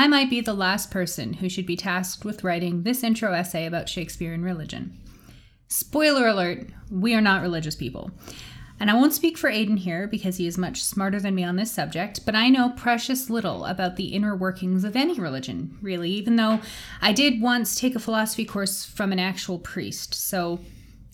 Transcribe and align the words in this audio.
I 0.00 0.08
might 0.08 0.30
be 0.30 0.40
the 0.40 0.54
last 0.54 0.90
person 0.90 1.34
who 1.34 1.50
should 1.50 1.66
be 1.66 1.76
tasked 1.76 2.24
with 2.24 2.42
writing 2.42 2.84
this 2.84 3.04
intro 3.04 3.34
essay 3.34 3.66
about 3.66 3.86
Shakespeare 3.86 4.32
and 4.32 4.42
religion. 4.42 4.98
Spoiler 5.68 6.26
alert, 6.26 6.68
we 6.90 7.14
are 7.14 7.20
not 7.20 7.42
religious 7.42 7.76
people. 7.76 8.10
And 8.80 8.90
I 8.90 8.94
won't 8.94 9.12
speak 9.12 9.36
for 9.36 9.50
Aidan 9.50 9.76
here 9.76 10.06
because 10.06 10.38
he 10.38 10.46
is 10.46 10.56
much 10.56 10.82
smarter 10.82 11.20
than 11.20 11.34
me 11.34 11.44
on 11.44 11.56
this 11.56 11.70
subject, 11.70 12.24
but 12.24 12.34
I 12.34 12.48
know 12.48 12.70
precious 12.70 13.28
little 13.28 13.66
about 13.66 13.96
the 13.96 14.14
inner 14.14 14.34
workings 14.34 14.84
of 14.84 14.96
any 14.96 15.20
religion, 15.20 15.76
really, 15.82 16.08
even 16.12 16.36
though 16.36 16.60
I 17.02 17.12
did 17.12 17.42
once 17.42 17.78
take 17.78 17.94
a 17.94 17.98
philosophy 17.98 18.46
course 18.46 18.86
from 18.86 19.12
an 19.12 19.18
actual 19.18 19.58
priest. 19.58 20.14
So 20.14 20.60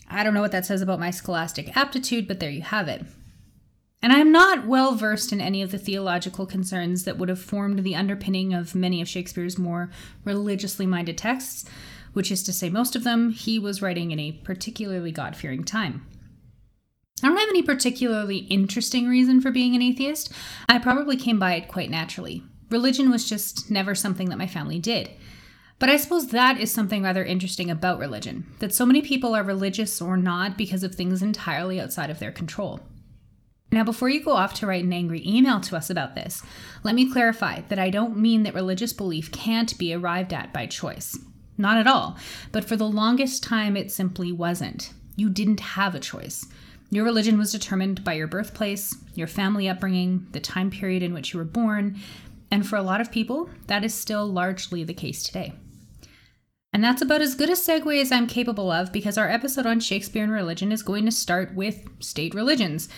I 0.09 0.23
don't 0.23 0.33
know 0.33 0.43
what 0.43 0.53
that 0.53 0.65
says 0.65 0.81
about 0.81 1.01
my 1.01 1.11
scholastic 1.11 1.77
aptitude, 1.77 2.29
but 2.29 2.39
there 2.39 2.51
you 2.51 2.63
have 2.63 2.87
it. 2.87 3.05
And 4.03 4.13
I 4.13 4.19
am 4.19 4.31
not 4.31 4.67
well 4.67 4.95
versed 4.95 5.33
in 5.33 5.41
any 5.41 5.63
of 5.63 5.71
the 5.71 5.79
theological 5.79 6.47
concerns 6.47 7.05
that 7.05 7.19
would 7.19 7.29
have 7.29 7.41
formed 7.41 7.81
the 7.81 7.97
underpinning 7.97 8.53
of 8.55 8.75
many 8.75 9.01
of 9.01 9.09
Shakespeare's 9.09 9.59
more 9.59 9.91
religiously 10.25 10.87
minded 10.87 11.19
texts, 11.19 11.65
which 12.13 12.31
is 12.31 12.43
to 12.45 12.53
say, 12.53 12.71
most 12.71 12.95
of 12.95 13.05
them 13.05 13.31
he 13.31 13.59
was 13.59 13.83
writing 13.83 14.11
in 14.11 14.19
a 14.19 14.33
particularly 14.33 15.13
God 15.13 15.35
fearing 15.35 15.65
time. 15.65 16.07
I 17.23 17.29
don't 17.29 17.39
have 17.39 17.49
any 17.49 17.63
particularly 17.63 18.39
interesting 18.39 19.09
reason 19.09 19.41
for 19.41 19.51
being 19.51 19.75
an 19.75 19.83
atheist. 19.83 20.31
I 20.69 20.79
probably 20.79 21.17
came 21.17 21.39
by 21.39 21.55
it 21.55 21.69
quite 21.69 21.91
naturally. 21.91 22.43
Religion 22.71 23.11
was 23.11 23.29
just 23.29 23.71
never 23.71 23.95
something 23.95 24.29
that 24.29 24.39
my 24.39 24.47
family 24.47 24.79
did. 24.79 25.11
But 25.79 25.89
I 25.89 25.97
suppose 25.97 26.29
that 26.29 26.59
is 26.59 26.73
something 26.73 27.03
rather 27.03 27.25
interesting 27.25 27.71
about 27.71 27.99
religion 27.99 28.47
that 28.59 28.75
so 28.75 28.87
many 28.87 29.03
people 29.03 29.35
are 29.35 29.43
religious 29.43 30.01
or 30.01 30.17
not 30.17 30.57
because 30.57 30.83
of 30.83 30.95
things 30.95 31.23
entirely 31.23 31.81
outside 31.81 32.11
of 32.11 32.19
their 32.19 32.33
control. 32.33 32.81
Now, 33.73 33.85
before 33.85 34.09
you 34.09 34.23
go 34.23 34.33
off 34.33 34.55
to 34.55 34.67
write 34.67 34.85
an 34.85 34.93
angry 34.93 35.23
email 35.27 35.61
to 35.61 35.77
us 35.77 35.91
about 35.91 36.15
this, 36.15 36.43
let 36.85 36.95
me 36.95 37.11
clarify 37.11 37.63
that 37.69 37.79
I 37.79 37.91
don't 37.91 38.17
mean 38.17 38.45
that 38.45 38.55
religious 38.55 38.93
belief 38.93 39.33
can't 39.33 39.77
be 39.77 39.93
arrived 39.93 40.33
at 40.33 40.53
by 40.53 40.67
choice. 40.67 41.19
Not 41.59 41.79
at 41.79 41.87
all. 41.87 42.17
But 42.53 42.65
for 42.65 42.77
the 42.77 42.89
longest 42.89 43.43
time, 43.43 43.77
it 43.77 43.91
simply 43.91 44.31
wasn't. 44.31 44.93
You 45.17 45.29
didn't 45.29 45.61
have 45.61 45.95
a 45.95 46.01
choice. 46.01 46.47
Your 46.91 47.05
religion 47.05 47.39
was 47.39 47.51
determined 47.51 48.05
by 48.05 48.13
your 48.13 48.29
birthplace, 48.29 48.95
your 49.15 49.27
family 49.27 49.69
upbringing, 49.69 50.27
the 50.31 50.41
time 50.41 50.71
period 50.71 51.03
in 51.03 51.13
which 51.13 51.33
you 51.33 51.39
were 51.39 51.45
born, 51.45 51.99
and 52.51 52.67
for 52.67 52.77
a 52.77 52.83
lot 52.83 53.01
of 53.01 53.11
people, 53.11 53.51
that 53.67 53.85
is 53.85 53.93
still 53.93 54.27
largely 54.27 54.85
the 54.85 54.95
case 54.95 55.25
today. 55.25 55.53
And 56.73 56.85
that's 56.85 57.03
about 57.03 57.23
as 57.23 57.35
good 57.35 57.49
a 57.49 57.55
segue 57.55 58.01
as 58.01 58.13
I'm 58.13 58.27
capable 58.27 58.71
of 58.71 58.93
because 58.93 59.17
our 59.17 59.29
episode 59.29 59.67
on 59.67 59.81
Shakespeare 59.81 60.23
and 60.23 60.33
religion 60.33 60.71
is 60.71 60.83
going 60.83 61.07
to 61.07 61.11
start 61.11 61.55
with 61.55 61.89
state 62.01 62.35
religions. 62.35 62.89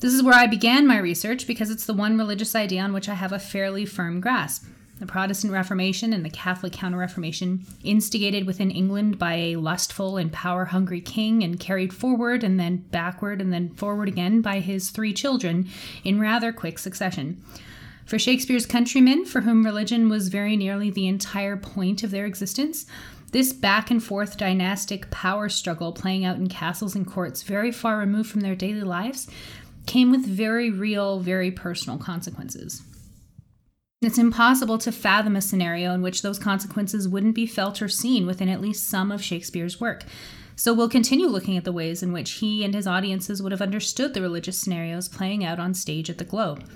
This 0.00 0.14
is 0.14 0.22
where 0.22 0.34
I 0.34 0.46
began 0.46 0.86
my 0.86 0.98
research 0.98 1.44
because 1.44 1.70
it's 1.70 1.84
the 1.84 1.92
one 1.92 2.16
religious 2.16 2.54
idea 2.54 2.82
on 2.82 2.92
which 2.92 3.08
I 3.08 3.14
have 3.14 3.32
a 3.32 3.38
fairly 3.40 3.84
firm 3.84 4.20
grasp. 4.20 4.64
The 5.00 5.06
Protestant 5.06 5.52
Reformation 5.52 6.12
and 6.12 6.24
the 6.24 6.30
Catholic 6.30 6.72
Counter 6.72 6.98
Reformation, 6.98 7.66
instigated 7.82 8.46
within 8.46 8.70
England 8.70 9.18
by 9.18 9.34
a 9.34 9.56
lustful 9.56 10.16
and 10.16 10.32
power 10.32 10.66
hungry 10.66 11.00
king 11.00 11.42
and 11.42 11.58
carried 11.58 11.92
forward 11.92 12.44
and 12.44 12.60
then 12.60 12.84
backward 12.92 13.40
and 13.40 13.52
then 13.52 13.70
forward 13.70 14.06
again 14.06 14.40
by 14.40 14.60
his 14.60 14.90
three 14.90 15.12
children 15.12 15.68
in 16.04 16.20
rather 16.20 16.52
quick 16.52 16.78
succession. 16.78 17.42
For 18.04 18.20
Shakespeare's 18.20 18.66
countrymen, 18.66 19.24
for 19.24 19.40
whom 19.40 19.64
religion 19.64 20.08
was 20.08 20.28
very 20.28 20.56
nearly 20.56 20.90
the 20.90 21.08
entire 21.08 21.56
point 21.56 22.04
of 22.04 22.12
their 22.12 22.24
existence, 22.24 22.86
this 23.32 23.52
back 23.52 23.90
and 23.90 24.02
forth 24.02 24.38
dynastic 24.38 25.10
power 25.10 25.48
struggle 25.48 25.92
playing 25.92 26.24
out 26.24 26.36
in 26.36 26.48
castles 26.48 26.94
and 26.94 27.06
courts 27.06 27.42
very 27.42 27.70
far 27.70 27.98
removed 27.98 28.30
from 28.30 28.40
their 28.40 28.54
daily 28.54 28.80
lives 28.80 29.28
came 29.88 30.10
with 30.10 30.24
very 30.24 30.70
real, 30.70 31.18
very 31.18 31.50
personal 31.50 31.98
consequences. 31.98 32.82
It's 34.00 34.18
impossible 34.18 34.78
to 34.78 34.92
fathom 34.92 35.34
a 35.34 35.40
scenario 35.40 35.92
in 35.92 36.02
which 36.02 36.22
those 36.22 36.38
consequences 36.38 37.08
wouldn't 37.08 37.34
be 37.34 37.46
felt 37.46 37.82
or 37.82 37.88
seen 37.88 38.26
within 38.26 38.48
at 38.48 38.60
least 38.60 38.86
some 38.86 39.10
of 39.10 39.24
Shakespeare's 39.24 39.80
work. 39.80 40.04
So 40.54 40.72
we'll 40.72 40.88
continue 40.88 41.26
looking 41.26 41.56
at 41.56 41.64
the 41.64 41.72
ways 41.72 42.02
in 42.02 42.12
which 42.12 42.32
he 42.32 42.64
and 42.64 42.74
his 42.74 42.86
audiences 42.86 43.42
would 43.42 43.50
have 43.50 43.62
understood 43.62 44.14
the 44.14 44.22
religious 44.22 44.60
scenarios 44.60 45.08
playing 45.08 45.44
out 45.44 45.58
on 45.58 45.74
stage 45.74 46.10
at 46.10 46.18
the 46.18 46.24
Globe. 46.24 46.68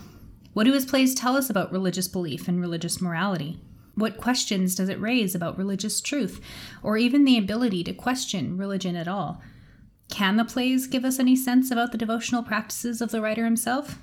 What 0.52 0.64
do 0.64 0.72
his 0.72 0.86
plays 0.86 1.14
tell 1.14 1.36
us 1.36 1.48
about 1.48 1.72
religious 1.72 2.08
belief 2.08 2.48
and 2.48 2.60
religious 2.60 3.00
morality? 3.00 3.60
What 3.94 4.18
questions 4.18 4.74
does 4.74 4.88
it 4.88 5.00
raise 5.00 5.34
about 5.34 5.58
religious 5.58 6.00
truth, 6.00 6.40
or 6.82 6.96
even 6.96 7.24
the 7.24 7.38
ability 7.38 7.84
to 7.84 7.92
question 7.92 8.56
religion 8.56 8.96
at 8.96 9.06
all? 9.06 9.42
Can 10.12 10.36
the 10.36 10.44
plays 10.44 10.86
give 10.86 11.06
us 11.06 11.18
any 11.18 11.34
sense 11.34 11.70
about 11.70 11.90
the 11.90 11.96
devotional 11.96 12.42
practices 12.42 13.00
of 13.00 13.10
the 13.12 13.22
writer 13.22 13.46
himself? 13.46 13.98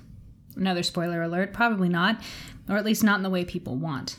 Another 0.56 0.82
spoiler 0.82 1.22
alert, 1.22 1.52
probably 1.52 1.88
not, 1.88 2.20
or 2.68 2.76
at 2.76 2.84
least 2.84 3.04
not 3.04 3.18
in 3.18 3.22
the 3.22 3.30
way 3.30 3.44
people 3.44 3.76
want. 3.76 4.16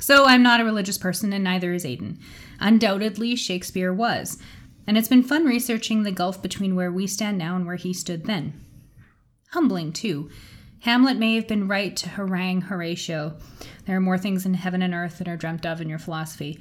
So 0.00 0.24
I'm 0.26 0.42
not 0.42 0.58
a 0.58 0.64
religious 0.64 0.98
person, 0.98 1.32
and 1.32 1.44
neither 1.44 1.72
is 1.72 1.84
Aidan. 1.84 2.18
Undoubtedly, 2.58 3.36
Shakespeare 3.36 3.92
was, 3.92 4.42
and 4.88 4.98
it's 4.98 5.06
been 5.06 5.22
fun 5.22 5.44
researching 5.44 6.02
the 6.02 6.10
gulf 6.10 6.42
between 6.42 6.74
where 6.74 6.90
we 6.90 7.06
stand 7.06 7.38
now 7.38 7.54
and 7.54 7.64
where 7.64 7.76
he 7.76 7.92
stood 7.92 8.24
then. 8.24 8.60
Humbling, 9.52 9.92
too. 9.92 10.28
Hamlet 10.80 11.16
may 11.16 11.36
have 11.36 11.46
been 11.46 11.68
right 11.68 11.96
to 11.96 12.08
harangue 12.08 12.62
Horatio. 12.62 13.36
There 13.86 13.96
are 13.96 14.00
more 14.00 14.18
things 14.18 14.44
in 14.44 14.54
heaven 14.54 14.82
and 14.82 14.94
earth 14.94 15.18
than 15.18 15.28
are 15.28 15.36
dreamt 15.36 15.64
of 15.64 15.80
in 15.80 15.88
your 15.88 16.00
philosophy. 16.00 16.58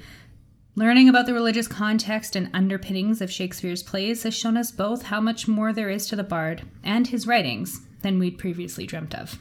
Learning 0.78 1.08
about 1.08 1.26
the 1.26 1.34
religious 1.34 1.68
context 1.68 2.36
and 2.36 2.50
underpinnings 2.54 3.22
of 3.22 3.32
Shakespeare's 3.32 3.82
plays 3.82 4.24
has 4.24 4.34
shown 4.34 4.58
us 4.58 4.72
both 4.72 5.04
how 5.04 5.22
much 5.22 5.48
more 5.48 5.72
there 5.72 5.90
is 5.90 6.06
to 6.08 6.16
the 6.16 6.24
bard 6.24 6.64
and 6.84 7.08
his 7.08 7.26
writings 7.26 7.82
than 8.02 8.20
we'd 8.20 8.38
previously 8.38 8.86
dreamt 8.86 9.16
of. 9.16 9.40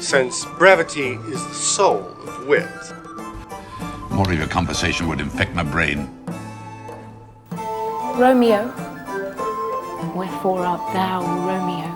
since 0.00 0.46
brevity 0.58 1.10
is 1.28 1.46
the 1.46 1.54
soul 1.54 2.00
of 2.26 2.46
wit. 2.48 2.66
More 4.10 4.32
of 4.32 4.38
your 4.38 4.48
conversation 4.48 5.06
would 5.08 5.20
infect 5.20 5.54
my 5.54 5.62
brain. 5.62 6.08
Romeo, 8.16 8.66
wherefore 10.16 10.64
art 10.64 10.94
thou 10.94 11.22
Romeo? 11.46 11.86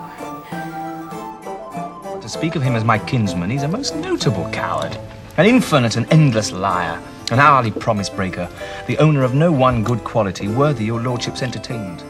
To 2.21 2.29
speak 2.29 2.55
of 2.55 2.61
him 2.61 2.75
as 2.75 2.83
my 2.83 2.99
kinsman, 2.99 3.49
he's 3.49 3.63
a 3.63 3.67
most 3.67 3.95
notable 3.95 4.49
coward, 4.51 4.97
an 5.37 5.45
infinite 5.45 5.97
and 5.97 6.11
endless 6.11 6.51
liar, 6.51 7.01
an 7.31 7.39
hourly 7.39 7.71
promise 7.71 8.09
breaker, 8.09 8.49
the 8.87 8.97
owner 8.99 9.23
of 9.23 9.33
no 9.33 9.51
one 9.51 9.83
good 9.83 10.03
quality 10.03 10.47
worthy 10.47 10.85
your 10.85 11.01
lordship's 11.01 11.41
entertainment. 11.41 12.03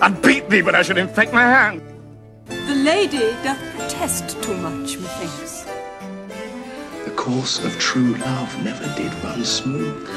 I'd 0.00 0.22
beat 0.22 0.48
thee, 0.48 0.62
but 0.62 0.74
I 0.76 0.82
should 0.82 0.98
infect 0.98 1.32
my 1.32 1.42
hand. 1.42 1.82
The 2.46 2.74
lady 2.76 3.32
doth 3.42 3.58
protest 3.74 4.40
too 4.42 4.56
much, 4.58 4.98
methinks. 4.98 5.64
The 7.04 7.10
course 7.16 7.64
of 7.64 7.76
true 7.80 8.14
love 8.14 8.64
never 8.64 8.86
did 8.94 9.12
run 9.24 9.44
smooth. 9.44 10.08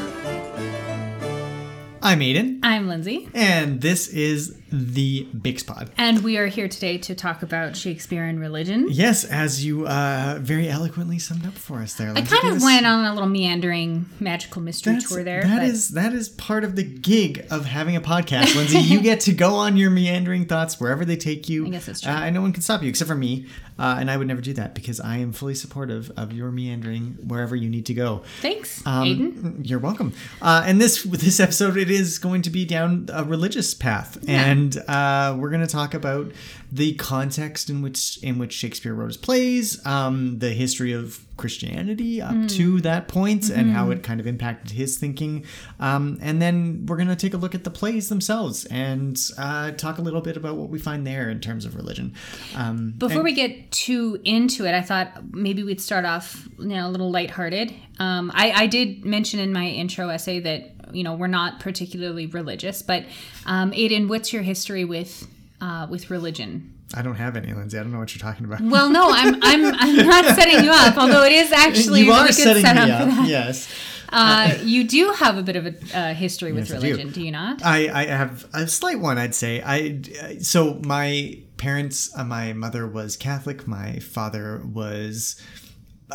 I'm 2.03 2.21
Aidan, 2.21 2.59
I'm 2.61 2.87
Lindsay, 2.87 3.29
and 3.33 3.81
this 3.81 4.07
is 4.07 4.60
the 4.71 5.27
Bix 5.35 5.65
Pod. 5.65 5.91
and 5.97 6.23
we 6.23 6.37
are 6.37 6.47
here 6.47 6.67
today 6.67 6.97
to 6.99 7.13
talk 7.13 7.43
about 7.43 7.75
Shakespeare 7.75 8.23
and 8.23 8.39
religion. 8.39 8.87
Yes, 8.89 9.23
as 9.25 9.65
you 9.65 9.85
uh, 9.87 10.39
very 10.41 10.69
eloquently 10.69 11.19
summed 11.19 11.45
up 11.45 11.53
for 11.53 11.79
us 11.79 11.93
there. 11.95 12.11
I 12.15 12.21
kind 12.21 12.55
of 12.55 12.61
went 12.63 12.85
on 12.85 13.03
a 13.05 13.13
little 13.13 13.27
meandering 13.29 14.05
magical 14.19 14.61
mystery 14.61 14.93
That's- 14.93 15.09
tour 15.09 15.23
there. 15.23 15.41
That 15.43 15.59
but 15.59 15.63
is 15.67 15.89
that 15.89 16.13
is 16.13 16.29
part 16.29 16.63
of 16.63 16.75
the 16.75 16.83
gig 16.83 17.45
of 17.51 17.65
having 17.65 17.95
a 17.95 18.01
podcast, 18.01 18.55
Lindsay. 18.55 18.79
you 18.79 19.01
get 19.01 19.19
to 19.21 19.33
go 19.33 19.55
on 19.55 19.75
your 19.77 19.89
meandering 19.91 20.45
thoughts 20.45 20.79
wherever 20.79 21.03
they 21.03 21.17
take 21.17 21.49
you. 21.49 21.65
I 21.67 21.69
guess 21.69 21.85
that's 21.87 22.01
true. 22.01 22.11
Uh, 22.11 22.21
and 22.21 22.35
no 22.35 22.41
one 22.41 22.53
can 22.53 22.61
stop 22.61 22.81
you 22.81 22.89
except 22.89 23.09
for 23.09 23.15
me, 23.15 23.47
uh, 23.77 23.97
and 23.99 24.09
I 24.09 24.15
would 24.17 24.27
never 24.27 24.41
do 24.41 24.53
that 24.53 24.73
because 24.73 24.99
I 25.01 25.17
am 25.17 25.33
fully 25.33 25.55
supportive 25.55 26.11
of 26.15 26.31
your 26.31 26.49
meandering 26.51 27.17
wherever 27.27 27.55
you 27.55 27.69
need 27.69 27.85
to 27.87 27.93
go. 27.93 28.23
thanks, 28.41 28.85
Um, 28.87 29.07
Aidan. 29.07 29.61
You're 29.65 29.79
welcome. 29.79 30.13
Uh, 30.41 30.63
and 30.65 30.79
this 30.79 31.03
this 31.03 31.39
episode, 31.41 31.75
it 31.77 31.91
is 31.91 32.19
going 32.19 32.41
to 32.43 32.49
be 32.49 32.63
down 32.63 33.09
a 33.11 33.23
religious 33.25 33.73
path, 33.73 34.17
and 34.27 34.60
uh, 34.87 35.35
we're 35.37 35.49
going 35.49 35.61
to 35.61 35.67
talk 35.67 35.93
about 35.93 36.31
the 36.71 36.93
context 36.93 37.69
in 37.69 37.81
which 37.81 38.17
in 38.23 38.39
which 38.39 38.53
Shakespeare 38.53 38.93
wrote 38.93 39.07
his 39.07 39.17
plays, 39.17 39.85
um, 39.85 40.39
the 40.39 40.49
history 40.51 40.93
of 40.93 41.25
Christianity 41.35 42.21
up 42.21 42.47
to 42.49 42.79
that 42.81 43.07
point, 43.07 43.49
and 43.49 43.71
how 43.71 43.89
it 43.89 44.03
kind 44.03 44.19
of 44.19 44.27
impacted 44.27 44.71
his 44.71 44.97
thinking, 44.97 45.43
um, 45.79 46.17
and 46.21 46.41
then 46.41 46.85
we're 46.85 46.97
going 46.97 47.09
to 47.09 47.15
take 47.15 47.33
a 47.33 47.37
look 47.37 47.55
at 47.55 47.63
the 47.63 47.71
plays 47.71 48.09
themselves 48.09 48.65
and 48.65 49.19
uh, 49.37 49.71
talk 49.71 49.97
a 49.97 50.01
little 50.01 50.21
bit 50.21 50.37
about 50.37 50.55
what 50.55 50.69
we 50.69 50.79
find 50.79 51.05
there 51.05 51.29
in 51.29 51.39
terms 51.41 51.65
of 51.65 51.75
religion. 51.75 52.13
Um, 52.55 52.93
Before 52.97 53.17
and- 53.17 53.23
we 53.23 53.33
get 53.33 53.71
too 53.71 54.19
into 54.23 54.65
it, 54.65 54.73
I 54.73 54.81
thought 54.81 55.33
maybe 55.33 55.63
we'd 55.63 55.81
start 55.81 56.05
off, 56.05 56.47
you 56.59 56.67
know, 56.67 56.87
a 56.87 56.91
little 56.91 57.11
lighthearted. 57.11 57.73
Um, 57.99 58.31
I, 58.33 58.51
I 58.51 58.67
did 58.67 59.03
mention 59.03 59.39
in 59.39 59.51
my 59.51 59.65
intro 59.65 60.09
essay 60.09 60.39
that 60.39 60.71
you 60.93 61.03
know 61.03 61.15
we're 61.15 61.27
not 61.27 61.59
particularly 61.59 62.27
religious, 62.27 62.81
but 62.81 63.03
um, 63.45 63.73
Aidan, 63.73 64.07
what's 64.07 64.31
your 64.31 64.43
history 64.43 64.85
with 64.85 65.27
uh, 65.61 65.87
with 65.89 66.09
religion? 66.09 66.77
I 66.93 67.01
don't 67.01 67.15
have 67.15 67.37
any, 67.37 67.53
Lindsay. 67.53 67.77
I 67.77 67.83
don't 67.83 67.93
know 67.93 67.99
what 67.99 68.13
you're 68.13 68.21
talking 68.21 68.45
about. 68.45 68.59
Well, 68.61 68.89
no, 68.89 69.09
I'm 69.11 69.35
I'm 69.41 69.73
I'm 69.75 69.95
not 70.07 70.25
setting 70.35 70.63
you 70.63 70.71
up, 70.71 70.97
although 70.97 71.23
it 71.23 71.31
is 71.31 71.51
actually 71.53 72.01
you 72.01 72.11
a 72.11 72.15
really 72.15 72.27
good 72.27 72.35
setting 72.35 72.63
setup 72.63 72.85
me 72.85 72.91
for 72.91 73.01
up. 73.03 73.07
that. 73.09 73.27
Yes. 73.29 73.69
Uh, 74.13 74.57
you 74.63 74.83
do 74.85 75.11
have 75.13 75.37
a 75.37 75.41
bit 75.41 75.55
of 75.55 75.67
a 75.67 75.97
uh, 75.97 76.13
history 76.13 76.51
with 76.51 76.67
Yes, 76.67 76.77
I 76.77 76.81
do. 76.81 76.87
religion, 76.87 77.11
do. 77.13 77.21
you 77.23 77.31
not? 77.31 77.63
I, 77.63 78.01
I 78.01 78.05
have 78.07 78.45
a 78.53 78.67
slight 78.67 78.99
one, 78.99 79.17
I'd 79.17 79.33
say. 79.33 79.61
I 79.65 80.01
so 80.39 80.81
my 80.83 81.37
parents, 81.55 82.11
uh, 82.17 82.25
my 82.25 82.51
mother 82.51 82.85
was 82.85 83.15
Catholic, 83.15 83.65
my 83.67 83.99
father 83.99 84.61
was. 84.65 85.41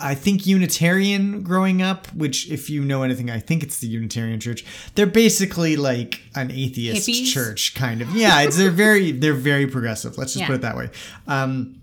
I 0.01 0.15
think 0.15 0.47
Unitarian 0.47 1.43
growing 1.43 1.83
up, 1.83 2.07
which, 2.15 2.51
if 2.51 2.69
you 2.71 2.85
know 2.85 3.03
anything, 3.03 3.31
I 3.31 3.39
think 3.41 3.63
it's 3.63 3.79
the 3.81 3.87
Unitarian 3.87 4.39
Church. 4.41 4.65
They're 4.95 5.07
basically 5.07 5.77
like 5.77 6.21
an 6.35 6.51
atheist 6.51 7.09
Hippies? 7.09 7.33
church, 7.33 7.75
kind 7.75 8.03
of. 8.03 8.15
Yeah, 8.15 8.43
it's 8.43 8.57
they're 8.57 8.71
very 8.71 9.13
they're 9.13 9.33
very 9.35 9.67
progressive. 9.67 10.19
Let's 10.19 10.33
just 10.33 10.41
Yeah. 10.43 10.47
put 10.49 10.57
it 10.57 10.63
that 10.63 10.77
way. 10.77 10.91
Um, 11.27 11.77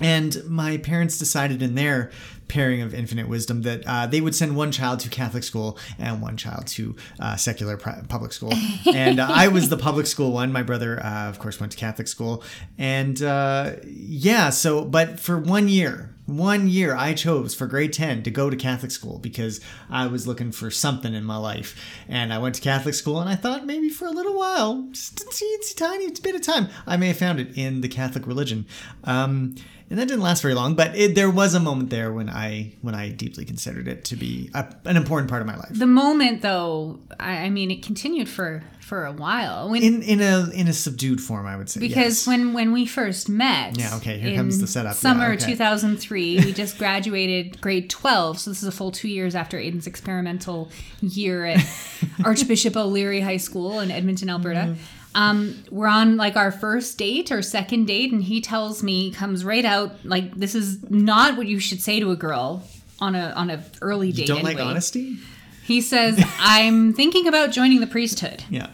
and 0.00 0.42
my 0.48 0.78
parents 0.78 1.18
decided 1.18 1.62
in 1.62 1.74
their 1.74 2.10
pairing 2.48 2.82
of 2.82 2.94
infinite 2.94 3.28
wisdom 3.28 3.62
that 3.62 3.82
uh, 3.86 4.06
they 4.06 4.20
would 4.20 4.34
send 4.34 4.56
one 4.56 4.72
child 4.72 5.00
to 5.00 5.08
Catholic 5.08 5.44
school 5.44 5.78
and 5.98 6.20
one 6.20 6.36
child 6.36 6.66
to 6.68 6.94
uh, 7.20 7.36
secular 7.36 7.76
pri- 7.76 8.02
public 8.08 8.32
school. 8.32 8.52
and 8.94 9.20
uh, 9.20 9.28
I 9.30 9.48
was 9.48 9.68
the 9.68 9.76
public 9.76 10.06
school 10.06 10.32
one. 10.32 10.52
My 10.52 10.62
brother, 10.62 11.02
uh, 11.02 11.28
of 11.28 11.38
course, 11.38 11.60
went 11.60 11.72
to 11.72 11.78
Catholic 11.78 12.08
school. 12.08 12.42
And 12.78 13.22
uh, 13.22 13.76
yeah, 13.84 14.50
so, 14.50 14.84
but 14.84 15.18
for 15.18 15.38
one 15.38 15.68
year, 15.68 16.12
one 16.26 16.68
year 16.68 16.94
I 16.94 17.14
chose 17.14 17.54
for 17.54 17.66
grade 17.66 17.92
10 17.92 18.22
to 18.22 18.30
go 18.30 18.48
to 18.48 18.56
Catholic 18.56 18.90
school 18.90 19.18
because 19.18 19.60
I 19.90 20.06
was 20.06 20.26
looking 20.26 20.52
for 20.52 20.70
something 20.70 21.14
in 21.14 21.24
my 21.24 21.36
life. 21.36 21.76
And 22.08 22.32
I 22.32 22.38
went 22.38 22.54
to 22.56 22.60
Catholic 22.60 22.94
school 22.94 23.20
and 23.20 23.28
I 23.28 23.34
thought 23.34 23.66
maybe 23.66 23.88
for 23.88 24.06
a 24.06 24.10
little 24.10 24.36
while, 24.36 24.88
just 24.92 25.20
a 25.20 25.24
teensy 25.24 25.76
tiny 25.76 26.10
bit 26.10 26.34
of 26.34 26.42
time, 26.42 26.68
I 26.86 26.96
may 26.96 27.08
have 27.08 27.16
found 27.16 27.40
it 27.40 27.56
in 27.56 27.80
the 27.80 27.88
Catholic 27.88 28.26
religion. 28.26 28.66
Um, 29.04 29.56
and 29.92 30.00
that 30.00 30.08
didn't 30.08 30.22
last 30.22 30.40
very 30.40 30.54
long, 30.54 30.74
but 30.74 30.96
it, 30.96 31.14
there 31.14 31.28
was 31.28 31.52
a 31.52 31.60
moment 31.60 31.90
there 31.90 32.10
when 32.14 32.30
I 32.30 32.72
when 32.80 32.94
I 32.94 33.10
deeply 33.10 33.44
considered 33.44 33.86
it 33.86 34.06
to 34.06 34.16
be 34.16 34.50
a, 34.54 34.74
an 34.86 34.96
important 34.96 35.28
part 35.28 35.42
of 35.42 35.46
my 35.46 35.54
life. 35.54 35.68
The 35.70 35.86
moment, 35.86 36.40
though, 36.40 36.98
I, 37.20 37.32
I 37.32 37.50
mean, 37.50 37.70
it 37.70 37.82
continued 37.82 38.26
for 38.26 38.64
for 38.80 39.04
a 39.04 39.12
while. 39.12 39.68
When, 39.68 39.82
In 39.82 40.00
in 40.00 40.22
a 40.22 40.48
in 40.54 40.66
a 40.66 40.72
subdued 40.72 41.20
form, 41.20 41.46
I 41.46 41.58
would 41.58 41.68
say. 41.68 41.78
because 41.78 42.20
yes. 42.20 42.26
when 42.26 42.54
when 42.54 42.72
we 42.72 42.86
first 42.86 43.28
met, 43.28 43.78
Yeah, 43.78 43.94
okay, 43.96 44.18
here 44.18 44.34
comes 44.34 44.62
the 44.62 44.66
setup. 44.66 44.92
Yeah, 44.92 44.96
Summer 44.96 45.32
okay. 45.32 45.44
2003, 45.44 46.38
we 46.38 46.54
just 46.54 46.78
graduated 46.78 47.60
grade 47.60 47.90
12, 47.90 48.38
so 48.38 48.50
this 48.50 48.62
is 48.62 48.68
a 48.68 48.72
full 48.72 48.92
two 48.92 49.08
years 49.08 49.34
after 49.34 49.58
Aidan's 49.58 49.86
experimental 49.86 50.70
year 51.02 51.44
at 51.44 51.62
Archbishop 52.24 52.78
O'Leary 52.78 53.20
High 53.20 53.36
School 53.36 53.80
in 53.80 53.90
Edmonton, 53.90 54.30
Alberta. 54.30 54.60
Mm-hmm. 54.60 55.01
Um, 55.14 55.62
we're 55.70 55.86
on 55.88 56.16
like 56.16 56.36
our 56.36 56.50
first 56.50 56.96
date 56.98 57.30
or 57.30 57.42
second 57.42 57.86
date, 57.86 58.12
and 58.12 58.22
he 58.22 58.40
tells 58.40 58.82
me, 58.82 59.10
comes 59.12 59.44
right 59.44 59.64
out 59.64 60.04
like 60.04 60.34
this 60.34 60.54
is 60.54 60.88
not 60.90 61.36
what 61.36 61.46
you 61.46 61.58
should 61.58 61.80
say 61.82 62.00
to 62.00 62.10
a 62.10 62.16
girl 62.16 62.62
on 62.98 63.14
a 63.14 63.30
on 63.36 63.50
a 63.50 63.62
early 63.80 64.12
date. 64.12 64.22
you 64.28 64.34
don't 64.34 64.42
like 64.44 64.58
honesty. 64.60 65.18
He 65.64 65.80
says, 65.80 66.22
"I'm 66.38 66.92
thinking 66.92 67.28
about 67.28 67.50
joining 67.50 67.80
the 67.80 67.86
priesthood." 67.86 68.42
Yeah, 68.50 68.68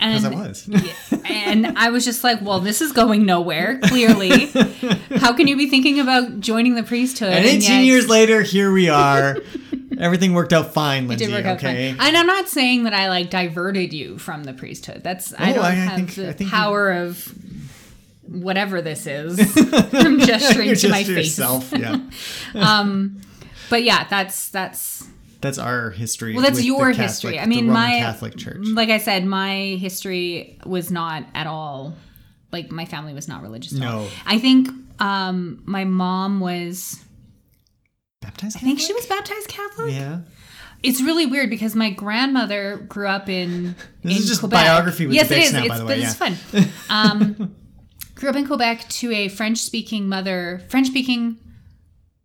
And 0.00 0.22
because 0.22 0.68
I 0.68 0.78
was. 0.80 1.22
and 1.24 1.78
I 1.78 1.90
was 1.90 2.04
just 2.04 2.24
like, 2.24 2.40
well, 2.42 2.60
this 2.60 2.80
is 2.80 2.92
going 2.92 3.24
nowhere, 3.24 3.78
clearly. 3.84 4.46
How 5.18 5.32
can 5.32 5.46
you 5.46 5.56
be 5.56 5.68
thinking 5.70 6.00
about 6.00 6.40
joining 6.40 6.74
the 6.74 6.82
priesthood? 6.82 7.32
and 7.32 7.44
18 7.44 7.60
yet- 7.62 7.84
years 7.84 8.08
later, 8.08 8.42
here 8.42 8.72
we 8.72 8.88
are. 8.88 9.38
Everything 10.00 10.32
worked 10.34 10.52
out 10.52 10.72
fine, 10.74 11.04
It 11.04 11.08
Lindsay. 11.08 11.26
did 11.26 11.34
work 11.34 11.44
out 11.44 11.56
okay. 11.58 11.92
fine. 11.94 12.06
And 12.08 12.16
I'm 12.16 12.26
not 12.26 12.48
saying 12.48 12.84
that 12.84 12.94
I 12.94 13.08
like 13.08 13.30
diverted 13.30 13.92
you 13.92 14.18
from 14.18 14.44
the 14.44 14.52
priesthood. 14.52 15.02
That's 15.04 15.32
I 15.34 15.50
Oh, 15.50 15.54
don't 15.54 15.64
I- 15.64 15.68
I 15.68 15.70
have 15.72 15.96
think- 15.96 16.14
the 16.14 16.28
I 16.28 16.32
think 16.32 16.50
you- 16.50 16.56
power 16.56 16.92
of 16.92 17.34
whatever 18.26 18.80
this 18.82 19.06
is. 19.06 19.38
I'm 19.92 20.18
gesturing 20.20 20.66
You're 20.68 20.76
to 20.76 20.88
my 20.88 21.02
just 21.02 21.14
face. 21.14 21.38
yourself. 21.38 21.72
Yeah, 21.72 21.98
But 23.70 23.82
yeah, 23.84 24.06
that's 24.08 24.48
that's 24.50 25.06
that's 25.40 25.58
our 25.58 25.90
history. 25.90 26.34
well, 26.34 26.42
that's 26.42 26.58
the 26.58 26.64
your 26.64 26.78
Catholic- 26.92 26.96
history. 26.96 27.38
I 27.38 27.42
the 27.44 27.48
mean, 27.48 27.66
my 27.68 27.98
Catholic 28.00 28.36
Church. 28.36 28.58
Like 28.62 28.90
I 28.90 28.98
said, 28.98 29.24
my 29.24 29.76
history 29.80 30.58
was 30.64 30.90
not 30.90 31.24
at 31.34 31.46
all 31.46 31.94
like 32.52 32.70
my 32.70 32.84
family 32.84 33.12
was 33.14 33.26
not 33.26 33.42
religious. 33.42 33.74
At 33.74 33.82
all. 33.86 34.02
No. 34.04 34.08
I 34.26 34.38
think 34.38 34.68
um, 35.00 35.62
my 35.64 35.84
mom 35.84 36.40
was. 36.40 37.00
Baptized. 38.24 38.56
I 38.56 38.60
think 38.60 38.80
she 38.80 38.92
was 38.92 39.06
baptized 39.06 39.48
Catholic. 39.48 39.92
Yeah. 39.94 40.20
It's 40.82 41.00
really 41.00 41.24
weird 41.26 41.48
because 41.50 41.74
my 41.74 41.90
grandmother 41.90 42.76
grew 42.88 43.08
up 43.08 43.28
in. 43.28 43.74
This 44.02 44.16
in 44.16 44.22
is 44.22 44.28
just 44.28 44.40
Quebec. 44.40 44.64
biography 44.66 45.06
with 45.06 45.14
yes, 45.14 45.28
the 45.28 45.36
it 45.36 45.42
is. 45.44 45.52
now, 45.52 45.60
by 45.60 45.64
it's, 45.66 45.78
the 45.78 45.84
but 45.84 45.88
way, 45.88 46.02
it's 46.02 46.14
fun. 46.14 46.70
Um, 46.90 47.54
grew 48.14 48.28
up 48.30 48.36
in 48.36 48.46
Quebec 48.46 48.88
to 48.88 49.10
a 49.12 49.28
French-speaking 49.28 50.08
mother, 50.08 50.62
French-speaking 50.68 51.38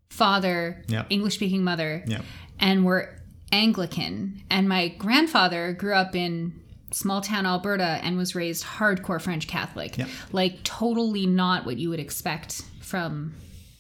father, 0.09 0.83
Yep. 0.87 1.07
English-speaking 1.09 1.63
mother, 1.63 2.03
Yep. 2.07 2.23
and 2.59 2.85
we're 2.85 3.07
Anglican. 3.51 4.43
And 4.49 4.67
my 4.67 4.89
grandfather 4.89 5.73
grew 5.73 5.93
up 5.93 6.15
in 6.15 6.53
small 6.91 7.21
town 7.21 7.45
Alberta 7.45 7.99
and 8.03 8.17
was 8.17 8.35
raised 8.35 8.63
hardcore 8.65 9.21
French 9.21 9.47
Catholic, 9.47 9.97
Yep. 9.97 10.09
like 10.31 10.63
totally 10.63 11.25
not 11.25 11.65
what 11.65 11.77
you 11.77 11.89
would 11.89 11.99
expect 11.99 12.63
from 12.81 13.33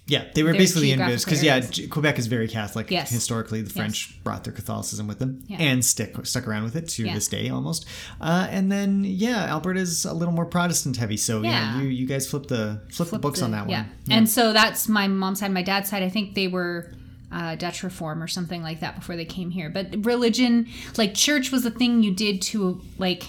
Yeah, 0.09 0.25
they 0.33 0.43
were 0.43 0.53
basically 0.53 0.91
in 0.91 0.97
geographical 0.97 1.25
because 1.25 1.43
yeah, 1.43 1.87
Quebec 1.89 2.19
is 2.19 2.27
very 2.27 2.47
Catholic. 2.47 2.89
Yes. 2.91 3.09
historically, 3.11 3.61
the 3.61 3.67
Yes. 3.67 3.73
French 3.73 4.23
brought 4.23 4.43
their 4.43 4.53
Catholicism 4.53 5.07
with 5.07 5.19
them 5.19 5.43
Yeah. 5.47 5.57
and 5.59 5.85
stick 5.85 6.15
stuck 6.25 6.47
around 6.47 6.63
with 6.63 6.75
it 6.75 6.89
to 6.89 7.05
Yeah. 7.05 7.13
this 7.13 7.27
day 7.27 7.49
almost. 7.49 7.85
Uh, 8.19 8.47
and 8.49 8.71
then 8.71 9.03
yeah, 9.05 9.45
Alberta's 9.45 10.05
a 10.05 10.13
little 10.13 10.33
more 10.33 10.45
Protestant 10.45 10.97
heavy, 10.97 11.17
so 11.17 11.41
yeah, 11.43 11.75
Yeah. 11.75 11.81
you 11.81 11.87
you 11.89 12.05
guys 12.07 12.27
flip 12.27 12.47
the 12.47 12.81
flip, 12.91 13.09
the 13.11 13.19
books 13.19 13.41
on 13.41 13.51
that 13.51 13.61
one. 13.67 13.69
Yeah. 13.69 13.85
And 14.09 14.29
so 14.29 14.51
that's 14.51 14.87
my 14.89 15.07
mom's 15.07 15.39
side. 15.39 15.51
My 15.51 15.61
dad's 15.63 15.89
side, 15.89 16.03
I 16.03 16.09
think 16.09 16.33
they 16.35 16.47
were 16.47 16.91
uh, 17.31 17.53
Dutch 17.55 17.83
Reform 17.83 18.23
or 18.23 18.27
something 18.27 18.63
like 18.63 18.79
that 18.79 18.95
before 18.95 19.15
they 19.15 19.25
came 19.25 19.51
here. 19.51 19.69
But 19.69 20.03
religion, 20.03 20.65
like 20.97 21.13
church, 21.13 21.51
was 21.51 21.63
a 21.63 21.69
thing 21.69 22.01
you 22.01 22.11
did 22.11 22.41
to 22.43 22.81
like. 22.97 23.23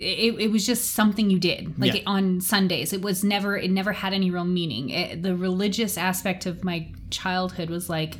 It, 0.00 0.34
it 0.38 0.50
was 0.52 0.64
just 0.64 0.92
something 0.92 1.28
you 1.28 1.40
did 1.40 1.76
like 1.78 1.92
Yeah. 1.94 2.02
on 2.06 2.40
sundays 2.40 2.92
it 2.92 3.02
was 3.02 3.24
never 3.24 3.56
it 3.56 3.68
never 3.70 3.92
had 3.92 4.12
any 4.12 4.30
real 4.30 4.44
meaning 4.44 4.90
it, 4.90 5.22
the 5.24 5.34
religious 5.36 5.98
aspect 5.98 6.46
of 6.46 6.62
my 6.62 6.86
childhood 7.10 7.68
was 7.68 7.90
like 7.90 8.14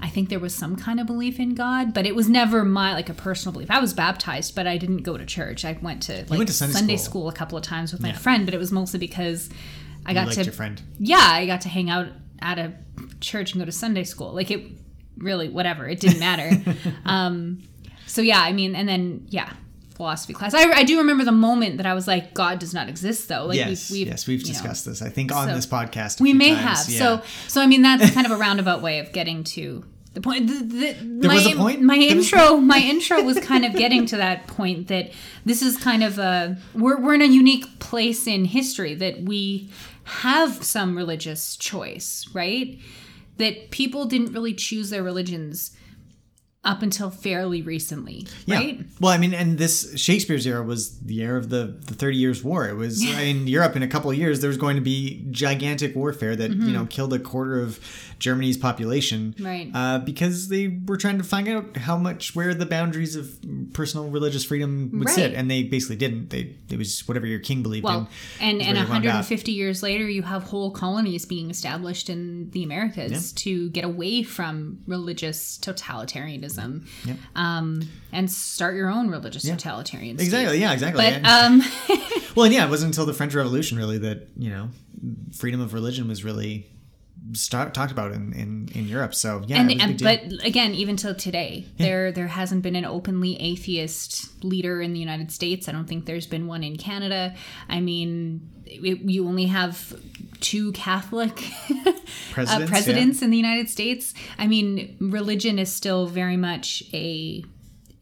i 0.00 0.06
think 0.08 0.28
there 0.28 0.38
was 0.38 0.54
some 0.54 0.76
kind 0.76 1.00
of 1.00 1.06
belief 1.08 1.40
in 1.40 1.54
god 1.56 1.92
but 1.92 2.06
it 2.06 2.14
was 2.14 2.28
never 2.28 2.64
my 2.64 2.92
like 2.94 3.08
a 3.08 3.14
personal 3.14 3.52
belief 3.52 3.68
i 3.68 3.80
was 3.80 3.94
baptized 3.94 4.54
but 4.54 4.68
i 4.68 4.76
didn't 4.78 4.98
go 5.02 5.16
to 5.16 5.26
church 5.26 5.64
i 5.64 5.76
went 5.82 6.02
to 6.04 6.18
like 6.28 6.38
went 6.38 6.46
to 6.46 6.52
Sunday 6.54 6.96
school. 6.96 7.22
school 7.22 7.28
a 7.28 7.32
couple 7.32 7.58
of 7.58 7.64
times 7.64 7.90
with 7.92 8.00
my 8.00 8.10
Yeah. 8.10 8.16
friend 8.18 8.44
but 8.46 8.54
it 8.54 8.58
was 8.58 8.70
mostly 8.70 9.00
because 9.00 9.50
i 10.04 10.14
got 10.14 10.30
to 10.30 10.44
your 10.44 10.52
friend. 10.52 10.80
yeah, 11.00 11.18
I 11.20 11.46
got 11.46 11.62
to 11.62 11.68
hang 11.68 11.90
out 11.90 12.06
at 12.40 12.60
a 12.60 12.72
church 13.20 13.52
and 13.54 13.60
go 13.60 13.64
to 13.64 13.72
Sunday 13.72 14.04
school. 14.04 14.32
Like 14.32 14.52
it 14.52 14.62
really 15.18 15.48
whatever, 15.48 15.88
it 15.88 15.98
didn't 15.98 16.20
matter. 16.20 16.48
um 17.04 17.62
so 18.06 18.22
yeah, 18.22 18.40
I 18.40 18.52
mean 18.52 18.76
and 18.76 18.88
then 18.88 19.26
yeah, 19.30 19.52
philosophy 19.96 20.34
class. 20.34 20.52
I, 20.52 20.70
I 20.70 20.84
do 20.84 20.98
remember 20.98 21.24
the 21.24 21.32
moment 21.32 21.78
that 21.78 21.86
I 21.86 21.94
was 21.94 22.06
like 22.06 22.34
God 22.34 22.58
does 22.58 22.74
not 22.74 22.88
exist 22.88 23.28
though. 23.28 23.46
Like 23.46 23.56
yes, 23.56 23.90
we've, 23.90 24.00
we've 24.00 24.08
yes, 24.08 24.26
we've 24.26 24.40
you 24.42 24.46
know, 24.46 24.52
discussed 24.52 24.84
this. 24.84 25.00
I 25.00 25.08
think 25.08 25.32
on 25.32 25.48
so- 25.48 25.54
this 25.54 25.66
podcast. 25.66 26.20
we 26.20 26.34
may 26.34 26.54
times, 26.54 26.86
have. 26.86 26.88
yeah. 26.90 26.98
So 26.98 27.22
so 27.48 27.60
I 27.62 27.66
mean 27.66 27.82
that's 27.82 28.10
kind 28.10 28.26
of 28.26 28.32
a 28.32 28.36
roundabout 28.36 28.82
way 28.82 28.98
of 28.98 29.12
getting 29.12 29.42
to 29.44 29.84
the 30.12 30.20
point. 30.20 30.46
The, 30.46 30.92
the, 30.92 31.28
my, 31.28 31.34
was 31.34 31.46
a 31.46 31.56
point? 31.56 31.82
My 31.82 31.98
There 31.98 32.16
intro, 32.16 32.56
my 32.56 32.78
intro 32.78 33.22
was 33.22 33.38
kind 33.40 33.64
of 33.64 33.74
getting 33.74 34.06
to 34.06 34.16
that 34.16 34.46
point 34.46 34.88
that 34.88 35.10
this 35.44 35.62
is 35.62 35.76
kind 35.76 36.02
of 36.02 36.18
a 36.18 36.56
we're 36.74 37.00
we're 37.00 37.14
in 37.14 37.22
a 37.22 37.26
unique 37.26 37.78
place 37.78 38.26
in 38.26 38.46
history 38.46 38.94
that 38.94 39.22
we 39.22 39.70
have 40.04 40.64
some 40.64 40.96
religious 40.96 41.56
choice, 41.56 42.26
right? 42.32 42.78
That 43.38 43.70
people 43.70 44.06
didn't 44.06 44.32
really 44.32 44.54
choose 44.54 44.88
their 44.88 45.02
religions 45.02 45.75
up 46.66 46.82
until 46.82 47.10
fairly 47.10 47.62
recently, 47.62 48.26
Yeah. 48.44 48.56
right? 48.56 48.84
Well, 49.00 49.12
I 49.12 49.18
mean, 49.18 49.32
and 49.32 49.56
this 49.56 49.98
Shakespeare's 49.98 50.46
era 50.46 50.62
was 50.62 50.98
the 50.98 51.22
era 51.22 51.38
of 51.38 51.48
the, 51.48 51.76
the 51.86 51.94
Thirty 51.94 52.16
Years' 52.16 52.42
War. 52.42 52.68
It 52.68 52.74
was 52.74 53.02
in 53.20 53.46
Europe 53.46 53.76
in 53.76 53.82
a 53.82 53.88
couple 53.88 54.10
of 54.10 54.18
years. 54.18 54.40
There 54.40 54.48
was 54.48 54.58
going 54.58 54.74
to 54.74 54.82
be 54.82 55.24
gigantic 55.30 55.94
warfare 55.94 56.36
that 56.36 56.50
you 56.50 56.56
mm-hmm. 56.56 56.72
know 56.72 56.86
killed 56.86 57.14
a 57.14 57.18
quarter 57.18 57.60
of 57.60 57.78
Germany's 58.18 58.56
population. 58.56 59.34
Right. 59.38 59.70
Uh, 59.74 59.98
because 59.98 60.48
they 60.48 60.68
were 60.86 60.96
trying 60.96 61.18
to 61.18 61.24
find 61.24 61.48
out 61.48 61.76
how 61.76 61.96
much 61.96 62.34
where 62.34 62.54
the 62.54 62.66
boundaries 62.66 63.14
of 63.16 63.38
personal 63.72 64.08
religious 64.08 64.44
freedom 64.44 64.90
would 64.94 65.08
sit, 65.10 65.34
and 65.34 65.50
they 65.50 65.62
basically 65.64 65.96
didn't. 65.96 66.30
They 66.30 66.56
it 66.70 66.78
was 66.78 67.06
whatever 67.06 67.26
your 67.26 67.40
king 67.40 67.62
believed 67.62 67.84
Well, 67.84 68.08
in. 68.40 68.60
and 68.60 68.62
and 68.62 68.76
where 68.76 68.84
they 68.86 68.90
wound 68.90 69.06
up. 69.06 69.14
150 69.14 69.52
years 69.52 69.82
later, 69.82 70.08
you 70.08 70.22
have 70.22 70.44
whole 70.44 70.70
colonies 70.70 71.24
being 71.26 71.50
established 71.50 72.08
in 72.08 72.50
the 72.50 72.62
Americas 72.64 73.32
to 73.34 73.70
get 73.70 73.84
away 73.84 74.22
from 74.22 74.78
religious 74.86 75.58
totalitarianism, 75.58 76.86
um, 77.34 77.82
and 78.12 78.30
start 78.30 78.76
your 78.76 78.88
own 78.90 79.10
religious 79.10 79.42
totalitarian. 79.44 80.16
state. 80.16 80.26
Exactly. 80.26 80.58
Yeah. 80.58 80.72
Exactly. 80.72 81.04
But 81.04 81.24
um, 81.28 81.62
well, 82.34 82.44
and 82.44 82.54
yeah, 82.54 82.66
it 82.66 82.70
wasn't 82.70 82.94
until 82.94 83.06
the 83.06 83.14
French 83.14 83.34
Revolution 83.34 83.76
really 83.78 83.98
that 83.98 84.28
you 84.36 84.50
know 84.50 84.70
freedom 85.36 85.60
of 85.60 85.74
religion 85.74 86.08
was 86.08 86.24
really 86.24 86.66
start, 87.32 87.74
talked 87.74 87.92
about 87.92 88.12
in, 88.12 88.32
in, 88.32 88.68
in 88.74 88.86
Europe. 88.86 89.14
So 89.14 89.42
yeah, 89.46 89.60
and, 89.60 89.70
it 89.70 89.74
was 89.74 89.82
a 89.82 90.08
and 90.08 90.38
but 90.38 90.46
again, 90.46 90.74
even 90.74 90.96
till 90.96 91.14
today, 91.14 91.66
there 91.78 92.12
there 92.12 92.28
hasn't 92.28 92.62
been 92.62 92.76
an 92.76 92.84
openly 92.84 93.40
atheist 93.40 94.44
leader 94.44 94.80
in 94.80 94.92
the 94.92 95.00
United 95.00 95.32
States. 95.32 95.68
I 95.68 95.72
don't 95.72 95.86
think 95.86 96.06
there's 96.06 96.26
been 96.26 96.46
one 96.46 96.62
in 96.62 96.76
Canada. 96.76 97.34
I 97.68 97.80
mean, 97.80 98.50
it, 98.66 99.00
you 99.00 99.26
only 99.26 99.46
have 99.46 99.94
two 100.40 100.72
Catholic 100.72 101.36
Presidents, 102.32 102.36
uh, 102.36 102.58
yeah. 102.60 102.66
presidents 102.66 103.22
in 103.22 103.30
the 103.30 103.36
United 103.36 103.68
States. 103.68 104.14
I 104.38 104.46
mean, 104.46 104.96
religion 105.00 105.58
is 105.58 105.72
still 105.72 106.06
very 106.06 106.36
much 106.36 106.82
a 106.92 107.44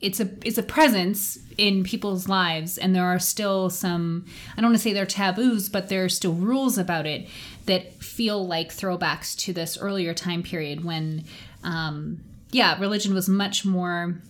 it's 0.05 0.21
a 0.21 0.29
it's 0.45 0.59
a 0.59 0.63
presence 0.63 1.39
in 1.57 1.83
people's 1.85 2.29
lives 2.29 2.79
and 2.79 2.95
there 2.95 3.05
are 3.05 3.19
still 3.19 3.71
some 3.71 4.25
i 4.57 4.61
don't 4.61 4.71
want 4.71 4.77
to 4.77 4.83
say 4.83 4.93
they're 4.93 5.07
taboos 5.07 5.69
but 5.69 5.89
there 5.89 6.05
are 6.05 6.09
still 6.09 6.35
rules 6.35 6.77
about 6.79 7.07
it 7.07 7.27
that 7.67 7.95
feel 8.03 8.47
like 8.47 8.69
throwbacks 8.71 9.37
to 9.37 9.53
this 9.53 9.79
earlier 9.79 10.13
time 10.13 10.43
period 10.43 10.85
when 10.85 11.25
um 11.63 12.21
yeah 12.51 12.79
religion 12.81 13.15
was 13.15 13.29
much 13.29 13.65
more 13.65 14.21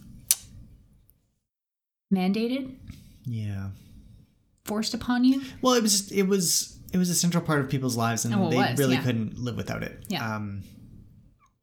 mandated 2.12 2.74
Yeah. 3.26 3.70
forced 4.64 4.94
upon 4.94 5.24
you 5.24 5.42
Well, 5.62 5.74
it 5.74 5.82
was 5.82 6.10
it 6.12 6.24
was 6.24 6.78
it 6.92 6.98
was 6.98 7.10
a 7.10 7.14
central 7.14 7.42
part 7.42 7.60
of 7.60 7.68
people's 7.68 7.96
lives, 7.96 8.24
and 8.24 8.32
Oh, 8.34 8.50
they 8.50 8.56
was, 8.56 8.78
really 8.78 8.94
yeah. 8.94 9.02
couldn't 9.02 9.36
live 9.36 9.56
without 9.56 9.82
it. 9.82 10.04
Yeah. 10.06 10.36
Um, 10.36 10.62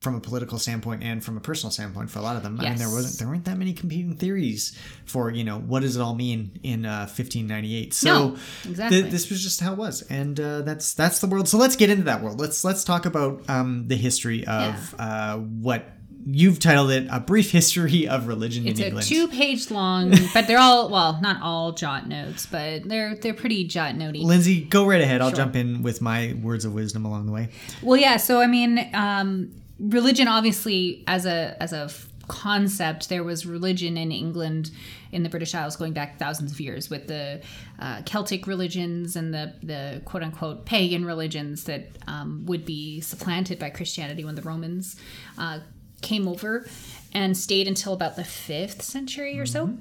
from 0.01 0.15
a 0.15 0.19
political 0.19 0.57
standpoint 0.57 1.03
and 1.03 1.23
from 1.23 1.37
a 1.37 1.39
personal 1.39 1.69
standpoint, 1.69 2.09
for 2.09 2.17
a 2.17 2.23
lot 2.23 2.35
of 2.35 2.41
them, 2.41 2.59
I 2.59 2.69
mean, 2.69 2.77
there 2.77 2.89
wasn't 2.89 3.19
there 3.19 3.27
weren't 3.27 3.45
that 3.45 3.57
many 3.57 3.71
competing 3.71 4.15
theories 4.15 4.75
for 5.05 5.29
you 5.29 5.43
know 5.43 5.59
what 5.59 5.81
does 5.81 5.95
it 5.95 6.01
all 6.01 6.15
mean 6.15 6.59
in 6.63 6.85
uh, 6.87 7.01
1598. 7.05 7.93
So 7.93 8.07
No, 8.29 8.37
exactly. 8.67 9.01
th- 9.01 9.11
this 9.11 9.29
was 9.29 9.43
just 9.43 9.61
how 9.61 9.73
it 9.73 9.77
was, 9.77 10.01
and 10.09 10.39
uh, 10.39 10.61
that's 10.63 10.95
that's 10.95 11.19
the 11.19 11.27
world. 11.27 11.47
So 11.47 11.57
let's 11.59 11.75
get 11.75 11.91
into 11.91 12.05
that 12.05 12.23
world. 12.23 12.39
Let's 12.39 12.63
let's 12.63 12.83
talk 12.83 13.05
about 13.05 13.47
um, 13.47 13.87
the 13.87 13.95
history 13.95 14.45
of 14.47 14.95
uh, 14.97 15.37
what 15.37 15.85
you've 16.25 16.59
titled 16.59 16.91
it 16.91 17.07
a 17.11 17.19
brief 17.19 17.49
history 17.49 18.07
of 18.07 18.27
religion 18.27 18.67
it's 18.67 18.79
in 18.79 18.83
a 18.83 18.87
England. 18.89 19.07
two 19.07 19.27
page 19.27 19.71
long 19.71 20.11
but 20.35 20.45
they're 20.45 20.59
all 20.59 20.87
well 20.87 21.19
not 21.19 21.41
all 21.41 21.71
jot 21.71 22.07
notes 22.07 22.45
but 22.45 22.87
they're 22.87 23.15
they're 23.15 23.33
pretty 23.33 23.63
jot 23.63 23.95
notey 23.95 24.21
Lindsay, 24.21 24.61
go 24.63 24.85
right 24.85 25.01
ahead. 25.01 25.19
I'll 25.21 25.29
Sure. 25.29 25.37
jump 25.37 25.55
in 25.55 25.81
with 25.81 25.99
my 25.99 26.35
words 26.43 26.63
of 26.63 26.73
wisdom 26.75 27.05
along 27.05 27.25
the 27.25 27.31
way. 27.31 27.49
Well, 27.81 27.97
yeah. 27.99 28.17
So 28.17 28.39
I 28.39 28.45
mean, 28.47 28.87
um, 28.93 29.51
religion 29.81 30.27
obviously 30.27 31.03
as 31.07 31.25
a 31.25 31.55
as 31.61 31.73
a 31.73 31.89
concept, 32.27 33.09
there 33.09 33.25
was 33.25 33.45
religion 33.45 33.97
in 33.97 34.09
England 34.11 34.71
in 35.11 35.23
the 35.23 35.29
British 35.29 35.53
Isles 35.53 35.75
going 35.75 35.91
back 35.91 36.17
thousands 36.17 36.51
of 36.53 36.61
years 36.61 36.89
with 36.89 37.07
the 37.07 37.41
uh, 37.77 38.01
Celtic 38.05 38.47
religions 38.47 39.17
and 39.17 39.33
the 39.33 39.53
the 39.61 40.01
quote 40.05 40.23
unquote 40.23 40.65
pagan 40.65 41.03
religions 41.03 41.65
that 41.65 41.89
um, 42.07 42.45
would 42.45 42.65
be 42.65 43.01
supplanted 43.01 43.59
by 43.59 43.69
Christianity 43.69 44.23
when 44.23 44.35
the 44.35 44.41
Romans 44.41 44.95
uh, 45.37 45.59
came 46.01 46.27
over 46.27 46.65
and 47.13 47.35
stayed 47.35 47.67
until 47.67 47.93
about 47.93 48.15
the 48.15 48.23
fifth 48.23 48.81
century 48.81 49.37
or 49.37 49.45
so. 49.45 49.77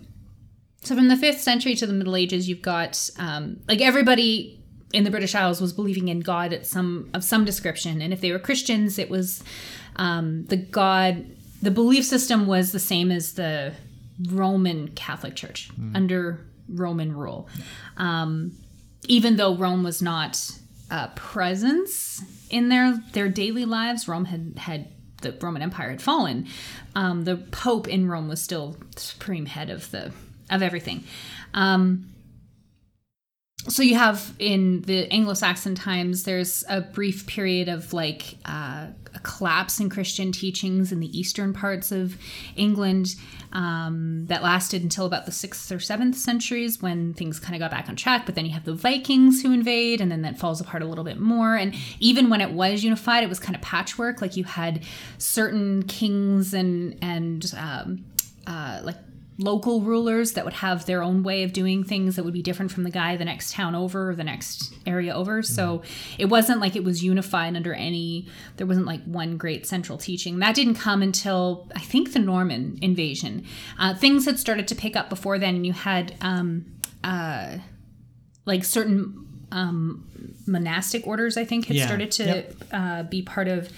So 0.83 0.97
from 0.97 1.09
the 1.09 1.17
fifth 1.17 1.41
century 1.41 1.77
to 1.77 1.87
the 1.87 1.93
Middle 1.93 2.17
Ages, 2.17 2.49
you've 2.49 2.63
got 2.63 3.11
um, 3.19 3.61
like 3.69 3.81
everybody 3.81 4.61
in 4.93 5.05
the 5.05 5.11
British 5.11 5.37
Isles 5.37 5.61
was 5.61 5.73
believing 5.73 6.09
in 6.09 6.19
God 6.19 6.53
at 6.53 6.67
some 6.67 7.11
of 7.15 7.23
some 7.23 7.45
description, 7.45 8.03
and 8.03 8.13
if 8.13 8.21
they 8.21 8.33
were 8.33 8.41
Christians, 8.41 8.99
it 8.99 9.09
was 9.09 9.45
um, 10.01 10.47
the 10.47 10.57
God. 10.57 11.27
The 11.63 11.71
belief 11.71 12.07
system 12.07 12.47
was 12.47 12.73
the 12.73 12.79
same 12.81 13.11
as 13.11 13.35
the 13.35 13.75
Roman 14.29 14.89
Catholic 14.89 15.37
Church 15.37 15.71
under 15.95 16.41
Roman 16.69 17.15
rule, 17.15 17.49
um, 17.99 18.53
even 19.07 19.37
though 19.37 19.55
Rome 19.55 19.83
was 19.83 20.01
not 20.01 20.51
a 20.91 21.09
presence 21.15 22.23
in 22.49 22.71
their 22.71 22.99
their 23.13 23.29
daily 23.29 23.67
lives. 23.67 24.09
Rome 24.09 24.25
had 24.25 24.55
had 24.57 24.89
the 25.21 25.33
Roman 25.41 25.61
Empire 25.61 25.91
had 25.91 26.01
fallen. 26.01 26.47
Um, 26.95 27.25
the 27.25 27.37
Pope 27.37 27.87
in 27.87 28.09
Rome 28.09 28.27
was 28.27 28.41
still 28.41 28.77
supreme 28.97 29.47
head 29.47 29.69
of 29.69 29.91
the 29.91 30.13
of 30.49 30.63
everything. 30.63 31.05
Um, 31.53 32.07
so 33.69 33.83
you 33.83 33.97
have 33.97 34.35
in 34.39 34.81
the 34.83 35.13
Anglo-Saxon 35.13 35.75
times, 35.75 36.25
there's 36.25 36.65
a 36.69 36.81
brief 36.81 37.27
period 37.27 37.69
of 37.69 37.93
like 37.93 38.37
uh, 38.47 38.87
a 39.15 39.19
collapse 39.21 39.81
in 39.81 39.91
Christian 39.91 40.33
teachings 40.33 40.93
in 40.93 41.01
the 41.01 41.19
eastern 41.19 41.53
parts 41.53 41.91
of 41.91 42.17
England 42.57 43.17
um, 43.53 44.27
that 44.27 44.43
lasted 44.43 44.83
until 44.83 45.07
about 45.07 45.27
the 45.27 45.33
sixth 45.33 45.71
or 45.73 45.81
seventh 45.81 46.17
centuries 46.17 46.81
when 46.81 47.15
things 47.15 47.41
kind 47.41 47.55
of 47.55 47.61
got 47.61 47.71
back 47.71 47.89
on 47.89 47.97
track. 47.97 48.27
But 48.27 48.35
then 48.35 48.47
you 48.47 48.53
have 48.53 48.65
the 48.65 48.75
Vikings 48.75 49.43
who 49.43 49.53
invade, 49.53 50.01
and 50.01 50.11
then 50.11 50.23
that 50.23 50.39
falls 50.39 50.61
apart 50.61 50.83
a 50.83 50.87
little 50.87 51.05
bit 51.05 51.19
more. 51.19 51.57
And 51.57 51.75
even 51.99 52.31
when 52.31 52.41
it 52.41 52.53
was 52.53 52.85
unified, 52.85 53.25
it 53.25 53.29
was 53.29 53.41
kind 53.41 53.57
of 53.57 53.63
patchwork. 53.63 54.21
Like 54.21 54.37
you 54.37 54.45
had 54.45 54.85
certain 55.19 55.83
kings 55.85 56.55
and 56.55 56.97
and 57.03 57.53
um, 57.57 58.05
uh, 58.47 58.81
like 58.85 58.97
local 59.41 59.81
rulers 59.81 60.33
that 60.33 60.45
would 60.45 60.55
have 60.55 60.87
their 60.87 61.03
own 61.03 61.23
way 61.23 61.43
of 61.43 61.53
doing 61.53 61.83
things 61.83 62.17
that 62.17 62.25
would 62.25 62.35
be 62.35 62.43
different 62.43 62.71
from 62.71 62.83
the 62.85 62.91
guy 62.91 63.17
the 63.17 63.25
next 63.25 63.53
town 63.53 63.75
over 63.75 64.11
or 64.11 64.15
the 64.15 64.25
next 64.25 64.73
area 64.87 65.15
over. 65.15 65.43
So 65.43 65.83
it 66.19 66.27
wasn't 66.27 66.61
like 66.61 66.77
it 66.77 66.85
was 66.85 67.03
unified 67.03 67.57
under 67.57 67.73
any, 67.73 68.27
there 68.57 68.67
wasn't 68.67 68.87
like 68.87 69.03
one 69.05 69.37
great 69.37 69.67
central 69.67 69.97
teaching. 69.99 70.39
That 70.41 70.55
didn't 70.55 70.75
come 70.75 71.03
until 71.03 71.69
I 71.75 71.81
think 71.81 72.13
the 72.13 72.19
Norman 72.19 72.79
invasion. 72.83 73.45
Uh, 73.79 73.95
things 73.95 74.27
had 74.27 74.39
started 74.39 74.69
to 74.69 74.75
pick 74.75 74.95
up 74.97 75.09
before 75.09 75.39
then, 75.39 75.55
and 75.57 75.67
you 75.67 75.73
had 75.73 76.15
um, 76.21 76.67
uh, 77.03 77.59
like 78.45 78.65
certain 78.65 79.27
um, 79.53 80.07
monastic 80.47 81.07
orders, 81.07 81.37
I 81.37 81.45
think, 81.45 81.67
had 81.67 81.77
Yeah. 81.77 81.87
started 81.87 82.11
to 82.13 82.25
Yep. 82.25 82.55
uh, 82.73 83.03
be 83.05 83.23
part 83.23 83.49
of, 83.49 83.69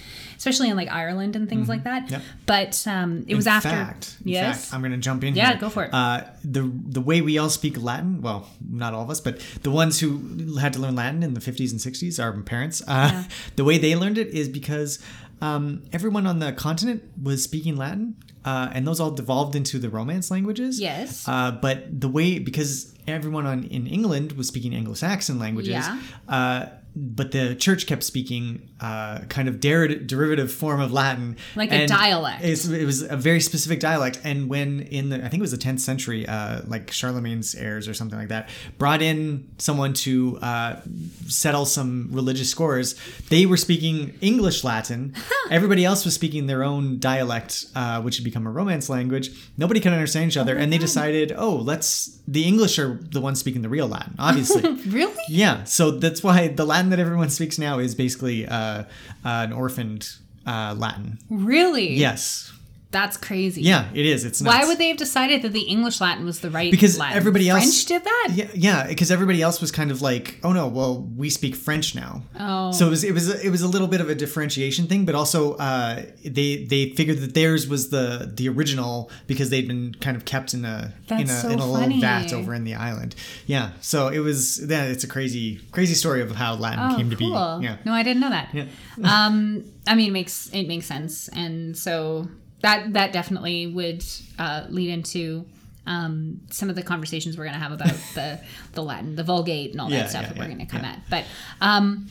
especially 0.43 0.69
in 0.69 0.75
like 0.75 0.91
Ireland 0.91 1.37
and 1.37 1.47
things 1.47 1.69
like 1.69 1.85
that. 1.85 2.11
Yep. 2.11 2.21
But 2.45 2.85
um, 2.85 3.23
it 3.29 3.35
was 3.35 3.47
in 3.47 3.53
after. 3.53 3.69
Fact, 3.69 4.17
in 4.25 4.31
yes. 4.31 4.65
fact, 4.65 4.73
I'm 4.73 4.81
going 4.81 4.91
to 4.91 4.97
jump 4.97 5.23
in. 5.23 5.35
Yeah, 5.35 5.51
here. 5.51 5.57
go 5.57 5.69
for 5.69 5.85
it. 5.85 5.93
Uh, 5.93 6.25
the 6.43 6.69
the 6.89 6.99
way 6.99 7.21
we 7.21 7.37
all 7.37 7.49
speak 7.49 7.81
Latin, 7.81 8.21
well, 8.21 8.49
not 8.69 8.93
all 8.93 9.03
of 9.03 9.09
us, 9.09 9.21
but 9.21 9.39
the 9.63 9.71
ones 9.71 10.01
who 10.01 10.57
had 10.57 10.73
to 10.73 10.79
learn 10.79 10.95
Latin 10.95 11.23
in 11.23 11.33
the 11.33 11.39
50s 11.39 11.71
and 11.71 11.79
60s, 11.79 12.21
our 12.21 12.33
parents, 12.41 12.81
uh, 12.89 13.23
the 13.55 13.63
way 13.63 13.77
they 13.77 13.95
learned 13.95 14.17
it 14.17 14.27
is 14.33 14.49
because 14.49 14.99
um, 15.39 15.83
everyone 15.93 16.27
on 16.27 16.39
the 16.39 16.51
continent 16.51 17.03
was 17.21 17.41
speaking 17.41 17.77
Latin, 17.77 18.17
uh, 18.43 18.69
and 18.73 18.85
those 18.85 18.99
all 18.99 19.11
devolved 19.11 19.55
into 19.55 19.79
the 19.79 19.89
Romance 19.89 20.29
languages. 20.29 20.77
Yes. 20.77 21.25
Uh, 21.25 21.51
but 21.51 22.01
the 22.01 22.09
way 22.09 22.37
because 22.37 22.93
everyone 23.07 23.45
on 23.45 23.63
in 23.63 23.87
England 23.87 24.33
was 24.33 24.49
speaking 24.49 24.75
Anglo-Saxon 24.75 25.39
languages. 25.39 25.71
Yeah. 25.71 25.99
Uh, 26.27 26.65
but 26.95 27.31
the 27.31 27.55
church 27.55 27.87
kept 27.87 28.03
speaking 28.03 28.69
uh, 28.79 29.19
kind 29.29 29.47
of 29.47 29.59
der- 29.59 29.87
derivative 29.87 30.51
form 30.51 30.79
of 30.79 30.91
Latin, 30.91 31.37
Like 31.55 31.71
a 31.71 31.87
dialect. 31.87 32.43
It's, 32.43 32.65
it 32.67 32.85
was 32.85 33.01
a 33.01 33.15
very 33.17 33.39
specific 33.39 33.79
dialect, 33.79 34.19
and 34.23 34.49
when 34.49 34.81
in 34.81 35.09
the 35.09 35.17
I 35.17 35.29
think 35.29 35.35
it 35.35 35.41
was 35.41 35.51
the 35.51 35.57
10th 35.57 35.79
century, 35.79 36.27
uh, 36.27 36.61
like 36.67 36.91
Charlemagne's 36.91 37.55
heirs 37.55 37.87
or 37.87 37.93
something 37.93 38.17
like 38.19 38.27
that, 38.27 38.49
brought 38.77 39.01
in 39.01 39.49
someone 39.57 39.93
to 39.93 40.37
uh, 40.41 40.81
settle 41.27 41.65
some 41.65 42.09
religious 42.11 42.49
scores. 42.49 42.95
They 43.29 43.45
were 43.45 43.57
speaking 43.57 44.17
English 44.21 44.63
Latin. 44.63 45.15
Everybody 45.49 45.85
else 45.85 46.05
was 46.05 46.13
speaking 46.13 46.47
their 46.47 46.63
own 46.63 46.99
dialect, 46.99 47.65
uh, 47.75 48.01
which 48.01 48.17
had 48.17 48.23
become 48.23 48.45
a 48.45 48.51
Romance 48.51 48.89
language. 48.89 49.29
Nobody 49.57 49.79
could 49.79 49.93
understand 49.93 50.31
each 50.31 50.37
other, 50.37 50.55
and 50.55 50.71
they 50.71 50.77
decided, 50.77 51.33
oh, 51.35 51.55
let's. 51.55 52.19
The 52.27 52.45
English 52.45 52.79
are 52.79 52.99
the 53.01 53.19
ones 53.19 53.39
speaking 53.39 53.63
the 53.63 53.69
real 53.69 53.87
Latin, 53.87 54.15
obviously. 54.19 54.61
Really? 54.93 55.21
Yeah, 55.27 55.63
so 55.63 55.91
that's 55.91 56.23
why 56.23 56.49
the 56.49 56.65
Latin 56.65 56.82
that 56.89 56.99
everyone 56.99 57.29
speaks 57.29 57.57
now 57.57 57.79
is 57.79 57.95
basically 57.95 58.47
uh, 58.47 58.55
uh, 58.55 58.83
an 59.23 59.53
orphaned 59.53 60.09
uh, 60.45 60.75
Latin. 60.77 61.19
Really? 61.29 61.93
Yes. 61.93 62.51
That's 62.93 63.17
crazy. 63.17 63.61
Yeah, 63.63 63.89
it 63.93 64.05
is. 64.05 64.23
It's 64.23 64.39
nuts. 64.41 64.55
Why 64.55 64.65
would 64.67 64.77
they 64.77 64.87
have 64.87 64.97
decided 64.97 65.41
that 65.41 65.51
the 65.51 65.61
English 65.63 65.99
Latin 65.99 66.23
was 66.25 66.39
the 66.41 66.49
right 66.51 66.71
Because 66.71 66.97
Latin? 66.97 67.17
everybody 67.17 67.49
else 67.49 67.63
French 67.63 67.85
did 67.87 68.03
that? 68.05 68.29
Yeah, 68.33 68.47
yeah, 68.53 68.87
because 68.87 69.09
everybody 69.11 69.41
else 69.41 69.59
was 69.59 69.71
kind 69.71 69.89
of 69.91 70.01
like, 70.01 70.39
oh 70.43 70.53
no, 70.53 70.67
well 70.67 71.01
we 71.17 71.29
speak 71.29 71.55
French 71.55 71.95
now. 71.95 72.21
Oh. 72.39 72.71
So 72.71 72.85
it 72.87 72.89
was 72.91 73.03
it 73.03 73.13
was 73.13 73.27
it 73.43 73.49
was 73.49 73.61
a 73.63 73.67
little 73.67 73.87
bit 73.87 73.99
of 73.99 74.09
a 74.09 74.15
differentiation 74.15 74.85
thing, 74.87 75.05
but 75.05 75.15
also 75.15 75.55
uh, 75.55 76.03
they 76.23 76.63
they 76.65 76.91
figured 76.91 77.17
that 77.17 77.33
theirs 77.33 77.67
was 77.67 77.89
the 77.89 78.31
the 78.33 78.47
original 78.47 79.09
because 79.27 79.49
they'd 79.49 79.67
been 79.67 79.93
kind 79.95 80.15
of 80.15 80.23
kept 80.25 80.53
in 80.53 80.63
a 80.63 80.93
in 81.09 81.21
a 81.23 81.27
so 81.27 81.49
in 81.49 81.59
a 81.59 81.61
funny. 81.63 81.95
little 81.95 81.99
vat 82.01 82.31
over 82.31 82.53
in 82.53 82.63
the 82.63 82.75
island. 82.75 83.15
Yeah. 83.47 83.71
So 83.81 84.09
it 84.09 84.19
was 84.19 84.63
yeah, 84.63 84.83
it's 84.85 85.03
a 85.03 85.07
crazy 85.07 85.59
crazy 85.71 85.95
story 85.95 86.21
of 86.21 86.29
how 86.35 86.53
Latin 86.53 86.91
Oh, 86.91 86.95
came 86.95 87.09
to 87.09 87.15
cool. 87.15 87.59
be. 87.59 87.65
Yeah. 87.65 87.77
No, 87.85 87.91
I 87.93 88.03
didn't 88.03 88.21
know 88.21 88.29
that. 88.29 88.49
Yeah. 88.53 88.65
um, 89.03 89.65
I 89.87 89.95
mean, 89.95 90.09
it 90.09 90.13
makes 90.13 90.49
it 90.53 90.67
makes 90.67 90.85
sense, 90.85 91.27
and 91.29 91.75
so 91.75 92.27
that 92.63 92.93
that 92.93 93.13
definitely 93.13 93.67
would 93.67 94.03
uh, 94.39 94.65
lead 94.69 94.89
into 94.89 95.45
um, 95.85 96.41
some 96.49 96.69
of 96.69 96.75
the 96.75 96.81
conversations 96.81 97.37
we're 97.37 97.43
going 97.43 97.53
to 97.53 97.59
have 97.59 97.71
about 97.71 97.87
the 98.15 98.39
the 98.73 98.81
Latin, 98.81 99.15
the 99.15 99.23
Vulgate, 99.23 99.71
and 99.71 99.79
all 99.79 99.89
Yeah, 99.91 99.99
that 99.99 100.09
stuff 100.09 100.21
yeah, 100.23 100.27
that 100.29 100.37
we're 100.37 100.43
yeah, 100.45 100.53
going 100.55 100.65
to 100.65 100.71
come 100.71 100.83
at. 100.85 100.99
But 101.09 101.25
um, 101.61 102.09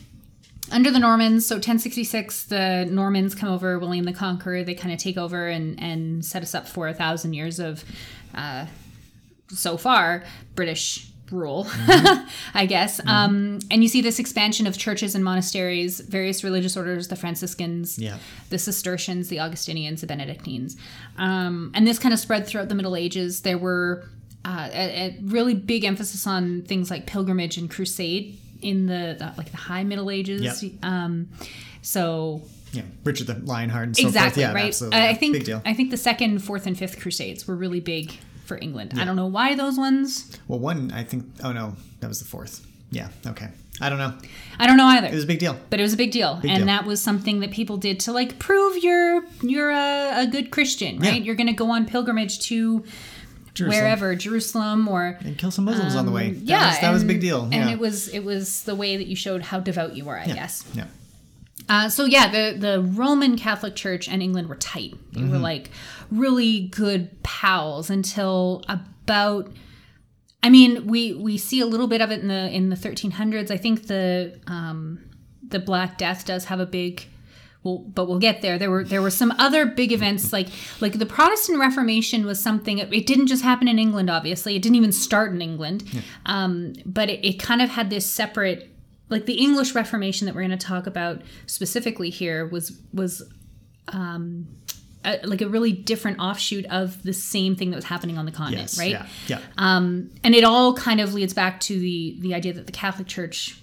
under 0.71 0.89
the 0.91 0.99
Normans, 0.99 1.45
so 1.45 1.55
1066, 1.55 2.45
the 2.45 2.87
Normans 2.89 3.35
come 3.35 3.49
over, 3.49 3.77
William 3.77 4.05
the 4.05 4.13
Conqueror, 4.13 4.63
they 4.63 4.75
kind 4.75 4.93
of 4.93 4.99
take 4.99 5.17
over 5.17 5.49
and 5.49 5.77
and 5.81 6.23
set 6.23 6.41
us 6.41 6.55
up 6.55 6.67
for 6.67 6.87
a 6.87 6.93
thousand 6.93 7.33
years 7.33 7.59
of. 7.59 7.83
Uh, 8.33 8.65
so 9.49 9.77
far 9.77 10.23
British 10.55 11.09
rule, 11.33 11.67
I 12.53 12.65
guess. 12.67 12.99
Um, 13.05 13.59
and 13.71 13.81
you 13.83 13.89
see 13.89 14.01
this 14.01 14.19
expansion 14.19 14.67
of 14.67 14.77
churches 14.77 15.15
and 15.15 15.23
monasteries, 15.23 15.99
various 15.99 16.43
religious 16.43 16.77
orders, 16.77 17.07
the 17.09 17.15
Franciscans, 17.15 17.97
Yeah. 17.99 18.17
the 18.49 18.57
Cistercians, 18.59 19.27
the 19.29 19.39
Augustinians, 19.39 20.01
the 20.01 20.07
Benedictines. 20.07 20.77
Um, 21.17 21.71
and 21.73 21.85
this 21.87 21.99
kind 21.99 22.13
of 22.13 22.19
spread 22.19 22.47
throughout 22.47 22.69
the 22.69 22.75
Middle 22.75 22.95
Ages. 22.95 23.41
There 23.41 23.57
were 23.57 24.05
uh, 24.45 24.69
a, 24.71 25.07
a 25.07 25.17
really 25.23 25.53
big 25.55 25.83
emphasis 25.83 26.25
on 26.27 26.61
things 26.63 26.89
like 26.91 27.05
pilgrimage 27.07 27.57
and 27.57 27.69
crusade 27.69 28.37
in 28.61 28.85
the, 28.85 29.15
the 29.19 29.33
like 29.37 29.51
the 29.51 29.57
High 29.57 29.83
Middle 29.83 30.09
Ages. 30.09 30.63
Yep. 30.63 30.71
Um, 30.83 31.29
so 31.81 32.41
Yeah. 32.71 32.83
Richard 33.03 33.27
the 33.27 33.35
Lionheart 33.35 33.87
and 33.87 33.97
so 33.97 34.07
exactly 34.07 34.43
forth. 34.43 34.53
Yeah, 34.53 34.61
right. 34.61 34.67
absolutely. 34.67 34.99
I 35.01 35.13
think 35.15 35.43
deal. 35.45 35.61
I 35.65 35.73
think 35.73 35.91
the 35.91 35.97
second, 35.97 36.39
fourth, 36.39 36.65
and 36.67 36.77
fifth 36.77 36.99
crusades 36.99 37.47
were 37.47 37.55
really 37.55 37.79
big 37.79 38.13
for 38.53 38.59
England. 38.63 38.93
I 38.97 39.05
don't 39.05 39.15
know 39.15 39.27
why 39.27 39.55
those 39.55 39.77
ones. 39.77 40.37
Well, 40.47 40.59
one, 40.59 40.91
I 40.91 41.03
think. 41.03 41.25
Oh 41.43 41.51
no, 41.51 41.75
that 41.99 42.07
was 42.07 42.19
the 42.19 42.25
fourth. 42.25 42.65
Yeah. 42.91 43.09
Okay. 43.25 43.47
I 43.81 43.89
don't 43.89 43.97
know. 43.97 44.13
I 44.59 44.67
don't 44.67 44.77
know 44.77 44.85
either. 44.85 45.07
It 45.07 45.15
was 45.15 45.23
a 45.23 45.27
big 45.27 45.39
deal. 45.39 45.57
but 45.71 45.79
it 45.79 45.83
was 45.83 45.93
a 45.93 45.97
big 45.97 46.11
deal, 46.11 46.33
and 46.43 46.57
deal. 46.57 46.65
that 46.67 46.85
was 46.85 47.01
something 47.01 47.39
that 47.39 47.49
people 47.51 47.77
did 47.77 47.99
to 48.01 48.11
like 48.11 48.37
prove 48.37 48.83
you're 48.83 49.23
you're 49.41 49.71
a, 49.71 50.21
a 50.23 50.27
good 50.27 50.51
Christian, 50.51 50.99
right? 50.99 51.13
Yeah. 51.15 51.19
You're 51.25 51.35
going 51.35 51.47
to 51.47 51.53
go 51.53 51.71
on 51.71 51.85
pilgrimage 51.87 52.39
to 52.49 52.83
Jerusalem. 53.55 53.83
wherever 53.83 54.15
Jerusalem 54.15 54.87
or 54.87 55.17
And 55.25 55.37
kill 55.37 55.49
some 55.51 55.65
Muslims 55.65 55.95
on 55.95 56.05
the 56.05 56.11
way. 56.11 56.31
That 56.31 56.37
Um, 56.41 56.43
yeah, 56.45 56.67
was, 56.69 56.79
that 56.81 56.91
was 56.91 57.03
a 57.03 57.05
big 57.05 57.21
deal. 57.21 57.43
and 57.45 57.53
yeah. 57.53 57.71
it 57.71 57.79
was 57.79 58.09
it 58.09 58.23
was 58.23 58.61
the 58.63 58.75
way 58.75 58.95
that 58.97 59.07
you 59.07 59.15
showed 59.15 59.41
how 59.41 59.59
devout 59.59 59.95
you 59.95 60.05
were, 60.05 60.19
I 60.19 60.27
guess. 60.27 60.63
Yeah. 60.75 60.85
Uh, 61.69 61.89
so 61.89 62.05
yeah, 62.05 62.29
the 62.29 62.57
the 62.57 62.81
Roman 62.81 63.37
Catholic 63.37 63.75
Church 63.75 64.07
and 64.09 64.21
England 64.21 64.49
were 64.49 64.55
tight. 64.55 64.93
They 65.13 65.21
Mm-hmm. 65.21 65.31
were 65.31 65.37
like 65.39 65.69
really 66.11 66.61
good 66.67 67.21
pals 67.23 67.89
until 67.89 68.63
about. 68.67 69.51
I 70.41 70.49
mean, 70.49 70.87
we 70.87 71.13
we 71.13 71.37
see 71.37 71.61
a 71.61 71.65
little 71.65 71.87
bit 71.87 72.01
of 72.01 72.11
it 72.11 72.19
in 72.21 72.27
the 72.27 72.49
in 72.53 72.69
the 72.69 72.75
1300s. 72.75 73.49
I 73.49 73.57
think 73.57 73.87
the 73.87 74.39
um, 74.47 74.99
the 75.47 75.59
Black 75.59 75.97
Death 75.97 76.25
does 76.25 76.45
have 76.45 76.59
a 76.59 76.65
big. 76.65 77.05
Well, 77.63 77.77
but 77.77 78.09
we'll 78.09 78.19
get 78.19 78.41
there. 78.41 78.59
There 78.59 78.69
were 78.69 78.83
there 78.83 79.01
were 79.01 79.09
some 79.09 79.31
other 79.39 79.65
big 79.65 79.93
events 79.93 80.33
like 80.33 80.49
like 80.81 80.99
the 80.99 81.05
Protestant 81.05 81.59
Reformation 81.59 82.25
was 82.25 82.41
something. 82.41 82.77
It 82.79 83.07
didn't 83.07 83.27
just 83.27 83.41
happen 83.41 83.69
in 83.69 83.79
England. 83.79 84.09
Obviously, 84.09 84.57
it 84.57 84.61
didn't 84.61 84.75
even 84.75 84.91
start 84.91 85.31
in 85.31 85.41
England, 85.41 85.85
um, 86.25 86.73
but 86.85 87.09
it, 87.09 87.25
it 87.25 87.39
kind 87.39 87.61
of 87.61 87.69
had 87.69 87.89
this 87.89 88.05
separate 88.05 88.72
like 89.09 89.25
the 89.25 89.33
English 89.35 89.75
Reformation 89.75 90.25
that 90.25 90.35
we're 90.35 90.41
going 90.47 90.57
to 90.57 90.65
talk 90.67 90.87
about 90.87 91.21
specifically 91.45 92.09
here 92.09 92.45
was 92.47 92.79
was 92.93 93.21
um, 93.89 94.47
a, 95.05 95.19
like 95.25 95.41
a 95.41 95.47
really 95.49 95.71
different 95.73 96.19
offshoot 96.19 96.65
of 96.67 97.01
the 97.03 97.13
same 97.13 97.55
thing 97.55 97.69
that 97.71 97.75
was 97.75 97.85
happening 97.85 98.17
on 98.17 98.25
the 98.25 98.31
continent, 98.31 98.63
Yes. 98.71 98.79
right? 98.79 98.91
Yeah. 98.91 99.07
Yeah. 99.27 99.39
Um, 99.57 100.09
and 100.23 100.33
it 100.33 100.43
all 100.43 100.73
kind 100.75 101.01
of 101.01 101.13
leads 101.13 101.33
back 101.33 101.59
to 101.61 101.77
the 101.77 102.17
the 102.21 102.33
idea 102.33 102.53
that 102.53 102.65
the 102.65 102.71
Catholic 102.71 103.07
Church 103.07 103.59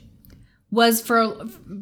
was 0.70 1.00
for 1.00 1.34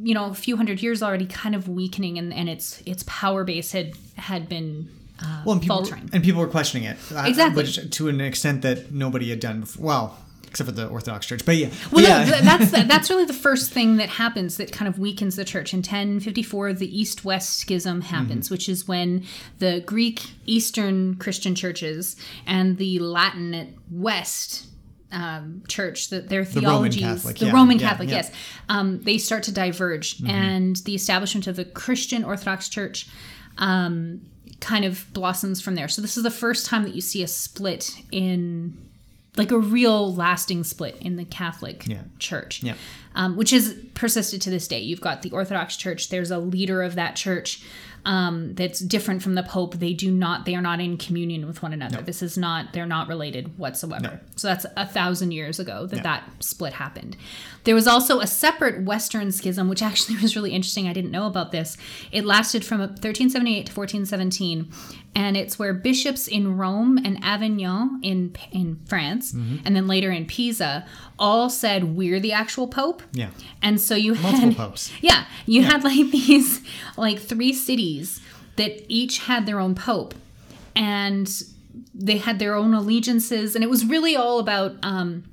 you 0.03 0.15
know 0.15 0.27
a 0.31 0.35
few 0.35 0.57
hundred 0.57 0.81
years 0.83 1.03
already 1.03 1.27
kind 1.27 1.55
of 1.55 1.69
weakening, 1.69 2.17
and, 2.19 2.33
and 2.33 2.49
its 2.49 2.81
its 2.87 3.03
power 3.07 3.45
base 3.45 3.73
had 3.73 3.93
had 4.17 4.49
been 4.49 4.89
uh, 5.23 5.43
well, 5.45 5.55
and 5.55 5.63
people, 5.63 5.77
faltering. 5.79 6.09
and 6.13 6.23
people 6.23 6.41
were 6.41 6.47
questioning 6.47 6.85
it. 6.89 6.97
uh, 7.15 7.25
Exactly. 7.27 7.65
Which, 7.65 7.91
to 7.91 8.09
an 8.09 8.21
extent 8.21 8.63
that 8.63 8.93
nobody 8.93 9.31
had 9.31 9.41
done 9.41 9.61
before. 9.61 9.85
Well, 9.85 10.19
except 10.49 10.69
for 10.69 10.75
the 10.75 10.89
Orthodox 10.89 11.27
Church. 11.27 11.45
But 11.45 11.57
yeah. 11.57 11.71
Well, 11.93 12.05
yeah. 12.05 12.25
no, 12.25 12.41
that's 12.41 12.71
that's 12.89 13.11
really 13.11 13.25
the 13.25 13.33
first 13.33 13.71
thing 13.71 13.97
that 13.97 14.09
happens 14.09 14.57
that 14.57 14.73
kind 14.73 14.89
of 14.89 14.99
weakens 14.99 15.37
the 15.37 15.45
church. 15.45 15.73
In 15.73 15.79
1054, 15.79 16.73
the 16.75 17.01
East-West 17.01 17.59
Schism 17.59 18.01
happens, 18.01 18.47
Mm-hmm. 18.47 18.55
which 18.55 18.69
is 18.69 18.87
when 18.87 19.25
the 19.59 19.83
Greek 19.87 20.23
Eastern 20.47 21.17
Christian 21.17 21.55
churches 21.55 22.17
and 22.47 22.77
the 22.79 22.99
Latin 22.99 23.79
West 23.91 24.67
um, 25.11 25.63
church, 25.69 26.11
that 26.11 26.29
their 26.29 26.43
Roman 26.43 26.53
theologies, 26.53 27.03
Catholic, 27.03 27.39
the 27.39 27.47
yeah, 27.47 27.53
Roman 27.53 27.79
yeah, 27.79 27.89
Catholic, 27.89 28.09
yeah. 28.11 28.21
Mm-hmm. 28.21 28.33
yes, 28.33 28.41
um, 28.69 29.01
they 29.03 29.19
start 29.19 29.43
to 29.45 29.53
diverge, 29.53 30.21
and 30.27 30.77
the 30.77 30.95
establishment 30.95 31.47
of 31.47 31.57
the 31.57 31.65
Christian 31.65 32.25
Orthodox 32.25 32.69
Church. 32.69 33.09
Um, 33.59 34.23
kind 34.61 34.85
of 34.85 35.07
blossoms 35.13 35.61
from 35.61 35.77
there. 35.77 35.87
So 35.87 36.03
this 36.03 36.17
is 36.17 36.25
the 36.25 36.33
first 36.33 36.67
time 36.67 36.83
that 36.83 36.95
you 36.95 37.01
see 37.01 37.23
a 37.23 37.29
split 37.29 37.95
in 38.11 38.88
like 39.39 39.51
a 39.53 39.59
real 39.59 40.15
lasting 40.15 40.65
split 40.65 40.97
in 41.01 41.17
the 41.17 41.25
Catholic 41.25 41.87
Yeah. 41.87 42.03
Church, 42.19 42.63
Yeah. 42.63 42.75
um, 43.15 43.37
which 43.37 43.51
has 43.51 43.75
persisted 43.95 44.43
to 44.43 44.51
this 44.51 44.69
day. 44.69 44.81
You've 44.81 45.01
got 45.01 45.23
the 45.23 45.31
Orthodox 45.31 45.77
Church. 45.77 46.09
There's 46.09 46.31
a 46.31 46.39
leader 46.39 46.83
of 46.83 46.95
that 46.97 47.17
church 47.17 47.63
um, 48.09 48.55
that's 48.55 48.81
different 48.81 49.23
from 49.23 49.35
the 49.35 49.43
Pope. 49.43 49.75
They 49.75 49.93
do 49.93 50.11
not. 50.11 50.47
They 50.47 50.55
are 50.55 50.63
not 50.63 50.81
in 50.81 50.97
communion 50.97 51.47
with 51.47 51.63
one 51.63 51.75
another. 51.75 52.01
This 52.01 52.23
is 52.23 52.39
not. 52.39 52.73
They're 52.73 52.87
not 52.87 53.07
related 53.07 53.59
whatsoever. 53.59 54.23
So 54.35 54.49
that's 54.49 54.65
a 54.79 54.87
thousand 54.87 55.33
years 55.33 55.61
ago 55.61 55.87
that 55.89 56.03
that 56.05 56.25
split 56.41 56.73
happened. 56.73 57.19
There 57.65 57.75
was 57.75 57.87
also 57.87 58.21
a 58.21 58.27
separate 58.27 58.83
Western 58.83 59.31
schism, 59.31 59.69
which 59.69 59.83
actually 59.89 60.17
was 60.23 60.35
really 60.35 60.53
interesting. 60.53 60.89
I 60.89 60.95
didn't 60.95 61.11
know 61.11 61.27
about 61.27 61.53
this. 61.53 61.77
It 62.11 62.25
lasted 62.25 62.65
from 62.65 62.81
1378 62.81 63.67
to 63.67 63.73
1417, 63.75 64.73
and 65.15 65.37
it's 65.37 65.59
where 65.59 65.75
bishops 65.75 66.27
in 66.29 66.57
Rome 66.57 66.97
and 66.97 67.23
Avignon 67.23 68.01
in 68.03 68.35
in 68.53 68.81
France, 68.87 69.35
and 69.35 69.77
then 69.77 69.87
later 69.87 70.11
in 70.11 70.25
Pisa, 70.25 70.87
all 71.19 71.51
said 71.51 71.95
we're 71.95 72.21
the 72.21 72.33
actual 72.33 72.69
pope. 72.69 73.03
Yeah. 73.13 73.29
And 73.61 73.79
so 73.79 73.95
you 73.95 74.15
Multiple 74.15 74.31
had 74.31 74.43
multiple 74.45 74.65
popes. 74.65 74.93
Yeah, 75.03 75.27
you 75.45 75.63
had 75.63 75.85
like 75.85 76.11
these 76.11 76.63
like 76.97 77.19
three 77.19 77.53
cities 77.53 77.98
that 78.57 78.85
each 78.89 79.19
had 79.21 79.47
their 79.47 79.61
own 79.61 79.75
pope, 79.75 80.15
and 80.77 81.29
they 81.95 82.19
had 82.19 82.39
their 82.39 82.55
own 82.55 82.75
allegiances, 82.75 83.55
and 83.55 83.63
it 83.65 83.71
was 83.71 83.85
really 83.85 84.17
all 84.17 84.39
about 84.39 84.75
um, 84.83 85.25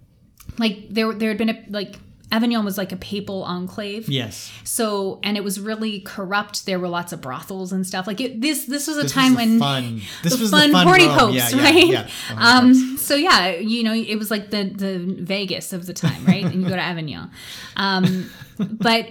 like 0.58 0.88
there 0.90 1.14
there 1.14 1.30
had 1.30 1.38
been 1.38 1.50
a 1.50 1.64
like 1.70 1.96
Avignon 2.32 2.66
was 2.66 2.78
like 2.78 2.92
a 2.92 2.98
papal 2.98 3.44
enclave. 3.44 4.10
Yes. 4.10 4.52
So 4.64 5.20
and 5.24 5.38
it 5.38 5.44
was 5.44 5.60
really 5.60 6.00
corrupt. 6.02 6.66
There 6.66 6.80
were 6.80 6.88
lots 6.90 7.14
of 7.14 7.22
brothels 7.22 7.72
and 7.72 7.86
stuff. 7.86 8.08
Like 8.08 8.20
it, 8.20 8.42
this 8.42 8.66
this 8.66 8.88
was 8.88 8.98
a 8.98 9.04
This 9.04 9.12
time 9.12 9.36
was 9.36 9.38
when 9.46 9.60
fun. 9.60 10.02
This 10.24 10.40
was 10.40 10.50
fun 10.52 10.70
the 10.70 10.74
fun 10.74 10.88
horny 10.88 11.06
Rome. 11.08 11.18
popes, 11.18 11.36
Yeah, 11.36 11.50
yeah, 11.56 11.64
right? 11.64 11.88
yeah. 11.88 12.10
The 12.30 12.46
Um, 12.46 12.90
popes. 12.92 13.06
so 13.06 13.16
yeah, 13.16 13.50
you 13.56 13.84
know, 13.84 13.94
it 13.94 14.16
was 14.18 14.32
like 14.32 14.50
the 14.50 14.64
the 14.66 14.98
Vegas 15.24 15.72
of 15.72 15.86
the 15.86 15.94
time, 15.94 16.26
right? 16.26 16.44
and 16.44 16.56
you 16.64 16.68
go 16.68 16.76
to 16.76 16.82
Avignon, 16.92 17.30
um, 17.78 18.30
but 18.58 19.08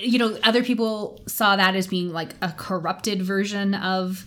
you 0.00 0.18
know, 0.18 0.36
other 0.44 0.62
people 0.64 1.20
saw 1.26 1.56
that 1.56 1.74
as 1.74 1.86
being 1.86 2.12
like 2.12 2.34
a 2.42 2.52
corrupted 2.56 3.22
version 3.22 3.74
of 3.74 4.24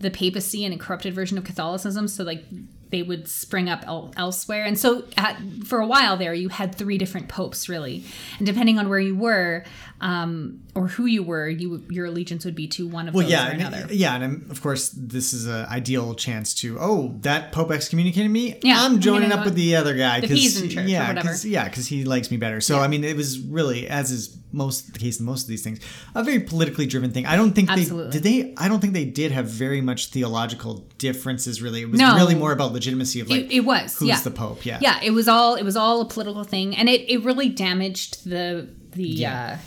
the 0.00 0.10
papacy 0.10 0.64
and 0.64 0.74
a 0.74 0.78
corrupted 0.78 1.14
version 1.14 1.38
of 1.38 1.44
Catholicism. 1.44 2.08
So 2.08 2.24
like 2.24 2.44
they 2.90 3.02
would 3.02 3.26
spring 3.26 3.70
up 3.70 3.84
el- 3.86 4.12
elsewhere, 4.18 4.64
and 4.64 4.78
so 4.78 5.04
at, 5.16 5.40
for 5.64 5.80
a 5.80 5.86
while 5.86 6.18
there, 6.18 6.34
you 6.34 6.50
had 6.50 6.74
three 6.74 6.98
different 6.98 7.26
popes 7.26 7.66
really, 7.66 8.04
and 8.36 8.46
depending 8.46 8.78
on 8.78 8.90
where 8.90 8.98
you 8.98 9.16
were 9.16 9.64
um, 10.02 10.60
or 10.74 10.88
who 10.88 11.06
you 11.06 11.22
were, 11.22 11.48
you 11.48 11.82
your 11.88 12.04
allegiance 12.04 12.44
would 12.44 12.54
be 12.54 12.66
to 12.68 12.86
one 12.86 13.08
of 13.08 13.14
Well, 13.14 13.22
those 13.22 13.32
yeah, 13.32 13.48
or 13.48 13.52
and, 13.52 13.60
another. 13.62 13.94
yeah, 13.94 14.14
and 14.16 14.24
um, 14.24 14.46
of 14.50 14.60
course, 14.60 14.90
this 14.90 15.32
is 15.32 15.46
an 15.46 15.64
ideal 15.66 16.14
chance 16.14 16.52
to. 16.56 16.76
Oh, 16.78 17.16
that 17.22 17.50
Pope 17.52 17.70
excommunicated 17.70 18.30
me. 18.30 18.58
Yeah, 18.62 18.76
I'm 18.80 19.00
joining 19.00 19.32
up 19.32 19.46
with 19.46 19.54
the 19.54 19.74
other 19.76 19.94
guy 19.96 20.20
because 20.20 20.62
yeah, 20.74 21.08
whatever. 21.08 21.28
'cause- 21.28 21.46
yeah, 21.46 21.64
because 21.64 21.86
he 21.86 22.04
likes 22.04 22.30
me 22.30 22.36
better. 22.36 22.60
So 22.60 22.78
I 22.80 22.88
mean, 22.88 23.04
it 23.04 23.16
was 23.16 23.38
really, 23.40 23.88
as 23.88 24.10
is 24.10 24.36
most 24.52 24.92
the 24.92 24.98
case 24.98 25.18
in 25.20 25.26
most 25.26 25.42
of 25.42 25.48
these 25.48 25.62
things, 25.62 25.80
a 26.14 26.22
very 26.22 26.40
politically 26.40 26.86
driven 26.86 27.10
thing. 27.10 27.26
I 27.26 27.36
don't 27.36 27.52
think 27.52 27.70
Absolutely. 27.70 28.18
they 28.20 28.20
did 28.20 28.22
they. 28.22 28.54
I 28.62 28.68
don't 28.68 28.80
think 28.80 28.92
they 28.92 29.04
did 29.04 29.32
have 29.32 29.46
very 29.46 29.80
much 29.80 30.08
theological 30.10 30.84
differences. 30.98 31.60
Really, 31.62 31.82
it 31.82 31.90
was 31.90 31.98
No. 32.00 32.14
really 32.16 32.34
more 32.34 32.52
about 32.52 32.72
legitimacy 32.72 33.20
of 33.20 33.28
like 33.30 33.40
it, 33.40 33.52
it 33.52 33.60
was 33.60 33.98
who's 33.98 34.08
yeah. 34.08 34.20
the 34.20 34.30
Pope. 34.30 34.64
Yeah, 34.64 34.78
yeah 34.80 35.00
it 35.02 35.10
was 35.12 35.28
all 35.28 35.54
it 35.54 35.64
was 35.64 35.76
all 35.76 36.00
a 36.00 36.04
political 36.06 36.44
thing 36.44 36.76
and 36.76 36.88
it, 36.88 37.08
it 37.10 37.24
really 37.24 37.48
damaged 37.48 38.28
the 38.28 38.68
the 38.92 39.02
Yeah. 39.04 39.58
uh 39.60 39.64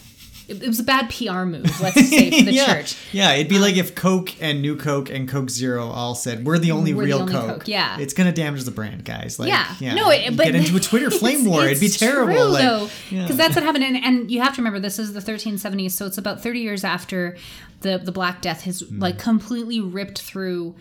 it, 0.47 0.63
it 0.63 0.67
was 0.67 0.79
a 0.79 0.84
bad 0.84 1.10
pr 1.10 1.45
move 1.45 1.81
let's 1.81 2.10
say 2.10 2.31
for 2.31 2.45
the 2.45 2.53
yeah. 2.53 2.65
church 2.65 2.95
Yeah, 3.12 3.34
it'd 3.34 3.47
be 3.47 3.55
um, 3.55 3.62
like 3.62 3.77
if 3.77 3.95
Coke 3.95 4.41
and 4.41 4.62
New 4.62 4.75
Coke 4.75 5.10
and 5.10 5.27
Coke 5.27 5.49
Zero 5.49 5.88
all 5.88 6.15
said, 6.15 6.45
"We're 6.45 6.58
the 6.58 6.71
only 6.71 6.93
We're 6.93 7.03
the 7.03 7.08
real 7.08 7.19
only 7.21 7.34
Coke. 7.34 7.49
Coke, 7.49 7.67
yeah. 7.67 7.97
it's 7.99 8.13
gonna 8.13 8.34
damage 8.34 8.63
the 8.63 8.71
brand, 8.71 9.05
guys. 9.05 9.39
Like, 9.39 9.47
yeah. 9.47 9.93
no 9.93 10.10
it, 10.10 10.36
but 10.36 10.45
get 10.45 10.55
into 10.55 10.75
a 10.75 10.79
Twitter 10.81 11.10
flame 11.10 11.41
it's- 11.41 11.47
war. 11.47 11.65
It'd 11.65 11.79
be 11.79 11.89
terrible. 11.89 12.34
true, 12.34 12.43
like, 12.43 12.63
though 12.63 12.89
yeah. 13.10 13.23
because 13.23 13.38
that's 13.38 13.55
what 13.55 13.63
happened 13.63 13.84
and, 13.84 13.97
and 13.97 14.31
you 14.31 14.41
have 14.41 14.55
to 14.55 14.62
remember 14.62 14.79
this 14.79 14.99
is 14.99 15.13
the 15.13 15.19
1370s 15.19 15.91
so 15.91 16.05
it's 16.05 16.17
about 16.17 16.41
30 16.41 16.60
years 16.60 16.84
after 16.84 17.38
the 17.81 17.97
the 17.97 18.12
black 18.12 18.41
death 18.41 18.62
has 18.62 18.81
hmm. 18.81 18.99
like 18.99 19.17
completely 19.17 19.79
ripped 19.79 20.21
through 20.21 20.75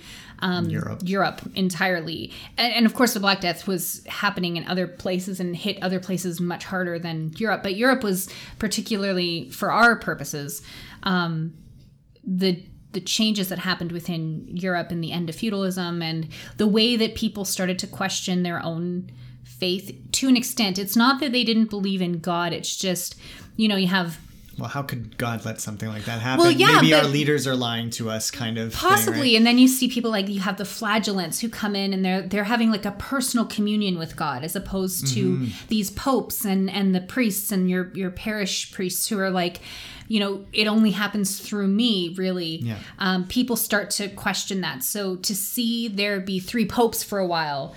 um, 0.44 0.66
Europe. 0.66 1.00
Europe 1.02 1.40
entirely, 1.54 2.30
and, 2.58 2.72
and 2.74 2.86
of 2.86 2.94
course 2.94 3.14
the 3.14 3.20
Black 3.20 3.40
Death 3.40 3.66
was 3.66 4.04
happening 4.06 4.58
in 4.58 4.66
other 4.66 4.86
places 4.86 5.40
and 5.40 5.56
hit 5.56 5.82
other 5.82 5.98
places 5.98 6.38
much 6.38 6.64
harder 6.64 6.98
than 6.98 7.32
Europe. 7.38 7.62
But 7.62 7.76
Europe 7.76 8.04
was 8.04 8.28
particularly, 8.58 9.48
for 9.50 9.72
our 9.72 9.96
purposes, 9.96 10.62
um, 11.02 11.54
the 12.22 12.62
the 12.92 13.00
changes 13.00 13.48
that 13.48 13.58
happened 13.58 13.90
within 13.90 14.46
Europe 14.46 14.90
and 14.90 15.02
the 15.02 15.10
end 15.10 15.28
of 15.28 15.34
feudalism 15.34 16.00
and 16.00 16.28
the 16.58 16.66
way 16.66 16.94
that 16.94 17.16
people 17.16 17.44
started 17.44 17.76
to 17.76 17.88
question 17.88 18.44
their 18.44 18.62
own 18.62 19.10
faith 19.42 19.98
to 20.12 20.28
an 20.28 20.36
extent. 20.36 20.78
It's 20.78 20.94
not 20.94 21.18
that 21.20 21.32
they 21.32 21.42
didn't 21.42 21.70
believe 21.70 22.00
in 22.00 22.20
God. 22.20 22.52
It's 22.52 22.76
just 22.76 23.16
you 23.56 23.66
know 23.66 23.76
you 23.76 23.88
have 23.88 24.18
well, 24.58 24.68
how 24.68 24.82
could 24.82 25.16
God 25.18 25.44
let 25.44 25.60
something 25.60 25.88
like 25.88 26.04
that 26.04 26.20
happen? 26.20 26.42
Well, 26.44 26.50
yeah, 26.52 26.76
maybe 26.80 26.94
our 26.94 27.04
leaders 27.04 27.46
are 27.46 27.56
lying 27.56 27.90
to 27.90 28.10
us, 28.10 28.30
kind 28.30 28.58
of. 28.58 28.72
thing, 28.72 28.78
possibly 28.90 29.20
right? 29.32 29.36
and 29.36 29.46
then 29.46 29.58
you 29.58 29.66
see 29.68 29.88
people 29.88 30.10
like 30.10 30.28
you 30.28 30.40
have 30.40 30.56
the 30.56 30.64
flagellants 30.64 31.40
who 31.40 31.48
come 31.48 31.74
in 31.74 31.92
and 31.92 32.04
they're 32.04 32.22
they're 32.22 32.44
having 32.44 32.70
like 32.70 32.84
a 32.84 32.92
personal 32.92 33.44
communion 33.46 33.98
with 33.98 34.14
god 34.16 34.44
as 34.44 34.54
opposed 34.56 35.06
to 35.14 35.24
Mm-hmm. 35.24 35.66
these 35.68 35.90
popes 35.90 36.44
and 36.44 36.70
and 36.70 36.94
the 36.94 37.00
priests 37.00 37.50
and 37.52 37.68
your 37.70 37.90
your 37.94 38.10
parish 38.10 38.72
priests 38.72 39.08
who 39.08 39.18
are 39.18 39.30
like 39.30 39.60
you 40.06 40.20
know 40.20 40.44
it 40.52 40.66
only 40.66 40.90
happens 40.90 41.38
through 41.40 41.66
me 41.68 42.14
really 42.16 42.56
Yeah. 42.62 42.76
um, 42.98 43.26
people 43.26 43.56
start 43.56 43.90
to 43.92 44.08
question 44.08 44.60
that 44.60 44.82
so 44.84 45.16
to 45.16 45.34
see 45.34 45.88
there 45.88 46.20
be 46.20 46.38
three 46.40 46.66
popes 46.66 47.02
for 47.02 47.18
a 47.18 47.26
while 47.26 47.74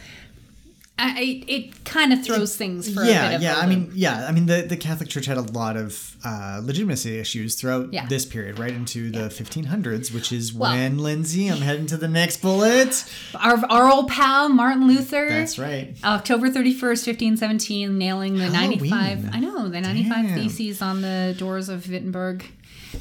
I, 0.99 1.19
it, 1.21 1.45
it 1.47 1.85
kind 1.85 2.11
of 2.11 2.25
throws 2.25 2.55
things 2.55 2.91
for 2.91 3.03
a 3.03 3.07
yeah, 3.07 3.27
bit 3.27 3.35
of 3.35 3.41
yeah. 3.43 3.59
a 3.59 3.63
I 3.63 3.65
mean, 3.67 3.91
yeah. 3.93 4.25
I 4.27 4.31
mean, 4.31 4.47
the, 4.47 4.63
the 4.63 4.77
Catholic 4.77 5.09
Church 5.09 5.27
had 5.27 5.37
a 5.37 5.41
lot 5.41 5.77
of 5.77 6.15
uh, 6.25 6.59
legitimacy 6.63 7.19
issues 7.19 7.53
throughout 7.55 7.93
Yeah. 7.93 8.07
this 8.07 8.25
period, 8.25 8.57
right 8.57 8.71
into 8.73 9.11
the 9.11 9.29
1500s, 9.29 10.11
which 10.13 10.31
is 10.31 10.53
Well- 10.53 10.71
when 10.71 10.97
Lindsay. 10.97 11.49
I'm 11.49 11.61
heading 11.61 11.85
to 11.87 11.97
the 11.97 12.07
next 12.07 12.41
bullet. 12.41 13.05
our, 13.35 13.63
our 13.69 13.91
old 13.91 14.09
pal 14.09 14.49
Martin 14.49 14.87
Luther. 14.87 15.29
That's 15.29 15.59
right. 15.59 15.95
October 16.03 16.49
31st, 16.49 17.05
1517, 17.05 17.97
nailing 17.97 18.35
the 18.35 18.45
Halloween. 18.49 18.89
95 18.89 19.29
I 19.33 19.39
know, 19.39 19.67
the 19.69 19.79
95 19.81 20.25
Damn. 20.25 20.35
theses 20.39 20.81
on 20.81 21.01
the 21.01 21.35
doors 21.37 21.69
of 21.69 21.87
Wittenberg. 21.89 22.43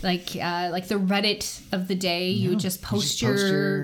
Like 0.02 0.36
uh, 0.36 0.68
like 0.72 0.88
the 0.88 0.96
Reddit 0.96 1.60
of 1.72 1.88
the 1.88 1.94
day, 1.94 2.30
you 2.30 2.50
would 2.50 2.58
just 2.60 2.80
You 2.80 2.86
post, 2.86 3.18
just 3.18 3.22
your 3.22 3.32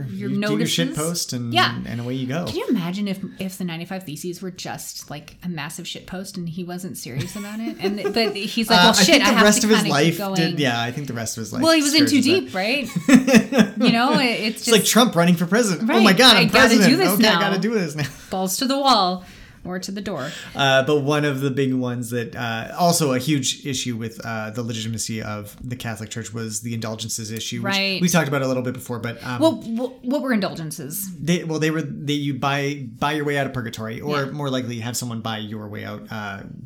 post 0.04 0.12
your, 0.14 0.28
you 0.30 0.34
do 0.34 0.38
notices. 0.40 0.78
your 0.78 0.86
shit 0.88 0.96
post 0.96 1.32
and 1.32 1.52
Yeah. 1.54 1.78
and 1.86 2.00
away 2.00 2.14
you 2.14 2.26
go. 2.26 2.46
Can 2.46 2.56
you 2.56 2.66
imagine 2.68 3.08
if 3.08 3.20
if 3.38 3.58
the 3.58 3.64
95 3.64 4.04
theses 4.04 4.40
were 4.42 4.50
just 4.50 5.10
like 5.10 5.36
a 5.44 5.48
massive 5.48 5.86
shit 5.88 6.06
post 6.06 6.36
and 6.36 6.48
he 6.48 6.64
wasn't 6.64 6.96
serious 6.98 7.34
about 7.36 7.60
it? 7.60 7.76
And 7.80 8.14
but 8.14 8.36
he's 8.54 8.68
like, 8.70 8.78
Uh, 8.80 8.82
well, 8.84 8.90
I 8.90 8.92
shit, 9.02 9.06
think 9.06 9.24
I, 9.24 9.30
the 9.30 9.34
have 9.36 9.42
rest 9.44 9.64
of 9.64 9.70
his 9.70 9.86
life 9.86 10.20
did. 10.36 10.58
Yeah, 10.60 10.80
I 10.80 10.92
think 10.92 11.06
the 11.06 11.14
rest 11.14 11.36
of 11.36 11.42
his 11.42 11.52
life. 11.52 11.62
Well, 11.62 11.72
he 11.72 11.82
was 11.82 11.94
in 11.94 12.06
too 12.06 12.20
deep, 12.22 12.54
right? 12.54 12.88
you 13.08 13.92
know, 13.92 14.18
it, 14.18 14.24
it's 14.24 14.56
It's 14.56 14.64
just 14.66 14.72
like 14.72 14.84
Trump 14.84 15.14
running 15.16 15.34
for 15.36 15.46
president. 15.46 15.90
Oh 15.90 16.00
my 16.00 16.12
god, 16.12 16.36
I 16.36 16.40
I'm 16.42 16.48
gotta 16.48 16.76
do 16.76 16.96
this 16.96 17.10
okay, 17.14 17.22
now. 17.22 17.38
I 17.38 17.40
gotta 17.40 17.58
do 17.58 17.72
this 17.74 17.94
now. 17.94 18.06
balls 18.30 18.56
to 18.58 18.66
the 18.66 18.78
wall 18.78 19.24
or 19.64 19.78
to 19.78 19.92
the 19.92 20.00
door. 20.00 20.30
Uh, 20.54 20.82
but 20.84 21.00
one 21.00 21.24
of 21.24 21.40
the 21.40 21.50
big 21.50 21.72
ones 21.74 22.10
that 22.10 22.34
uh, 22.34 22.72
also 22.78 23.12
a 23.12 23.18
huge 23.18 23.64
issue 23.64 23.96
with 23.96 24.20
uh, 24.24 24.50
the 24.50 24.62
legitimacy 24.62 25.22
of 25.22 25.56
the 25.66 25.76
Catholic 25.76 26.10
Church 26.10 26.32
was 26.34 26.60
the 26.62 26.74
indulgences 26.74 27.30
issue, 27.30 27.60
Right. 27.62 28.00
we 28.00 28.08
talked 28.08 28.28
about 28.28 28.42
it 28.42 28.44
a 28.44 28.48
little 28.48 28.62
bit 28.62 28.74
before. 28.74 28.98
But 28.98 29.22
um, 29.24 29.40
Well, 29.40 29.52
what, 29.62 30.04
what 30.04 30.22
were 30.22 30.32
indulgences? 30.32 31.08
they 31.16 31.44
well 31.44 31.58
they 31.58 31.70
were 31.70 31.82
that 31.82 32.12
you 32.12 32.34
buy 32.34 32.86
buy 32.98 33.12
your 33.12 33.24
way 33.24 33.38
out 33.38 33.46
of 33.46 33.52
purgatory, 33.52 34.00
or 34.00 34.24
Yeah. 34.24 34.30
more 34.30 34.50
likely 34.50 34.80
have 34.80 34.96
someone 34.96 35.20
buy 35.20 35.38
your 35.38 35.68
way 35.68 35.84
out 35.84 36.02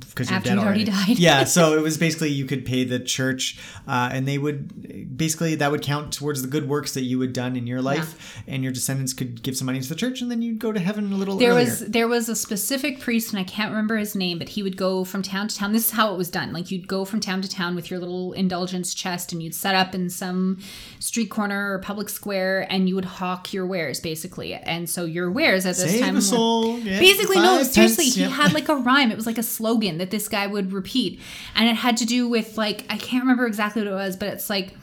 because 0.09 0.31
you're 0.31 0.37
After 0.39 0.51
dead 0.51 0.59
already 0.59 0.89
already. 0.91 1.13
died. 1.15 1.19
yeah, 1.19 1.45
so 1.45 1.77
it 1.77 1.83
was 1.89 1.99
basically 1.99 2.31
you 2.31 2.45
could 2.47 2.65
pay 2.65 2.85
the 2.85 2.99
church, 3.01 3.59
uh, 3.87 4.09
and 4.13 4.27
they 4.27 4.39
would 4.39 5.17
basically 5.17 5.55
that 5.57 5.71
would 5.71 5.83
count 5.83 6.13
towards 6.13 6.43
the 6.43 6.49
good 6.49 6.69
works 6.69 6.95
that 6.95 7.03
you 7.03 7.21
had 7.21 7.33
done 7.33 7.57
in 7.57 7.67
your 7.67 7.83
life, 7.83 8.43
and 8.47 8.63
your 8.63 8.73
descendants 8.73 9.13
could 9.13 9.43
give 9.43 9.57
some 9.57 9.67
money 9.67 9.81
to 9.81 9.89
the 9.89 9.95
church, 9.95 10.21
and 10.23 10.31
then 10.31 10.41
you'd 10.43 10.59
go 10.59 10.73
to 10.73 10.81
heaven 10.81 11.13
a 11.13 11.17
little 11.17 11.37
There 11.37 11.51
earlier. 11.51 11.65
was 11.65 11.81
there 11.81 12.09
was 12.09 12.29
a 12.29 12.37
specific 12.37 12.86
priest, 12.93 13.31
and 13.31 13.39
I 13.39 13.45
can't 13.45 13.71
remember 13.71 13.97
his 13.97 14.15
name, 14.15 14.39
but 14.39 14.51
he 14.51 14.63
would 14.63 14.77
go 14.77 15.05
from 15.05 15.23
town 15.23 15.49
to 15.49 15.57
town. 15.57 15.73
This 15.73 15.87
is 15.87 15.91
how 15.93 16.13
it 16.15 16.17
was 16.17 16.31
done. 16.31 16.53
Like 16.53 16.71
you'd 16.71 16.89
go 16.89 17.05
from 17.05 17.21
town 17.21 17.43
to 17.43 17.49
town 17.49 17.75
with 17.75 17.91
your 17.91 17.99
little 18.01 18.33
indulgence 18.33 18.95
chest, 18.95 19.33
and 19.33 19.43
you'd 19.43 19.55
set 19.55 19.75
up 19.75 19.95
in 19.95 20.09
some 20.11 20.59
street 20.99 21.27
corner 21.31 21.73
or 21.73 21.79
public 21.81 22.09
square, 22.09 22.67
and 22.71 22.89
you 22.89 22.95
would 22.95 23.05
hawk 23.05 23.53
your 23.53 23.67
wares 23.67 24.01
basically. 24.01 24.55
And 24.55 24.89
so 24.89 25.05
your 25.05 25.31
wares 25.31 25.67
at 25.67 25.77
this 25.77 25.91
Save 25.91 26.01
time 26.01 26.17
a 26.17 26.23
soul. 26.23 26.79
yeah, 26.79 26.99
Basically, 26.99 27.37
no, 27.37 27.63
seriously, 27.63 28.05
pence, 28.05 28.15
he 28.15 28.23
had 28.23 28.53
like 28.53 28.69
a 28.69 28.77
rhyme. 28.87 29.11
It 29.11 29.17
was 29.17 29.27
like 29.27 29.39
a 29.39 29.43
slogan 29.43 29.99
that 29.99 30.11
this 30.11 30.29
guy 30.29 30.47
would 30.47 30.73
repeat. 30.73 31.21
And 31.55 31.69
it 31.69 31.75
had 31.75 31.97
to 31.99 32.07
do 32.07 32.29
with 32.29 32.57
like, 32.57 32.85
I 32.89 32.97
can't 32.97 33.23
remember 33.23 33.47
exactly 33.47 33.83
what 33.83 33.91
it 33.91 33.95
was, 33.95 34.17
but 34.17 34.29
it's 34.29 34.49
like 34.49 34.75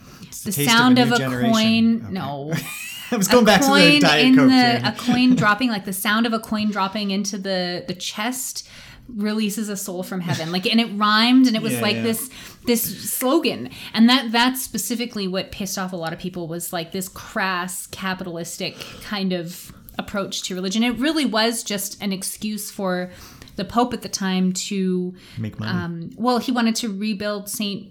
the, 0.44 0.52
taste 0.52 0.58
of 0.58 0.66
a 0.66 0.68
sound 0.68 0.98
of 0.98 1.12
a, 1.12 1.16
coin. 1.18 2.02
Okay. 2.02 2.12
No. 2.12 2.52
I 3.10 3.16
was 3.16 3.28
going 3.28 3.44
back 3.44 3.60
to 3.62 3.66
the 3.72 3.98
Diet 4.00 4.26
in 4.26 4.36
Coke. 4.36 4.48
the 4.48 4.88
a 4.88 4.92
coin 4.92 5.34
dropping, 5.42 5.70
like 5.70 5.84
the 5.84 5.92
sound 5.92 6.26
of 6.26 6.32
a 6.32 6.38
coin 6.38 6.70
dropping 6.70 7.10
into 7.10 7.38
the 7.38 7.84
the 7.86 7.94
chest 7.94 8.68
releases 9.08 9.68
a 9.68 9.76
soul 9.76 10.02
from 10.02 10.22
heaven 10.22 10.50
like 10.50 10.64
and 10.64 10.80
it 10.80 10.86
rhymed 10.94 11.46
and 11.46 11.54
it 11.54 11.60
was 11.60 11.74
Yeah, 11.74 11.80
like 11.82 11.96
yeah. 11.96 12.02
this 12.04 12.30
this 12.66 13.12
slogan 13.12 13.68
and 13.92 14.08
that 14.08 14.32
that's 14.32 14.62
specifically 14.62 15.28
what 15.28 15.52
pissed 15.52 15.76
off 15.76 15.92
a 15.92 15.96
lot 15.96 16.14
of 16.14 16.18
people 16.18 16.48
was 16.48 16.72
like 16.72 16.92
this 16.92 17.06
crass 17.10 17.86
capitalistic 17.88 18.74
kind 19.02 19.34
of 19.34 19.74
approach 19.98 20.42
to 20.44 20.54
religion 20.54 20.82
it 20.82 20.98
really 20.98 21.26
was 21.26 21.62
just 21.62 22.02
an 22.02 22.14
excuse 22.14 22.70
for 22.70 23.10
the 23.56 23.64
pope 23.66 23.92
at 23.92 24.00
the 24.00 24.08
time 24.08 24.54
to 24.54 25.14
Make 25.36 25.60
money. 25.60 25.70
um, 25.70 26.10
well 26.16 26.38
he 26.38 26.50
wanted 26.50 26.74
to 26.76 26.88
rebuild 26.88 27.50
saint 27.50 27.90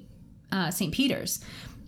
uh, 0.52 0.72
St. 0.72 0.92
Peter's, 0.94 1.44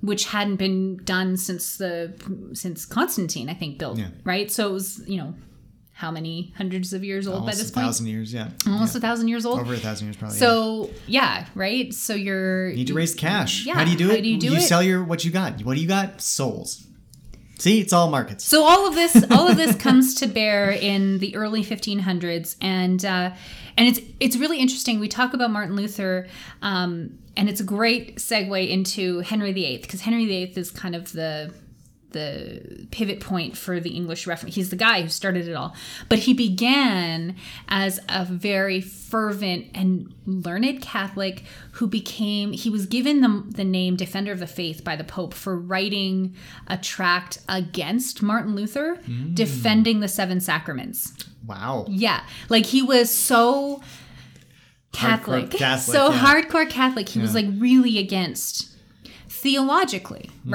which 0.06 0.26
hadn't 0.26 0.56
been 0.58 0.98
done 1.04 1.38
since 1.38 1.78
the 1.78 2.13
since 2.54 2.86
Constantine, 2.86 3.50
I 3.50 3.54
think, 3.54 3.78
built. 3.80 3.98
Yeah. 3.98 4.10
Right, 4.24 4.52
so 4.52 4.70
it 4.70 4.74
was 4.74 5.02
you 5.08 5.18
know 5.18 5.34
how 5.94 6.12
many 6.12 6.54
hundreds 6.58 6.91
of 6.91 7.04
years 7.06 7.26
old 7.26 7.38
Almost 7.39 7.54
by 7.58 7.62
this 7.62 7.70
a 7.70 7.74
point? 7.74 7.86
thousand 7.86 8.08
years, 8.08 8.34
yeah. 8.34 8.50
Almost 8.68 8.96
a 8.96 9.00
thousand 9.00 9.30
years 9.30 9.46
old. 9.46 9.60
Over 9.62 9.74
a 9.74 9.78
thousand 9.78 10.08
years, 10.08 10.18
probably. 10.18 10.38
So 10.38 10.89
yeah, 11.08 11.46
right. 11.56 11.94
So 11.94 12.13
you're 12.13 12.70
You 12.70 12.76
need 12.78 12.88
to 12.88 12.94
raise 12.94 13.15
cash. 13.15 13.65
Yeah, 13.65 13.76
How 13.76 13.86
do 13.86 13.91
you 13.91 13.98
do 13.98 14.08
how 14.10 14.15
it? 14.15 14.22
do 14.22 14.30
you 14.30 14.38
do 14.39 14.54
it? 14.56 14.62
sell 14.62 14.84
your 14.84 15.04
what 15.04 15.24
you 15.24 15.32
got. 15.32 15.62
What 15.63 15.76
do 15.76 15.82
you 15.82 15.88
got? 15.88 16.22
Souls. 16.22 16.86
See, 17.58 17.80
it's 17.80 17.94
all 17.94 18.10
markets. 18.10 18.46
So 18.46 18.63
all 18.63 18.88
of 18.88 18.96
this, 18.96 19.24
all 19.32 19.48
of 19.48 19.58
this 19.58 19.76
comes 19.80 20.15
to 20.15 20.28
bear 20.28 20.72
in 20.72 21.20
the 21.20 21.36
early 21.36 21.63
1500s, 21.63 22.56
and 22.62 23.04
uh, 23.04 23.32
and 23.78 23.88
it's 23.88 24.00
it's 24.20 24.38
really 24.38 24.60
interesting. 24.60 25.00
We 25.00 25.08
talk 25.08 25.34
about 25.34 25.52
Martin 25.52 25.76
Luther, 25.76 26.28
um, 26.62 27.18
and 27.38 27.50
it's 27.50 27.62
a 27.62 27.63
great 27.63 28.18
segue 28.18 28.70
into 28.70 29.20
Henry 29.20 29.54
VIII 29.54 29.78
because 29.78 30.02
Henry 30.02 30.26
VIII 30.26 30.54
is 30.56 30.72
kind 30.72 30.96
of 30.96 31.12
the 31.13 31.54
the 32.15 32.88
pivot 32.89 33.19
point 33.19 33.56
for 33.56 33.80
the 33.80 33.91
English 33.91 34.25
Reformation. 34.25 34.56
He's 34.56 34.71
the 34.71 34.75
guy 34.75 35.04
who 35.04 35.10
started 35.10 35.47
it 35.47 35.54
all. 35.54 35.75
But 36.10 36.19
he 36.19 36.34
began 36.34 37.36
as 37.67 37.99
a 38.10 38.25
very 38.25 38.82
fervent 38.82 39.67
and 39.75 40.12
learned 40.25 40.82
Catholic 40.82 41.43
who 41.73 41.88
became, 41.88 42.54
he 42.54 42.69
was 42.71 42.86
given 42.88 43.21
the, 43.21 43.43
the 43.47 43.63
name 43.63 43.95
Defender 43.95 44.32
of 44.32 44.39
the 44.39 44.47
Faith 44.47 44.84
by 44.84 44.95
the 44.95 45.04
Pope 45.04 45.34
for 45.34 45.60
writing 45.60 46.36
a 46.67 46.78
tract 46.78 47.39
against 47.47 48.23
Martin 48.23 48.56
Luther, 48.56 48.99
defending 49.34 49.99
the 49.99 50.08
seven 50.08 50.39
sacraments. 50.39 51.13
Wow. 51.45 51.86
Yeah. 51.89 52.23
Like 52.49 52.65
he 52.65 52.82
was 52.82 53.13
so 53.13 53.84
Catholic. 54.93 55.51
Catholic, 55.51 55.95
so 55.95 56.10
yeah. 56.10 56.19
hardcore 56.19 56.69
Catholic. 56.69 57.10
He 57.10 57.19
was 57.19 57.36
like 57.36 57.45
really 57.58 57.99
against 57.99 58.71
theologically, 59.28 60.32
Mm-hmm. 60.39 60.54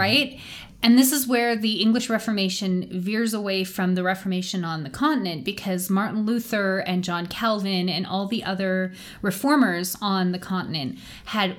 And 0.82 0.98
this 0.98 1.12
is 1.12 1.26
where 1.26 1.56
the 1.56 1.82
English 1.82 2.08
Reformation 2.08 2.88
veers 2.90 3.34
away 3.34 3.64
from 3.64 3.94
the 3.94 4.02
Reformation 4.02 4.64
on 4.64 4.82
the 4.82 4.90
continent 4.90 5.44
because 5.44 5.90
Martin 5.90 6.24
Luther 6.24 6.78
and 6.78 7.04
John 7.04 7.26
Calvin 7.26 7.88
and 7.88 8.06
all 8.06 8.26
the 8.26 8.42
other 8.44 8.92
reformers 9.20 9.96
on 10.00 10.32
the 10.32 10.38
continent 10.38 10.98
had 11.26 11.56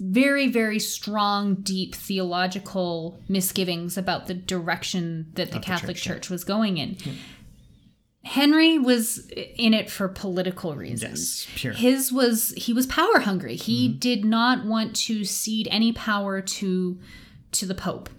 very, 0.00 0.48
very 0.48 0.78
strong, 0.78 1.54
deep 1.56 1.94
theological 1.94 3.20
misgivings 3.28 3.96
about 3.96 4.26
the 4.26 4.34
direction 4.34 5.30
that 5.34 5.52
the 5.52 5.60
Catholic 5.60 5.96
church, 5.96 6.28
yeah. 6.28 6.34
Was 6.34 6.44
going 6.44 6.78
in. 6.78 6.96
Henry 8.24 8.78
was 8.78 9.30
in 9.30 9.72
it 9.72 9.88
for 9.90 10.08
political 10.08 10.74
reasons. 10.74 11.46
Yes, 11.46 11.60
pure. 11.60 11.72
His 11.72 12.12
was 12.12 12.52
he 12.56 12.72
was 12.72 12.86
power 12.86 13.20
hungry. 13.20 13.56
He 13.56 13.88
mm-hmm. 13.88 13.98
did 13.98 14.24
not 14.24 14.66
want 14.66 14.94
to 14.96 15.24
cede 15.24 15.68
any 15.70 15.92
power 15.92 16.42
to 16.42 16.98
to 17.52 17.66
the 17.66 17.74
Pope. 17.74 18.10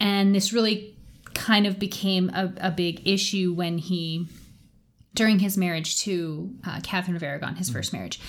And 0.00 0.34
this 0.34 0.52
really 0.52 0.96
kind 1.34 1.66
of 1.66 1.78
became 1.78 2.30
a, 2.30 2.52
a 2.58 2.70
big 2.70 3.06
issue 3.06 3.52
when 3.52 3.78
he 3.78 4.26
during 5.14 5.40
his 5.40 5.56
marriage 5.56 6.00
to 6.00 6.54
uh, 6.64 6.78
Catherine 6.84 7.16
of 7.16 7.22
Aragon, 7.24 7.56
his 7.56 7.68
first 7.68 7.92
marriage. 7.92 8.20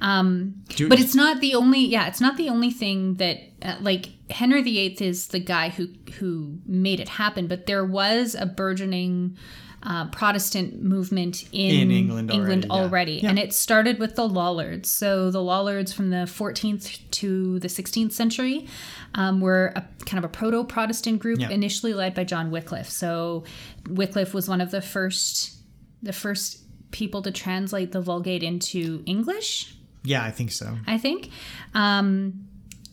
Um, 0.00 0.62
Do- 0.68 0.88
but 0.88 1.00
it's 1.00 1.14
not 1.14 1.40
the 1.40 1.56
only, 1.56 1.80
yeah, 1.80 2.06
it's 2.06 2.20
not 2.20 2.36
the 2.36 2.48
only 2.48 2.70
thing 2.70 3.14
that, 3.16 3.38
uh, 3.62 3.76
like, 3.80 4.10
Henry 4.30 4.62
VIII 4.62 4.96
is 5.00 5.28
the 5.28 5.40
guy 5.40 5.70
who 5.70 5.88
who 6.18 6.58
made 6.64 7.00
it 7.00 7.08
happen. 7.08 7.48
But 7.48 7.66
there 7.66 7.84
was 7.84 8.36
a 8.36 8.46
burgeoning 8.46 9.36
uh, 9.82 10.06
Protestant 10.08 10.82
movement 10.82 11.44
in, 11.52 11.70
In 11.82 11.90
England 11.90 12.30
already, 12.30 12.68
already, 12.70 13.12
Yeah. 13.22 13.28
and 13.30 13.38
it 13.38 13.52
started 13.52 13.98
with 13.98 14.16
the 14.16 14.26
Lollards. 14.28 14.88
So 14.90 15.30
the 15.30 15.42
Lollards 15.42 15.92
from 15.92 16.10
the 16.10 16.26
14th 16.26 16.98
to 17.12 17.58
the 17.60 17.68
16th 17.68 18.12
century 18.12 18.66
um, 19.14 19.40
were 19.40 19.72
a 19.76 19.84
kind 20.04 20.18
of 20.18 20.24
a 20.24 20.32
proto-Protestant 20.32 21.20
group, 21.20 21.40
Yeah. 21.40 21.50
initially 21.50 21.94
led 21.94 22.14
by 22.14 22.24
John 22.24 22.50
Wycliffe. 22.50 22.90
So 22.90 23.44
Wycliffe 23.88 24.34
was 24.34 24.48
one 24.48 24.60
of 24.60 24.70
the 24.70 24.80
first, 24.82 25.56
the 26.02 26.12
first 26.12 26.62
people 26.90 27.22
to 27.22 27.30
translate 27.30 27.92
the 27.92 28.00
Vulgate 28.00 28.42
into 28.42 29.02
English. 29.06 29.74
Yeah, 30.02 30.24
I 30.24 30.30
think 30.30 30.52
so. 30.52 30.78
I 30.86 30.98
think. 30.98 31.30
Um, 31.74 32.46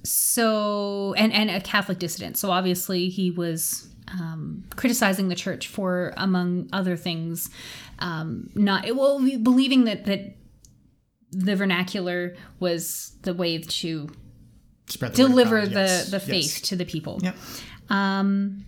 so 0.04 1.14
and 1.18 1.32
and 1.32 1.50
a 1.50 1.62
Catholic 1.62 2.00
dissident. 2.00 2.38
So 2.38 2.52
obviously 2.52 3.10
he 3.10 3.32
was 3.32 3.88
um, 4.12 4.64
criticizing 4.76 5.28
the 5.30 5.36
church 5.36 5.68
for, 5.68 6.14
among 6.18 6.70
other 6.74 6.96
things, 6.96 7.50
um, 8.00 8.50
not 8.56 8.86
well 8.96 9.20
believing 9.40 9.86
that 9.86 10.06
that 10.06 10.36
the 11.32 11.56
vernacular 11.56 12.36
was 12.60 13.16
the 13.24 13.34
way 13.34 13.58
to 13.58 14.10
Spread 14.88 15.14
the 15.14 15.24
deliver 15.24 15.66
the 15.66 15.74
yes, 15.74 16.12
the 16.12 16.18
yes. 16.18 16.26
faith 16.26 16.64
to 16.66 16.76
the 16.76 16.86
people. 16.86 17.20
Yep. 17.24 17.36
Um, 17.90 18.66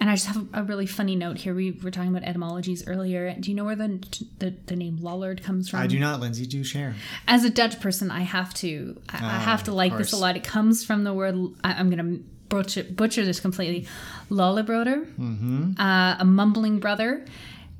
and 0.00 0.08
I 0.08 0.14
just 0.14 0.26
have 0.26 0.46
a 0.52 0.62
really 0.62 0.86
funny 0.86 1.16
note 1.16 1.38
here. 1.38 1.54
We 1.54 1.72
were 1.72 1.90
talking 1.90 2.10
about 2.14 2.22
etymologies 2.26 2.86
earlier. 2.86 3.34
Do 3.38 3.50
you 3.50 3.56
know 3.56 3.64
where 3.64 3.76
the 3.76 4.00
the, 4.38 4.54
the 4.66 4.76
name 4.76 4.98
Lollard 4.98 5.42
comes 5.42 5.68
from? 5.68 5.80
I 5.80 5.86
do 5.86 5.98
not, 5.98 6.20
Lindsay. 6.20 6.46
Do 6.46 6.62
share. 6.62 6.94
as 7.26 7.44
a 7.44 7.50
Dutch 7.50 7.80
person, 7.80 8.10
I 8.10 8.20
have 8.22 8.54
to 8.54 9.00
I, 9.08 9.16
I 9.16 9.38
have 9.38 9.64
to 9.64 9.72
Ah, 9.72 9.74
like 9.74 9.96
this 9.96 10.12
a 10.12 10.16
lot. 10.16 10.36
It 10.36 10.44
comes 10.44 10.84
from 10.84 11.04
the 11.04 11.12
word 11.12 11.36
I, 11.64 11.74
I'm 11.74 11.90
gonna 11.90 12.18
butcher, 12.48 12.84
butcher 12.84 13.24
this 13.24 13.40
completely. 13.40 13.86
Lollebroder, 14.30 15.06
mm-hmm. 15.18 15.80
uh, 15.80 16.16
a 16.18 16.24
mumbling 16.24 16.78
brother, 16.80 17.24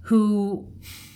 who 0.02 0.66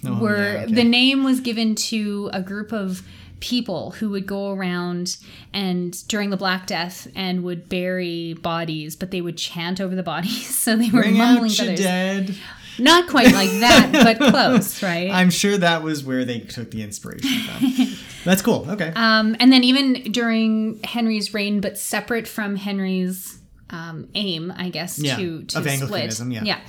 Oh, 0.04 0.18
were 0.18 0.36
yeah, 0.36 0.62
okay. 0.64 0.74
the 0.74 0.84
name 0.84 1.22
was 1.22 1.38
given 1.40 1.76
to 1.76 2.28
a 2.32 2.42
group 2.42 2.72
of 2.72 3.02
people 3.38 3.92
who 3.92 4.10
would 4.10 4.26
go 4.26 4.50
around 4.52 5.16
and 5.52 6.06
during 6.08 6.30
the 6.30 6.36
Black 6.36 6.66
Death 6.66 7.06
and 7.14 7.44
would 7.44 7.68
bury 7.68 8.34
bodies, 8.34 8.96
but 8.96 9.10
they 9.12 9.20
would 9.20 9.36
chant 9.36 9.80
over 9.80 9.94
the 9.94 10.02
bodies, 10.02 10.52
so 10.62 10.76
they 10.76 10.90
were 10.90 11.02
Bring 11.02 11.16
mumbling 11.18 11.52
out 11.52 11.56
brothers. 11.56 11.78
dead. 11.78 12.34
Not 12.78 13.06
quite 13.08 13.32
like 13.32 13.50
that, 13.60 13.90
but 14.18 14.30
close, 14.30 14.82
right? 14.82 15.10
I'm 15.10 15.30
sure 15.30 15.56
that 15.58 15.82
was 15.82 16.02
where 16.02 16.24
they 16.24 16.40
took 16.40 16.70
the 16.70 16.82
inspiration 16.82 17.28
from. 17.42 17.96
That's 18.24 18.40
cool. 18.42 18.66
Okay. 18.70 18.92
Um, 18.96 19.36
and 19.38 19.52
then 19.52 19.62
even 19.62 20.10
during 20.10 20.80
Henry's 20.82 21.34
reign, 21.34 21.60
but 21.60 21.76
separate 21.78 22.26
from 22.26 22.56
Henry's 22.56 23.38
um, 23.72 24.08
aim, 24.14 24.52
I 24.56 24.68
guess, 24.68 24.98
Yeah, 24.98 25.16
to, 25.16 25.42
to 25.44 25.58
of 25.58 25.68
split. 25.70 26.20
Yeah. 26.28 26.44
Yeah. 26.44 26.60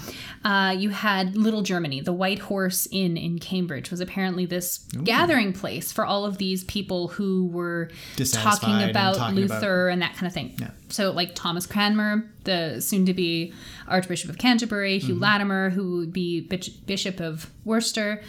Uh, 0.44 0.72
you 0.72 0.90
had 0.90 1.36
Little 1.36 1.62
Germany. 1.62 2.02
The 2.02 2.14
White 2.14 2.40
Horse 2.40 2.88
Inn 2.92 3.18
in 3.18 3.40
Cambridge 3.40 3.92
was 3.92 4.00
apparently 4.00 4.46
this 4.46 4.80
gathering 5.04 5.54
place 5.54 5.92
for 5.92 6.06
all 6.06 6.26
of 6.26 6.38
these 6.38 6.64
people 6.64 7.10
who 7.10 7.48
were 7.48 7.92
talking 8.32 8.90
about 8.90 9.16
talking 9.16 9.36
Luther 9.36 9.90
and 9.90 10.02
that 10.02 10.16
kind 10.16 10.28
of 10.28 10.34
thing. 10.34 10.56
Yeah. 10.60 10.72
So, 10.90 11.12
like 11.12 11.36
Thomas 11.36 11.66
Cranmer, 11.66 12.26
the 12.46 12.82
soon 12.82 13.06
to 13.06 13.14
be 13.14 13.54
Archbishop 13.88 14.30
of 14.30 14.38
Canterbury, 14.38 15.00
Hugh 15.00 15.16
Mm-hmm. 15.16 15.24
Latimer, 15.24 15.70
who 15.70 15.98
would 15.98 16.14
be 16.14 16.42
Bishop 16.42 17.20
of 17.20 17.50
Worcester. 17.66 18.22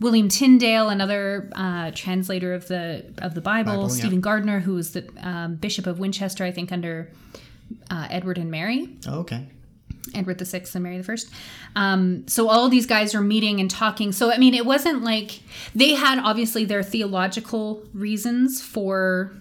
William 0.00 0.28
Tyndale, 0.28 0.88
another 0.88 1.48
uh, 1.54 1.92
translator 1.94 2.54
of 2.54 2.66
the 2.66 3.04
of 3.18 3.34
the 3.34 3.40
Bible, 3.40 3.72
Bible, 3.72 3.82
yeah. 3.84 3.94
Stephen 3.94 4.20
Gardiner, 4.20 4.58
who 4.60 4.74
was 4.74 4.92
the 4.92 5.08
um, 5.20 5.54
Bishop 5.54 5.86
of 5.86 6.00
Winchester, 6.00 6.42
I 6.42 6.50
think, 6.50 6.72
under 6.72 7.08
uh, 7.90 8.06
Edward 8.10 8.38
and 8.38 8.50
Mary. 8.50 8.96
Oh, 9.06 9.20
okay. 9.20 9.48
Edward 10.14 10.38
the 10.38 10.44
Sixth 10.44 10.74
and 10.74 10.82
Mary 10.82 10.98
the 10.98 11.04
First. 11.04 11.30
Um, 11.76 12.26
so 12.28 12.48
all 12.48 12.68
these 12.68 12.86
guys 12.86 13.14
are 13.14 13.20
meeting 13.22 13.60
and 13.60 13.70
talking. 13.70 14.12
So 14.12 14.32
I 14.32 14.38
mean, 14.38 14.52
it 14.54 14.66
wasn't 14.66 15.02
like 15.04 15.40
they 15.74 15.94
had 15.94 16.18
obviously 16.18 16.64
their 16.64 16.82
theological 16.82 17.82
reasons 17.94 18.60
for 18.60 19.32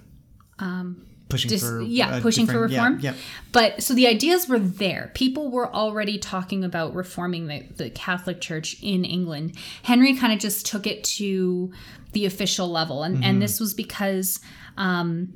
Pushing 1.30 1.50
dis- 1.50 1.64
for 1.64 1.82
yeah, 1.82 2.20
pushing 2.20 2.46
for 2.46 2.68
different- 2.68 2.72
yeah, 2.74 2.84
reform. 2.84 3.00
Yeah, 3.02 3.14
But 3.54 3.82
so 3.82 3.94
the 3.94 4.06
ideas 4.06 4.50
were 4.50 4.60
there. 4.60 5.12
People 5.14 5.50
were 5.50 5.74
already 5.74 6.18
talking 6.18 6.64
about 6.66 6.94
reforming 6.94 7.48
the, 7.48 7.64
the 7.78 7.90
Catholic 7.90 8.42
Church 8.42 8.76
in 8.84 9.06
England. 9.06 9.56
Henry 9.84 10.14
kind 10.14 10.34
of 10.34 10.40
just 10.40 10.66
took 10.66 10.86
it 10.86 11.06
to 11.06 11.72
the 12.12 12.26
official 12.26 12.68
level. 12.70 13.04
And, 13.04 13.16
Mm-hmm. 13.16 13.24
and 13.24 13.42
this 13.42 13.62
was 13.62 13.74
because, 13.74 14.42
um, 14.78 15.34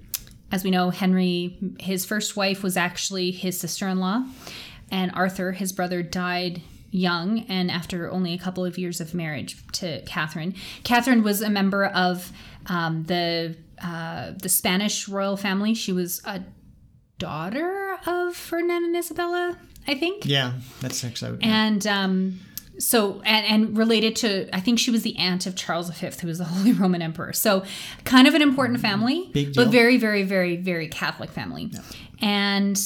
as 0.51 0.63
we 0.63 0.71
know, 0.71 0.89
Henry, 0.89 1.57
his 1.79 2.05
first 2.05 2.37
wife 2.37 2.63
was 2.63 2.77
actually 2.77 3.31
his 3.31 3.59
sister 3.59 3.87
in 3.87 3.99
law. 3.99 4.25
And 4.91 5.11
Arthur, 5.13 5.51
his 5.51 5.71
brother, 5.71 6.03
died 6.03 6.61
young 6.91 7.39
and 7.49 7.69
after 7.69 8.09
only 8.09 8.33
a 8.33 8.37
couple 8.37 8.63
of 8.63 8.77
years 8.77 9.01
of 9.01 9.13
marriage 9.13 9.57
to 9.73 10.01
Catherine. 10.03 10.55
Catherine 10.83 11.23
was 11.23 11.41
a 11.41 11.49
member 11.49 11.85
of 11.85 12.31
um, 12.67 13.03
the 13.03 13.57
uh, 13.81 14.31
the 14.41 14.47
Spanish 14.47 15.09
royal 15.09 15.35
family. 15.35 15.73
She 15.73 15.91
was 15.91 16.21
a 16.23 16.41
daughter 17.17 17.97
of 18.05 18.35
Ferdinand 18.35 18.85
and 18.85 18.95
Isabella, 18.95 19.57
I 19.87 19.95
think. 19.95 20.25
yeah. 20.25 20.53
that's 20.79 21.01
checks 21.01 21.23
out. 21.23 21.39
And 21.41 21.85
um, 21.85 22.39
so, 22.79 23.21
and, 23.25 23.45
and 23.45 23.77
related 23.77 24.15
to, 24.17 24.53
I 24.55 24.59
think 24.59 24.79
she 24.79 24.91
was 24.91 25.03
the 25.03 25.17
aunt 25.17 25.45
of 25.45 25.55
Charles 25.55 25.89
V, 25.89 26.07
who 26.21 26.27
was 26.27 26.37
the 26.39 26.43
Holy 26.53 26.71
Roman 26.73 27.01
Emperor. 27.01 27.33
So, 27.33 27.63
kind 28.03 28.27
of 28.27 28.33
an 28.33 28.41
important 28.41 28.79
family, 28.81 29.29
Big 29.33 29.53
deal. 29.53 29.63
but 29.65 29.71
very, 29.71 29.97
very, 29.97 30.23
very, 30.23 30.55
very 30.57 30.87
Catholic 30.87 31.29
family. 31.31 31.71
And 32.21 32.79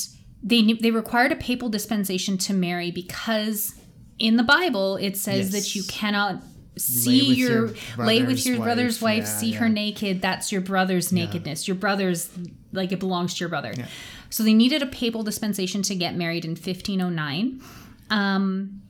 they 0.43 0.73
they 0.73 0.91
required 0.91 1.31
a 1.31 1.35
papal 1.35 1.69
dispensation 1.69 2.37
to 2.39 2.53
marry 2.53 2.91
because 2.91 3.75
in 4.17 4.37
the 4.37 4.43
Bible 4.43 4.95
it 4.97 5.17
says 5.17 5.51
Yes. 5.53 5.63
that 5.65 5.75
you 5.75 5.83
cannot 5.83 6.41
see 6.77 7.33
your, 7.33 7.67
your 7.67 7.75
lay 7.97 8.23
with 8.23 8.45
your 8.45 8.57
brother's 8.57 9.01
wife, 9.01 9.23
wife. 9.23 9.27
Yeah, 9.27 9.37
see 9.37 9.51
her 9.53 9.67
naked. 9.67 10.21
That's 10.21 10.51
your 10.51 10.61
brother's 10.61 11.11
nakedness. 11.11 11.67
Your 11.67 11.75
brother's 11.75 12.29
like 12.71 12.91
it 12.93 12.99
belongs 12.99 13.33
to 13.35 13.39
your 13.41 13.49
brother. 13.49 13.73
So 14.29 14.43
they 14.43 14.53
needed 14.53 14.81
a 14.81 14.85
papal 14.85 15.23
dispensation 15.23 15.81
to 15.83 15.95
get 15.95 16.15
married 16.15 16.45
in 16.45 16.51
1509. 16.51 17.61
Um, 18.11 18.81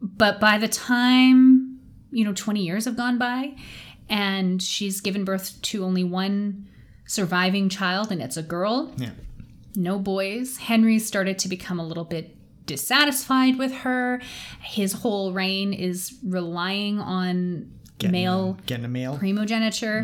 but 0.00 0.40
by 0.40 0.58
the 0.58 0.68
time 0.68 1.80
you 2.10 2.24
know 2.24 2.32
20 2.32 2.62
years 2.62 2.84
have 2.84 2.96
gone 2.96 3.18
by, 3.18 3.54
and 4.08 4.62
she's 4.62 5.00
given 5.00 5.24
birth 5.24 5.60
to 5.62 5.84
only 5.84 6.04
one 6.04 6.68
surviving 7.06 7.68
child, 7.68 8.10
and 8.12 8.22
it's 8.22 8.36
a 8.36 8.42
girl 8.42 8.92
yeah. 8.96 9.10
no 9.76 9.98
boys. 9.98 10.58
Henry 10.58 10.98
started 10.98 11.38
to 11.40 11.48
become 11.48 11.78
a 11.80 11.86
little 11.86 12.04
bit 12.04 12.36
dissatisfied 12.66 13.58
with 13.58 13.72
her. 13.72 14.20
His 14.62 14.92
whole 14.94 15.32
reign 15.32 15.72
is 15.72 16.14
relying 16.24 16.98
on 16.98 17.70
Getting, 17.98 18.12
male 18.12 18.58
getting 18.66 18.84
a 18.84 18.88
male. 18.88 19.16
primogeniture. 19.18 20.00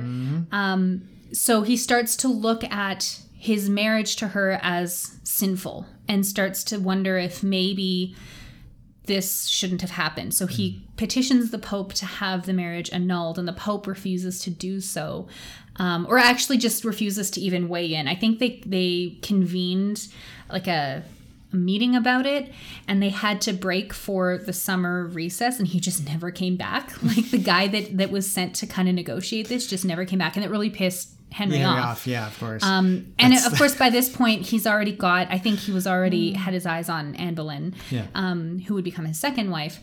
Um, 0.52 1.08
so 1.32 1.62
he 1.62 1.76
starts 1.76 2.16
to 2.16 2.28
look 2.28 2.62
at 2.64 3.20
his 3.32 3.68
marriage 3.68 4.16
to 4.16 4.28
her 4.28 4.60
as 4.62 5.18
sinful 5.24 5.86
and 6.06 6.24
starts 6.24 6.62
to 6.64 6.78
wonder 6.78 7.16
if 7.18 7.42
maybe 7.42 8.14
this 9.10 9.48
shouldn't 9.48 9.80
have 9.80 9.90
happened. 9.90 10.32
So 10.34 10.46
he 10.46 10.86
petitions 10.96 11.50
the 11.50 11.58
Pope 11.58 11.92
to 11.94 12.06
have 12.06 12.46
the 12.46 12.52
marriage 12.52 12.88
annulled, 12.92 13.40
and 13.40 13.48
the 13.48 13.52
Pope 13.52 13.88
refuses 13.88 14.38
to 14.42 14.50
do 14.50 14.80
so, 14.80 15.26
um, 15.76 16.06
or 16.08 16.16
actually 16.16 16.58
just 16.58 16.84
refuses 16.84 17.28
to 17.32 17.40
even 17.40 17.68
weigh 17.68 17.92
in. 17.92 18.06
I 18.06 18.14
think 18.14 18.38
they 18.38 18.62
they 18.64 19.18
convened 19.20 20.06
like 20.48 20.68
a, 20.68 21.02
a 21.02 21.02
meeting 21.52 21.96
about 21.96 22.26
it, 22.26 22.52
and 22.86 23.02
they 23.02 23.08
had 23.08 23.40
to 23.42 23.52
break 23.52 23.92
for 23.92 24.38
the 24.38 24.52
summer 24.52 25.06
recess, 25.06 25.58
and 25.58 25.66
he 25.68 25.80
just 25.80 26.04
never 26.06 26.30
came 26.30 26.56
back. 26.56 26.92
Like 27.02 27.30
the 27.30 27.38
guy 27.38 27.66
that 27.68 27.96
that 27.98 28.10
was 28.10 28.30
sent 28.30 28.54
to 28.56 28.66
kind 28.66 28.88
of 28.88 28.94
negotiate 28.94 29.48
this 29.48 29.66
just 29.66 29.84
never 29.84 30.04
came 30.04 30.18
back, 30.18 30.36
and 30.36 30.44
it 30.44 30.50
really 30.50 30.70
pissed 30.70 31.10
Henry 31.32 31.58
Yeah, 31.58 31.70
off. 31.70 31.84
off. 31.86 32.06
Yeah, 32.06 32.26
of 32.26 32.38
course. 32.38 32.62
Um, 32.64 33.12
and 33.18 33.34
of 33.34 33.56
course, 33.56 33.74
by 33.76 33.90
this 33.90 34.08
point, 34.08 34.42
he's 34.42 34.66
already 34.66 34.92
got. 34.92 35.28
I 35.30 35.38
think 35.38 35.58
he 35.60 35.72
was 35.72 35.86
already 35.86 36.32
had 36.32 36.54
his 36.54 36.66
eyes 36.66 36.88
on 36.88 37.14
Anne 37.16 37.34
Boleyn, 37.34 37.74
Yeah. 37.90 38.06
um, 38.14 38.60
who 38.60 38.74
would 38.74 38.84
become 38.84 39.04
his 39.06 39.18
second 39.18 39.50
wife. 39.50 39.80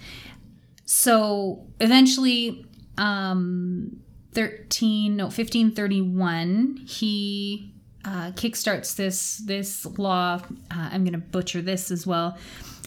So 0.86 1.66
eventually, 1.80 2.66
um, 2.98 3.98
thirteen 4.34 5.16
no 5.18 5.30
fifteen 5.30 5.72
thirty 5.72 6.02
one, 6.02 6.78
he 6.88 7.74
uh, 8.08 8.32
kickstarts 8.32 8.96
this 8.96 9.38
this 9.38 9.86
law. 9.98 10.42
Uh, 10.72 10.90
I'm 10.92 11.04
going 11.04 11.14
to 11.14 11.20
butcher 11.20 11.62
this 11.62 11.92
as 11.92 12.08
well. 12.08 12.38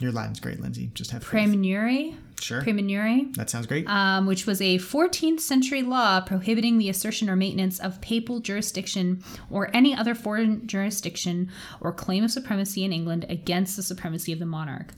Your 0.00 0.12
Latin's 0.12 0.40
great, 0.40 0.60
Lindsay. 0.60 0.90
Just 0.94 1.10
have. 1.10 1.22
Praemunire. 1.24 2.14
Sure. 2.40 2.62
Praemunire 2.62 3.34
That 3.34 3.50
sounds 3.50 3.66
great. 3.66 3.86
um, 3.86 4.24
which 4.24 4.46
was 4.46 4.62
a 4.62 4.78
14th 4.78 5.40
century 5.40 5.82
law 5.82 6.22
prohibiting 6.22 6.78
the 6.78 6.88
assertion 6.88 7.28
or 7.28 7.36
maintenance 7.36 7.78
of 7.78 8.00
papal 8.00 8.40
jurisdiction 8.40 9.22
or 9.50 9.68
any 9.76 9.94
other 9.94 10.14
foreign 10.14 10.66
jurisdiction 10.66 11.50
or 11.82 11.92
claim 11.92 12.24
of 12.24 12.30
supremacy 12.30 12.82
in 12.82 12.94
England 12.94 13.26
against 13.28 13.76
the 13.76 13.82
supremacy 13.82 14.32
of 14.32 14.38
the 14.38 14.46
monarch. 14.46 14.94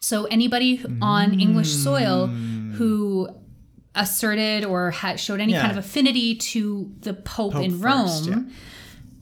So 0.00 0.26
anybody 0.26 0.84
on 1.02 1.40
English 1.40 1.72
soil 1.74 2.28
who 2.28 3.28
asserted 3.96 4.64
or 4.64 4.92
had 4.92 5.18
showed 5.18 5.40
any 5.40 5.54
kind 5.54 5.72
of 5.72 5.78
affinity 5.78 6.36
to 6.36 6.92
the 7.00 7.14
Pope, 7.14 7.54
Pope 7.54 7.64
in 7.64 7.80
first, 7.80 8.28
Rome 8.28 8.46
yeah. 8.48 8.54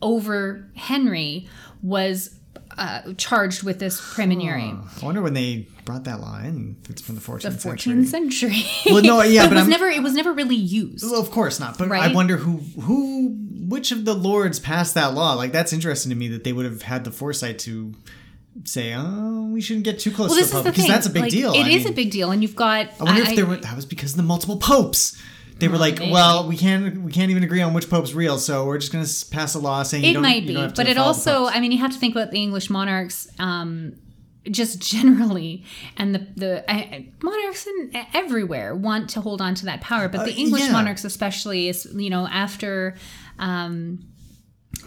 Over 0.03 0.69
Henry 0.77 1.49
was 1.83 2.39
uh, 2.77 3.13
charged 3.17 3.63
with 3.63 3.79
this 3.79 4.01
praemunire. 4.01 5.03
I 5.03 5.05
wonder 5.05 5.21
when 5.23 5.35
they 5.35 5.69
brought 5.85 6.05
that 6.05 6.21
law 6.21 6.39
in. 6.41 6.77
If 6.85 6.91
it's 6.91 7.03
from 7.03 7.15
the 7.17 7.21
14th, 7.21 7.43
The 7.43 7.51
century. 7.61 7.93
14th 7.95 8.07
century. 8.07 8.63
Well, 8.87 9.03
no, 9.03 9.23
yeah, 9.23 9.45
it 9.45 9.49
but 9.49 9.55
was 9.55 9.63
I'm- 9.63 9.71
never 9.71 9.87
it 9.87 10.03
was 10.03 10.15
never 10.15 10.33
really 10.33 10.57
used. 10.57 11.05
Well, 11.11 11.21
of 11.21 11.31
course 11.31 11.61
not. 11.61 11.79
But 11.79 11.91
I 11.93 12.13
wonder 12.13 12.37
who 12.37 12.59
who 12.81 13.37
which 13.69 13.93
of 13.93 14.05
the 14.05 14.15
lords 14.15 14.59
passed 14.59 14.95
that 14.95 15.15
law. 15.15 15.35
Like 15.35 15.53
that's 15.53 15.73
interesting 15.73 16.11
to 16.11 16.17
me 16.17 16.29
that 16.29 16.45
they 16.45 16.53
would 16.53 16.65
have 16.67 16.83
had 16.83 17.05
the 17.05 17.11
foresight 17.11 17.59
to 17.61 17.95
say, 18.65 18.95
"Oh, 18.97 19.49
we 19.53 19.61
shouldn't 19.61 19.85
get 19.85 19.99
too 19.99 20.11
close 20.11 20.31
well, 20.31 20.39
to 20.39 20.43
this 20.45 20.51
the 20.51 20.57
pope," 20.63 20.65
because 20.75 20.87
that's 20.87 21.07
a 21.07 21.11
big 21.11 21.23
Like, 21.23 21.31
deal. 21.33 21.53
It 21.55 21.65
I 21.67 21.69
is 21.71 21.85
mean, 21.85 21.93
a 21.93 21.97
big 21.97 22.11
deal, 22.11 22.31
and 22.31 22.43
you've 22.43 22.57
got. 22.57 22.89
I 23.01 23.05
wonder 23.05 23.23
if 23.23 23.35
there 23.37 23.47
were, 23.47 23.57
that 23.57 23.77
was 23.77 23.87
because 23.87 24.13
of 24.13 24.17
the 24.19 24.23
multiple 24.23 24.57
popes. 24.59 25.21
They 25.63 25.69
were 25.69 25.79
like, 25.79 25.99
maybe. 26.01 26.11
"Well, 26.13 26.49
we 26.49 26.57
can't 26.57 27.03
we 27.03 27.13
can't 27.13 27.31
even 27.31 27.45
agree 27.45 27.63
on 27.63 27.73
which 27.73 27.89
pope's 27.89 28.13
real, 28.15 28.37
so 28.39 28.67
we're 28.67 28.79
just 28.79 28.93
going 28.93 29.05
to 29.05 29.27
pass 29.31 29.55
a 29.55 29.59
law 29.61 29.83
saying 29.85 30.03
you 30.05 30.11
It 30.11 30.15
don't, 30.15 30.23
might 30.23 30.43
you 30.43 30.49
be, 30.49 30.55
don't 30.55 30.63
have 30.65 30.73
to 30.75 30.77
but 30.83 30.89
it 30.89 30.99
also. 30.99 31.47
I 31.47 31.61
mean, 31.61 31.71
you 31.73 31.79
have 31.79 31.93
to 31.93 31.99
think 31.99 32.15
about 32.17 32.31
the 32.33 32.43
English 32.43 32.69
monarchs. 32.69 33.29
Um, 33.39 33.95
just 34.51 34.81
generally, 34.95 35.65
and 35.97 36.15
the 36.17 36.27
the 36.37 36.53
uh, 36.69 37.01
monarchs 37.23 37.67
in, 37.67 37.93
everywhere 38.13 38.75
want 38.75 39.09
to 39.11 39.21
hold 39.21 39.41
on 39.41 39.55
to 39.55 39.65
that 39.67 39.81
power, 39.81 40.09
but 40.09 40.25
the 40.25 40.33
Uh, 40.33 40.37
English 40.45 40.63
yeah. 40.67 40.73
monarchs, 40.73 41.05
especially, 41.05 41.69
is 41.69 41.87
you 41.95 42.11
know 42.11 42.27
after 42.27 42.97
um, 43.39 44.01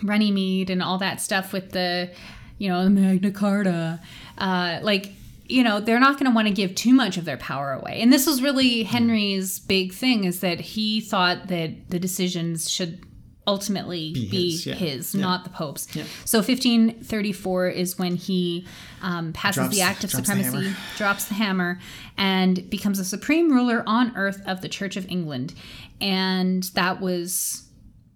Runnymede 0.04 0.70
and 0.70 0.84
all 0.84 0.98
that 0.98 1.22
stuff 1.22 1.54
with 1.54 1.72
the 1.72 2.12
you 2.58 2.68
know 2.70 2.84
the 2.84 2.90
Magna 2.90 3.32
Carta, 3.32 4.02
uh, 4.38 4.80
like 4.82 5.14
you 5.48 5.64
know 5.64 5.80
they're 5.80 6.00
not 6.00 6.18
going 6.20 6.30
to 6.32 6.36
want 6.36 6.48
to 6.48 6.54
give 6.54 6.76
too 6.76 6.94
much 6.94 7.18
of 7.18 7.26
their 7.26 7.38
power 7.38 7.72
away. 7.74 8.02
And 8.02 8.12
this 8.12 8.26
was 8.26 8.42
really 8.42 8.84
Henry's 8.84 9.60
big 9.60 9.94
thing 9.94 10.24
is 10.24 10.40
that 10.42 10.60
he 10.60 11.02
thought 11.02 11.48
that 11.48 11.90
the 11.90 12.00
decisions 12.00 12.70
should 12.70 13.02
ultimately 13.48 14.12
be, 14.12 14.28
Be 14.30 14.52
his, 14.52 14.64
his, 14.64 15.14
yeah. 15.14 15.20
Yeah. 15.20 15.26
not 15.28 15.44
the 15.44 15.52
Pope's. 15.52 15.88
So 16.26 16.40
1534 16.40 17.68
is 17.70 17.98
when 18.00 18.16
he 18.16 18.66
um, 19.04 19.34
passes 19.34 19.56
Drops- 19.62 19.76
the 19.76 19.82
Act 19.82 20.04
of 20.04 20.10
drops 20.10 20.26
Supremacy, 20.28 20.64
hammer. 20.66 20.78
drops 20.98 21.26
the 21.26 21.34
hammer, 21.36 21.80
and 22.18 22.68
becomes 22.70 22.98
the 22.98 23.06
supreme 23.06 23.52
ruler 23.52 23.84
on 23.86 24.16
earth 24.18 24.42
of 24.48 24.62
the 24.62 24.70
Church 24.70 24.98
of 24.98 25.08
England. 25.10 25.54
And 26.02 26.64
that 26.74 27.00
was 27.02 27.70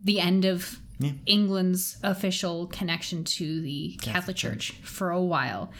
the 0.03 0.19
end 0.19 0.45
of 0.45 0.79
England's 1.25 1.97
official 2.03 2.67
connection 2.67 3.23
to 3.23 3.61
the 3.61 3.97
Catholic, 4.01 4.35
Church 4.35 4.71
for 4.83 5.11
a 5.11 5.21
while. 5.21 5.71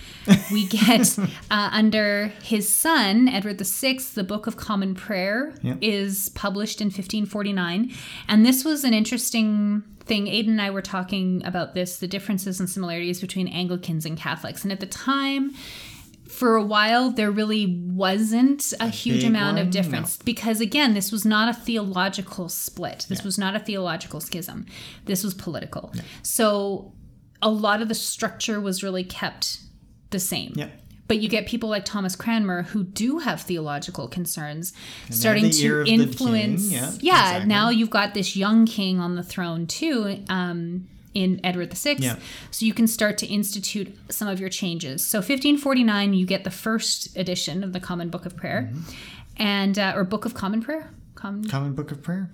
We 0.51 0.67
get 0.67 1.17
uh, 1.51 1.69
under 1.71 2.27
his 2.41 2.73
son, 2.73 3.27
Edward 3.27 3.60
VI, 3.60 3.99
the 4.13 4.23
Book 4.23 4.47
of 4.47 4.58
Common 4.58 4.95
Prayer 4.95 5.53
is 5.82 6.29
published 6.29 6.82
in 6.82 6.88
1549. 6.88 7.91
And 8.27 8.45
this 8.45 8.63
was 8.63 8.84
an 8.84 8.93
interesting 8.93 9.84
thing. 10.05 10.27
Aidan 10.27 10.53
and 10.53 10.62
I 10.62 10.71
were 10.71 10.82
talking 10.82 11.41
about 11.45 11.73
this 11.75 11.97
the 11.97 12.08
differences 12.08 12.60
and 12.60 12.69
similarities 12.69 13.21
between 13.21 13.47
Anglicans 13.47 14.05
and 14.05 14.17
Catholics. 14.17 14.63
And 14.63 14.71
at 14.71 14.79
the 14.79 14.86
time, 14.86 15.53
for 16.39 16.56
a 16.56 16.63
while 16.63 17.06
there 17.19 17.32
really 17.41 17.65
wasn't 18.04 18.62
a 18.80 18.88
huge 18.89 19.23
amount 19.32 19.56
one? 19.58 19.62
of 19.63 19.67
No. 19.67 19.71
difference 19.80 20.12
because 20.32 20.60
again 20.62 20.93
this 20.93 21.12
was 21.12 21.23
not 21.25 21.45
a 21.49 21.54
theological 21.67 22.47
split 22.49 23.06
this 23.10 23.23
was 23.23 23.38
not 23.38 23.56
a 23.56 23.60
theological 23.60 24.19
schism 24.28 24.65
this 25.06 25.21
was 25.23 25.34
political 25.34 25.86
so 26.23 26.93
a 27.41 27.49
lot 27.49 27.82
of 27.82 27.88
the 27.89 27.95
structure 27.95 28.60
was 28.67 28.84
really 28.84 29.04
kept 29.04 29.60
the 30.12 30.19
same 30.19 30.52
Yeah. 30.56 30.69
but 31.10 31.17
you 31.21 31.28
get 31.30 31.45
people 31.54 31.69
like 31.75 31.86
Thomas 31.86 32.15
Cranmer 32.15 32.63
who 32.71 32.84
do 32.84 33.19
have 33.28 33.41
theological 33.41 34.08
concerns 34.08 34.65
they 35.10 35.15
starting 35.15 35.43
have 35.45 35.54
the 35.54 35.65
ear 35.65 35.84
to 35.84 35.91
influence. 35.91 36.62
king, 36.69 36.78
yeah, 36.78 36.91
yeah, 37.02 37.25
exactly. 37.28 37.47
now 37.49 37.69
you've 37.69 37.89
got 37.99 38.13
this 38.13 38.36
young 38.43 38.65
king 38.65 38.99
on 38.99 39.15
the 39.15 39.23
throne 39.23 39.67
too. 39.67 40.23
Um, 40.30 40.88
in 41.13 41.39
Edward 41.43 41.74
VI, 41.74 41.95
Yeah. 42.00 42.15
so 42.52 42.65
you 42.65 42.74
can 42.74 42.88
start 42.88 43.17
to 43.19 43.28
institute 43.28 43.95
some 44.10 44.28
of 44.28 44.39
your 44.39 44.50
changes. 44.50 45.06
So 45.06 45.17
1549, 45.19 46.13
you 46.13 46.26
get 46.26 46.43
the 46.43 46.52
first 46.52 47.17
edition 47.17 47.63
of 47.63 47.74
the 47.74 47.80
Common 47.80 48.10
Book 48.10 48.26
of 48.26 48.36
Prayer, 48.36 48.69
Mm-hmm. 48.72 48.91
and 49.38 49.80
uh, 49.80 49.93
or 49.95 50.04
Book 50.04 50.26
of 50.26 50.34
Common 50.34 50.62
Prayer, 50.62 50.91
Common 51.15 51.48
Common 51.48 51.74
Book 51.74 51.91
of 51.91 52.02
Prayer. 52.04 52.30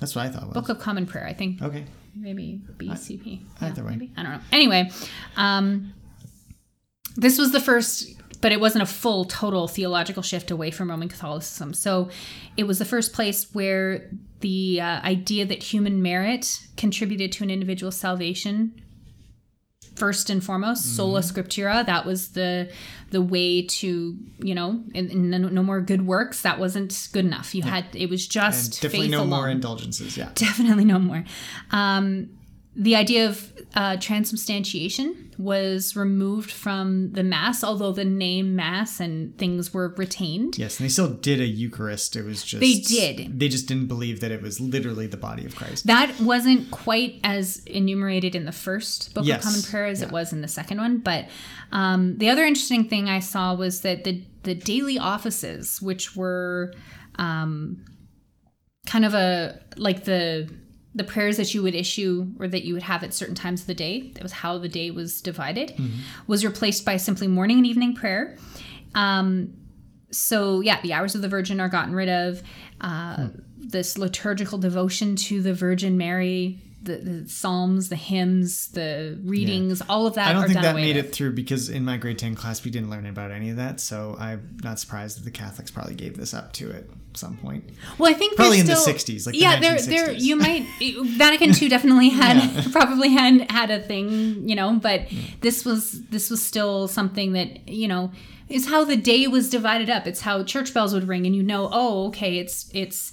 That's 0.00 0.14
what 0.16 0.26
I 0.26 0.30
thought 0.30 0.44
was. 0.46 0.54
Book 0.54 0.68
of 0.68 0.78
Common 0.78 1.06
Prayer, 1.06 1.26
I 1.26 1.32
think 1.34 1.62
okay. 1.62 1.84
maybe 2.16 2.60
BCP. 2.78 3.40
either 3.60 3.84
way. 3.84 3.90
maybe. 3.90 4.12
I 4.16 4.22
don't 4.22 4.32
know. 4.32 4.40
Anyway, 4.52 4.90
um, 5.36 5.92
this 7.16 7.38
was 7.38 7.52
the 7.52 7.60
first, 7.60 8.08
but 8.44 8.52
it 8.52 8.60
wasn't 8.60 8.82
a 8.82 8.86
full, 8.86 9.24
total 9.24 9.66
theological 9.66 10.22
shift 10.22 10.50
away 10.50 10.70
from 10.70 10.90
Roman 10.90 11.08
Catholicism. 11.08 11.72
So 11.72 12.10
it 12.58 12.64
was 12.64 12.78
the 12.78 12.84
first 12.84 13.14
place 13.14 13.48
where 13.54 14.10
the 14.40 14.82
uh, 14.82 15.00
idea 15.00 15.46
that 15.46 15.62
human 15.62 16.02
merit 16.02 16.60
contributed 16.76 17.32
to 17.32 17.44
an 17.44 17.48
individual's 17.48 17.96
salvation. 17.96 18.82
First 19.96 20.28
and 20.28 20.44
foremost, 20.44 20.94
sola 20.94 21.20
scriptura. 21.20 21.86
That 21.86 22.04
was 22.04 22.32
the 22.32 22.70
the 23.12 23.22
way 23.22 23.62
to 23.62 24.18
you 24.38 24.54
know, 24.54 24.82
and, 24.94 25.10
and 25.10 25.30
no, 25.30 25.38
no 25.38 25.62
more 25.62 25.80
good 25.80 26.06
works. 26.06 26.42
That 26.42 26.58
wasn't 26.58 27.08
good 27.12 27.24
enough. 27.24 27.54
You 27.54 27.62
had 27.62 27.86
it 27.94 28.10
was 28.10 28.24
And 28.24 28.30
just 28.30 28.82
definitely 28.82 29.06
faith 29.06 29.10
no 29.12 29.24
more 29.24 29.48
indulgences. 29.48 30.18
Yeah. 30.18 30.28
definitely 30.34 30.84
no 30.84 30.98
more. 30.98 31.24
Um, 31.70 32.28
the 32.76 32.96
idea 32.96 33.28
of 33.28 33.52
uh, 33.74 33.96
transubstantiation 33.98 35.32
was 35.38 35.96
removed 35.96 36.50
from 36.50 37.12
the 37.12 37.22
Mass, 37.22 37.62
although 37.64 37.92
the 37.92 38.04
name 38.04 38.54
Mass 38.56 39.00
and 39.00 39.36
things 39.38 39.72
were 39.74 39.94
retained. 39.96 40.58
Yes, 40.58 40.78
and 40.78 40.84
they 40.84 40.88
still 40.90 41.08
did 41.10 41.40
a 41.40 41.46
Eucharist. 41.46 42.14
It 42.16 42.24
was 42.24 42.42
just 42.44 42.60
They 42.60 42.74
did. 42.80 43.38
They 43.38 43.48
just 43.48 43.66
didn't 43.66 43.86
believe 43.86 44.20
that 44.20 44.30
it 44.30 44.42
was 44.42 44.60
literally 44.60 45.06
the 45.06 45.16
body 45.16 45.44
of 45.44 45.54
Christ. 45.56 45.86
That 45.86 46.20
wasn't 46.20 46.70
quite 46.70 47.20
as 47.24 47.58
enumerated 47.66 48.34
in 48.34 48.44
the 48.44 48.52
first 48.52 49.14
Book 49.14 49.24
Yes. 49.24 49.38
of 49.38 49.44
Common 49.50 49.62
Prayer 49.62 49.86
as 49.86 50.00
Yeah. 50.00 50.06
it 50.06 50.12
was 50.12 50.32
in 50.32 50.40
the 50.40 50.48
second 50.48 50.78
one. 50.78 50.98
But 50.98 51.28
um, 51.72 52.18
the 52.18 52.28
other 52.28 52.44
interesting 52.44 52.88
thing 52.88 53.08
I 53.08 53.20
saw 53.20 53.54
was 53.54 53.80
that 53.82 54.04
the 54.04 54.22
the 54.44 54.54
daily 54.54 54.98
offices, 54.98 55.80
which 55.80 56.14
were 56.14 56.74
um, 57.16 57.84
kind 58.86 59.04
of 59.04 59.14
a 59.14 59.58
like 59.76 60.04
the 60.04 60.48
the 60.94 61.04
prayers 61.04 61.36
that 61.36 61.54
you 61.54 61.62
would 61.62 61.74
issue 61.74 62.28
or 62.38 62.46
that 62.48 62.64
you 62.64 62.74
would 62.74 62.82
have 62.84 63.02
at 63.02 63.12
certain 63.12 63.34
times 63.34 63.62
of 63.62 63.66
the 63.66 63.74
day 63.74 64.12
that 64.14 64.22
was 64.22 64.32
how 64.32 64.58
the 64.58 64.68
day 64.68 64.90
was 64.90 65.20
divided 65.20 65.74
was 66.26 66.44
replaced 66.44 66.84
by 66.84 66.96
simply 66.96 67.26
morning 67.26 67.58
and 67.58 67.66
evening 67.66 67.94
prayer. 67.94 68.36
Um, 68.94 69.54
so 70.10 70.60
yeah 70.60 70.80
the 70.82 70.92
hours 70.92 71.14
of 71.14 71.22
the 71.22 71.28
virgin 71.28 71.60
are 71.60 71.68
gotten 71.68 71.94
rid 71.94 72.08
of 72.08 72.42
uh, 72.80 73.28
this 73.58 73.98
liturgical 73.98 74.58
devotion 74.58 75.16
to 75.16 75.42
the 75.42 75.52
virgin 75.52 75.98
mary 75.98 76.62
the, 76.84 76.96
the 76.96 77.28
psalms 77.28 77.88
the 77.88 77.96
hymns 77.96 78.68
the 78.68 79.18
readings 79.24 79.82
all 79.88 80.06
of 80.06 80.14
that 80.14 80.28
I 80.28 80.32
don't 80.32 80.44
are 80.44 80.46
think 80.46 80.60
done 80.60 80.76
that 80.76 80.76
made 80.76 80.96
with. 80.96 81.06
it 81.06 81.12
through 81.12 81.32
because 81.32 81.68
in 81.68 81.84
my 81.84 81.96
grade 81.96 82.18
10 82.18 82.34
class 82.34 82.64
we 82.64 82.70
didn't 82.70 82.90
learn 82.90 83.06
about 83.06 83.30
any 83.30 83.50
of 83.50 83.56
that. 83.56 83.80
So 83.80 84.16
I'm 84.18 84.58
not 84.62 84.78
surprised 84.78 85.18
that 85.18 85.24
the 85.24 85.30
Catholics 85.30 85.70
probably 85.70 85.94
gave 85.94 86.16
this 86.16 86.34
up 86.34 86.52
to 86.54 86.72
at 86.72 86.84
some 87.14 87.36
point. 87.36 87.64
Well, 87.98 88.10
I 88.10 88.14
think 88.14 88.36
Probably 88.36 88.60
in 88.60 88.66
the 88.66 88.72
60s, 88.74 89.26
like 89.26 89.34
the 89.34 89.38
yeah, 89.38 89.60
there, 89.60 89.78
there, 89.80 90.08
1960s. 90.08 90.20
you 90.20 90.36
might 90.36 90.66
Vatican 91.16 91.50
II 91.60 91.68
definitely 91.68 92.08
had 92.22 92.72
probably 92.72 93.08
had 93.10 93.50
had 93.50 93.70
a 93.70 93.80
thing, 93.80 94.48
you 94.48 94.54
know, 94.54 94.74
but 94.74 95.02
this 95.40 95.64
was 95.64 96.02
this 96.06 96.30
was 96.30 96.42
still 96.42 96.88
something 96.88 97.32
that 97.32 97.68
you 97.68 97.88
know 97.88 98.12
is 98.48 98.68
how 98.68 98.84
the 98.84 98.96
day 98.96 99.26
was 99.26 99.48
divided 99.48 99.88
up. 99.88 100.06
It's 100.06 100.20
how 100.20 100.42
church 100.44 100.74
bells 100.74 100.92
would 100.92 101.08
ring, 101.08 101.26
and 101.26 101.34
you 101.34 101.42
know, 101.42 101.68
oh, 101.72 102.08
okay, 102.08 102.38
it's 102.38 102.68
it's 102.72 103.12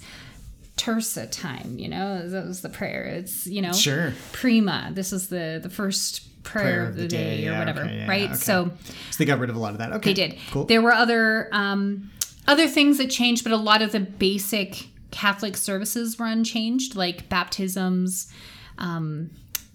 terza 0.82 1.26
time, 1.28 1.78
you 1.78 1.88
know, 1.88 2.28
that 2.28 2.44
was 2.44 2.60
the 2.60 2.68
prayer. 2.68 3.04
It's 3.04 3.46
you 3.46 3.62
know, 3.62 3.72
Sure. 3.72 4.12
prima. 4.32 4.90
This 4.92 5.12
is 5.12 5.28
the 5.28 5.60
the 5.62 5.70
first 5.70 6.42
prayer, 6.42 6.88
of 6.88 6.96
the, 6.96 7.06
day, 7.06 7.46
or 7.46 7.52
yeah, 7.52 7.58
whatever, 7.60 7.82
okay, 7.82 7.98
yeah, 7.98 8.08
right? 8.08 8.30
okay. 8.30 8.34
So. 8.34 8.72
So 9.10 9.16
they 9.18 9.24
got 9.24 9.38
rid 9.38 9.48
of 9.48 9.54
a 9.54 9.60
lot 9.60 9.72
of 9.72 9.78
that. 9.78 9.92
Okay. 9.92 10.10
They 10.12 10.14
did. 10.28 10.38
Cool. 10.50 10.64
There 10.64 10.82
were 10.82 10.92
other 10.92 11.48
um, 11.52 12.10
other 12.48 12.66
things 12.66 12.98
that 12.98 13.10
changed, 13.10 13.44
but 13.44 13.52
a 13.52 13.56
lot 13.56 13.80
of 13.80 13.92
the 13.92 14.00
basic 14.00 14.88
Catholic 15.12 15.56
services 15.56 16.18
were 16.18 16.26
unchanged, 16.26 16.96
like 16.96 17.28
baptisms. 17.28 18.32
Um, 18.78 19.30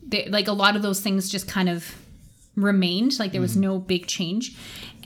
they, 0.06 0.28
like 0.28 0.48
a 0.50 0.54
lot 0.54 0.76
of 0.76 0.82
those 0.82 1.00
things 1.00 1.30
just 1.30 1.48
kind 1.48 1.70
of 1.70 1.96
remained. 2.56 3.17
Like 3.17 3.32
there 3.32 3.41
was 3.41 3.56
no 3.56 3.80
big 3.80 4.08
change. 4.08 4.58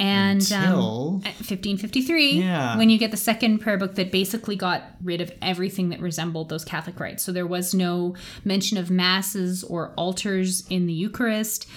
And 0.04 0.42
Mm. 0.42 0.56
Until- 0.58 1.22
um, 1.24 1.34
1553, 1.44 2.40
Yeah. 2.40 2.76
when 2.76 2.90
you 2.90 2.98
get 2.98 3.12
the 3.12 3.18
second 3.18 3.60
prayer 3.60 3.78
book 3.78 3.94
that 3.96 4.12
basically 4.12 4.56
got 4.56 4.96
rid 5.04 5.22
of 5.22 5.32
everything 5.44 5.90
that 5.90 6.00
resembled 6.02 6.50
those 6.50 6.66
Catholic 6.66 7.00
rites. 7.00 7.22
So 7.24 7.32
there 7.32 7.46
was 7.46 7.76
no 7.76 8.16
mention 8.44 8.80
of 8.80 8.90
masses 8.90 9.64
or 9.64 9.94
altars 9.98 10.64
in 10.72 10.88
the 10.88 10.94
Eucharist. 10.94 11.68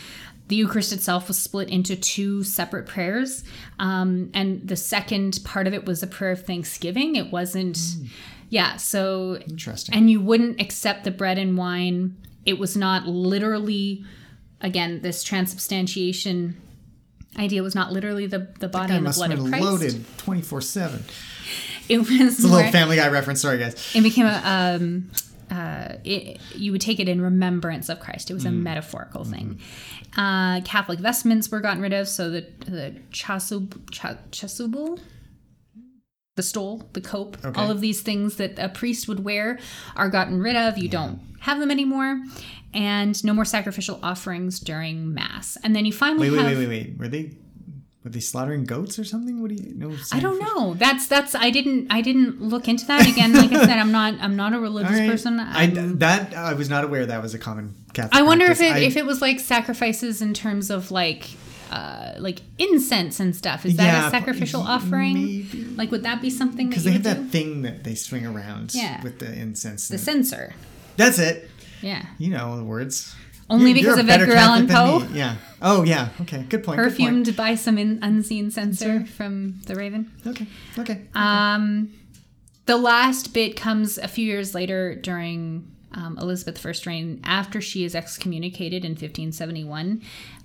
The 0.49 0.57
Eucharist 0.57 0.91
itself 0.93 1.29
was 1.29 1.37
split 1.37 1.69
into 1.69 1.97
two 1.97 2.43
separate 2.45 2.87
prayers. 2.87 3.45
Um, 3.79 4.31
and 4.33 4.67
the 4.67 4.77
second 4.77 5.41
part 5.45 5.67
of 5.67 5.75
it 5.75 5.85
was 5.85 6.03
a 6.03 6.07
prayer 6.07 6.33
of 6.33 6.47
thanksgiving. 6.47 7.17
It 7.17 7.31
wasn't, 7.31 7.79
yeah, 8.49 8.77
so. 8.77 9.39
Interesting. 9.51 9.95
And 9.95 10.11
you 10.11 10.21
wouldn't 10.23 10.63
accept 10.63 11.05
the 11.05 11.11
bread 11.11 11.37
and 11.37 11.59
wine. 11.59 12.17
It 12.47 12.59
was 12.59 12.75
not 12.75 13.07
literally, 13.07 14.03
again, 14.63 15.01
this 15.03 15.23
transubstantiation 15.23 16.57
idea 17.39 17.63
was 17.63 17.75
not 17.75 17.93
literally 17.93 18.27
the, 18.27 18.49
the 18.61 18.69
body 18.69 18.93
and 18.95 19.05
the 19.05 19.09
must 19.09 19.19
blood 19.19 19.33
of 19.33 19.41
Christ. 19.45 19.65
loaded 19.65 20.05
24 20.19 20.61
7. 20.61 21.05
It 21.89 21.99
was 21.99 22.11
It's 22.11 22.45
a 22.45 22.49
little 22.49 22.71
Family 22.73 22.97
Guy 22.97 23.09
reference. 23.09 23.41
Sorry, 23.43 23.59
guys. 23.59 23.75
it 23.95 24.03
became 24.03 24.27
a 24.27 24.41
um 24.45 25.11
uh 25.51 25.97
it, 26.05 26.41
you 26.57 26.73
would 26.73 26.81
take 26.81 26.99
it 27.01 27.09
in 27.09 27.21
remembrance 27.21 27.89
of 27.91 28.01
Christ. 28.01 28.31
It 28.31 28.35
was 28.35 28.45
a 28.47 28.49
Mm. 28.49 28.63
metaphorical 28.63 29.25
thing. 29.25 29.61
Mm-hmm. 30.17 30.21
Uh 30.21 30.61
Catholic 30.63 30.99
vestments 31.01 31.51
were 31.51 31.61
gotten 31.61 31.83
rid 31.83 31.93
of, 31.93 32.09
so 32.09 32.31
the 32.31 32.47
the 32.67 32.95
chasub 33.13 33.91
cha, 33.91 34.15
chasuble 34.31 34.99
the 36.37 36.43
stole, 36.43 36.89
the 36.95 37.01
cope, 37.01 37.37
Okay. 37.45 37.61
all 37.61 37.71
of 37.71 37.81
these 37.81 38.01
things 38.01 38.37
that 38.37 38.59
a 38.59 38.69
priest 38.69 39.07
would 39.07 39.23
wear 39.23 39.59
are 39.95 40.09
gotten 40.09 40.41
rid 40.41 40.57
of. 40.57 40.77
You 40.79 40.89
don't 40.89 41.21
have 41.41 41.61
them 41.61 41.71
anymore. 41.71 42.21
And 42.75 43.23
no 43.25 43.33
more 43.33 43.45
sacrificial 43.45 44.01
offerings 44.03 44.59
during 44.61 45.15
mass. 45.15 45.57
And 45.63 45.75
then 45.77 45.85
you 45.85 45.93
finally 45.93 46.29
Wait, 46.31 46.37
wait, 46.39 46.47
have 46.49 46.59
wait, 46.59 46.69
wait, 46.69 46.87
wait. 46.89 46.99
Were 46.99 47.09
they 47.09 47.31
were 48.03 48.11
they 48.11 48.21
slaughtering 48.21 48.65
goats 48.65 48.99
or 48.99 49.05
something? 49.05 49.41
What 49.41 49.49
do 49.49 49.55
you 49.55 49.75
know? 49.75 49.95
I 50.13 50.21
don't 50.21 50.39
know. 50.39 50.75
That's 50.75 51.07
that's 51.07 51.35
I 51.35 51.51
didn't 51.51 51.87
I 51.91 52.01
didn't 52.03 52.43
look 52.43 52.69
into 52.69 52.85
that 52.87 53.09
again. 53.09 53.33
Like 53.33 53.53
I 53.53 53.65
said, 53.65 53.79
I'm 53.79 53.93
not 53.93 54.15
I'm 54.21 54.37
not 54.37 54.53
a 54.53 54.59
religious 54.61 54.99
person. 54.99 55.41
I 55.41 55.67
that 55.69 56.35
I 56.35 56.53
was 56.55 56.69
not 56.69 56.85
aware 56.85 57.07
that 57.07 57.23
was 57.23 57.33
a 57.33 57.39
common 57.39 57.75
Catholic. 57.95 58.15
I 58.15 58.23
wonder 58.23 58.45
if 58.47 58.61
it 58.61 58.73
I- 58.75 58.81
if 58.81 58.97
it 58.97 59.07
was 59.07 59.23
like 59.23 59.41
sacrifices 59.41 60.21
in 60.21 60.35
terms 60.35 60.69
of 60.71 60.91
like 60.91 61.31
uh 61.71 62.13
like 62.19 62.41
incense 62.59 63.21
and 63.21 63.35
stuff. 63.35 63.65
Is 63.65 63.77
that 63.77 63.85
Yeah, 63.87 64.09
a 64.09 64.11
sacrificial 64.11 64.61
offering? 64.61 65.15
maybe. 65.15 65.65
Like 65.77 65.91
would 65.91 66.03
that 66.03 66.21
be 66.21 66.29
something 66.29 66.69
because 66.69 66.85
they 66.85 66.93
have 66.93 67.03
do? 67.05 67.15
that 67.15 67.29
thing 67.31 67.63
that 67.63 67.85
they 67.85 67.95
swing 67.95 68.27
around 68.27 68.75
Yeah. 68.75 69.01
with 69.03 69.19
the 69.21 69.33
incense. 69.33 69.89
the 69.89 69.97
censer. 69.99 70.55
That's 70.97 71.19
it. 71.19 71.51
Yeah. 71.85 72.05
You 72.19 72.31
know 72.31 72.57
the 72.57 72.65
words. 72.65 73.15
Only 73.51 73.71
You're- 73.73 73.81
because 73.83 73.97
you're 73.97 74.05
of 74.05 74.11
Edgar 74.23 74.35
Allan 74.37 74.67
Poe? 74.67 75.07
Yeah. 75.13 75.37
Oh 75.61 75.83
yeah. 75.85 76.09
Okay. 76.23 76.45
Good 76.49 76.65
point. 76.65 76.79
good 76.79 76.85
point. 76.87 76.91
Perfumed 76.91 77.37
by 77.37 77.55
some 77.57 77.77
in, 77.79 77.99
unseen 78.03 78.51
censer 78.51 79.05
from 79.05 79.61
the 79.67 79.75
Raven. 79.75 80.11
Okay. 80.27 80.47
Okay. 80.79 81.03
Um, 81.15 81.93
the 82.67 82.79
last 82.79 83.35
bit 83.35 83.55
comes 83.57 83.99
a 83.99 84.09
few 84.09 84.25
years 84.27 84.55
later 84.55 84.95
during 84.95 85.71
um, 85.93 86.17
Elizabeth 86.19 86.65
I's 86.65 86.87
reign 86.87 87.21
after 87.23 87.61
she 87.61 87.85
is 87.85 87.95
excommunicated 87.95 88.83
in 88.85 88.93
1571. 88.93 90.01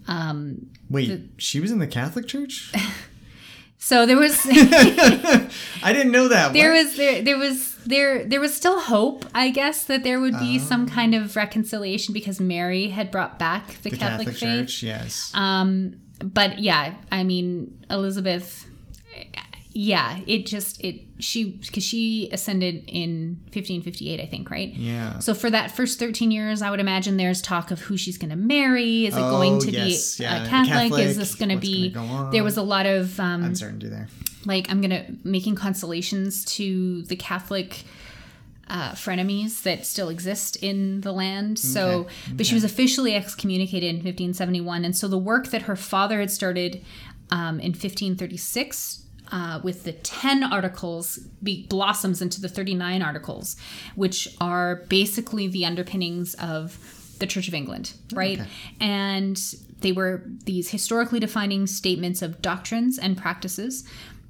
Um, 0.09 0.69
Wait, 0.89 1.21
she 1.37 1.59
was 1.61 1.71
in 1.71 1.79
the 1.79 1.87
Catholic 1.87 2.27
Church? 2.27 2.73
so 3.77 4.05
there 4.05 4.17
was 4.17 4.37
I 4.49 5.93
didn't 5.93 6.11
know 6.11 6.27
that. 6.27 6.51
there 6.53 6.73
What? 6.73 6.85
was 6.85 6.97
there 6.97 7.21
there 7.21 7.37
was 7.37 7.68
there 7.85 8.25
there 8.25 8.39
was 8.39 8.55
still 8.55 8.79
hope, 8.79 9.25
I 9.33 9.49
guess, 9.49 9.85
that 9.85 10.03
there 10.03 10.19
would 10.19 10.37
be 10.39 10.59
some 10.59 10.85
Oh. 10.85 10.87
kind 10.87 11.15
of 11.15 11.35
reconciliation 11.35 12.13
because 12.13 12.39
Mary 12.39 12.87
had 12.89 13.11
brought 13.11 13.39
back 13.39 13.67
the, 13.81 13.89
the 13.89 13.97
Catholic, 13.97 14.27
Catholic, 14.27 14.35
faith. 14.37 14.67
Church, 14.67 14.83
yes. 14.83 15.31
Um, 15.33 15.95
but 16.23 16.59
yeah, 16.59 16.95
I 17.11 17.23
mean 17.23 17.83
Elizabeth. 17.89 18.65
Yeah, 19.71 20.19
it 20.25 20.47
just 20.47 20.83
it 20.83 21.01
she 21.19 21.51
because 21.51 21.83
she 21.83 22.27
ascended 22.31 22.85
in 22.87 23.37
1558, 23.53 24.19
I 24.19 24.25
think, 24.25 24.49
right? 24.49 24.73
Yeah. 24.73 25.19
So 25.19 25.35
for 25.35 25.49
that 25.51 25.69
first 25.71 25.99
13 25.99 26.31
years, 26.31 26.63
I 26.63 26.71
would 26.71 26.79
imagine 26.79 27.17
there's 27.17 27.39
talk 27.41 27.69
of 27.69 27.79
who 27.81 27.95
she's 27.95 28.17
going 28.17 28.31
to 28.31 28.35
marry. 28.35 29.05
Is 29.05 29.15
it 29.15 29.19
going 29.19 29.57
Oh, 29.57 29.59
to 29.61 29.71
yes, 29.71 30.17
be 30.17 30.23
yeah, 30.23 30.43
a 30.43 30.47
Catholic? 30.49 30.81
Catholic, 30.89 31.05
Is 31.05 31.17
this 31.17 31.35
going 31.35 31.49
to 31.49 31.57
be? 31.57 31.89
go? 31.91 32.29
There 32.31 32.43
was 32.43 32.57
a 32.57 32.63
lot 32.63 32.87
of 32.87 33.19
um, 33.19 33.43
Uncertainty 33.43 33.89
there. 33.89 34.07
like 34.45 34.71
I'm 34.71 34.81
gonna 34.81 35.05
making 35.23 35.53
consolations 35.55 36.43
to 36.55 37.03
the 37.03 37.15
Catholic 37.15 37.83
uh, 38.69 38.93
frenemies 38.93 39.61
that 39.63 39.85
still 39.85 40.09
exist 40.09 40.55
in 40.57 41.01
the 41.01 41.11
land. 41.11 41.59
So, 41.59 42.07
but 42.33 42.45
she 42.47 42.55
was 42.55 42.63
officially 42.63 43.15
excommunicated 43.15 43.87
in 43.89 43.95
1571, 43.97 44.83
and 44.85 44.95
so 44.97 45.07
the 45.07 45.17
work 45.17 45.47
that 45.49 45.63
her 45.63 45.75
father 45.75 46.19
had 46.19 46.31
started 46.31 46.83
um, 47.31 47.59
in 47.59 47.71
1536. 47.73 48.98
Uh, 49.31 49.59
with 49.63 49.83
the 49.83 49.91
10 49.91 50.43
articles 50.43 51.19
be, 51.43 51.67
blossoms 51.67 52.21
into 52.21 52.41
the 52.41 52.49
39 52.49 53.01
articles 53.01 53.55
which 53.95 54.27
are 54.41 54.77
basically 54.89 55.47
the 55.47 55.65
underpinnings 55.65 56.33
of 56.35 56.77
the 57.19 57.27
church 57.27 57.47
of 57.47 57.53
england 57.53 57.93
right 58.13 58.39
and 58.79 59.53
they 59.81 59.91
were 59.91 60.23
these 60.45 60.69
historically 60.69 61.19
defining 61.19 61.67
statements 61.67 62.21
of 62.21 62.41
doctrines 62.41 62.97
and 62.97 63.17
practices 63.17 63.87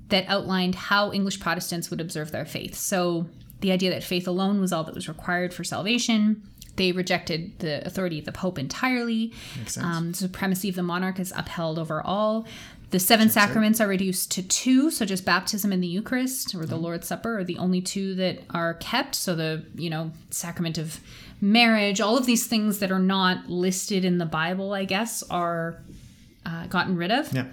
that 0.09 0.25
outlined 0.27 0.75
how 0.75 1.11
English 1.11 1.39
Protestants 1.39 1.89
would 1.89 2.01
observe 2.01 2.31
their 2.31 2.45
faith. 2.45 2.75
So, 2.75 3.27
the 3.61 3.71
idea 3.71 3.89
that 3.89 4.03
faith 4.03 4.27
alone 4.27 4.61
was 4.61 4.71
all 4.71 4.83
that 4.85 4.95
was 4.95 5.09
required 5.09 5.53
for 5.53 5.63
salvation. 5.63 6.41
They 6.77 6.93
rejected 6.93 7.59
the 7.59 7.85
authority 7.85 8.19
of 8.19 8.25
the 8.25 8.31
Pope 8.31 8.57
entirely. 8.57 9.33
Um, 9.83 10.11
the 10.11 10.17
supremacy 10.17 10.69
of 10.69 10.75
the 10.75 10.83
monarch 10.83 11.19
is 11.19 11.33
upheld 11.35 11.77
over 11.77 12.01
all. 12.01 12.47
The 12.91 12.99
seven 12.99 13.29
sacraments 13.29 13.79
are 13.79 13.87
reduced 13.87 14.31
to 14.31 14.41
two, 14.41 14.89
so 14.89 15.05
just 15.05 15.23
baptism 15.23 15.71
and 15.71 15.83
the 15.83 15.87
Eucharist 15.87 16.55
or 16.55 16.65
the 16.65 16.73
Mm-hmm. 16.75 16.83
Lord's 16.83 17.07
Supper 17.07 17.37
are 17.39 17.43
the 17.43 17.57
only 17.59 17.81
two 17.81 18.15
that 18.15 18.39
are 18.49 18.73
kept. 18.75 19.13
So 19.15 19.35
the 19.35 19.63
you 19.75 19.89
know 19.91 20.11
sacrament 20.31 20.77
of 20.79 20.99
marriage, 21.39 22.01
all 22.01 22.17
of 22.17 22.25
these 22.25 22.47
things 22.47 22.79
that 22.79 22.91
are 22.91 22.97
not 22.99 23.47
listed 23.47 24.03
in 24.03 24.17
the 24.17 24.25
Bible, 24.25 24.73
I 24.73 24.85
guess, 24.85 25.21
are 25.29 25.77
uh, 26.45 26.65
gotten 26.67 26.97
rid 26.97 27.11
of. 27.11 27.31
Yeah. 27.31 27.45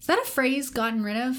Is 0.00 0.06
that 0.06 0.18
a 0.18 0.24
phrase? 0.24 0.70
Gotten 0.70 1.04
rid 1.04 1.16
of? 1.18 1.36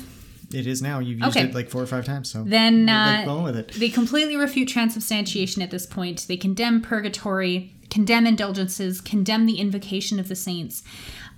It 0.54 0.66
is 0.68 0.82
now. 0.82 1.00
You've 1.00 1.20
used 1.20 1.36
Okay. 1.38 1.48
it 1.48 1.54
like 1.56 1.70
four 1.70 1.82
or 1.82 1.86
five 1.88 2.06
times. 2.06 2.32
So 2.32 2.44
Then 2.44 2.90
uh, 2.90 3.24
going 3.26 3.44
with 3.44 3.56
it. 3.58 3.72
they 3.74 3.90
completely 3.90 4.36
refute 4.36 4.68
transubstantiation 4.68 5.62
at 5.62 5.70
this 5.72 5.86
point. 5.86 6.26
They 6.28 6.38
condemn 6.38 6.82
purgatory, 6.82 7.74
condemn 7.92 8.26
indulgences, 8.26 9.00
condemn 9.02 9.46
the 9.46 9.60
invocation 9.60 10.20
of 10.20 10.28
the 10.28 10.36
saints. 10.36 10.82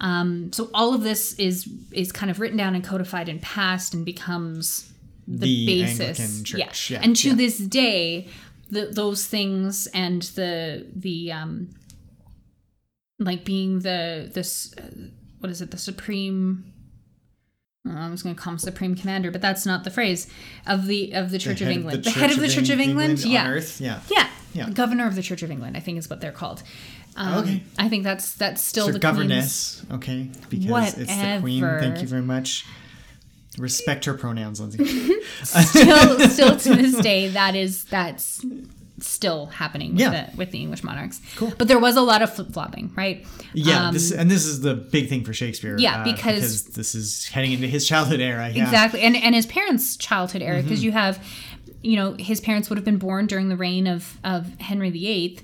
Um, 0.02 0.52
so 0.52 0.70
all 0.74 0.93
of 0.93 1.04
this 1.04 1.34
is 1.36 1.70
is 1.91 2.12
kind 2.12 2.30
of 2.30 2.39
written 2.39 2.58
down 2.58 2.76
and 2.76 2.84
codified 2.84 3.30
and 3.30 3.41
passed 3.41 3.93
and 3.93 4.04
becomes 4.04 4.91
the, 5.28 5.45
The 5.45 5.66
basis. 5.66 6.43
Church, 6.43 6.91
yeah, 6.91 6.99
and 7.02 7.16
to 7.18 7.30
yeah. 7.30 7.36
this 7.36 7.58
day, 7.60 8.28
the, 8.70 8.88
those 8.88 9.28
things 9.28 9.88
and 9.93 10.24
the 10.24 10.88
the 10.95 11.32
um, 11.32 11.70
like 13.20 13.45
being 13.45 13.80
the 13.80 14.30
this 14.34 14.74
uh, 14.78 14.82
what 15.39 15.52
is 15.52 15.62
it 15.62 15.72
the 15.72 15.78
supreme 15.78 16.66
Oh, 17.88 17.95
I 17.97 18.10
was 18.12 18.22
going 18.22 18.36
to 18.36 18.39
call 18.41 18.54
him 18.54 18.60
Supreme 18.60 18.93
Commander, 18.93 19.32
but 19.32 19.41
that's 19.41 19.66
not 19.66 19.84
the 19.84 19.89
phrase 19.89 20.28
of 20.68 20.86
the 20.86 21.14
of 21.14 21.32
the 21.32 21.39
Church 21.39 21.62
of 21.62 21.68
head 21.68 21.72
of 21.72 21.78
England. 21.78 22.04
the 22.04 22.10
The, 22.12 22.20
head 22.20 22.32
of 22.32 22.39
the 22.39 22.47
Church 22.47 22.70
of 22.70 22.80
England, 22.80 23.20
England 23.20 23.34
yeah, 23.34 23.49
earth, 23.49 23.82
yeah. 23.82 24.02
yeah, 24.08 24.30
Yeah. 24.54 24.70
Governor 24.70 25.08
of 25.08 25.16
the 25.16 25.24
Church 25.24 25.41
of 25.41 25.49
England, 25.49 25.76
I 25.76 25.80
think 25.80 25.97
is 25.97 26.08
what 26.08 26.22
they're 26.22 26.32
called. 26.32 26.62
Um, 27.16 27.39
Okay. 27.39 27.64
I 27.78 27.89
think 27.89 28.03
that's 28.03 28.34
that's 28.36 28.62
still 28.64 28.86
So 28.88 28.91
the 28.93 28.99
Queen's- 28.99 29.18
governess, 29.18 29.86
okay, 29.91 30.30
because 30.49 30.97
it's 30.97 31.14
the 31.16 31.38
queen. 31.41 31.62
Thank 31.62 32.01
you 32.01 32.07
very 32.07 32.22
much. 32.22 32.66
Respect 33.57 34.05
her 34.05 34.14
pronouns, 34.14 34.62
Lindsay. 34.62 34.86
still, 35.43 36.20
still 36.30 36.57
to 36.57 36.76
this 36.76 36.95
day, 37.01 37.28
that 37.30 37.53
is 37.55 37.84
that's 37.86 38.45
still 38.99 39.47
happening 39.47 39.91
with, 39.91 39.99
Yeah. 39.99 40.28
the, 40.32 40.38
with 40.38 40.51
the 40.51 40.59
English 40.59 40.84
monarchs. 40.84 41.20
Cool. 41.36 41.51
But 41.57 41.68
there 41.68 41.80
was 41.80 41.97
a 41.97 42.01
lot 42.01 42.22
of 42.22 42.34
flip 42.34 42.53
flopping, 42.53 42.93
right? 42.95 43.26
yeah, 43.53 43.88
Um, 43.88 43.93
this 43.93 44.12
and 44.12 44.32
this 44.32 44.45
is 44.45 44.62
the 44.62 44.76
big 44.76 45.09
thing 45.09 45.26
for 45.26 45.34
Shakespeare. 45.34 45.76
Yeah, 45.78 46.01
uh, 46.01 46.03
because- 46.05 46.64
this 46.66 46.95
is 46.95 47.28
heading 47.28 47.51
into 47.51 47.68
his 47.68 47.86
childhood 47.88 48.22
era. 48.22 48.49
Yeah. 48.49 48.64
Exactly. 48.64 49.01
And 49.01 49.18
and 49.18 49.36
his 49.36 49.45
parents' 49.47 49.97
childhood 49.97 50.41
era, 50.43 50.59
Mm-hmm. 50.59 50.68
because 50.70 50.84
you 50.84 50.91
have, 50.93 51.22
you 51.84 51.97
know, 51.97 52.14
his 52.20 52.39
parents 52.39 52.70
would 52.70 52.78
have 52.78 52.86
been 52.86 52.99
born 52.99 53.26
during 53.28 53.49
the 53.49 53.57
reign 53.57 53.86
of, 53.88 54.18
of 54.24 54.47
Henry 54.62 54.91
VIII 54.91 55.39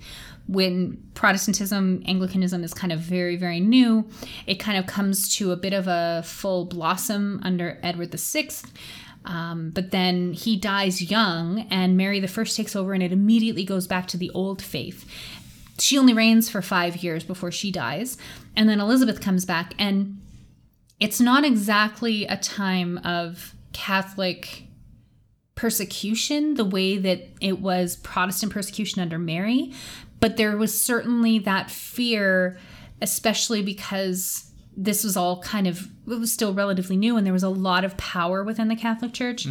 when 0.48 1.04
Protestantism, 1.14 2.02
Anglicanism 2.06 2.64
is 2.64 2.74
kind 2.74 2.94
of 2.94 3.00
very, 3.00 3.36
very 3.36 3.60
new. 3.60 4.08
It 4.46 4.56
kind 4.56 4.78
of 4.78 4.86
comes 4.88 5.36
to 5.38 5.52
a 5.52 5.58
bit 5.58 5.74
of 5.74 5.88
a 5.88 6.24
full 6.26 6.66
blossom 6.66 7.42
under 7.44 7.80
Edward 7.84 8.14
VI. 8.18 8.50
Um, 9.26 9.72
but 9.72 9.92
then 9.92 10.32
he 10.32 10.56
dies 10.56 11.12
young, 11.12 11.68
and 11.70 11.98
Mary 11.98 12.26
First 12.28 12.56
takes 12.56 12.76
over, 12.76 12.94
and 12.94 13.04
it 13.04 13.12
immediately 13.12 13.66
goes 13.66 13.86
back 13.86 14.08
to 14.08 14.18
the 14.18 14.32
old 14.32 14.62
faith. 14.62 15.06
She 15.80 15.98
only 15.98 16.14
reigns 16.14 16.50
for 16.50 16.62
five 16.62 17.04
years 17.04 17.24
before 17.24 17.52
she 17.52 17.70
dies, 17.70 18.18
and 18.56 18.70
then 18.70 18.80
Elizabeth 18.80 19.20
comes 19.20 19.44
back, 19.44 19.74
and 19.78 20.22
it's 21.00 21.20
not 21.20 21.44
exactly 21.44 22.26
a 22.26 22.38
time 22.38 23.00
of 23.00 23.54
Catholic 23.74 24.64
persecution 25.56 26.54
the 26.54 26.64
way 26.64 26.98
that 26.98 27.28
it 27.42 27.60
was 27.60 27.98
Protestant 27.98 28.54
persecution 28.54 29.02
under 29.02 29.20
Mary, 29.20 29.74
but 30.20 30.38
there 30.38 30.58
was 30.58 30.80
certainly 30.80 31.40
that 31.40 31.70
fear, 31.70 32.58
especially 33.02 33.62
because 33.62 34.52
this 34.76 35.04
was 35.04 35.18
all 35.18 35.42
kind 35.42 35.68
of 35.68 35.88
it 36.08 36.20
was 36.20 36.32
still 36.32 36.54
relatively 36.54 36.96
new 36.96 37.18
and 37.18 37.26
there 37.26 37.34
was 37.34 37.44
a 37.44 37.50
lot 37.50 37.84
of 37.84 37.98
power 37.98 38.44
within 38.44 38.68
the 38.68 38.76
Catholic 38.76 39.12
Church 39.12 39.46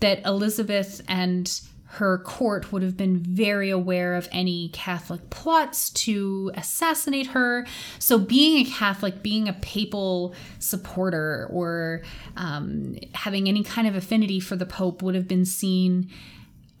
that 0.00 0.24
Elizabeth 0.26 1.00
and 1.08 1.60
her 1.92 2.16
court 2.18 2.72
would 2.72 2.82
have 2.82 2.96
been 2.96 3.18
very 3.18 3.68
aware 3.68 4.14
of 4.14 4.26
any 4.32 4.70
Catholic 4.70 5.28
plots 5.28 5.90
to 5.90 6.50
assassinate 6.54 7.28
her. 7.28 7.66
So, 7.98 8.18
being 8.18 8.66
a 8.66 8.70
Catholic, 8.70 9.22
being 9.22 9.46
a 9.46 9.52
papal 9.52 10.34
supporter, 10.58 11.46
or 11.50 12.00
um, 12.34 12.96
having 13.12 13.46
any 13.46 13.62
kind 13.62 13.86
of 13.86 13.94
affinity 13.94 14.40
for 14.40 14.56
the 14.56 14.64
Pope 14.64 15.02
would 15.02 15.14
have 15.14 15.28
been 15.28 15.44
seen 15.44 16.08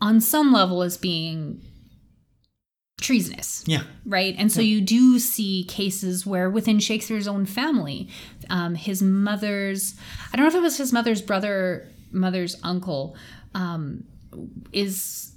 on 0.00 0.18
some 0.18 0.50
level 0.50 0.82
as 0.82 0.96
being 0.96 1.60
treasonous 3.02 3.62
Yeah. 3.66 3.82
right? 4.06 4.34
And 4.38 4.50
so 4.50 4.60
you 4.60 4.80
do 4.80 5.18
see 5.18 5.64
cases 5.64 6.24
where 6.24 6.48
within 6.48 6.78
Shakespeare's 6.78 7.28
own 7.28 7.44
family, 7.46 8.08
um, 8.48 8.74
his 8.74 9.02
mother's, 9.02 9.94
I 10.32 10.36
don't 10.36 10.44
know 10.44 10.48
if 10.48 10.54
it 10.54 10.62
was 10.62 10.78
his 10.78 10.92
mother's 10.92 11.20
brother, 11.20 11.88
mother's 12.10 12.56
uncle, 12.62 13.16
um, 13.54 14.04
is 14.72 15.32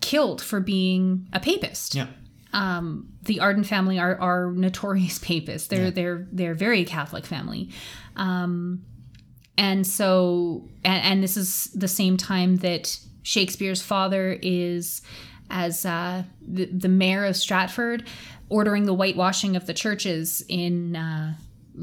killed 0.00 0.40
for 0.40 0.60
being 0.60 1.28
a 1.32 1.40
papist. 1.40 1.94
Yeah. 1.94 2.06
Um, 2.54 3.08
the 3.22 3.40
Arden 3.40 3.64
family 3.64 3.98
are, 3.98 4.18
are 4.18 4.50
notorious 4.52 5.18
papists. 5.22 5.68
They're 5.68 5.90
they're 5.90 6.26
they're 6.32 6.54
very 6.54 6.84
Catholic 6.84 7.26
family. 7.26 7.68
Um, 8.16 8.82
and 9.58 9.86
so 9.86 10.68
and, 10.84 11.04
and 11.04 11.22
this 11.22 11.36
is 11.36 11.64
the 11.74 11.88
same 11.88 12.16
time 12.16 12.56
that 12.58 12.98
Shakespeare's 13.22 13.82
father 13.82 14.38
is 14.40 15.02
as 15.50 15.84
uh, 15.84 16.24
the, 16.40 16.66
the 16.66 16.88
mayor 16.88 17.24
of 17.24 17.36
Stratford 17.36 18.04
ordering 18.48 18.84
the 18.84 18.94
whitewashing 18.94 19.56
of 19.56 19.66
the 19.66 19.74
churches 19.74 20.44
in 20.48 20.96
uh, 20.96 21.34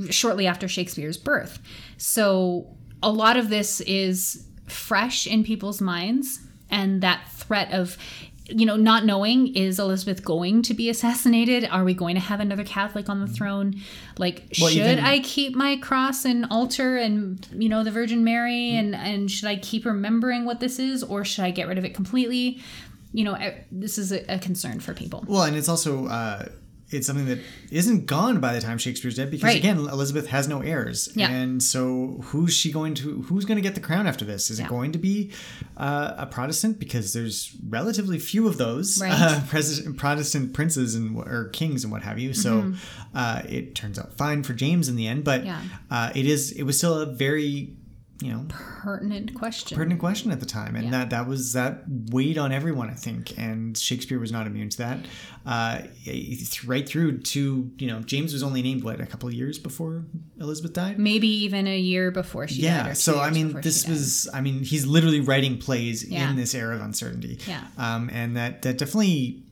shortly 0.09 0.47
after 0.47 0.67
Shakespeare's 0.67 1.17
birth. 1.17 1.59
So 1.97 2.67
a 3.03 3.11
lot 3.11 3.37
of 3.37 3.49
this 3.49 3.81
is 3.81 4.45
fresh 4.67 5.27
in 5.27 5.43
people's 5.43 5.79
minds 5.79 6.39
and 6.69 7.01
that 7.01 7.29
threat 7.29 7.71
of 7.71 7.97
you 8.47 8.65
know 8.65 8.75
not 8.75 9.05
knowing 9.05 9.55
is 9.55 9.79
elizabeth 9.79 10.23
going 10.23 10.61
to 10.63 10.73
be 10.73 10.89
assassinated? 10.89 11.65
Are 11.65 11.83
we 11.83 11.93
going 11.93 12.15
to 12.15 12.21
have 12.21 12.39
another 12.39 12.63
catholic 12.63 13.09
on 13.09 13.19
the 13.19 13.27
throne? 13.27 13.81
Like 14.17 14.43
Well, 14.59 14.69
should 14.69 14.99
i 14.99 15.19
keep 15.19 15.55
my 15.55 15.77
cross 15.77 16.25
and 16.25 16.45
altar 16.51 16.97
and 16.97 17.47
you 17.51 17.69
know 17.69 17.83
the 17.83 17.91
virgin 17.91 18.23
mary 18.23 18.75
and 18.75 18.95
and 18.95 19.29
should 19.31 19.49
i 19.49 19.55
keep 19.55 19.85
remembering 19.85 20.45
what 20.45 20.59
this 20.59 20.77
is 20.77 21.03
or 21.03 21.25
should 21.25 21.43
i 21.43 21.51
get 21.51 21.67
rid 21.67 21.77
of 21.77 21.85
it 21.85 21.95
completely 21.95 22.61
you 23.17 23.23
know 23.27 23.35
this 23.71 23.97
is 23.97 24.11
a, 24.11 24.19
a 24.35 24.39
concern 24.39 24.79
for 24.79 24.93
people 24.93 25.19
Well, 25.27 25.43
and 25.47 25.55
it's 25.55 25.69
also 25.69 25.91
uh, 26.07 26.45
it's 26.95 27.07
something 27.07 27.25
that 27.25 27.39
isn't 27.71 28.05
gone 28.05 28.39
by 28.39 28.53
the 28.53 28.61
time 28.61 28.77
Shakespeare's 28.77 29.15
dead 29.15 29.31
because 29.31 29.43
Right. 29.51 29.57
again 29.57 29.77
Elizabeth 29.97 30.27
has 30.27 30.47
no 30.47 30.59
heirs 30.61 31.09
Yeah. 31.15 31.31
and 31.31 31.61
so 31.63 32.19
who's 32.29 32.53
she 32.53 32.71
going 32.71 32.93
to 33.01 33.07
who's 33.23 33.45
going 33.45 33.55
to 33.61 33.61
get 33.67 33.73
the 33.73 33.81
crown 33.81 34.05
after 34.05 34.23
this 34.23 34.51
is 34.51 34.59
Yeah. 34.59 34.65
it 34.65 34.69
going 34.69 34.91
to 34.91 34.99
be 34.99 35.31
uh, 35.77 36.13
a 36.17 36.25
Protestant 36.27 36.77
because 36.79 37.11
there's 37.13 37.55
relatively 37.67 38.19
few 38.19 38.47
of 38.47 38.57
those 38.57 39.01
Right. 39.01 39.11
uh, 39.13 39.41
Protestant 39.97 40.53
princes 40.53 40.93
and 40.95 41.17
or 41.17 41.49
kings 41.59 41.83
and 41.83 41.91
what 41.91 42.03
have 42.03 42.19
you 42.19 42.33
so 42.33 42.51
Mhm. 42.61 42.75
uh, 43.15 43.41
it 43.49 43.73
turns 43.75 43.97
out 43.97 44.15
fine 44.17 44.43
for 44.43 44.53
James 44.53 44.87
in 44.87 44.95
the 44.95 45.07
end 45.07 45.23
but 45.23 45.43
Yeah. 45.45 45.61
uh, 45.89 46.11
it 46.13 46.25
is 46.27 46.51
it 46.51 46.63
was 46.63 46.77
still 46.77 46.95
a 46.99 47.07
very 47.07 47.73
you 48.21 48.31
know 48.31 48.45
Pertinent 48.47 49.33
question. 49.35 49.75
pertinent 49.77 49.99
question 49.99 50.31
at 50.31 50.39
the 50.39 50.45
time 50.45 50.75
and 50.77 50.85
Yeah. 50.85 50.91
that 50.91 51.09
that 51.09 51.27
was 51.27 51.51
that 51.53 51.83
weighed 51.87 52.37
on 52.37 52.53
everyone 52.53 52.89
i 52.89 52.93
think 52.93 53.37
and 53.37 53.77
shakespeare 53.77 54.19
was 54.19 54.31
not 54.31 54.47
immune 54.47 54.69
to 54.69 54.77
that 54.77 54.99
uh 55.45 55.81
right 56.65 56.87
through 56.87 57.17
to 57.19 57.69
you 57.77 57.87
know 57.87 57.99
james 58.01 58.31
was 58.31 58.41
only 58.41 58.61
named 58.61 58.83
what 58.85 59.01
a 59.01 59.05
couple 59.05 59.27
of 59.27 59.33
years 59.35 59.59
before 59.59 60.05
elizabeth 60.39 60.71
died 60.73 60.97
Maybe 60.97 61.27
even 61.27 61.67
a 61.67 61.77
year 61.77 62.09
before 62.09 62.47
she 62.47 62.61
died. 62.61 62.67
yeah 62.87 62.93
so 62.93 63.19
i 63.19 63.29
mean 63.31 63.59
this 63.61 63.85
was 63.87 64.29
i 64.33 64.39
mean 64.39 64.63
he's 64.63 64.85
literally 64.85 65.19
writing 65.19 65.57
plays 65.57 66.07
Yeah. 66.09 66.29
in 66.29 66.37
this 66.37 66.55
era 66.55 66.75
of 66.75 66.81
uncertainty 66.81 67.39
Yeah. 67.47 67.65
um 67.77 68.09
and 68.13 68.37
that 68.37 68.61
that 68.61 68.77
definitely 68.77 69.43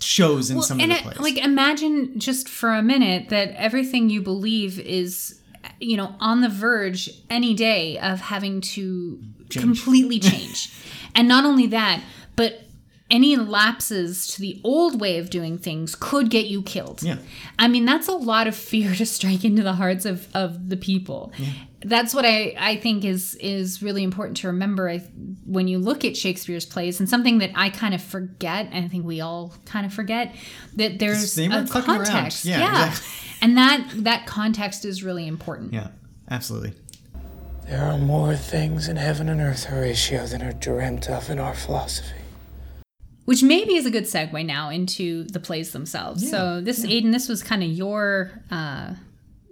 shows 0.00 0.50
in 0.50 0.56
Well, 0.56 0.64
some 0.64 0.80
of 0.80 0.88
the 0.88 0.94
it- 0.94 1.02
plays 1.02 1.18
like 1.18 1.38
imagine 1.38 2.18
just 2.18 2.48
for 2.48 2.72
a 2.72 2.82
minute 2.82 3.28
that 3.30 3.50
everything 3.56 4.10
you 4.10 4.22
believe 4.22 4.78
is 4.80 5.37
you 5.80 5.96
know 5.96 6.14
on 6.20 6.40
the 6.40 6.48
verge 6.48 7.08
any 7.30 7.54
day 7.54 7.98
of 7.98 8.20
having 8.20 8.60
to 8.60 9.20
Change. 9.50 9.62
completely 9.64 10.18
change 10.18 10.72
and 11.14 11.26
not 11.28 11.44
only 11.44 11.66
that 11.68 12.02
but 12.36 12.62
any 13.10 13.36
lapses 13.36 14.26
to 14.26 14.40
the 14.42 14.60
old 14.62 15.00
way 15.00 15.16
of 15.18 15.30
doing 15.30 15.56
things 15.56 15.94
could 15.94 16.28
get 16.30 16.46
you 16.46 16.62
killed 16.62 17.02
Yeah. 17.02 17.16
i 17.58 17.66
mean 17.68 17.84
that's 17.86 18.08
a 18.08 18.12
lot 18.12 18.46
of 18.46 18.54
fear 18.54 18.94
to 19.00 19.06
strike 19.06 19.44
into 19.44 19.62
the 19.62 19.74
hearts 19.74 20.04
of 20.04 20.28
of 20.34 20.68
the 20.68 20.76
people 20.76 21.32
that's 21.80 22.12
what 22.14 22.24
I, 22.24 22.54
I 22.58 22.76
think 22.76 23.04
is 23.04 23.34
is 23.36 23.82
really 23.82 24.02
important 24.02 24.36
to 24.38 24.48
remember. 24.48 24.88
I, 24.88 24.98
when 25.46 25.68
you 25.68 25.78
look 25.78 26.04
at 26.04 26.16
Shakespeare's 26.16 26.66
plays 26.66 26.98
and 27.00 27.08
something 27.08 27.38
that 27.38 27.50
I 27.54 27.70
kind 27.70 27.94
of 27.94 28.02
forget 28.02 28.68
and 28.72 28.84
I 28.84 28.88
think 28.88 29.04
we 29.06 29.20
all 29.20 29.54
kind 29.64 29.86
of 29.86 29.92
forget 29.94 30.34
that 30.76 30.98
there's 30.98 31.34
They 31.34 31.46
a 31.46 31.50
weren't 31.50 31.70
around. 31.74 31.84
context. 31.84 32.44
Yeah, 32.44 32.88
exactly. 32.88 33.08
and 33.42 33.56
that 33.56 33.88
that 33.98 34.26
context 34.26 34.84
is 34.84 35.04
really 35.04 35.26
important. 35.26 35.72
Yeah 35.72 35.88
absolutely. 36.30 36.72
There 37.66 37.82
are 37.84 37.98
more 37.98 38.34
things 38.34 38.88
in 38.88 38.96
heaven 38.96 39.28
and 39.28 39.40
earth, 39.40 39.64
Horatio, 39.64 40.26
than 40.26 40.42
are 40.42 40.52
dreamt 40.54 41.08
of 41.10 41.28
in 41.30 41.38
our 41.38 41.54
philosophy. 41.54 42.22
which 43.26 43.42
maybe 43.42 43.74
is 43.76 43.84
a 43.86 43.90
good 43.90 44.04
segue 44.04 44.44
now 44.44 44.70
into 44.70 45.24
the 45.24 45.38
plays 45.38 45.72
themselves. 45.72 46.28
So 46.30 46.60
this 46.62 46.84
Aidan 46.84 47.10
this 47.12 47.28
was 47.28 47.42
kind 47.42 47.62
of 47.62 47.68
your 47.70 48.42
uh 48.50 48.94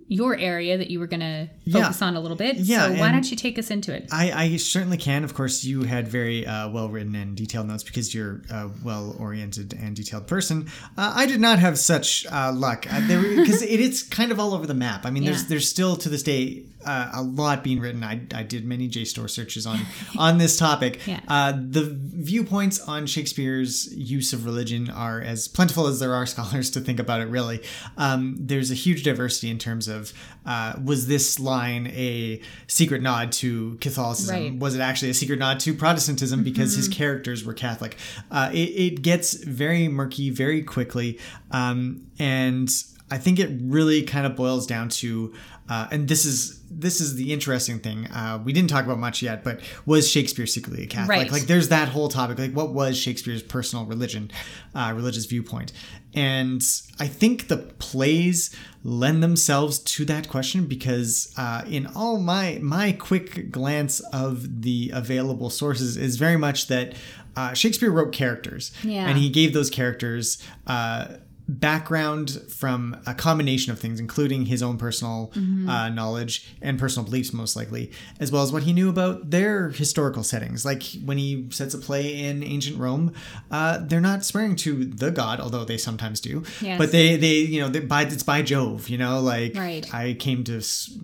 your 0.08 0.36
area 0.36 0.78
that 0.78 0.88
you 0.90 1.00
were 1.00 1.06
going 1.08 1.20
to 1.20 1.48
Yeah. 1.64 1.82
focus 1.82 2.00
on 2.00 2.14
a 2.16 2.20
little 2.20 2.36
bit 2.36 2.56
Yeah, 2.56 2.86
so 2.94 3.00
why 3.00 3.10
don't 3.10 3.28
you 3.30 3.36
take 3.36 3.58
us 3.58 3.70
into 3.70 3.92
it 3.92 4.08
I, 4.12 4.30
I 4.30 4.56
certainly 4.56 4.96
can. 4.98 5.24
Of 5.24 5.34
course, 5.34 5.64
you 5.64 5.82
had 5.82 6.06
very 6.06 6.46
uh, 6.46 6.68
well 6.70 6.88
written 6.88 7.14
and 7.16 7.36
detailed 7.36 7.66
notes 7.66 7.82
because 7.82 8.14
you're 8.14 8.42
a 8.50 8.70
well 8.84 9.16
oriented 9.18 9.74
and 9.74 9.96
detailed 9.96 10.26
person. 10.28 10.68
Uh, 10.96 11.12
I 11.16 11.26
did 11.26 11.40
not 11.40 11.58
have 11.58 11.78
such 11.78 12.24
uh, 12.30 12.52
luck 12.54 12.82
because 12.82 13.62
it 13.62 13.80
is 13.80 14.02
kind 14.04 14.30
of 14.30 14.38
all 14.38 14.54
over 14.54 14.66
the 14.66 14.74
map. 14.74 15.04
I 15.06 15.10
mean, 15.10 15.24
there's 15.24 15.46
there's 15.46 15.68
still 15.68 15.96
to 15.96 16.08
this 16.08 16.22
day 16.22 16.62
uh, 16.86 17.10
a 17.14 17.22
lot 17.22 17.64
being 17.64 17.80
written. 17.80 18.02
I, 18.02 18.20
I 18.34 18.42
did 18.42 18.64
many 18.64 18.88
JSTOR 18.88 19.28
searches 19.28 19.66
on 19.66 19.80
on 20.18 20.38
this 20.38 20.56
topic. 20.56 21.06
Yeah. 21.06 21.20
Uh, 21.28 21.52
the 21.56 21.96
viewpoints 21.98 22.80
on 22.80 23.06
Shakespeare's 23.06 23.92
use 23.94 24.32
of 24.32 24.44
religion 24.44 24.88
are 24.88 25.20
as 25.20 25.48
plentiful 25.48 25.86
as 25.86 26.00
there 26.00 26.14
are 26.14 26.26
scholars 26.36 26.70
to 26.70 26.80
think 26.80 26.98
about 26.98 27.20
it. 27.20 27.26
Really, 27.26 27.62
um, 27.96 28.36
there's 28.38 28.70
a 28.70 28.74
huge 28.74 29.02
diversity 29.02 29.50
in 29.50 29.58
terms 29.58 29.88
of 29.88 30.12
uh, 30.46 30.74
was 30.82 31.08
this 31.08 31.40
line 31.40 31.88
a 31.88 32.40
secret 32.68 33.02
nod 33.02 33.32
to 33.32 33.76
Catholicism? 33.80 34.34
Right. 34.34 34.50
Mm-hmm. 34.50 34.60
Was 34.60 34.76
it 34.76 34.80
actually 34.80 35.10
a 35.10 35.14
secret 35.14 35.38
nod 35.38 35.60
to 35.60 35.74
Protestantism 35.74 36.44
because 36.44 36.74
his 36.76 36.88
characters 36.88 37.44
were 37.44 37.54
Catholic? 37.54 37.96
Uh, 38.30 38.50
it, 38.52 38.56
it 38.56 39.02
gets 39.02 39.34
very 39.34 39.88
murky 39.88 40.30
very 40.30 40.62
quickly, 40.62 41.18
um, 41.50 42.06
and 42.18 42.70
I 43.10 43.18
think 43.18 43.38
it 43.38 43.50
really 43.62 44.02
kind 44.02 44.26
of 44.26 44.34
boils 44.34 44.66
down 44.66 44.88
to, 44.88 45.32
uh, 45.68 45.86
and 45.92 46.08
this 46.08 46.24
is 46.24 46.60
this 46.68 47.00
is 47.00 47.14
the 47.14 47.32
interesting 47.32 47.78
thing. 47.78 48.06
Uh, 48.08 48.40
we 48.44 48.52
didn't 48.52 48.68
talk 48.70 48.84
about 48.84 48.98
much 48.98 49.22
yet, 49.22 49.44
but 49.44 49.60
was 49.86 50.10
Shakespeare 50.10 50.46
secretly 50.46 50.82
a 50.82 50.86
Catholic? 50.88 51.08
Right. 51.16 51.30
Like, 51.30 51.42
there's 51.44 51.68
that 51.68 51.88
whole 51.88 52.08
topic. 52.08 52.38
Like, 52.40 52.52
what 52.52 52.74
was 52.74 52.98
Shakespeare's 52.98 53.42
personal 53.42 53.84
religion, 53.86 54.32
uh, 54.74 54.92
religious 54.94 55.26
viewpoint? 55.26 55.72
And 56.14 56.60
I 56.98 57.06
think 57.06 57.46
the 57.46 57.58
plays 57.58 58.54
lend 58.82 59.22
themselves 59.22 59.78
to 59.78 60.04
that 60.06 60.28
question 60.28 60.66
because, 60.66 61.32
uh, 61.36 61.62
in 61.68 61.86
all 61.94 62.18
my 62.18 62.58
my 62.60 62.90
quick 62.92 63.52
glance 63.52 64.00
of 64.12 64.62
the 64.62 64.90
available 64.92 65.50
sources, 65.50 65.96
is 65.96 66.16
very 66.16 66.36
much 66.36 66.66
that 66.66 66.94
uh, 67.36 67.52
Shakespeare 67.54 67.90
wrote 67.92 68.12
characters, 68.12 68.72
Yeah. 68.82 69.06
and 69.06 69.16
he 69.18 69.28
gave 69.30 69.52
those 69.52 69.70
characters. 69.70 70.42
Uh, 70.66 71.18
background 71.48 72.40
from 72.48 72.96
a 73.06 73.14
combination 73.14 73.72
of 73.72 73.78
things 73.78 74.00
including 74.00 74.46
his 74.46 74.62
own 74.62 74.76
personal 74.76 75.32
Mm-hmm. 75.36 75.68
uh, 75.68 75.88
knowledge 75.90 76.54
and 76.62 76.78
personal 76.78 77.04
beliefs 77.04 77.32
most 77.32 77.56
likely 77.56 77.90
as 78.20 78.30
well 78.32 78.42
as 78.42 78.52
what 78.52 78.62
he 78.64 78.72
knew 78.72 78.88
about 78.88 79.30
their 79.30 79.70
historical 79.70 80.22
settings 80.22 80.64
like 80.64 80.82
when 81.04 81.18
he 81.18 81.46
sets 81.50 81.74
a 81.74 81.78
play 81.78 82.24
in 82.24 82.42
ancient 82.42 82.78
rome 82.78 83.12
uh, 83.50 83.78
they're 83.82 84.00
not 84.00 84.24
swearing 84.24 84.56
to 84.56 84.84
the 84.84 85.10
god 85.10 85.40
although 85.40 85.64
they 85.64 85.76
sometimes 85.78 86.20
do 86.20 86.42
Yes. 86.60 86.78
but 86.78 86.92
they 86.92 87.16
they 87.16 87.34
you 87.38 87.60
know 87.60 87.80
by 87.82 88.02
it's 88.02 88.22
by 88.22 88.42
jove 88.42 88.88
you 88.88 88.98
know 88.98 89.20
like 89.20 89.54
Right. 89.56 89.92
i 89.94 90.14
came 90.14 90.44
to 90.44 90.58
s- 90.58 90.96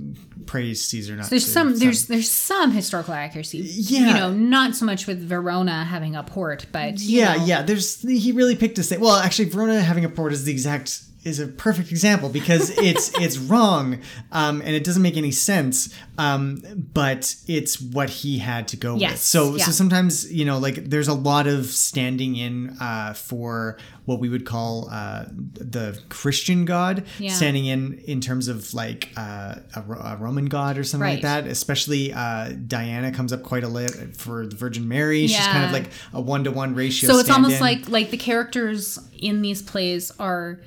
praise 0.46 0.84
caesar 0.84 1.14
not 1.16 1.30
there's 1.30 1.44
to 1.44 1.50
some 1.50 1.70
some- 1.70 1.78
there's 1.78 2.06
there's 2.06 2.30
some 2.30 2.72
historical 2.72 3.14
accuracy 3.14 3.58
Yeah. 3.58 4.08
you 4.08 4.14
know 4.14 4.32
not 4.32 4.74
so 4.74 4.84
much 4.86 5.06
with 5.06 5.20
verona 5.26 5.84
having 5.84 6.16
a 6.16 6.22
port 6.22 6.66
but 6.72 6.98
yeah 7.00 7.36
know, 7.36 7.44
yeah 7.44 7.62
there's 7.62 8.00
he 8.02 8.32
really 8.32 8.56
picked 8.56 8.78
a 8.78 8.82
say 8.82 8.96
well 8.98 9.16
actually 9.16 9.48
verona 9.48 9.80
having 9.80 10.04
a 10.04 10.08
port 10.08 10.31
is 10.32 10.44
the 10.44 10.52
exact 10.52 11.02
is 11.24 11.38
a 11.38 11.46
perfect 11.46 11.90
example 11.90 12.28
because 12.28 12.70
it's 12.78 13.16
it's 13.18 13.38
wrong 13.38 13.98
um, 14.32 14.60
and 14.60 14.70
it 14.70 14.84
doesn't 14.84 15.02
make 15.02 15.16
any 15.16 15.30
sense 15.30 15.94
um, 16.18 16.62
but 16.92 17.34
it's 17.46 17.80
what 17.80 18.08
he 18.10 18.38
had 18.38 18.68
to 18.68 18.76
go 18.76 18.94
with 18.94 19.18
so 19.18 19.56
yeah. 19.56 19.64
so 19.64 19.70
sometimes 19.70 20.32
you 20.32 20.44
know 20.44 20.58
like 20.58 20.76
there's 20.90 21.08
a 21.08 21.14
lot 21.14 21.46
of 21.46 21.66
standing 21.66 22.36
in 22.36 22.76
uh, 22.80 23.12
for 23.12 23.76
what 24.04 24.18
we 24.18 24.28
would 24.28 24.44
call 24.44 24.88
uh, 24.90 25.24
the 25.30 25.96
Christian 26.08 26.64
God 26.64 27.04
Yeah. 27.18 27.32
standing 27.32 27.66
in 27.66 27.98
in 28.06 28.20
terms 28.20 28.48
of 28.48 28.74
like 28.74 29.10
uh, 29.16 29.56
a, 29.76 29.80
a 29.80 30.16
Roman 30.18 30.46
God 30.46 30.76
or 30.76 30.84
something 30.84 31.08
like 31.08 31.22
that 31.22 31.46
especially 31.46 32.12
uh, 32.12 32.52
Diana 32.66 33.12
comes 33.12 33.32
up 33.32 33.42
quite 33.44 33.62
a 33.64 33.68
lot 33.68 33.90
for 34.16 34.46
the 34.46 34.56
Virgin 34.56 34.88
Mary 34.88 35.26
she's 35.28 35.46
kind 35.46 35.64
of 35.64 35.72
like 35.72 35.88
a 36.12 36.20
one 36.20 36.44
to 36.44 36.50
one 36.50 36.74
ratio. 36.74 37.08
so 37.10 37.18
it's 37.18 37.30
almost 37.30 37.56
stand-in. 37.56 37.82
like 37.82 37.88
like 37.88 38.10
the 38.10 38.16
characters 38.16 38.98
in 39.18 39.40
these 39.42 39.62
plays 39.62 40.10
are 40.18 40.58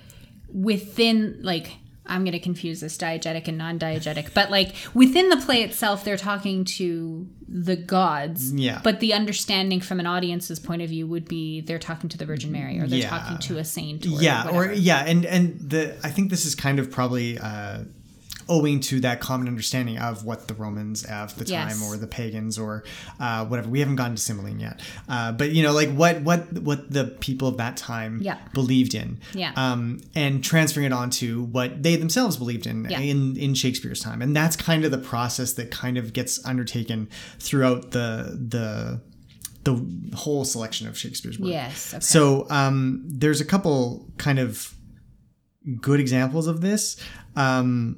within 0.55 1.37
like 1.41 1.73
i'm 2.07 2.23
going 2.23 2.31
to 2.31 2.39
confuse 2.39 2.79
this 2.79 2.97
diegetic 2.97 3.47
and 3.49 3.57
non-diegetic 3.57 4.33
but 4.33 4.49
like 4.49 4.73
within 4.93 5.27
the 5.29 5.37
play 5.37 5.63
itself 5.63 6.03
they're 6.05 6.15
talking 6.17 6.63
to 6.63 7.27
the 7.47 7.75
gods 7.75 8.53
Yeah. 8.53 8.79
but 8.83 8.99
the 9.01 9.13
understanding 9.13 9.81
from 9.81 9.99
an 9.99 10.05
audience's 10.07 10.59
point 10.59 10.81
of 10.81 10.89
view 10.89 11.07
would 11.07 11.27
be 11.27 11.61
they're 11.61 11.77
talking 11.79 12.09
to 12.09 12.17
the 12.17 12.25
virgin 12.25 12.51
mary 12.51 12.79
or 12.79 12.87
they're 12.87 12.99
Yeah. 12.99 13.09
talking 13.09 13.37
to 13.39 13.57
a 13.57 13.65
saint 13.65 14.05
or 14.05 14.21
yeah, 14.21 14.47
or 14.49 14.71
yeah, 14.71 15.03
and 15.05 15.25
and 15.25 15.59
the 15.59 15.95
I 16.03 16.09
think 16.09 16.29
this 16.29 16.45
is 16.45 16.55
kind 16.55 16.79
of 16.79 16.89
probably 16.89 17.37
uh, 17.37 17.79
owing 18.47 18.79
to 18.79 18.99
that 19.01 19.19
common 19.19 19.47
understanding 19.47 19.97
of 19.97 20.23
what 20.23 20.47
the 20.47 20.53
Romans 20.53 21.03
of 21.05 21.35
the 21.37 21.45
time 21.45 21.69
Yes. 21.69 21.83
or 21.83 21.97
the 21.97 22.07
pagans 22.07 22.57
or 22.57 22.83
uh, 23.19 23.45
whatever. 23.45 23.69
We 23.69 23.79
haven't 23.79 23.95
gotten 23.95 24.15
to 24.15 24.21
Cymbeline 24.21 24.59
yet, 24.59 24.81
uh, 25.09 25.31
but 25.31 25.51
you 25.51 25.63
know, 25.63 25.73
like 25.73 25.89
what 25.91 26.21
what 26.21 26.51
what 26.53 26.91
the 26.91 27.05
people 27.05 27.47
of 27.47 27.57
that 27.57 27.77
time 27.77 28.19
Yeah. 28.21 28.37
believed 28.53 28.93
in, 28.95 29.19
Yeah. 29.33 29.51
um, 29.55 29.99
and 30.15 30.43
transferring 30.43 30.85
it 30.85 30.93
on 30.93 31.09
to 31.11 31.43
what 31.43 31.81
they 31.83 31.95
themselves 31.95 32.37
believed 32.37 32.67
in 32.67 32.87
Yeah. 32.89 32.99
in 32.99 33.35
in 33.37 33.53
Shakespeare's 33.55 33.99
time, 33.99 34.21
and 34.21 34.35
that's 34.35 34.55
kind 34.55 34.85
of 34.85 34.91
the 34.91 34.97
process 34.97 35.53
that 35.53 35.71
kind 35.71 35.97
of 35.97 36.13
gets 36.13 36.43
undertaken 36.45 37.09
throughout 37.39 37.91
the 37.91 38.37
the 38.49 39.01
the 39.63 40.15
whole 40.15 40.45
selection 40.45 40.87
of 40.87 40.95
Shakespeare's 40.95 41.39
work. 41.39 41.49
Yes, 41.49 41.91
okay. 41.95 41.99
So 42.01 42.45
um, 42.51 43.01
there's 43.07 43.41
a 43.41 43.45
couple 43.45 44.11
kind 44.17 44.37
of 44.37 44.71
good 45.81 45.99
examples 45.99 46.45
of 46.45 46.61
this. 46.61 46.97
Um, 47.35 47.97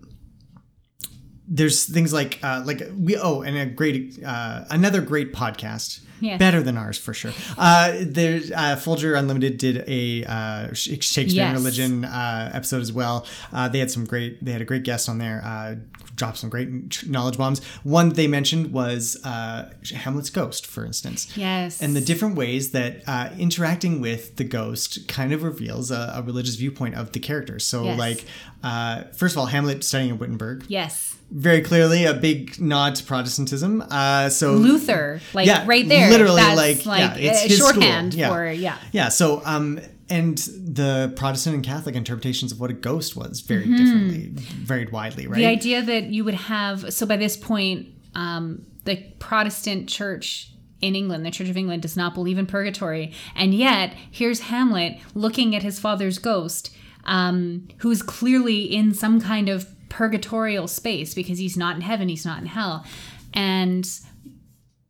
there's 1.48 1.86
things 1.86 2.12
like 2.14 2.40
uh, 2.44 2.62
like 2.66 2.82
we 2.98 3.16
oh 3.18 3.42
and 3.42 3.58
a 3.58 3.66
great 3.66 4.22
uh, 4.24 4.66
another 4.70 5.02
great 5.02 5.34
podcast 5.34 6.02
Yes. 6.20 6.40
better 6.40 6.64
than 6.64 6.78
ours 6.78 6.98
for 6.98 7.14
sure. 7.14 7.32
Uh, 7.60 7.94
there's 8.02 8.52
uh, 8.52 8.76
Folger 8.76 9.14
Unlimited 9.14 9.60
did 9.60 9.84
a 9.88 10.24
uh, 10.26 10.74
Sh- 10.74 10.98
Shakespeare 11.02 11.22
and 11.24 11.54
Yes. 11.54 11.54
Religion 11.60 12.06
uh, 12.06 12.50
episode 12.56 12.82
as 12.82 12.92
well. 12.92 13.28
Uh, 13.54 13.70
they 13.70 13.78
had 13.78 13.92
some 13.92 14.04
great. 14.04 14.44
They 14.44 14.52
had 14.52 14.60
a 14.62 14.66
great 14.66 14.82
guest 14.82 15.08
on 15.10 15.20
there. 15.20 15.44
Uh, 15.46 15.76
dropped 16.16 16.40
some 16.40 16.50
great 16.50 17.08
knowledge 17.08 17.38
bombs. 17.38 17.64
One 17.84 18.10
they 18.10 18.26
mentioned 18.26 18.74
was 18.74 19.24
uh, 19.24 19.72
Hamlet's 19.94 20.32
ghost, 20.32 20.66
for 20.66 20.84
instance. 20.84 21.38
Yes. 21.38 21.84
And 21.84 21.96
the 21.96 22.02
different 22.02 22.36
ways 22.36 22.72
that 22.72 23.04
uh, 23.06 23.30
interacting 23.38 24.02
with 24.02 24.38
the 24.38 24.44
ghost 24.44 25.08
kind 25.08 25.32
of 25.34 25.44
reveals 25.44 25.92
a, 25.92 26.14
a 26.16 26.24
religious 26.24 26.56
viewpoint 26.56 26.96
of 26.96 27.12
the 27.12 27.20
characters. 27.20 27.64
So, 27.64 27.84
Yes. 27.84 28.00
like, 28.00 28.26
uh, 28.64 29.04
first 29.16 29.36
of 29.36 29.38
all, 29.38 29.46
Hamlet 29.46 29.84
studying 29.84 30.10
at 30.14 30.18
Wittenberg, 30.20 30.66
Yes. 30.68 31.17
Very 31.30 31.62
clearly 31.62 32.06
a 32.06 32.14
big 32.14 32.60
nod 32.60 32.96
to 32.96 33.04
Protestantism. 33.04 33.82
Uh, 33.90 34.30
so 34.30 34.54
Luther, 34.54 35.20
like 35.34 35.46
yeah, 35.48 35.66
right 35.68 35.88
there. 35.88 36.10
literally 36.10 36.42
That's 36.42 36.86
like, 36.86 36.86
like 36.86 37.22
yeah, 37.22 37.32
it's 37.34 37.56
shorthand 37.58 38.14
Yeah. 38.14 38.30
for 38.30 38.50
yeah. 38.50 38.78
Yeah. 38.92 39.10
So, 39.10 39.42
um, 39.46 39.80
and 40.10 40.38
the 40.38 41.12
Protestant 41.18 41.56
and 41.56 41.66
Catholic 41.66 41.96
interpretations 41.96 42.54
of 42.54 42.62
what 42.62 42.70
a 42.70 42.74
ghost 42.74 43.18
was 43.18 43.42
very 43.42 43.66
Mm-hmm. 43.66 43.76
differently, 43.76 44.32
varied 44.64 44.92
widely, 44.94 45.28
right? 45.28 45.36
The 45.38 45.46
idea 45.48 45.82
that 45.82 46.06
you 46.06 46.24
would 46.24 46.34
have 46.36 46.94
so 46.94 47.06
by 47.06 47.18
this 47.18 47.36
point, 47.36 47.88
um, 48.16 48.66
the 48.86 48.96
Protestant 49.20 49.90
church 49.90 50.52
in 50.80 50.96
England, 50.96 51.26
the 51.26 51.32
Church 51.32 51.50
of 51.50 51.58
England, 51.58 51.82
does 51.82 51.98
not 51.98 52.14
believe 52.14 52.38
in 52.38 52.46
purgatory, 52.46 53.12
and 53.36 53.54
yet 53.54 53.94
here's 54.10 54.40
Hamlet 54.42 54.98
looking 55.14 55.56
at 55.56 55.64
his 55.64 55.78
father's 55.80 56.20
ghost, 56.20 56.74
um, 57.04 57.68
who 57.80 57.92
is 57.92 58.02
clearly 58.02 58.64
in 58.64 58.94
some 58.94 59.20
kind 59.20 59.50
of 59.50 59.68
purgatorial 59.90 60.68
space 60.68 61.14
because 61.14 61.38
he's 61.40 61.58
not 61.58 61.76
in 61.76 61.82
heaven, 61.82 62.10
he's 62.10 62.26
not 62.26 62.40
in 62.40 62.46
hell, 62.48 62.86
and 63.34 63.88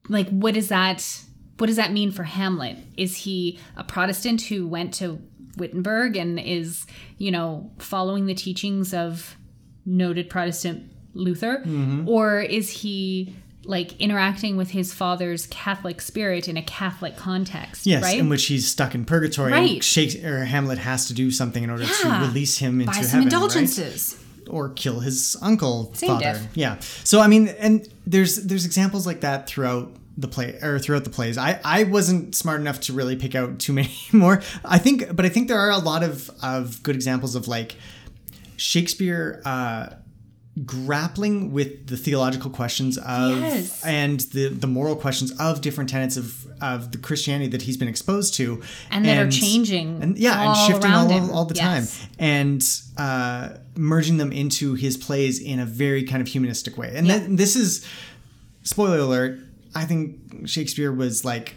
like 0.09 0.29
what 0.29 0.53
does 0.53 0.69
that 0.69 1.21
what 1.57 1.67
does 1.67 1.75
that 1.77 1.91
mean 1.91 2.11
for 2.11 2.23
Hamlet? 2.23 2.77
Is 2.97 3.15
he 3.17 3.59
a 3.75 3.83
Protestant 3.83 4.41
who 4.43 4.67
went 4.67 4.93
to 4.95 5.19
Wittenberg 5.57 6.15
and 6.15 6.39
is, 6.39 6.85
you 7.17 7.31
know, 7.31 7.71
following 7.79 8.27
the 8.27 8.35
teachings 8.35 8.93
of 8.93 9.35
noted 9.83 10.29
Protestant 10.29 10.91
Luther? 11.13 11.57
Mm-hmm. 11.65 12.07
Or 12.07 12.39
is 12.41 12.69
he 12.69 13.35
like 13.65 13.99
interacting 13.99 14.55
with 14.55 14.69
his 14.69 14.93
father's 14.93 15.47
Catholic 15.47 15.99
spirit 15.99 16.47
in 16.47 16.57
a 16.57 16.61
Catholic 16.61 17.17
context? 17.17 17.87
Yes, 17.87 18.03
right? 18.03 18.19
in 18.19 18.29
which 18.29 18.45
he's 18.45 18.67
stuck 18.67 18.93
in 18.93 19.03
purgatory. 19.03 19.51
Right. 19.51 19.71
And 19.73 19.83
Shakespeare 19.83 20.45
Hamlet 20.45 20.77
has 20.77 21.07
to 21.07 21.15
do 21.15 21.31
something 21.31 21.63
in 21.63 21.71
order 21.71 21.85
Yeah. 21.85 22.19
to 22.19 22.27
release 22.27 22.59
him 22.59 22.81
into 22.81 22.91
Buy 22.91 22.97
heaven, 22.97 23.09
some 23.09 23.19
right? 23.21 23.29
Or 24.49 24.69
kill 24.69 24.99
his 25.01 25.35
uncle 25.41 25.93
Same 25.93 26.09
father. 26.09 26.41
Yeah. 26.53 26.79
So 27.03 27.19
I 27.21 27.27
mean, 27.27 27.47
and 27.49 27.87
there's 28.05 28.35
there's 28.45 28.65
examples 28.65 29.05
like 29.05 29.21
that 29.21 29.47
throughout 29.47 29.91
the 30.19 30.27
play 30.27 30.57
or 30.63 30.79
throughout 30.79 31.03
the 31.03 31.09
plays. 31.11 31.37
I 31.37 31.59
I 31.63 31.83
wasn't 31.83 32.33
smart 32.35 32.59
enough 32.61 32.79
to 32.81 32.93
really 32.93 33.15
pick 33.15 33.35
out 33.35 33.59
too 33.59 33.73
many 33.79 33.93
more. 34.11 34.41
I 34.65 34.77
think, 34.79 35.15
but 35.15 35.25
I 35.25 35.29
think 35.29 35.47
there 35.47 35.59
are 35.59 35.71
a 35.71 35.77
lot 35.79 36.03
of 36.03 36.29
of 36.41 36.81
good 36.83 36.95
examples 36.95 37.35
of 37.35 37.47
like 37.47 37.75
Shakespeare. 38.55 39.41
uh 39.45 39.87
grappling 40.65 41.51
with 41.53 41.85
the 41.85 41.95
theological 41.95 42.49
questions 42.49 42.97
of 42.97 43.39
Yes. 43.39 43.83
and 43.85 44.21
the 44.31 44.47
the 44.49 44.65
moral 44.65 44.95
questions 44.95 45.31
of 45.39 45.61
different 45.61 45.87
tenets 45.87 46.17
of 46.17 46.46
of 46.61 46.91
the 46.91 46.97
Christianity 46.97 47.49
that 47.51 47.61
he's 47.63 47.77
been 47.77 47.87
exposed 47.87 48.33
to 48.35 48.61
And 48.91 49.05
that 49.05 49.17
are 49.17 49.29
changing 49.31 50.01
and 50.01 50.17
yeah 50.17 50.47
and 50.47 50.57
shifting 50.57 50.91
all, 50.91 51.31
all 51.31 51.45
the 51.45 51.55
Yes. 51.55 51.99
time 51.99 52.09
and 52.19 52.63
uh, 52.97 53.57
merging 53.75 54.17
them 54.17 54.31
into 54.31 54.73
his 54.73 54.97
plays 54.97 55.39
in 55.39 55.59
a 55.59 55.65
very 55.65 56.03
kind 56.03 56.21
of 56.21 56.27
humanistic 56.27 56.77
way. 56.77 56.91
And 56.95 57.07
Yeah. 57.07 57.19
that, 57.19 57.37
this 57.37 57.55
is 57.55 57.85
spoiler 58.63 58.99
alert. 58.99 59.39
I 59.75 59.85
think 59.85 60.47
Shakespeare 60.47 60.91
was 60.91 61.23
like 61.23 61.55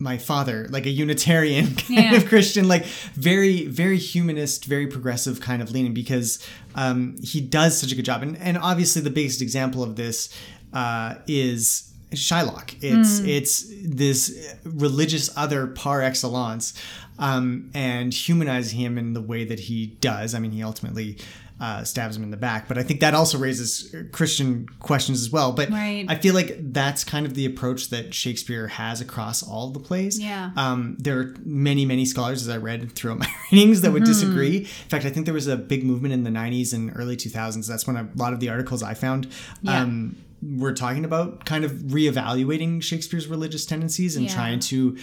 my 0.00 0.16
father, 0.16 0.66
like 0.70 0.86
a 0.86 0.90
Unitarian 0.90 1.66
kind 1.74 1.90
Yeah. 1.90 2.14
of 2.14 2.26
Christian, 2.26 2.68
like 2.68 2.84
very, 3.14 3.66
very 3.66 3.98
humanist, 3.98 4.64
very 4.64 4.86
progressive 4.86 5.40
kind 5.40 5.60
of 5.60 5.72
leaning 5.72 5.92
because 5.92 6.38
um, 6.76 7.16
he 7.22 7.40
does 7.40 7.78
such 7.78 7.90
a 7.92 7.94
good 7.96 8.04
job. 8.04 8.22
And 8.22 8.36
and 8.38 8.56
obviously 8.58 9.02
the 9.02 9.10
biggest 9.10 9.42
example 9.42 9.82
of 9.82 9.96
this 9.96 10.28
uh, 10.72 11.16
is 11.26 11.87
Shylock. 12.12 12.74
It's 12.80 13.18
it's 13.20 13.66
this 13.82 14.54
religious 14.64 15.30
other 15.36 15.66
par 15.66 16.02
excellence, 16.02 16.74
um, 17.18 17.70
and 17.74 18.12
humanizing 18.14 18.78
him 18.78 18.98
in 18.98 19.12
the 19.12 19.20
way 19.22 19.44
that 19.44 19.60
he 19.60 19.86
does. 20.00 20.34
I 20.34 20.38
mean, 20.38 20.52
he 20.52 20.62
ultimately 20.62 21.18
uh, 21.60 21.82
stabs 21.82 22.16
him 22.16 22.22
in 22.22 22.30
the 22.30 22.36
back, 22.36 22.68
but 22.68 22.78
I 22.78 22.84
think 22.84 23.00
that 23.00 23.14
also 23.14 23.36
raises 23.36 23.92
Christian 24.12 24.68
questions 24.78 25.20
as 25.20 25.30
well. 25.30 25.50
But 25.50 25.70
Right. 25.70 26.06
I 26.08 26.14
feel 26.14 26.32
like 26.32 26.56
that's 26.72 27.02
kind 27.02 27.26
of 27.26 27.34
the 27.34 27.46
approach 27.46 27.88
that 27.90 28.14
Shakespeare 28.14 28.68
has 28.68 29.00
across 29.00 29.42
all 29.42 29.70
the 29.70 29.80
plays. 29.80 30.20
Yeah. 30.20 30.52
Um, 30.56 30.96
there 31.00 31.18
are 31.18 31.34
many, 31.44 31.84
many 31.84 32.04
scholars, 32.04 32.42
as 32.42 32.48
I 32.48 32.58
read 32.58 32.92
throughout 32.92 33.18
my 33.18 33.28
readings, 33.52 33.80
that 33.80 33.90
would 33.92 34.04
Mm-hmm. 34.04 34.12
disagree. 34.12 34.56
In 34.58 34.64
fact, 34.88 35.04
I 35.04 35.10
think 35.10 35.26
there 35.26 35.34
was 35.34 35.48
a 35.48 35.56
big 35.56 35.82
movement 35.84 36.14
in 36.14 36.22
the 36.22 36.30
90s 36.30 36.72
and 36.72 36.92
early 36.94 37.16
2000s. 37.16 37.66
That's 37.66 37.88
when 37.88 37.96
a 37.96 38.08
lot 38.14 38.32
of 38.32 38.38
the 38.38 38.50
articles 38.50 38.84
I 38.84 38.94
found 38.94 39.26
Yeah. 39.62 39.82
um, 39.82 40.14
were 40.42 40.72
talking 40.72 41.04
about 41.04 41.44
kind 41.44 41.64
of 41.64 41.72
reevaluating 41.72 42.82
Shakespeare's 42.82 43.26
religious 43.26 43.66
tendencies 43.66 44.16
and 44.16 44.26
Yeah. 44.26 44.34
trying 44.34 44.60
to 44.60 44.96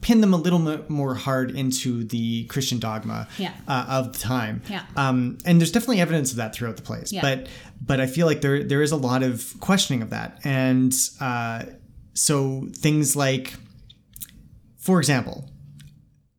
pin 0.00 0.22
them 0.22 0.32
a 0.32 0.36
little 0.36 0.58
mo- 0.58 0.84
more 0.88 1.14
hard 1.14 1.50
into 1.50 2.02
the 2.04 2.44
Christian 2.44 2.78
dogma 2.78 3.28
Yeah. 3.38 3.52
uh, 3.68 3.84
of 3.88 4.14
the 4.14 4.18
time. 4.18 4.62
Yeah. 4.68 4.82
Um, 4.96 5.36
and 5.44 5.60
there's 5.60 5.70
definitely 5.70 6.00
evidence 6.00 6.30
of 6.30 6.38
that 6.38 6.54
throughout 6.54 6.76
the 6.76 6.82
plays. 6.82 7.12
Yeah. 7.12 7.20
But 7.20 7.48
but 7.84 8.00
I 8.00 8.06
feel 8.06 8.26
like 8.26 8.40
there 8.40 8.64
there 8.64 8.82
is 8.82 8.92
a 8.92 8.96
lot 8.96 9.22
of 9.22 9.54
questioning 9.60 10.02
of 10.02 10.10
that. 10.10 10.40
And 10.44 10.94
uh, 11.20 11.64
so 12.14 12.68
things 12.74 13.14
like, 13.14 13.54
for 14.78 14.98
example, 14.98 15.50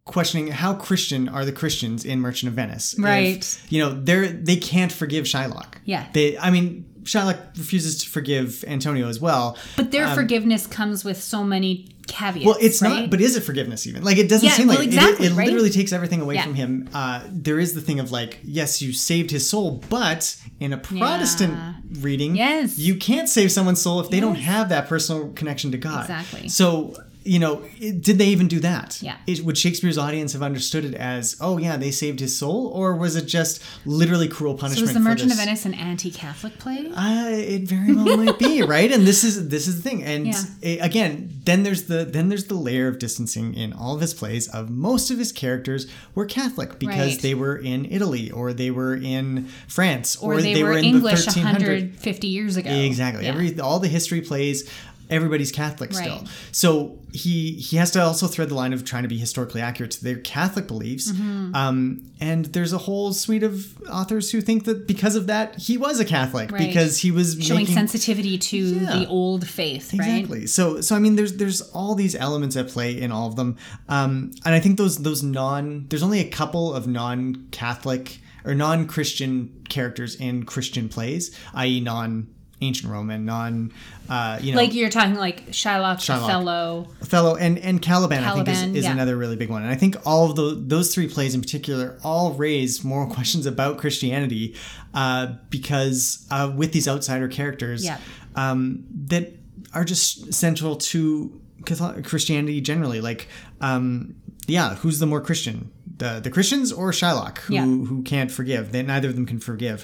questioning 0.05 0.47
how 0.47 0.73
Christian 0.73 1.29
are 1.29 1.45
the 1.45 1.51
Christians 1.51 2.03
in 2.03 2.19
Merchant 2.19 2.49
of 2.49 2.55
Venice. 2.55 2.93
If, 2.93 3.03
Right. 3.03 3.61
you 3.69 3.79
know, 3.79 3.93
they're 3.93 4.27
they 4.27 4.55
can't 4.57 4.91
forgive 4.91 5.25
Shylock. 5.25 5.75
Yeah. 5.85 6.07
They 6.13 6.37
I 6.39 6.49
mean 6.49 6.85
Shylock 7.03 7.57
refuses 7.57 8.03
to 8.03 8.09
forgive 8.09 8.63
Antonio 8.67 9.07
as 9.07 9.19
well. 9.19 9.57
But 9.75 9.91
their 9.91 10.07
forgiveness 10.09 10.67
comes 10.67 11.03
with 11.03 11.21
so 11.21 11.43
many 11.43 11.87
caveats. 12.07 12.45
Um, 12.45 12.49
Well, 12.51 12.57
it's 12.61 12.81
right? 12.81 13.01
not, 13.01 13.09
but 13.09 13.21
is 13.21 13.35
it 13.35 13.41
forgiveness 13.41 13.87
even? 13.87 14.03
Like, 14.03 14.17
it 14.17 14.27
doesn't 14.29 14.45
Yeah, 14.47 14.53
seem 14.53 14.67
well, 14.67 14.77
like 14.77 14.87
it- 14.87 14.93
exactly, 14.93 15.27
it, 15.27 15.33
right? 15.33 15.47
literally 15.47 15.69
takes 15.69 15.93
everything 15.93 16.21
away 16.21 16.35
Yeah. 16.35 16.43
from 16.43 16.55
him. 16.55 16.89
Uh, 16.93 17.21
there 17.31 17.59
is 17.59 17.73
the 17.73 17.81
thing 17.81 17.99
of 17.99 18.11
like, 18.11 18.39
yes, 18.43 18.81
you 18.81 18.91
saved 18.93 19.31
his 19.31 19.47
soul, 19.49 19.81
but 19.89 20.35
in 20.59 20.73
a 20.73 20.77
Protestant 20.77 21.53
Yeah. 21.53 21.73
reading, 22.01 22.35
Yes. 22.35 22.77
you 22.77 22.95
can't 22.95 23.29
save 23.29 23.51
someone's 23.51 23.81
soul 23.81 23.99
if 24.01 24.09
they 24.09 24.19
don't 24.19 24.35
have 24.35 24.69
that 24.69 24.87
personal 24.89 25.29
connection 25.29 25.71
to 25.71 25.77
God. 25.77 26.01
Exactly. 26.01 26.49
So, 26.49 26.95
you 27.23 27.39
know, 27.39 27.63
it, 27.79 28.01
did 28.01 28.17
they 28.17 28.27
even 28.27 28.47
do 28.47 28.59
that? 28.61 28.99
Yeah. 29.01 29.17
It, 29.27 29.41
would 29.41 29.57
Shakespeare's 29.57 29.97
audience 29.97 30.33
have 30.33 30.41
understood 30.41 30.85
it 30.85 30.95
as, 30.95 31.37
oh 31.39 31.57
yeah, 31.57 31.77
they 31.77 31.91
saved 31.91 32.19
his 32.19 32.37
soul, 32.37 32.67
or 32.67 32.95
was 32.95 33.15
it 33.15 33.25
just 33.25 33.61
literally 33.85 34.27
cruel 34.27 34.55
So 34.57 34.61
punishment? 34.61 34.89
is 34.89 34.93
The 34.93 34.99
for 34.99 35.03
Merchant 35.03 35.29
this? 35.29 35.37
of 35.39 35.45
Venice 35.45 35.65
an 35.65 35.73
anti-Catholic 35.75 36.57
play? 36.59 36.91
Uh, 36.95 37.29
it 37.29 37.63
very 37.63 37.93
well 37.93 38.17
might 38.17 38.39
be 38.39 38.61
right, 38.75 38.91
and 38.91 39.05
this 39.05 39.23
is 39.23 39.49
this 39.49 39.67
is 39.67 39.81
the 39.81 39.89
thing, 39.89 40.03
and 40.03 40.27
Yeah. 40.27 40.43
eh, 40.63 40.77
again, 40.81 41.29
then 41.45 41.63
there's 41.63 41.83
the 41.83 42.05
then 42.05 42.29
there's 42.29 42.45
the 42.45 42.55
layer 42.55 42.87
of 42.87 42.97
distancing 42.99 43.53
in 43.53 43.73
all 43.73 43.95
of 43.95 44.01
his 44.01 44.13
plays 44.13 44.47
of 44.49 44.69
most 44.69 45.11
of 45.11 45.17
his 45.19 45.31
characters 45.31 45.87
were 46.15 46.25
Catholic 46.25 46.79
because 46.79 47.11
Right. 47.13 47.21
they 47.21 47.33
were 47.33 47.55
in 47.57 47.85
Italy 47.85 48.31
or 48.31 48.53
they 48.53 48.71
were 48.71 48.95
in 48.95 49.47
France 49.67 50.15
or, 50.17 50.41
they, 50.41 50.63
were 50.63 50.77
in 50.77 50.85
English 50.85 51.25
the 51.25 51.31
1300 51.31 51.67
150 51.91 52.27
years 52.27 52.57
ago. 52.57 52.69
Exactly. 52.71 53.25
Yeah. 53.25 53.31
Every 53.31 53.59
all 53.59 53.79
the 53.79 53.87
history 53.87 54.21
plays, 54.21 54.69
everybody's 55.11 55.51
Catholic 55.51 55.93
still. 55.93 56.23
So 56.51 56.97
he 57.13 57.51
he 57.53 57.77
has 57.77 57.91
to 57.91 58.01
also 58.01 58.27
thread 58.27 58.49
the 58.49 58.55
line 58.55 58.73
of 58.73 58.85
trying 58.85 59.03
to 59.03 59.09
be 59.09 59.17
historically 59.19 59.61
accurate 59.61 59.91
to 59.91 60.03
their 60.03 60.17
Catholic 60.17 60.65
beliefs. 60.67 61.11
Mm-hmm. 61.11 61.53
Um, 61.53 62.11
and 62.19 62.45
there's 62.45 62.71
a 62.73 62.77
whole 62.77 63.11
suite 63.13 63.43
of 63.43 63.77
authors 63.89 64.31
who 64.31 64.39
think 64.41 64.63
that 64.65 64.87
because 64.87 65.15
of 65.15 65.27
that 65.27 65.55
he 65.59 65.77
was 65.77 65.99
a 65.99 66.05
Catholic 66.05 66.51
Right. 66.51 66.67
because 66.67 66.97
he 66.99 67.11
was 67.11 67.37
showing 67.41 67.61
making, 67.61 67.75
sensitivity 67.75 68.37
to 68.37 68.57
Yeah. 68.57 68.99
the 68.99 69.07
old 69.07 69.47
faith, 69.47 69.93
right? 69.93 70.07
Exactly. 70.21 70.47
So 70.47 70.81
so 70.81 70.95
I 70.95 70.99
mean 70.99 71.15
there's 71.17 71.33
there's 71.33 71.61
all 71.73 71.93
these 71.95 72.15
elements 72.15 72.55
at 72.55 72.69
play 72.69 72.99
in 72.99 73.11
all 73.11 73.27
of 73.27 73.35
them. 73.35 73.57
Um 73.89 74.31
and 74.45 74.55
I 74.55 74.59
think 74.61 74.77
those 74.77 74.99
those 74.99 75.21
non 75.21 75.85
there's 75.89 76.03
only 76.03 76.19
a 76.21 76.29
couple 76.29 76.73
of 76.73 76.87
non-Catholic 76.87 78.19
or 78.43 78.55
non-Christian 78.55 79.51
characters 79.69 80.15
in 80.15 80.45
Christian 80.45 80.89
plays, 80.89 81.35
i.e. 81.53 81.79
non 81.79 82.27
ancient 82.61 82.91
Roman, 82.91 83.25
non 83.25 83.71
uh 84.09 84.37
you 84.41 84.51
know 84.51 84.57
Like 84.57 84.73
you're 84.73 84.89
talking 84.89 85.15
like 85.15 85.47
Shylock, 85.47 85.97
Shylock. 85.97 86.23
Othello. 86.23 86.87
Othello 87.01 87.35
and 87.35 87.57
and 87.59 87.81
Caliban, 87.81 88.23
I 88.23 88.33
think 88.35 88.47
is, 88.47 88.61
is 88.61 88.83
yeah. 88.85 88.91
another 88.91 89.17
really 89.17 89.35
big 89.35 89.49
one. 89.49 89.61
And 89.63 89.71
I 89.71 89.75
think 89.75 89.95
all 90.05 90.29
of 90.29 90.35
those 90.35 90.67
those 90.67 90.93
three 90.93 91.07
plays 91.07 91.33
in 91.35 91.41
particular 91.41 91.97
all 92.03 92.33
raise 92.33 92.83
moral 92.83 93.13
questions 93.13 93.45
about 93.45 93.77
Christianity 93.77 94.55
uh, 94.93 95.33
because 95.49 96.25
uh, 96.31 96.51
with 96.55 96.71
these 96.73 96.87
outsider 96.87 97.27
characters 97.27 97.83
Yeah. 97.83 97.97
um, 98.35 98.85
that 99.07 99.33
are 99.73 99.85
just 99.85 100.33
central 100.33 100.75
to 100.75 101.39
Catholic 101.65 102.03
Christianity 102.05 102.59
generally. 102.61 102.99
Like, 103.01 103.27
um, 103.61 104.15
yeah, 104.47 104.75
who's 104.75 104.99
the 104.99 105.05
more 105.05 105.21
Christian? 105.21 105.71
The 106.03 106.19
the 106.25 106.29
Christians 106.35 106.67
or 106.79 106.91
Shylock, 106.91 107.37
who 107.45 107.53
Yeah. 107.53 107.65
who 107.89 108.01
can't 108.03 108.31
forgive. 108.31 108.63
They, 108.71 108.81
neither 108.83 109.07
of 109.09 109.15
them 109.15 109.25
can 109.31 109.39
forgive. 109.39 109.79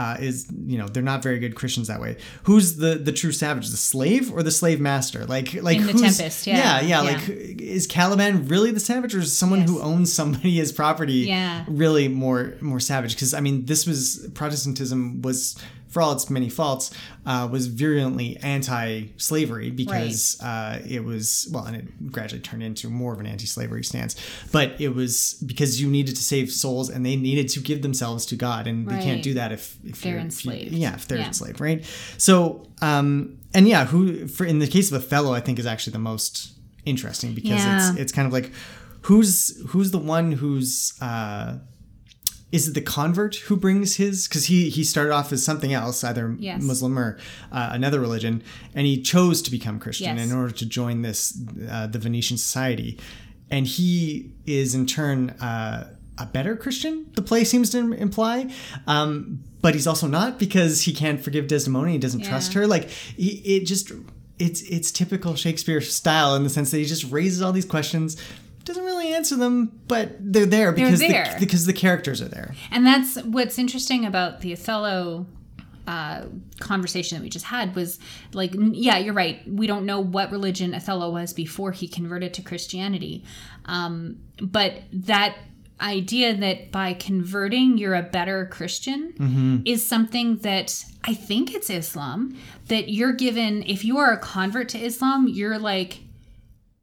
Uh, 0.00 0.16
is 0.28 0.36
you 0.72 0.76
know 0.78 0.86
they're 0.92 1.10
not 1.12 1.22
very 1.22 1.38
good 1.44 1.54
Christians 1.60 1.86
that 1.88 2.00
way. 2.00 2.12
Who's 2.48 2.76
the 2.76 2.92
the 3.08 3.12
true 3.20 3.32
savage? 3.32 3.66
The 3.70 3.76
slave 3.92 4.24
or 4.34 4.42
the 4.42 4.50
slave 4.60 4.80
master? 4.80 5.20
Like 5.34 5.48
like 5.68 5.78
In 5.78 5.86
The 5.86 5.92
who's, 5.92 6.02
Tempest, 6.18 6.46
yeah, 6.46 6.56
yeah, 6.80 6.80
yeah. 6.90 7.00
Like 7.00 7.28
is 7.78 7.86
Caliban 7.86 8.48
really 8.48 8.72
the 8.72 8.80
savage, 8.90 9.14
or 9.14 9.20
is 9.20 9.36
someone 9.42 9.60
who 9.68 9.80
owns 9.80 10.12
somebody 10.12 10.60
as 10.64 10.72
property 10.72 11.20
Yeah. 11.34 11.64
really 11.68 12.08
more 12.08 12.54
more 12.60 12.80
savage? 12.80 13.12
Because 13.14 13.32
I 13.34 13.40
mean, 13.40 13.64
this 13.66 13.86
was 13.86 14.28
Protestantism 14.34 15.22
was. 15.22 15.56
For 15.90 16.00
all 16.00 16.12
its 16.12 16.30
many 16.30 16.48
faults, 16.48 16.90
uh, 17.26 17.48
was 17.50 17.66
virulently 17.66 18.36
anti-slavery 18.38 19.70
because 19.70 20.40
uh, 20.40 20.80
it 20.88 21.04
was 21.04 21.48
well, 21.52 21.64
and 21.64 21.76
it 21.76 22.12
gradually 22.12 22.40
turned 22.40 22.62
into 22.62 22.88
more 22.88 23.12
of 23.12 23.20
an 23.20 23.26
anti-slavery 23.26 23.84
stance. 23.84 24.14
But 24.52 24.80
it 24.80 24.94
was 24.94 25.34
because 25.44 25.80
you 25.80 25.88
needed 25.88 26.16
to 26.16 26.22
save 26.22 26.50
souls, 26.52 26.90
and 26.90 27.04
they 27.04 27.16
needed 27.16 27.48
to 27.50 27.60
give 27.60 27.82
themselves 27.82 28.24
to 28.26 28.36
God, 28.36 28.66
and 28.66 28.88
they 28.88 29.00
can't 29.02 29.22
do 29.22 29.34
that 29.34 29.52
if 29.52 29.76
if 29.84 30.00
They're 30.02 30.12
you're 30.12 30.20
if 30.26 30.44
you- 30.44 30.52
enslaved. 30.52 30.72
yeah, 30.72 30.94
if 30.94 31.08
they're 31.08 31.18
Yeah. 31.18 31.26
enslaved, 31.26 31.60
right? 31.60 31.84
So, 32.18 32.66
um, 32.80 33.38
and 33.52 33.66
yeah, 33.68 33.86
who 33.86 34.26
for 34.28 34.44
in 34.46 34.58
the 34.60 34.66
case 34.68 34.90
of 34.92 35.02
Othello, 35.02 35.32
I 35.32 35.40
think 35.40 35.58
is 35.58 35.66
actually 35.66 35.92
the 35.92 35.98
most 35.98 36.52
interesting 36.86 37.34
because 37.34 37.50
Yeah. 37.64 37.90
it's 37.90 37.98
it's 38.00 38.12
kind 38.12 38.26
of 38.26 38.32
like 38.32 38.52
who's 39.02 39.60
who's 39.68 39.90
the 39.90 39.98
one 39.98 40.32
who's 40.32 40.94
uh 41.00 41.56
is 42.52 42.66
it 42.68 42.74
the 42.74 42.80
convert 42.80 43.36
who 43.36 43.56
brings 43.56 43.96
his 43.96 44.26
because 44.26 44.46
he 44.46 44.68
he 44.70 44.82
started 44.84 45.12
off 45.12 45.32
as 45.32 45.44
something 45.44 45.72
else 45.72 46.02
either 46.04 46.34
Yes. 46.38 46.62
muslim 46.62 46.98
or 46.98 47.18
uh, 47.52 47.70
another 47.72 48.00
religion 48.00 48.42
and 48.74 48.86
he 48.86 49.00
chose 49.00 49.40
to 49.42 49.50
become 49.50 49.78
christian 49.78 50.16
Yes. 50.16 50.30
in 50.30 50.36
order 50.36 50.52
to 50.54 50.66
join 50.66 51.02
this 51.02 51.38
uh, 51.70 51.86
the 51.86 51.98
venetian 51.98 52.36
society 52.38 52.98
and 53.50 53.66
he 53.66 54.32
is 54.46 54.74
in 54.74 54.86
turn 54.86 55.30
uh, 55.40 55.88
a 56.18 56.26
better 56.26 56.56
christian 56.56 57.06
the 57.14 57.22
play 57.22 57.44
seems 57.44 57.70
to 57.70 57.92
imply 57.92 58.50
um, 58.86 59.42
but 59.62 59.74
he's 59.74 59.86
also 59.86 60.06
not 60.06 60.38
because 60.38 60.82
he 60.82 60.92
can't 60.92 61.20
forgive 61.22 61.46
desdemona 61.46 61.90
he 61.90 61.98
doesn't 61.98 62.22
trust 62.24 62.52
her 62.54 62.66
like 62.66 62.88
he, 62.90 63.30
it 63.56 63.64
just 63.66 63.92
it's 64.38 64.62
it's 64.62 64.90
typical 64.90 65.34
shakespeare 65.36 65.80
style 65.80 66.34
in 66.34 66.42
the 66.44 66.50
sense 66.50 66.70
that 66.70 66.78
he 66.78 66.84
just 66.84 67.04
raises 67.12 67.42
all 67.42 67.52
these 67.52 67.64
questions 67.66 68.16
doesn't 68.64 68.84
really 68.84 69.12
answer 69.12 69.36
them 69.36 69.80
but 69.88 70.16
they're 70.20 70.46
there 70.46 70.72
because 70.72 71.00
there. 71.00 71.34
The, 71.34 71.40
because 71.40 71.66
the 71.66 71.72
characters 71.72 72.20
are 72.20 72.28
there 72.28 72.54
And 72.70 72.86
that's 72.86 73.16
what's 73.22 73.58
interesting 73.58 74.04
about 74.04 74.40
the 74.40 74.52
Othello 74.52 75.26
uh, 75.86 76.26
conversation 76.60 77.18
that 77.18 77.22
we 77.22 77.28
just 77.28 77.46
had 77.46 77.74
was 77.74 77.98
like, 78.32 78.54
yeah, 78.54 78.98
you're 78.98 79.14
right. 79.14 79.40
We 79.48 79.66
don't 79.66 79.84
know 79.84 79.98
what 79.98 80.30
religion 80.30 80.72
Othello 80.72 81.10
was 81.10 81.32
before 81.32 81.72
he 81.72 81.88
converted 81.88 82.32
to 82.34 82.42
Christianity. 82.42 83.24
Um, 83.64 84.20
but 84.40 84.82
that 84.92 85.36
idea 85.80 86.36
that 86.36 86.70
by 86.70 86.92
converting 86.92 87.78
you're 87.78 87.94
a 87.94 88.02
better 88.02 88.46
Christian 88.46 89.14
is 89.66 89.86
something 89.86 90.36
that 90.38 90.84
I 91.04 91.14
think 91.14 91.54
it's 91.54 91.70
Islam 91.70 92.36
that 92.68 92.90
you're 92.90 93.14
given 93.14 93.62
if 93.62 93.84
you 93.84 93.96
are 93.98 94.12
a 94.12 94.18
convert 94.18 94.68
to 94.70 94.78
Islam 94.78 95.26
you're 95.26 95.58
like 95.58 96.00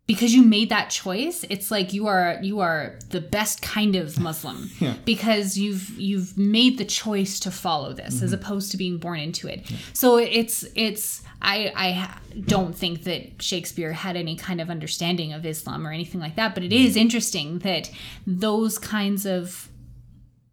because 0.07 0.33
you 0.33 0.41
made 0.41 0.69
that 0.69 0.89
choice 0.89 1.45
it's 1.49 1.69
like 1.69 1.93
you 1.93 2.07
are 2.07 2.39
you 2.41 2.59
are 2.59 2.97
the 3.09 3.21
best 3.21 3.61
kind 3.61 3.95
of 3.95 4.19
muslim. 4.19 4.69
Because 5.05 5.57
you've 5.57 5.89
you've 5.97 6.37
made 6.37 6.77
the 6.77 6.85
choice 6.85 7.39
to 7.41 7.51
follow 7.51 7.93
this 7.93 8.21
as 8.21 8.31
mm-hmm. 8.31 8.41
opposed 8.41 8.71
to 8.71 8.77
being 8.77 8.97
born 8.97 9.19
into 9.19 9.47
it. 9.47 9.65
So 9.93 10.17
it's 10.17 10.65
it's 10.75 11.23
i 11.41 11.71
i 11.75 12.19
don't 12.41 12.75
think 12.75 13.03
that 13.03 13.41
shakespeare 13.41 13.93
had 13.93 14.15
any 14.15 14.35
kind 14.35 14.59
of 14.59 14.69
understanding 14.69 15.33
of 15.33 15.45
islam 15.45 15.85
or 15.85 15.91
anything 15.91 16.19
like 16.19 16.35
that 16.35 16.55
but 16.55 16.63
it 16.63 16.73
is 16.73 16.91
mm-hmm. 16.91 16.99
interesting 16.99 17.59
that 17.59 17.91
those 18.25 18.79
kinds 18.79 19.25
of 19.25 19.69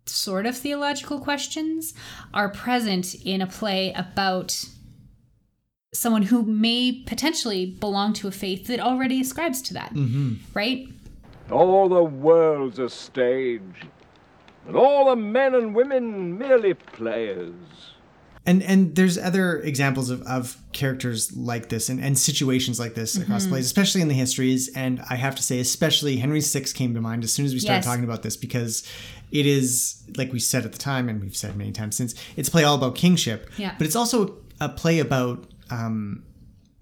sort 0.07 0.47
of 0.47 0.57
theological 0.57 1.19
questions 1.19 1.95
are 2.33 2.49
present 2.49 3.15
in 3.15 3.41
a 3.41 3.47
play 3.47 3.93
about 3.95 4.67
someone 5.95 6.23
who 6.25 6.43
may 6.43 7.03
potentially 7.07 7.67
belong 7.67 8.13
to 8.15 8.29
a 8.29 8.31
faith 8.31 8.67
that 8.67 8.81
already 8.81 9.21
ascribes 9.21 9.63
to 9.63 9.75
that, 9.75 9.95
mm-hmm. 9.95 10.35
right? 10.53 10.89
All 11.51 11.89
the 11.89 12.03
world's 12.03 12.79
a 12.79 12.89
stage, 12.91 13.63
and 14.67 14.77
all 14.77 15.07
the 15.11 15.17
men 15.17 15.55
and 15.55 15.75
women 15.75 16.37
merely 16.39 16.75
players. 16.75 17.55
and 18.47 18.63
and 18.63 18.95
there's 18.97 19.17
other 19.17 19.61
examples 19.61 20.11
of, 20.11 20.21
of 20.23 20.57
characters 20.73 21.35
like 21.37 21.69
this 21.71 21.89
and, 21.89 21.99
and 22.03 22.19
situations 22.19 22.79
like 22.79 22.95
this 22.95 23.17
across 23.17 23.43
the 23.43 23.47
mm-hmm. 23.47 23.55
plays 23.55 23.65
especially 23.67 24.03
in 24.03 24.09
the 24.09 24.15
histories 24.15 24.69
and 24.77 25.01
i 25.09 25.15
have 25.15 25.35
to 25.35 25.43
say 25.43 25.61
especially 25.61 26.17
henry 26.17 26.41
VI 26.41 26.61
came 26.75 26.93
to 26.95 27.01
mind 27.01 27.25
as 27.25 27.33
soon 27.33 27.47
as 27.47 27.55
we 27.55 27.61
started 27.61 27.79
Yes. 27.79 27.87
talking 27.87 28.05
about 28.05 28.23
this 28.23 28.37
because 28.37 28.87
it 29.33 29.47
is 29.47 30.03
like 30.19 30.31
we 30.31 30.41
said 30.41 30.65
at 30.67 30.73
the 30.73 30.79
time 30.79 31.09
and 31.09 31.23
we've 31.23 31.37
said 31.37 31.57
many 31.57 31.73
times 31.73 31.97
since 31.97 32.15
it's 32.37 32.49
a 32.49 32.53
play 32.53 32.65
all 32.65 32.75
about 32.75 32.95
kingship 32.97 33.49
Yeah. 33.57 33.75
but 33.79 33.87
it's 33.87 33.97
also 33.97 34.37
a 34.61 34.69
play 34.69 34.99
about 34.99 35.47
um 35.71 36.23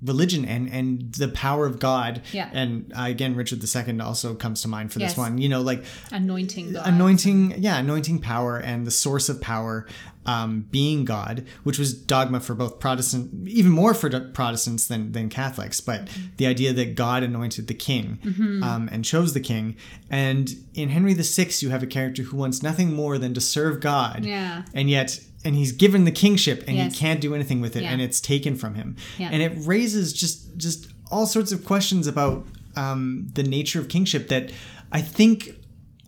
religion 0.05 0.45
and 0.45 0.69
and 0.69 1.13
the 1.15 1.29
power 1.29 1.65
of 1.65 1.79
god 1.79 2.23
Yeah. 2.33 2.51
and 2.53 2.93
uh, 2.97 3.03
again 3.05 3.37
richard 3.37 3.63
ii 3.65 4.01
also 4.01 4.35
comes 4.35 4.63
to 4.63 4.69
mind 4.69 4.93
for 4.93 4.99
Yes. 4.99 5.13
this 5.13 5.19
one 5.19 5.39
you 5.39 5.49
know 5.49 5.61
like 5.61 5.85
Anointing 6.11 6.73
God. 6.73 6.87
anointing 6.89 7.55
yeah 7.63 7.79
anointing 7.79 8.19
power 8.21 8.57
and 8.59 8.85
the 8.85 8.91
source 8.91 9.29
of 9.29 9.41
power 9.41 9.87
um, 10.27 10.67
being 10.71 11.05
god 11.05 11.45
which 11.65 11.79
was 11.79 11.93
dogma 11.93 12.39
for 12.41 12.55
both 12.55 12.79
protestant 12.79 13.49
even 13.49 13.71
more 13.73 13.93
for 13.95 14.09
protestants 14.33 14.87
than, 14.87 15.13
than 15.13 15.29
catholics 15.29 15.81
but 15.81 16.09
the 16.37 16.47
idea 16.47 16.73
that 16.73 16.95
god 16.95 17.23
anointed 17.23 17.67
the 17.69 17.75
king 17.75 18.19
Mm-hmm. 18.25 18.63
um, 18.63 18.89
and 18.93 19.05
chose 19.05 19.35
the 19.35 19.41
king 19.41 19.77
and 20.11 20.55
in 20.75 20.89
henry 20.91 21.15
vi 21.15 21.25
you 21.61 21.71
have 21.71 21.83
a 21.83 21.87
character 21.87 22.23
who 22.23 22.37
wants 22.37 22.63
nothing 22.63 22.93
more 22.93 23.19
than 23.19 23.35
to 23.35 23.41
serve 23.41 23.81
god 23.81 24.25
Yeah. 24.25 24.63
and 24.75 24.89
yet 24.89 25.21
and 25.45 25.57
he's 25.57 25.73
given 25.73 26.05
the 26.05 26.13
kingship 26.13 26.63
and 26.69 26.77
Yes. 26.77 26.93
he 26.93 26.99
can't 27.01 27.21
do 27.21 27.35
anything 27.35 27.61
with 27.61 27.75
it 27.77 27.83
Yeah. 27.83 27.91
and 27.93 28.01
it's 28.01 28.21
taken 28.21 28.55
from 28.57 28.75
him 28.77 28.97
Yeah. 29.19 29.31
and 29.33 29.43
it 29.43 29.53
raises 29.67 30.13
just 30.13 30.57
just 30.57 30.89
all 31.11 31.27
sorts 31.27 31.51
of 31.53 31.65
questions 31.65 32.07
about 32.07 32.47
um, 32.77 33.29
the 33.35 33.43
nature 33.43 33.81
of 33.81 33.89
kingship 33.89 34.29
that 34.29 34.51
i 34.93 35.01
think 35.01 35.57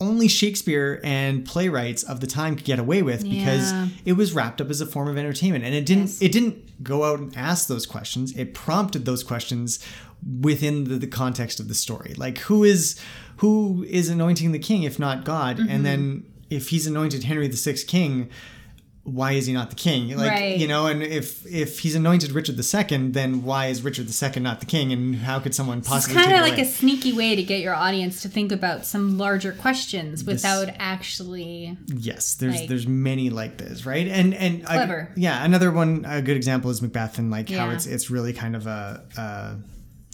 only 0.00 0.26
shakespeare 0.28 1.00
and 1.04 1.44
playwrights 1.46 2.02
of 2.02 2.20
the 2.20 2.26
time 2.26 2.56
could 2.56 2.64
get 2.64 2.78
away 2.78 3.00
with 3.02 3.22
because 3.22 3.70
Yeah. 3.72 3.88
it 4.04 4.12
was 4.14 4.32
wrapped 4.32 4.60
up 4.60 4.68
as 4.68 4.80
a 4.80 4.86
form 4.86 5.08
of 5.08 5.16
entertainment 5.16 5.64
and 5.64 5.74
it 5.74 5.86
didn't 5.86 6.08
Yes. 6.08 6.22
it 6.22 6.32
didn't 6.32 6.82
go 6.82 7.04
out 7.04 7.20
and 7.20 7.36
ask 7.36 7.68
those 7.68 7.86
questions 7.86 8.32
it 8.36 8.54
prompted 8.54 9.04
those 9.04 9.22
questions 9.22 9.78
within 10.40 10.84
the, 10.84 10.96
the 10.96 11.06
context 11.06 11.60
of 11.60 11.68
the 11.68 11.74
story 11.74 12.14
like 12.16 12.38
who 12.38 12.64
is 12.64 12.98
who 13.36 13.84
is 13.88 14.08
anointing 14.08 14.50
the 14.52 14.58
king 14.58 14.82
if 14.82 14.98
not 14.98 15.24
god 15.24 15.58
Mm-hmm. 15.58 15.68
and 15.70 15.86
then 15.86 16.24
if 16.50 16.70
he's 16.70 16.86
anointed 16.86 17.24
henry 17.24 17.46
the 17.46 17.56
6th 17.56 17.86
king 17.86 18.28
why 19.06 19.32
is 19.32 19.44
he 19.44 19.52
not 19.52 19.68
the 19.68 19.76
king 19.76 20.16
like 20.16 20.30
Right. 20.30 20.56
you 20.58 20.66
know 20.66 20.86
and 20.86 21.02
if 21.02 21.44
if 21.44 21.80
he's 21.80 21.94
anointed 21.94 22.30
richard 22.32 22.56
ii 22.58 23.08
then 23.08 23.42
why 23.42 23.66
is 23.66 23.82
richard 23.82 24.08
ii 24.08 24.42
not 24.42 24.60
the 24.60 24.66
king 24.66 24.92
and 24.94 25.16
how 25.16 25.38
could 25.40 25.54
someone 25.54 25.82
possibly 25.82 26.16
It's 26.16 26.24
kind 26.24 26.34
of 26.36 26.42
like 26.42 26.54
away? 26.54 26.62
a 26.62 26.70
sneaky 26.70 27.12
way 27.12 27.36
to 27.36 27.42
get 27.42 27.60
your 27.60 27.74
audience 27.74 28.22
to 28.22 28.28
think 28.30 28.50
about 28.50 28.86
some 28.86 29.18
larger 29.18 29.52
questions 29.52 30.24
without 30.24 30.68
actually. 30.78 31.76
Yes, 31.88 32.34
there's 32.36 32.60
Like- 32.60 32.68
there's 32.68 32.86
many 32.86 33.28
like 33.30 33.58
this, 33.58 33.84
right? 33.84 34.06
And 34.08 34.32
and 34.34 34.62
I- 34.66 34.76
Clever. 34.76 35.10
yeah, 35.16 35.44
another 35.44 35.70
one 35.70 36.04
a 36.08 36.22
good 36.22 36.36
example 36.36 36.70
is 36.70 36.80
Macbeth 36.80 37.18
and 37.18 37.30
like 37.30 37.50
how 37.50 37.70
it's 37.70 37.86
it's 37.86 38.10
really 38.10 38.32
kind 38.32 38.56
of 38.56 38.66
a 38.66 39.02
uh, 39.18 39.54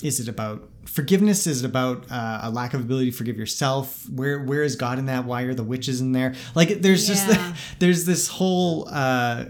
is 0.02 0.18
it 0.20 0.28
about 0.28 0.68
forgiveness? 0.84 1.46
Is 1.46 1.64
about 1.64 2.10
uh, 2.10 2.40
a 2.42 2.50
lack 2.50 2.74
of 2.74 2.80
ability 2.80 3.10
to 3.10 3.16
forgive 3.16 3.36
yourself? 3.36 4.08
Where 4.08 4.42
where 4.42 4.62
is 4.62 4.76
God 4.76 4.98
in 4.98 5.06
that? 5.06 5.24
Why 5.24 5.42
are 5.42 5.54
the 5.54 5.64
witches 5.64 6.00
in 6.00 6.12
there? 6.12 6.34
Like 6.54 6.80
there's 6.80 7.06
just 7.06 7.28
Yeah. 7.28 7.54
there's 7.78 8.04
this 8.04 8.28
whole 8.28 8.88
uh, 8.90 9.46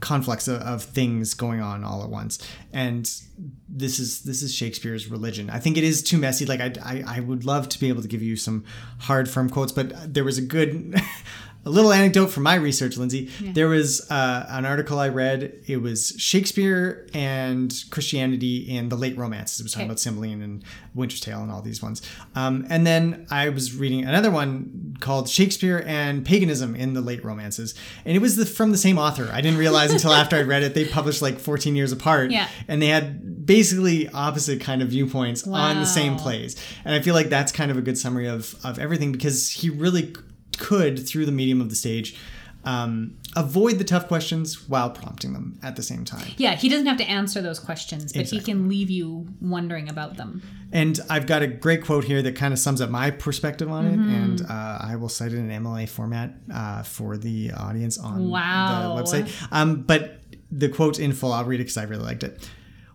conflux 0.00 0.48
of, 0.48 0.60
of 0.62 0.82
things 0.82 1.34
going 1.34 1.60
on 1.60 1.84
all 1.84 2.02
at 2.02 2.08
once, 2.10 2.38
and 2.72 3.10
this 3.68 3.98
is 3.98 4.22
this 4.22 4.42
is 4.42 4.54
Shakespeare's 4.54 5.08
religion. 5.08 5.50
I 5.50 5.58
think 5.58 5.76
it 5.76 5.84
is 5.84 6.02
too 6.02 6.18
messy. 6.18 6.46
Like 6.46 6.60
I, 6.60 6.72
I, 6.84 7.04
I 7.16 7.20
would 7.20 7.44
love 7.44 7.68
to 7.70 7.78
be 7.78 7.88
able 7.88 8.02
to 8.02 8.08
give 8.08 8.22
you 8.22 8.36
some 8.36 8.64
hard, 8.98 9.28
firm 9.28 9.48
quotes, 9.48 9.72
but 9.72 10.12
there 10.12 10.24
was 10.24 10.38
a 10.38 10.42
good, 10.42 11.00
a 11.66 11.70
little 11.70 11.92
anecdote 11.92 12.28
from 12.28 12.42
my 12.44 12.54
research, 12.54 12.96
Lindsay. 12.96 13.28
There 13.40 13.68
was 13.68 14.10
uh, 14.10 14.46
an 14.48 14.64
article 14.64 14.98
I 14.98 15.08
read. 15.08 15.52
It 15.66 15.76
was 15.82 16.14
Shakespeare 16.16 17.06
and 17.12 17.74
Christianity 17.90 18.58
in 18.76 18.88
the 18.88 18.96
late 18.96 19.16
romances. 19.18 19.60
It 19.60 19.64
was 19.64 19.72
talking 19.72 19.84
Okay. 19.84 19.90
about 19.90 20.00
Cymbeline 20.00 20.40
and 20.40 20.64
Winter's 20.94 21.20
Tale 21.20 21.42
and 21.42 21.52
all 21.52 21.60
these 21.60 21.82
ones. 21.82 22.00
Um, 22.34 22.66
and 22.70 22.86
then 22.86 23.26
I 23.30 23.50
was 23.50 23.76
reading 23.76 24.04
another 24.06 24.30
one 24.30 24.96
called 25.00 25.28
Shakespeare 25.28 25.84
and 25.86 26.24
Paganism 26.24 26.74
in 26.74 26.94
the 26.94 27.02
late 27.02 27.22
romances, 27.24 27.74
and 28.06 28.16
it 28.16 28.20
was 28.20 28.36
the, 28.36 28.46
from 28.46 28.72
the 28.72 28.78
same 28.78 28.96
author. 28.98 29.28
I 29.30 29.42
didn't 29.42 29.58
realize 29.58 29.92
until 29.92 30.12
after 30.14 30.36
I 30.36 30.42
read 30.42 30.62
it. 30.62 30.74
They 30.74 30.86
published 30.86 31.20
like 31.20 31.38
14 31.38 31.76
years 31.76 31.92
apart 31.92 32.30
Yeah. 32.30 32.48
and 32.68 32.80
they 32.80 32.88
had 32.88 33.44
basically 33.46 34.08
opposite 34.10 34.60
kind 34.60 34.80
of 34.80 34.88
viewpoints 34.88 35.46
on 35.46 35.76
the 35.80 35.84
same 35.86 36.14
plays 36.16 36.54
and 36.84 36.94
i 36.94 37.00
feel 37.00 37.14
like 37.14 37.28
that's 37.30 37.50
kind 37.50 37.70
of 37.70 37.76
a 37.76 37.80
good 37.80 37.98
summary 37.98 38.28
of 38.28 38.54
of 38.62 38.78
everything 38.78 39.10
because 39.10 39.50
he 39.50 39.68
really 39.70 40.14
could 40.60 41.04
through 41.08 41.26
the 41.26 41.32
medium 41.32 41.60
of 41.60 41.68
the 41.70 41.74
stage 41.76 42.16
um, 42.62 43.16
avoid 43.36 43.78
the 43.78 43.84
tough 43.84 44.06
questions 44.06 44.68
while 44.68 44.90
prompting 44.90 45.32
them 45.32 45.58
at 45.62 45.76
the 45.76 45.82
same 45.82 46.04
time. 46.04 46.26
Yeah, 46.36 46.54
he 46.56 46.68
doesn't 46.68 46.84
have 46.86 46.98
to 46.98 47.08
answer 47.08 47.40
those 47.40 47.58
questions, 47.58 48.12
but 48.12 48.20
Exactly. 48.20 48.38
he 48.38 48.44
can 48.44 48.68
leave 48.68 48.90
you 48.90 49.26
wondering 49.40 49.88
about 49.88 50.18
them. 50.18 50.42
And 50.70 51.00
I've 51.08 51.26
got 51.26 51.40
a 51.42 51.46
great 51.46 51.82
quote 51.82 52.04
here 52.04 52.20
that 52.20 52.36
kind 52.36 52.52
of 52.52 52.58
sums 52.58 52.82
up 52.82 52.90
my 52.90 53.10
perspective 53.12 53.70
on 53.70 53.86
it, 53.86 53.98
Mhm. 53.98 54.14
and 54.14 54.42
uh, 54.42 54.78
I 54.82 54.96
will 54.96 55.08
cite 55.08 55.32
it 55.32 55.38
in 55.38 55.50
MLA 55.50 55.86
format 55.88 56.34
uh, 56.52 56.82
for 56.82 57.16
the 57.16 57.50
audience 57.52 57.96
on 57.96 58.28
Wow. 58.28 58.94
the 58.94 59.02
website. 59.02 59.32
Um, 59.50 59.82
but 59.82 60.20
the 60.52 60.68
quote 60.68 60.98
in 60.98 61.12
full, 61.14 61.32
I'll 61.32 61.44
read 61.46 61.60
it 61.60 61.64
because 61.64 61.78
I 61.78 61.84
really 61.84 62.04
liked 62.04 62.24
it. 62.24 62.46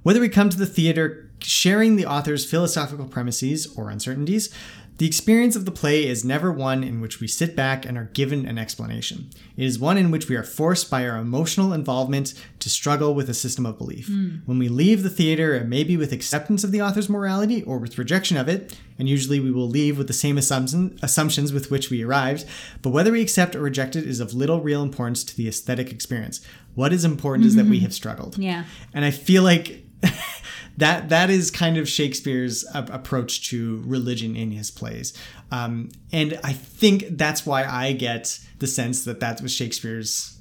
Whether 0.03 0.19
we 0.19 0.29
come 0.29 0.49
to 0.51 0.57
the 0.57 0.67
theater 0.67 1.31
sharing 1.39 1.95
the 1.95 2.05
author's 2.05 2.45
philosophical 2.45 3.05
premises 3.07 3.65
or 3.75 3.89
uncertainties, 3.89 4.49
the 4.97 5.05
experience 5.05 5.57
of 5.57 5.65
the 5.65 5.71
play 5.71 6.07
is 6.07 6.23
never 6.23 6.51
one 6.53 6.81
in 6.83 7.01
which 7.01 7.19
we 7.19 7.27
sit 7.27 7.53
back 7.53 7.85
and 7.85 7.97
are 7.97 8.09
given 8.13 8.45
an 8.45 8.57
explanation. 8.57 9.29
It 9.57 9.65
is 9.65 9.77
one 9.77 9.97
in 9.97 10.09
which 10.09 10.29
we 10.29 10.37
are 10.37 10.43
forced 10.43 10.89
by 10.89 11.05
our 11.05 11.17
emotional 11.17 11.73
involvement 11.73 12.33
to 12.59 12.69
struggle 12.69 13.13
with 13.13 13.29
a 13.29 13.33
system 13.33 13.65
of 13.65 13.77
belief. 13.77 14.07
Mm. 14.07 14.41
When 14.45 14.57
we 14.57 14.69
leave 14.69 15.03
the 15.03 15.09
theater, 15.09 15.53
it 15.53 15.67
may 15.67 15.83
be 15.83 15.97
with 15.97 16.13
acceptance 16.13 16.63
of 16.63 16.71
the 16.71 16.81
author's 16.81 17.09
morality 17.09 17.61
or 17.63 17.77
with 17.77 17.97
rejection 17.97 18.37
of 18.37 18.47
it, 18.47 18.79
and 18.97 19.09
usually 19.09 19.41
we 19.41 19.51
will 19.51 19.67
leave 19.67 19.97
with 19.97 20.07
the 20.07 20.13
same 20.13 20.37
assumption, 20.37 20.97
assumptions 21.01 21.51
with 21.51 21.69
which 21.69 21.89
we 21.89 22.01
arrived. 22.01 22.45
But 22.81 22.91
whether 22.91 23.11
we 23.11 23.21
accept 23.21 23.53
or 23.53 23.59
reject 23.59 23.97
it 23.97 24.05
is 24.05 24.21
of 24.21 24.33
little 24.33 24.61
real 24.61 24.81
importance 24.81 25.25
to 25.25 25.35
the 25.35 25.49
aesthetic 25.49 25.91
experience. 25.91 26.39
What 26.73 26.93
is 26.93 27.03
important 27.03 27.45
is 27.47 27.55
that 27.55 27.65
we 27.65 27.79
Mhm. 27.79 27.83
have 27.83 27.93
struggled. 27.93 28.37
Yeah. 28.37 28.63
And 28.93 29.03
I 29.03 29.11
feel 29.11 29.43
like 29.43 29.81
that 30.77 31.09
that 31.09 31.29
is 31.29 31.51
kind 31.51 31.77
of 31.77 31.87
Shakespeare's 31.87 32.65
approach 32.73 33.49
to 33.49 33.81
religion 33.85 34.35
in 34.35 34.51
his 34.51 34.71
plays, 34.71 35.13
um, 35.51 35.89
and 36.11 36.39
I 36.43 36.53
think 36.53 37.05
that's 37.11 37.45
why 37.45 37.63
I 37.65 37.93
get 37.93 38.39
the 38.59 38.67
sense 38.67 39.03
that 39.05 39.19
that 39.19 39.41
was 39.41 39.51
Shakespeare's 39.53 40.37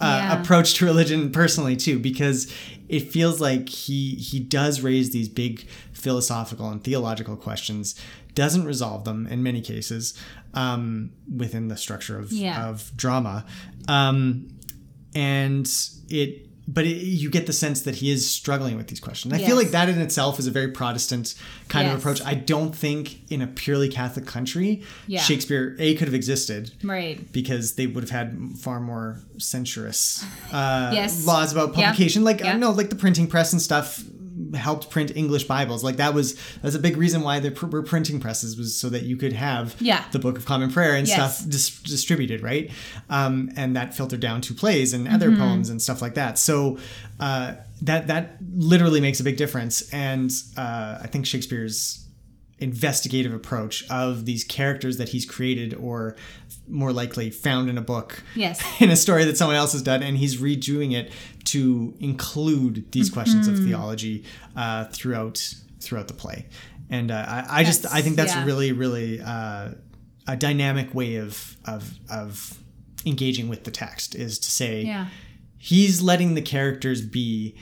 uh, 0.00 0.04
Yeah. 0.04 0.42
approach 0.42 0.74
to 0.74 0.84
religion 0.84 1.30
personally 1.32 1.76
too, 1.76 1.98
because 1.98 2.52
it 2.88 3.10
feels 3.10 3.40
like 3.40 3.68
he 3.68 4.14
he 4.16 4.38
does 4.40 4.80
raise 4.82 5.10
these 5.10 5.28
big 5.28 5.66
philosophical 5.92 6.68
and 6.70 6.84
theological 6.84 7.36
questions, 7.36 7.94
doesn't 8.34 8.64
resolve 8.64 9.04
them 9.04 9.26
in 9.26 9.42
many 9.42 9.60
cases 9.62 10.12
um, 10.52 11.10
within 11.34 11.68
the 11.68 11.76
structure 11.76 12.18
of 12.18 12.30
Yeah. 12.30 12.68
of 12.68 12.92
drama, 12.96 13.44
um, 13.88 14.48
and 15.14 15.66
it. 16.08 16.48
But 16.66 16.86
it, 16.86 16.96
you 16.96 17.28
get 17.28 17.46
the 17.46 17.52
sense 17.52 17.82
that 17.82 17.96
he 17.96 18.10
is 18.10 18.30
struggling 18.30 18.76
with 18.78 18.86
these 18.88 19.00
questions. 19.00 19.34
I 19.34 19.38
feel 19.38 19.54
like 19.56 19.68
that 19.72 19.90
in 19.90 20.00
itself 20.00 20.38
is 20.38 20.46
a 20.46 20.50
very 20.50 20.68
Protestant 20.68 21.34
kind 21.68 21.88
of 21.88 21.98
approach. 21.98 22.22
I 22.24 22.32
don't 22.34 22.74
think 22.74 23.30
in 23.30 23.42
a 23.42 23.46
purely 23.46 23.88
Catholic 23.90 24.24
country, 24.26 24.82
Yeah. 25.06 25.20
Shakespeare 25.20 25.76
a 25.78 25.94
could 25.94 26.08
have 26.08 26.14
existed, 26.14 26.72
Right. 26.82 27.30
Because 27.32 27.74
they 27.74 27.86
would 27.86 28.02
have 28.02 28.10
had 28.10 28.38
far 28.58 28.80
more 28.80 29.20
censorious 29.36 30.24
uh, 30.52 30.90
Yes. 30.94 31.26
laws 31.26 31.52
about 31.52 31.76
Yeah. 31.76 31.86
publication. 31.90 32.24
Like 32.24 32.40
Yeah. 32.40 32.56
no, 32.56 32.70
like 32.70 32.88
the 32.88 32.96
printing 32.96 33.26
press 33.26 33.52
and 33.52 33.60
stuff 33.60 34.02
helped 34.54 34.90
print 34.90 35.12
English 35.16 35.44
Bibles. 35.44 35.84
Like 35.84 35.96
that 35.96 36.14
was 36.14 36.34
that's 36.62 36.74
a 36.74 36.78
big 36.78 36.96
reason 36.96 37.22
why 37.22 37.40
there 37.40 37.50
pr- 37.50 37.66
were 37.66 37.82
printing 37.82 38.20
presses 38.20 38.56
was 38.56 38.74
so 38.76 38.88
that 38.88 39.02
you 39.02 39.16
could 39.16 39.32
have 39.32 39.76
Yeah. 39.80 40.04
the 40.12 40.18
Book 40.18 40.36
of 40.36 40.44
Common 40.44 40.70
Prayer 40.72 40.94
and 40.94 41.06
Yes. 41.06 41.16
stuff 41.38 41.48
dis- 41.50 41.82
distributed, 41.82 42.42
right? 42.42 42.70
Um, 43.10 43.50
and 43.56 43.76
that 43.76 43.94
filtered 43.96 44.20
down 44.20 44.40
to 44.42 44.54
plays 44.54 44.92
and 44.92 45.06
other 45.08 45.30
Mhm. 45.30 45.38
poems 45.38 45.68
and 45.70 45.80
stuff 45.80 46.02
like 46.02 46.14
that. 46.14 46.38
So 46.38 46.78
uh, 47.20 47.54
that 47.82 48.06
that 48.08 48.38
literally 48.56 49.00
makes 49.00 49.20
a 49.20 49.24
big 49.24 49.36
difference. 49.36 49.82
And 49.92 50.30
uh, 50.56 50.98
I 51.02 51.06
think 51.06 51.26
Shakespeare's 51.26 52.03
investigative 52.58 53.34
approach 53.34 53.84
of 53.90 54.24
these 54.26 54.44
characters 54.44 54.96
that 54.98 55.08
he's 55.10 55.26
created 55.26 55.74
or 55.74 56.16
more 56.68 56.92
likely 56.92 57.28
found 57.30 57.68
in 57.68 57.76
a 57.76 57.82
book 57.82 58.22
Yes. 58.34 58.62
in 58.80 58.90
a 58.90 58.96
story 58.96 59.24
that 59.24 59.36
someone 59.36 59.56
else 59.56 59.72
has 59.72 59.82
done 59.82 60.02
and 60.02 60.16
he's 60.16 60.40
redoing 60.40 60.92
it 60.92 61.10
to 61.46 61.94
include 62.00 62.90
these 62.92 63.10
questions 63.10 63.48
of 63.48 63.54
Mhm. 63.56 63.66
theology 63.66 64.24
uh, 64.56 64.84
throughout 64.86 65.54
throughout 65.80 66.08
the 66.08 66.14
play 66.14 66.46
and 66.88 67.10
uh, 67.10 67.24
I, 67.28 67.60
I 67.60 67.64
just 67.64 67.84
i 67.92 68.00
think 68.00 68.16
that's 68.16 68.34
yeah. 68.34 68.44
really 68.46 68.72
really 68.72 69.20
uh, 69.20 69.72
a 70.26 70.36
dynamic 70.36 70.94
way 70.94 71.16
of 71.16 71.56
of 71.66 71.98
of 72.10 72.58
engaging 73.04 73.48
with 73.48 73.64
the 73.64 73.70
text 73.70 74.14
is 74.14 74.38
to 74.38 74.50
say 74.50 74.82
Yeah. 74.84 75.08
he's 75.58 76.00
letting 76.00 76.34
the 76.34 76.40
characters 76.42 77.02
be 77.02 77.54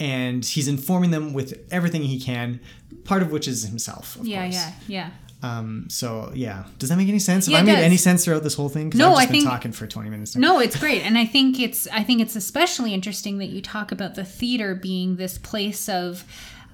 and 0.00 0.44
he's 0.44 0.68
informing 0.68 1.10
them 1.10 1.32
with 1.32 1.66
everything 1.70 2.02
he 2.02 2.20
can 2.20 2.60
part 3.08 3.22
of 3.22 3.32
which 3.32 3.46
is 3.48 3.64
himself 3.64 4.16
of 4.16 4.26
yeah, 4.26 4.42
course. 4.44 4.54
yeah, 4.54 4.72
yeah. 4.98 5.10
Um, 5.40 5.86
so 5.88 6.32
yeah, 6.34 6.64
does 6.80 6.88
that 6.90 6.96
make 6.96 7.08
any 7.08 7.20
sense? 7.20 7.46
Have 7.46 7.52
Yeah, 7.52 7.58
I 7.60 7.62
made 7.62 7.76
does. 7.76 7.84
any 7.84 7.96
sense 7.96 8.24
throughout 8.24 8.42
this 8.42 8.54
whole 8.54 8.68
thing? 8.68 8.90
No, 8.94 9.12
I've 9.12 9.18
just 9.18 9.22
I 9.22 9.26
been 9.26 9.40
think- 9.42 9.50
talking 9.50 9.72
for 9.72 9.86
twenty 9.86 10.10
minutes. 10.10 10.34
now. 10.34 10.54
No, 10.54 10.58
it's 10.60 10.76
great, 10.76 11.02
and 11.06 11.16
I 11.16 11.24
think 11.26 11.60
it's 11.60 11.86
I 12.00 12.02
think 12.02 12.20
it's 12.20 12.34
especially 12.36 12.92
interesting 12.92 13.38
that 13.38 13.46
you 13.54 13.60
talk 13.62 13.92
about 13.92 14.14
the 14.16 14.24
theater 14.24 14.74
being 14.74 15.14
this 15.16 15.38
place 15.38 15.88
of 15.88 16.24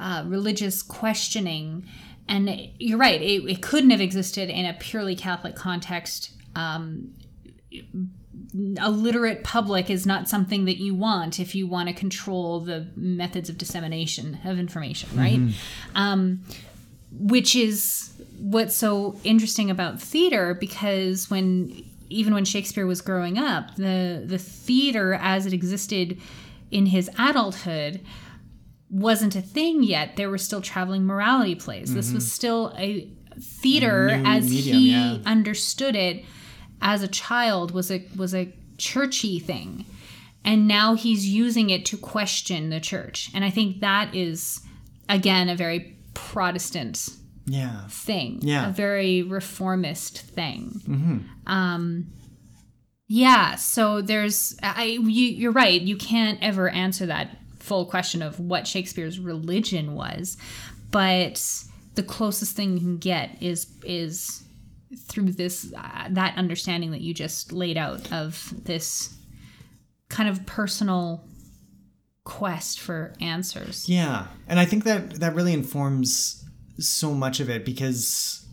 uh, 0.01 0.25
religious 0.27 0.83
questioning, 0.83 1.85
and 2.27 2.43
you're 2.79 2.99
right. 2.99 3.21
It, 3.21 3.45
it 3.49 3.61
couldn't 3.63 3.91
have 3.91 4.01
existed 4.01 4.49
in 4.49 4.65
a 4.65 4.73
purely 4.75 5.15
Catholic 5.15 5.55
context. 5.57 6.31
Um, 6.57 7.13
a 8.81 8.91
literate 8.91 9.45
public 9.45 9.91
is 9.91 10.07
not 10.07 10.29
something 10.29 10.65
that 10.65 10.79
you 10.79 10.95
want 10.95 11.41
if 11.41 11.55
you 11.55 11.67
want 11.67 11.89
to 11.89 11.95
control 11.95 12.61
the 12.61 12.87
methods 12.97 13.49
of 13.49 13.59
dissemination 13.59 14.39
of 14.45 14.59
information, 14.59 15.09
right? 15.15 15.39
Mhm. 15.39 15.53
Um, 15.95 16.41
which 17.13 17.55
is 17.55 18.11
what's 18.39 18.75
so 18.75 19.19
interesting 19.25 19.71
about 19.71 20.01
theater 20.01 20.55
because 20.55 21.31
when 21.31 21.85
even 22.11 22.35
when 22.35 22.45
Shakespeare 22.45 22.87
was 22.87 23.01
growing 23.01 23.39
up, 23.39 23.77
the 23.77 24.23
the 24.27 24.39
theater 24.39 25.15
as 25.15 25.47
it 25.47 25.53
existed 25.53 26.19
in 26.71 26.87
his 26.87 27.11
adulthood 27.19 28.01
wasn't 28.91 29.35
a 29.35 29.43
thing 29.43 29.83
yet. 29.83 30.17
There 30.17 30.31
were 30.31 30.39
still 30.39 30.61
traveling 30.61 31.05
morality 31.05 31.55
plays. 31.55 31.95
This 31.95 32.13
was 32.13 32.31
still 32.31 32.73
a 32.79 33.09
theater 33.41 34.09
A 34.09 34.19
as 34.19 34.49
medium, 34.49 34.77
he 34.79 34.91
yeah. 34.93 35.19
understood 35.27 35.97
it 35.97 36.25
as 36.85 37.03
a 37.03 37.09
child 37.09 37.73
was 37.73 37.91
a 37.91 38.07
was 38.17 38.33
a 38.35 38.53
churchy 38.79 39.41
thing. 39.41 39.85
And 40.45 40.69
now 40.69 40.95
he's 40.95 41.27
using 41.27 41.71
it 41.71 41.87
to 41.87 41.97
question 41.97 42.69
the 42.69 42.79
church. 42.79 43.31
And 43.35 43.45
I 43.45 43.51
think 43.51 43.81
that 43.81 44.15
is 44.15 44.61
again 45.09 45.49
a 45.49 45.57
very 45.57 45.97
Protestant 46.13 47.09
Yeah. 47.47 47.87
thing. 47.89 48.39
Yeah. 48.43 48.69
A 48.69 48.73
very 48.73 49.23
reformist 49.23 50.19
thing. 50.21 50.81
Mm-hmm. 50.87 51.19
Um, 51.53 52.07
yeah, 53.09 53.57
so 53.57 54.01
there's 54.01 54.57
I 54.63 54.85
you, 54.85 55.01
you're 55.29 55.53
right. 55.53 55.81
You 55.81 55.97
can't 55.97 56.39
ever 56.43 56.69
answer 56.69 57.07
that 57.07 57.37
full 57.59 57.87
question 57.87 58.21
of 58.23 58.39
what 58.39 58.67
Shakespeare's 58.67 59.19
religion 59.19 59.95
was, 59.95 60.37
but 60.91 61.43
the 61.95 62.03
closest 62.03 62.57
thing 62.57 62.75
you 62.75 62.81
can 62.81 62.99
get 62.99 63.43
is 63.43 63.67
is 63.85 64.44
through 64.95 65.33
this 65.33 65.73
uh, 65.77 66.09
that 66.11 66.37
understanding 66.37 66.91
that 66.93 67.01
you 67.01 67.15
just 67.15 67.53
laid 67.53 67.77
out 67.77 68.13
of 68.13 68.53
this 68.65 69.15
kind 70.09 70.29
of 70.29 70.45
personal 70.47 71.27
quest 72.25 72.81
for 72.81 73.15
answers. 73.21 73.89
Yeah, 73.89 74.27
and 74.49 74.59
I 74.59 74.65
think 74.65 74.85
that 74.85 75.21
that 75.21 75.35
really 75.35 75.53
informs 75.53 76.45
so 76.79 77.13
much 77.15 77.41
of 77.41 77.49
it 77.51 77.65
because 77.65 78.45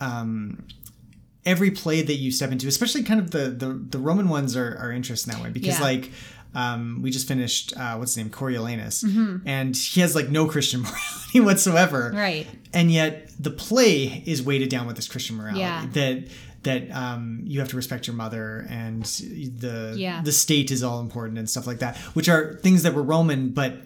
um, 0.00 0.66
every 1.44 1.70
play 1.70 2.02
that 2.02 2.14
you 2.14 2.30
step 2.30 2.52
into, 2.52 2.68
especially 2.68 3.02
kind 3.02 3.20
of 3.20 3.30
the 3.30 3.50
the, 3.50 3.72
the 3.90 3.98
Roman 3.98 4.28
ones, 4.28 4.56
are, 4.56 4.76
are 4.78 4.92
interesting 4.92 5.32
that 5.32 5.42
way 5.42 5.50
because 5.50 5.78
Yeah. 5.78 5.84
like. 5.84 6.10
Um, 6.54 7.00
we 7.02 7.10
just 7.10 7.28
finished 7.28 7.72
uh, 7.76 7.94
what's 7.96 8.12
his 8.14 8.16
name 8.18 8.30
Coriolanus, 8.30 9.04
Mhm. 9.04 9.42
and 9.46 9.76
he 9.76 10.00
has 10.00 10.14
like 10.14 10.28
no 10.30 10.46
Christian 10.46 10.80
morality 10.82 11.40
whatsoever, 11.40 12.12
Right. 12.14 12.46
And 12.72 12.90
yet 12.90 13.30
the 13.38 13.50
play 13.50 14.22
is 14.26 14.42
weighted 14.42 14.68
down 14.68 14.86
with 14.86 14.96
this 14.96 15.08
Christian 15.08 15.36
morality 15.36 15.60
Yeah. 15.60 15.86
that 15.92 16.24
that 16.62 16.90
um, 16.94 17.40
you 17.44 17.58
have 17.60 17.70
to 17.70 17.76
respect 17.76 18.06
your 18.06 18.14
mother 18.16 18.66
and 18.68 19.02
the 19.04 19.94
Yeah. 19.96 20.20
the 20.22 20.32
state 20.32 20.70
is 20.70 20.82
all 20.82 21.00
important 21.00 21.38
and 21.38 21.48
stuff 21.48 21.66
like 21.66 21.78
that, 21.78 21.96
which 22.14 22.28
are 22.28 22.58
things 22.62 22.82
that 22.82 22.94
were 22.94 23.02
Roman, 23.02 23.48
but 23.50 23.82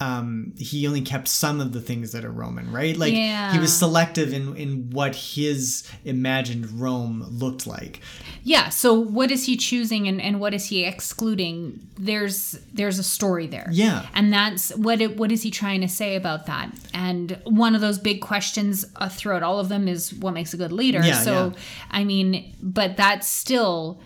um, 0.00 0.54
he 0.58 0.86
only 0.86 1.02
kept 1.02 1.28
some 1.28 1.60
of 1.60 1.72
the 1.72 1.80
things 1.80 2.12
that 2.12 2.24
are 2.24 2.30
Roman, 2.30 2.72
right? 2.72 2.96
Like 2.96 3.12
he 3.12 3.58
was 3.58 3.76
selective 3.76 4.32
in 4.32 4.56
in 4.56 4.90
what 4.90 5.14
his 5.14 5.86
imagined 6.04 6.80
Rome 6.80 7.24
looked 7.28 7.66
like. 7.66 8.00
Yeah, 8.42 8.70
so 8.70 8.94
what 8.98 9.30
is 9.30 9.44
he 9.44 9.58
choosing 9.58 10.08
and, 10.08 10.20
and 10.20 10.40
what 10.40 10.54
is 10.54 10.66
he 10.66 10.84
excluding? 10.84 11.86
There's 11.98 12.58
there's 12.72 12.98
a 12.98 13.02
story 13.02 13.46
there. 13.46 13.68
Yeah. 13.70 14.06
And 14.14 14.32
that's 14.32 14.74
what 14.74 15.02
it, 15.02 15.18
what 15.18 15.30
is 15.30 15.42
he 15.42 15.50
trying 15.50 15.82
to 15.82 15.88
say 15.88 16.16
about 16.16 16.46
that? 16.46 16.70
And 16.94 17.38
one 17.44 17.74
of 17.74 17.82
those 17.82 17.98
big 17.98 18.22
questions 18.22 18.86
uh, 18.96 19.10
throughout 19.10 19.42
all 19.42 19.58
of 19.58 19.68
them 19.68 19.86
is 19.86 20.14
what 20.14 20.32
makes 20.32 20.54
a 20.54 20.56
good 20.56 20.72
leader. 20.72 21.02
Yeah, 21.04 21.20
so 21.20 21.52
yeah. 21.54 21.60
I 21.90 22.04
mean, 22.04 22.56
but 22.62 22.96
that 22.96 23.22
still 23.22 24.00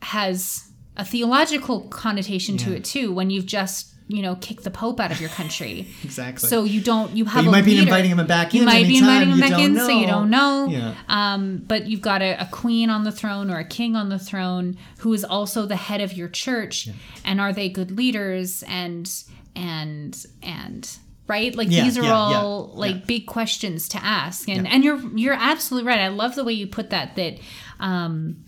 has 0.00 0.70
a 0.96 1.04
theological 1.04 1.82
connotation 1.88 2.56
to 2.56 2.74
it 2.74 2.84
too 2.84 3.12
when 3.12 3.28
you've 3.28 3.46
just 3.46 3.93
you 4.06 4.20
know, 4.20 4.36
kick 4.36 4.60
the 4.62 4.70
Pope 4.70 5.00
out 5.00 5.10
of 5.10 5.20
your 5.20 5.30
country. 5.30 5.86
Exactly. 6.04 6.48
So 6.48 6.64
you 6.64 6.80
don't 6.82 7.16
you 7.16 7.24
have 7.24 7.44
you 7.44 7.48
a 7.48 7.52
might 7.52 7.64
be 7.64 7.78
inviting 7.78 8.10
him 8.10 8.26
back 8.26 8.52
You 8.52 8.60
in 8.60 8.66
might 8.66 8.86
be 8.86 8.98
inviting 8.98 9.30
him 9.30 9.36
you 9.38 9.40
back 9.48 9.58
in, 9.58 9.76
so 9.76 9.88
you 9.88 10.06
don't 10.06 10.28
know. 10.30 10.66
Yeah. 10.70 10.94
Um, 11.08 11.62
but 11.66 11.86
you've 11.86 12.02
got 12.02 12.20
a, 12.22 12.32
a 12.40 12.48
queen 12.52 12.90
on 12.90 13.04
the 13.04 13.12
throne 13.12 13.50
or 13.50 13.58
a 13.58 13.64
king 13.64 13.96
on 13.96 14.10
the 14.10 14.18
throne 14.18 14.76
who 14.98 15.12
is 15.14 15.24
also 15.24 15.64
the 15.66 15.76
head 15.76 16.00
of 16.02 16.12
your 16.12 16.28
church, 16.28 16.88
and 17.24 17.40
are 17.40 17.52
they 17.52 17.68
good 17.68 17.90
leaders? 17.90 18.62
And 18.68 19.10
and 19.56 20.26
and 20.42 20.90
right, 21.26 21.54
like 21.54 21.68
Yeah, 21.70 21.84
these 21.84 21.96
are 21.96 22.02
yeah, 22.02 22.30
yeah, 22.30 22.36
all 22.42 22.70
like 22.74 22.96
yeah. 22.96 23.02
big 23.06 23.26
questions 23.26 23.88
to 23.90 24.04
ask. 24.04 24.48
And 24.48 24.66
Yeah. 24.66 24.72
and 24.74 24.84
you're 24.84 25.00
you're 25.16 25.34
absolutely 25.38 25.88
right. 25.88 25.98
I 26.00 26.08
love 26.08 26.34
the 26.34 26.44
way 26.44 26.52
you 26.52 26.66
put 26.66 26.90
that. 26.90 27.16
That 27.16 27.38
um, 27.80 28.44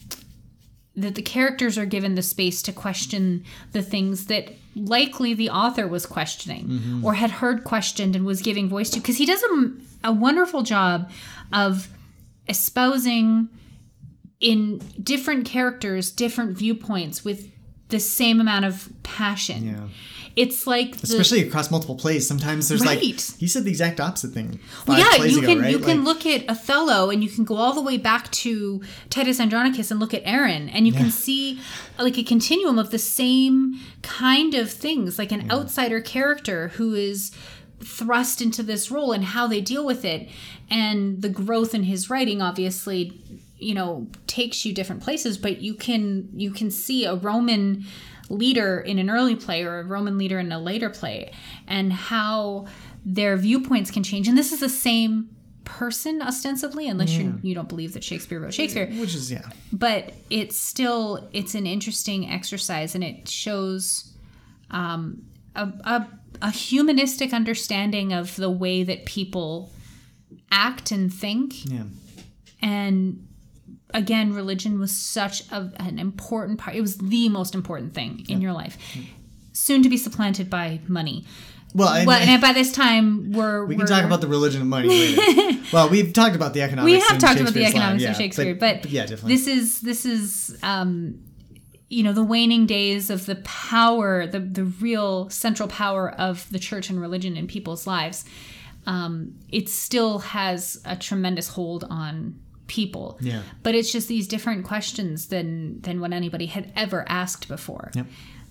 that 0.97 1.15
the 1.15 1.23
characters 1.23 1.77
are 1.77 1.85
given 1.87 2.15
the 2.15 2.23
space 2.23 2.63
to 2.63 2.73
question 2.73 3.45
the 3.73 3.83
things 3.83 4.27
that 4.27 4.53
likely 4.75 5.35
the 5.35 5.51
author 5.51 5.87
was 5.87 6.07
questioning 6.07 6.67
Mm-hmm. 6.69 7.05
or 7.05 7.15
had 7.15 7.31
heard 7.31 7.65
questioned 7.65 8.17
and 8.17 8.25
was 8.25 8.41
giving 8.43 8.69
voice 8.69 8.91
to 8.91 9.01
because 9.01 9.19
he 9.19 9.27
does 9.27 9.43
a, 9.43 9.73
a 10.05 10.13
wonderful 10.13 10.63
job 10.63 11.11
of 11.53 11.89
espousing 12.49 13.49
in 14.41 14.79
different 15.03 15.47
characters 15.47 16.11
different 16.11 16.57
viewpoints 16.57 17.25
with 17.25 17.51
the 17.89 18.01
same 18.01 18.41
amount 18.41 18.65
of 18.65 18.89
passion 19.03 19.67
Yeah. 19.67 19.89
it's 20.35 20.67
like 20.67 20.97
the, 20.97 21.05
Especially 21.05 21.41
across 21.47 21.71
multiple 21.71 21.95
plays, 21.97 22.27
sometimes 22.27 22.69
there's 22.69 22.85
like 22.85 22.99
he 22.99 23.47
said 23.47 23.65
the 23.65 23.71
exact 23.71 24.01
opposite 24.01 24.33
thing. 24.33 24.59
Well, 24.87 24.99
yeah, 24.99 25.25
you 25.25 25.39
ago, 25.39 25.47
can 25.49 25.61
right? 25.61 25.71
you 25.71 25.79
can 25.79 26.05
look 26.05 26.27
at 26.27 26.49
Othello 26.49 27.11
and 27.11 27.23
you 27.25 27.31
can 27.31 27.45
go 27.45 27.55
all 27.57 27.73
the 27.75 27.81
way 27.83 27.97
back 27.97 28.31
to 28.33 28.83
Titus 29.09 29.39
Andronicus 29.41 29.91
and 29.91 29.99
look 30.01 30.13
at 30.13 30.23
Aaron 30.25 30.69
and 30.69 30.87
you 30.87 30.93
Yeah. 30.93 31.01
can 31.01 31.11
see 31.11 31.61
like 31.99 32.19
a 32.19 32.23
continuum 32.25 32.79
of 32.79 32.91
the 32.91 32.99
same 32.99 33.81
kind 34.03 34.55
of 34.55 34.71
things, 34.71 35.19
like 35.19 35.33
an 35.33 35.51
outsider 35.51 36.01
character 36.01 36.69
who 36.77 36.95
is 36.95 37.31
thrust 37.81 38.41
into 38.43 38.63
this 38.63 38.91
role 38.91 39.13
and 39.13 39.25
how 39.25 39.47
they 39.47 39.61
deal 39.61 39.85
with 39.87 40.05
it 40.05 40.29
and 40.71 41.23
the 41.23 41.29
growth 41.29 41.75
in 41.75 41.85
his 41.85 42.09
writing 42.11 42.41
obviously 42.43 43.13
you 43.59 43.75
know 43.75 44.07
takes 44.27 44.65
you 44.65 44.73
different 44.73 45.03
places 45.03 45.39
but 45.39 45.61
you 45.61 45.75
can 45.75 46.29
you 46.35 46.51
can 46.51 46.71
see 46.71 47.05
a 47.05 47.15
roman 47.15 47.85
leader 48.29 48.81
in 48.81 48.99
an 48.99 49.09
early 49.09 49.35
play 49.37 49.63
or 49.63 49.79
a 49.81 49.85
roman 49.85 50.19
leader 50.19 50.39
in 50.39 50.51
a 50.53 50.59
later 50.59 50.91
play 50.91 51.31
and 51.67 51.93
how 51.93 52.67
their 53.05 53.37
viewpoints 53.37 53.91
can 53.91 54.03
change 54.03 54.29
and 54.29 54.37
this 54.37 54.53
is 54.53 54.61
the 54.61 54.69
same 54.69 55.29
person 55.65 56.23
ostensibly 56.23 56.89
unless 56.89 57.13
you 57.13 57.39
you 57.43 57.55
don't 57.55 57.69
believe 57.69 57.93
that 57.93 58.05
shakespeare 58.05 58.39
wrote 58.39 58.55
shakespeare 58.55 58.87
which 59.01 59.15
is 59.15 59.33
yeah. 59.33 59.43
but 59.73 60.13
it's 60.31 60.59
still 60.59 61.29
it's 61.33 61.55
an 61.57 61.67
interesting 61.67 62.31
exercise 62.31 62.95
and 62.95 63.03
it 63.03 63.29
shows 63.29 64.13
um, 64.71 65.23
a, 65.55 65.63
a, 65.85 66.09
a 66.43 66.51
humanistic 66.51 67.33
understanding 67.33 68.13
of 68.13 68.37
the 68.37 68.51
way 68.51 68.83
that 68.85 69.07
people 69.07 69.73
act 70.53 70.91
and 70.93 71.13
think 71.13 71.65
Yeah. 71.69 71.85
and 72.63 73.27
again 73.95 74.33
religion 74.35 74.79
was 74.79 74.91
such 74.97 75.43
a, 75.53 75.71
an 75.77 75.99
important 75.99 76.59
part 76.59 76.77
it 76.77 76.81
was 76.81 76.97
the 76.99 77.29
most 77.29 77.55
important 77.55 77.95
thing 77.95 78.25
in 78.29 78.41
your 78.41 78.53
life 78.53 78.77
soon 79.53 79.83
to 79.83 79.89
be 79.89 79.97
supplanted 79.97 80.51
by 80.51 80.81
money 80.89 81.25
Well, 81.75 81.89
I- 81.89 82.05
well 82.05 82.21
and 82.21 82.41
by 82.41 82.53
this 82.53 82.73
time 82.73 83.33
we're 83.33 83.65
We 83.65 83.75
can 83.75 83.85
we're- 83.85 83.89
talk 83.89 84.05
about 84.05 84.21
the 84.21 84.29
religion 84.29 84.61
of 84.63 84.67
money 84.67 84.89
later. 84.89 85.61
well, 85.73 85.89
we've 85.89 86.13
talked 86.13 86.35
about 86.37 86.53
the 86.55 86.63
economics. 86.63 86.93
we 86.93 87.01
have 87.01 87.19
talked 87.19 87.41
about 87.41 87.53
the 87.55 87.61
Shakespeare's 87.65 87.75
line, 87.75 87.83
economics 87.83 88.03
yeah, 88.03 88.11
of 88.11 88.17
Shakespeare, 88.17 88.55
but, 88.55 88.87
yeah, 88.87 89.03
definitely. 89.07 89.35
this 89.37 89.47
is 89.47 89.81
this 89.83 90.05
is 90.07 90.59
um, 90.63 91.19
you 91.89 92.03
know 92.03 92.13
the 92.13 92.25
waning 92.25 92.67
days 92.67 93.11
of 93.11 93.27
the 93.27 93.37
power, 93.37 94.27
the 94.27 94.41
the 94.41 94.65
real 94.65 95.29
central 95.31 95.69
power 95.69 96.11
of 96.11 96.49
the 96.51 96.59
church 96.59 96.89
and 96.91 97.01
religion 97.01 97.37
in 97.37 97.47
people's 97.47 97.87
lives. 97.87 98.25
Um, 98.87 99.35
it 99.51 99.69
still 99.69 100.19
has 100.21 100.81
a 100.85 100.97
tremendous 100.97 101.49
hold 101.49 101.85
on 101.91 102.39
people, 102.67 103.19
Yeah. 103.21 103.43
but 103.63 103.75
it's 103.75 103.93
just 103.93 104.09
these 104.09 104.27
different 104.29 104.65
questions 104.65 105.27
than 105.27 105.81
than 105.83 106.01
what 106.01 106.13
anybody 106.13 106.47
had 106.47 106.73
ever 106.77 107.05
asked 107.09 107.49
before. 107.49 107.91
Yep. 107.95 108.07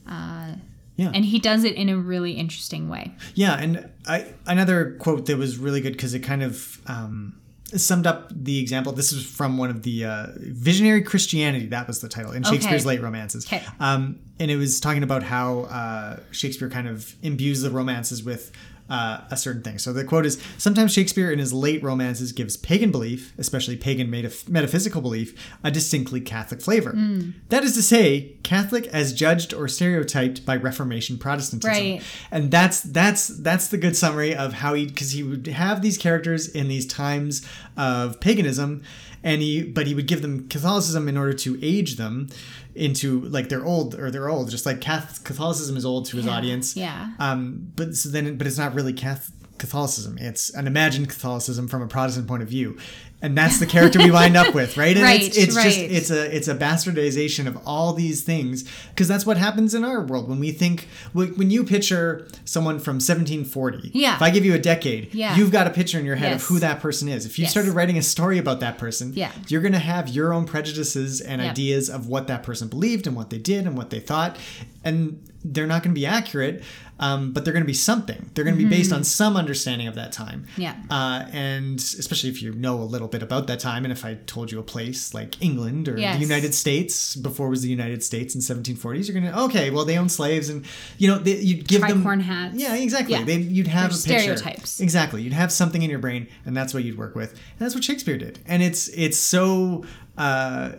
Uh, 0.08 0.56
Yeah. 0.98 1.12
and 1.14 1.26
he 1.26 1.40
does 1.40 1.64
it 1.66 1.76
in 1.76 1.90
a 1.90 1.98
really 1.98 2.34
interesting 2.34 2.88
way. 2.88 3.14
Yeah, 3.34 3.56
and 3.56 3.90
I 4.08 4.34
another 4.46 4.96
quote 5.00 5.26
that 5.26 5.38
was 5.38 5.58
really 5.58 5.82
good 5.82 5.94
because 5.94 6.14
it 6.14 6.20
kind 6.20 6.42
of 6.44 6.80
um, 6.88 7.36
summed 7.76 8.08
up 8.08 8.32
the 8.34 8.60
example. 8.60 8.94
This 8.94 9.12
is 9.12 9.26
from 9.26 9.58
one 9.58 9.70
of 9.70 9.84
the 9.84 10.06
uh, 10.06 10.28
Visionary 10.38 11.02
Christianity. 11.02 11.66
That 11.66 11.88
was 11.88 12.00
the 12.00 12.08
title 12.08 12.32
in 12.32 12.44
Shakespeare's 12.44 12.84
Okay. 12.84 12.96
late 12.96 13.02
romances. 13.02 13.46
Okay. 13.46 13.62
Um, 13.82 14.20
and 14.40 14.50
it 14.50 14.56
was 14.56 14.80
talking 14.80 15.04
about 15.04 15.24
how 15.24 15.62
uh, 15.64 16.20
Shakespeare 16.32 16.70
kind 16.70 16.88
of 16.88 17.14
imbues 17.22 17.62
the 17.62 17.70
romances 17.72 18.24
with. 18.24 18.52
Uh, 18.88 19.22
a 19.32 19.36
certain 19.36 19.64
thing. 19.64 19.80
So 19.80 19.92
the 19.94 20.04
quote 20.04 20.28
is 20.28 20.40
Sometimes 20.60 20.94
Shakespeare 20.94 21.32
in 21.32 21.40
his 21.40 21.52
late 21.52 21.82
romances 21.82 22.32
gives 22.32 22.56
pagan 22.56 22.92
belief, 22.92 23.34
especially 23.36 23.78
pagan 23.78 24.12
metaph- 24.12 24.48
metaphysical 24.48 25.02
belief, 25.02 25.36
a 25.64 25.72
distinctly 25.72 26.22
Catholic 26.22 26.62
flavor. 26.62 26.92
Hmm. 26.92 27.32
That 27.50 27.64
is 27.64 27.74
to 27.74 27.82
say, 27.82 28.36
Catholic 28.44 28.86
as 28.88 29.12
judged 29.12 29.56
or 29.56 29.68
stereotyped 29.68 30.46
by 30.46 30.56
Reformation 30.56 31.18
Protestantism. 31.18 31.74
Right. 31.74 32.04
And 32.30 32.52
that's 32.52 32.82
that's 32.82 33.28
that's 33.28 33.70
the 33.70 33.78
good 33.78 33.98
summary 33.98 34.36
of 34.36 34.54
how 34.54 34.76
he 34.76 34.86
because 34.86 35.12
he 35.12 35.24
would 35.24 35.48
have 35.48 35.82
these 35.82 35.98
characters 35.98 36.48
in 36.48 36.68
these 36.68 36.86
times 36.86 37.44
of 37.76 38.20
paganism, 38.20 38.84
and 39.26 39.42
he 39.42 39.62
but 39.64 39.88
he 39.88 39.94
would 39.94 40.08
give 40.08 40.22
them 40.22 40.48
Catholicism 40.48 41.10
in 41.10 41.18
order 41.18 41.34
to 41.34 41.60
age 41.62 41.98
them 41.98 42.30
into 42.76 43.22
like 43.22 43.50
they're 43.50 43.66
old 43.66 43.96
or 43.96 44.12
they're 44.12 44.30
old, 44.30 44.50
just 44.50 44.66
like 44.66 44.80
Cath- 44.82 45.24
Catholicism 45.26 45.76
is 45.78 45.86
old 45.86 46.06
to 46.08 46.18
his 46.18 46.26
Yeah. 46.26 46.32
audience. 46.38 46.76
Yeah. 46.78 47.12
Um. 47.20 47.72
But 47.76 47.96
so 47.96 48.08
then, 48.10 48.38
but 48.38 48.48
it's 48.48 48.58
not 48.58 48.74
really 48.74 48.94
Cath- 48.94 49.32
Catholicism. 49.58 50.18
It's 50.20 50.50
an 50.54 50.68
imagined 50.68 51.10
Catholicism 51.10 51.68
from 51.68 51.82
a 51.82 51.88
Protestant 51.88 52.28
point 52.28 52.44
of 52.44 52.50
view. 52.50 52.78
And 53.26 53.36
that's 53.36 53.58
the 53.60 53.66
character 53.66 53.98
we 54.00 54.12
wind 54.12 54.38
up 54.38 54.54
with, 54.54 54.78
right? 54.78 54.96
And 54.96 55.04
Right, 55.04 55.24
it's, 55.24 55.36
it's 55.38 55.56
just 55.56 55.80
it's 55.80 56.12
a 56.12 56.36
it's 56.36 56.48
a 56.48 56.56
bastardization 56.56 57.48
of 57.48 57.58
all 57.66 57.94
these 57.94 58.22
things 58.22 58.64
because 58.92 59.08
that's 59.08 59.26
what 59.26 59.38
happens 59.38 59.74
in 59.74 59.84
our 59.84 60.02
world 60.02 60.30
when 60.30 60.40
we 60.40 60.52
think 60.52 60.88
when 61.14 61.30
when 61.40 61.50
you 61.50 61.64
picture 61.64 62.28
someone 62.46 62.78
from 62.80 62.96
1740 62.96 63.92
Yeah. 63.94 64.16
if 64.16 64.22
i 64.22 64.30
give 64.30 64.46
you 64.46 64.54
a 64.54 64.60
decade 64.60 65.14
Yeah. 65.14 65.36
you've 65.36 65.52
got 65.52 65.66
a 65.66 65.70
picture 65.72 65.98
in 66.00 66.06
your 66.06 66.16
head 66.18 66.32
Yes. 66.34 66.42
of 66.44 66.48
who 66.50 66.60
that 66.60 66.80
person 66.82 67.08
is 67.10 67.26
if 67.26 67.40
you 67.40 67.44
Yes. 67.44 67.52
started 67.52 67.72
writing 67.74 67.98
a 67.98 68.02
story 68.04 68.38
about 68.38 68.60
that 68.60 68.78
person 68.78 69.12
Yeah. 69.16 69.32
you're 69.48 69.62
going 69.62 69.74
to 69.82 69.86
have 69.94 70.08
your 70.10 70.32
own 70.34 70.46
prejudices 70.46 71.20
and 71.22 71.42
Yep. 71.42 71.52
ideas 71.52 71.90
of 71.90 72.08
what 72.08 72.28
that 72.28 72.44
person 72.44 72.68
believed 72.68 73.08
and 73.08 73.16
what 73.16 73.30
they 73.32 73.40
did 73.40 73.66
and 73.66 73.76
what 73.78 73.90
they 73.90 74.00
thought 74.00 74.38
and 74.84 75.20
they're 75.44 75.68
not 75.68 75.84
going 75.84 75.94
to 75.96 76.00
be 76.00 76.06
accurate 76.06 76.64
um, 77.00 77.34
but 77.34 77.44
they're 77.44 77.54
going 77.54 77.64
to 77.64 77.68
be 77.68 77.74
something 77.74 78.30
they're 78.34 78.46
going 78.46 78.56
to 78.58 78.64
be 78.64 78.70
based 78.70 78.94
on 78.94 79.04
some 79.04 79.36
understanding 79.36 79.88
of 79.88 79.96
that 79.96 80.12
time 80.12 80.46
Mm-hmm. 80.52 80.62
Yeah. 80.62 80.76
uh, 80.90 81.26
and 81.34 81.78
especially 81.80 82.30
if 82.30 82.42
you 82.42 82.54
know 82.54 82.76
a 82.82 82.84
little 82.86 83.08
bit 83.08 83.22
about 83.24 83.48
that 83.48 83.60
time 83.60 83.84
and 83.86 83.92
if 83.92 84.06
i 84.06 84.16
told 84.28 84.52
you 84.52 84.60
a 84.60 84.64
place 84.64 85.14
like 85.14 85.42
england 85.42 85.88
or 85.90 85.98
Yes. 85.98 86.16
the 86.16 86.22
united 86.22 86.54
states 86.54 87.16
before 87.16 87.48
it 87.48 87.50
was 87.52 87.62
the 87.62 87.70
united 87.70 88.04
states 88.04 88.34
in 88.36 88.42
1740s 88.42 89.08
you're 89.08 89.20
gonna 89.22 89.44
okay 89.46 89.70
well 89.72 89.86
they 89.86 89.98
own 89.98 90.10
slaves 90.10 90.50
and 90.50 90.66
you 90.98 91.08
know 91.10 91.18
they, 91.18 91.36
you'd 91.38 91.68
give 91.68 91.82
them 91.82 92.04
Tricorn 92.04 92.22
hats. 92.22 92.56
yeah 92.56 92.76
exactly 92.76 93.14
Yeah. 93.16 93.24
They, 93.26 93.38
you'd 93.38 93.68
have 93.68 93.92
a 93.92 93.94
picture 93.94 94.20
stereotypes. 94.20 94.80
exactly 94.80 95.22
you'd 95.22 95.34
have 95.34 95.52
something 95.52 95.82
in 95.82 95.90
your 95.90 96.00
brain 96.00 96.28
and 96.46 96.56
that's 96.56 96.74
what 96.74 96.84
you'd 96.84 96.98
work 96.98 97.16
with 97.16 97.32
and 97.32 97.60
that's 97.60 97.76
what 97.76 97.84
shakespeare 97.84 98.18
did 98.18 98.40
and 98.46 98.64
it's 98.64 98.88
it's 98.90 99.18
so 99.18 99.84
uh 100.18 100.72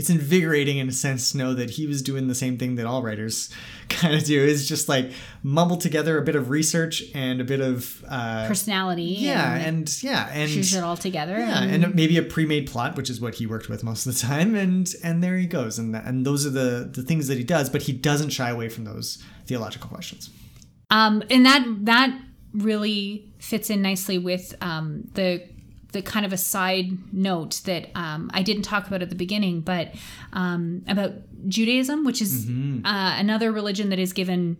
it's 0.00 0.08
invigorating 0.08 0.78
in 0.78 0.88
a 0.88 0.92
sense 0.92 1.30
to 1.30 1.36
know 1.36 1.52
that 1.52 1.68
he 1.68 1.86
was 1.86 2.00
doing 2.00 2.26
the 2.26 2.34
same 2.34 2.56
thing 2.56 2.76
that 2.76 2.86
all 2.86 3.02
writers 3.02 3.50
kind 3.90 4.14
of 4.14 4.24
do 4.24 4.42
is 4.42 4.66
just 4.66 4.88
like 4.88 5.12
mumble 5.42 5.76
together 5.76 6.16
a 6.16 6.22
bit 6.22 6.34
of 6.34 6.48
research 6.48 7.02
and 7.14 7.38
a 7.38 7.44
bit 7.44 7.60
of 7.60 8.02
uh 8.08 8.46
Personality. 8.48 9.02
yeah 9.02 9.56
and 9.56 9.66
and 9.66 10.02
yeah 10.02 10.30
and 10.32 10.50
fuse 10.50 10.74
it 10.74 10.82
all 10.82 10.96
together. 10.96 11.36
yeah, 11.38 11.62
and 11.62 11.94
maybe 11.94 12.16
a 12.16 12.22
pre-made 12.22 12.66
plot, 12.66 12.96
which 12.96 13.10
is 13.10 13.20
what 13.20 13.34
he 13.34 13.46
worked 13.46 13.68
with 13.68 13.84
most 13.84 14.06
of 14.06 14.14
the 14.14 14.18
time, 14.20 14.54
and 14.54 14.94
and 15.04 15.22
there 15.22 15.36
he 15.36 15.46
goes, 15.46 15.78
and 15.78 15.94
and 15.94 16.24
those 16.24 16.46
are 16.46 16.50
the 16.50 16.88
the 16.90 17.02
things 17.02 17.28
that 17.28 17.36
he 17.36 17.44
does, 17.44 17.68
but 17.68 17.82
he 17.82 17.92
doesn't 17.92 18.30
shy 18.30 18.48
away 18.48 18.70
from 18.70 18.84
those 18.84 19.22
theological 19.46 19.90
questions. 19.90 20.30
Um, 20.88 21.22
and 21.28 21.44
that 21.44 21.62
that 21.82 22.18
really 22.54 23.30
fits 23.38 23.68
in 23.68 23.82
nicely 23.82 24.16
with 24.16 24.54
um, 24.62 25.02
the 25.12 25.42
the 25.92 26.02
kind 26.02 26.24
of 26.24 26.32
a 26.32 26.36
side 26.36 27.12
note 27.12 27.60
that 27.64 27.90
um, 27.94 28.30
I 28.32 28.42
didn't 28.42 28.62
talk 28.62 28.86
about 28.86 29.02
at 29.02 29.08
the 29.08 29.16
beginning, 29.16 29.60
but 29.62 29.94
um, 30.32 30.84
about 30.86 31.12
Judaism, 31.48 32.04
which 32.04 32.22
is 32.22 32.46
Mm-hmm. 32.46 32.86
uh, 32.86 33.18
another 33.18 33.50
religion 33.52 33.88
that 33.90 33.98
is 33.98 34.12
given 34.12 34.56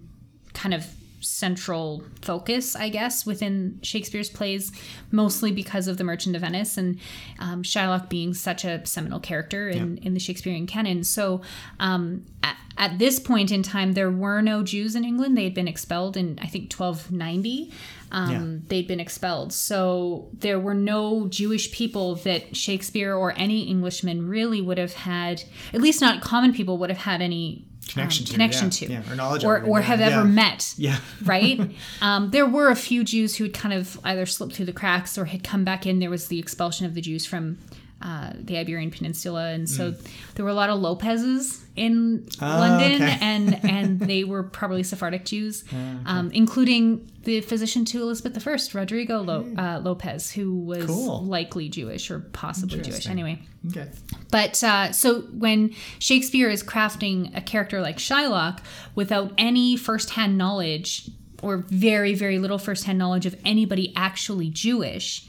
kind 0.55 0.75
of 0.75 0.87
central 1.23 2.03
focus, 2.23 2.75
I 2.75 2.89
guess, 2.89 3.27
within 3.27 3.79
Shakespeare's 3.83 4.31
plays, 4.31 4.73
mostly 5.11 5.53
because 5.53 5.87
of 5.87 5.99
The 5.99 6.05
Merchant 6.05 6.35
of 6.35 6.41
Venice 6.41 6.79
and 6.79 6.99
um, 7.39 7.63
Shylock 7.63 8.09
being 8.09 8.33
such 8.35 8.65
a 8.65 8.85
seminal 8.87 9.21
character 9.21 9.69
in, 9.69 9.99
in 9.99 10.15
the 10.15 10.21
Shakespearean 10.21 10.67
canon. 10.67 11.05
So 11.05 11.43
um, 11.79 12.25
at, 12.43 12.57
at 12.79 12.99
this 12.99 13.19
point 13.21 13.53
in 13.53 13.63
time, 13.63 13.93
there 13.93 14.11
were 14.11 14.41
no 14.41 14.63
Jews 14.63 14.97
in 14.97 15.05
England. 15.05 15.37
They 15.37 15.45
had 15.45 15.53
been 15.55 15.69
expelled 15.69 16.17
in, 16.17 16.39
I 16.41 16.47
think, 16.47 16.73
1290. 16.73 17.71
Um, 18.13 18.63
They'd 18.69 18.89
been 18.89 19.01
expelled. 19.01 19.53
So 19.53 20.29
there 20.33 20.59
were 20.59 20.75
no 20.75 21.29
Jewish 21.29 21.71
people 21.73 22.17
that 22.17 22.57
Shakespeare 22.57 23.15
or 23.15 23.33
any 23.37 23.63
Englishman 23.63 24.29
really 24.29 24.61
would 24.61 24.79
have 24.79 24.95
had, 24.95 25.43
at 25.73 25.81
least 25.81 26.01
not 26.01 26.21
common 26.21 26.53
people, 26.53 26.79
would 26.79 26.91
have 26.91 26.99
had 26.99 27.23
any 27.23 27.67
connection 27.89 28.25
to, 28.27 28.33
connection 28.33 28.67
yeah. 28.67 28.71
to, 28.71 28.93
Yeah, 28.93 29.13
or 29.13 29.17
knowledge 29.17 29.45
or, 29.45 29.57
of, 29.57 29.69
or 29.69 29.81
have 29.81 30.01
yeah. 30.01 30.07
ever 30.09 30.25
met. 30.25 30.75
Yeah. 30.79 30.99
right? 31.25 31.61
Um, 32.03 32.31
there 32.31 32.47
were 32.47 32.71
a 32.71 32.77
few 32.77 33.05
Jews 33.05 33.37
who 33.37 33.45
had 33.45 33.53
kind 33.53 33.75
of 33.75 34.01
either 34.05 34.25
slipped 34.25 34.55
through 34.55 34.67
the 34.67 34.73
cracks 34.73 35.19
or 35.19 35.27
had 35.27 35.45
come 35.45 35.65
back 35.65 35.87
in. 35.87 35.99
There 35.99 36.09
was 36.09 36.29
the 36.29 36.39
expulsion 36.39 36.87
of 36.87 36.95
the 36.95 37.01
Jews 37.03 37.27
from 37.27 37.59
uh, 38.03 38.33
the 38.39 38.57
Iberian 38.59 38.91
Peninsula, 38.91 39.49
and 39.51 39.69
so 39.69 39.95
there 40.35 40.45
were 40.45 40.51
a 40.51 40.55
lot 40.55 40.71
of 40.71 40.79
Lopez's 40.81 41.63
in 41.77 42.27
Oh, 42.41 42.47
London, 42.47 43.03
okay. 43.03 43.19
and 43.21 43.65
and 43.65 44.01
they 44.01 44.25
were 44.25 44.43
probably 44.43 44.83
Sephardic 44.83 45.25
Jews, 45.25 45.65
um, 46.07 46.31
including 46.33 47.11
the 47.25 47.41
physician 47.43 47.85
to 47.87 48.01
Elizabeth 48.03 48.47
I, 48.47 48.59
Rodrigo 48.79 49.21
Lo- 49.23 49.47
uh, 49.59 49.81
Lopez, 49.85 50.31
who 50.31 50.55
was 50.61 50.87
Cool. 50.87 51.25
likely 51.25 51.69
Jewish 51.69 52.11
or 52.11 52.21
possibly 52.21 52.81
Jewish. 52.81 53.07
Anyway, 53.07 53.41
Okay. 53.69 53.89
but 54.31 54.63
uh, 54.65 54.93
so 54.93 55.21
when 55.33 55.75
Shakespeare 55.99 56.49
is 56.49 56.63
crafting 56.63 57.37
a 57.37 57.43
character 57.43 57.83
like 57.83 57.99
Shylock 57.99 58.61
without 58.95 59.33
any 59.37 59.77
firsthand 59.77 60.39
knowledge 60.39 61.11
or 61.43 61.59
very, 61.69 62.15
very 62.15 62.39
little 62.39 62.59
firsthand 62.59 62.99
knowledge 62.99 63.27
of 63.27 63.37
anybody 63.45 63.93
actually 63.97 64.49
Jewish, 64.49 65.27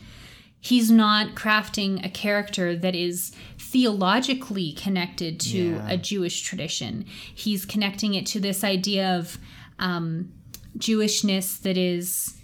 he's 0.62 0.90
not 0.92 1.34
crafting 1.36 2.06
a 2.06 2.10
character 2.10 2.76
that 2.78 2.96
is 2.96 3.32
theologically 3.60 4.74
connected 4.74 5.40
to 5.40 5.58
Yeah. 5.72 5.90
a 5.90 5.98
Jewish 5.98 6.42
tradition. 6.42 7.06
He's 7.34 7.66
connecting 7.66 8.14
it 8.14 8.26
to 8.28 8.40
this 8.40 8.64
idea 8.64 9.18
of 9.18 9.38
um, 9.80 10.32
Jewishness 10.78 11.60
that 11.64 11.78
is 11.78 12.38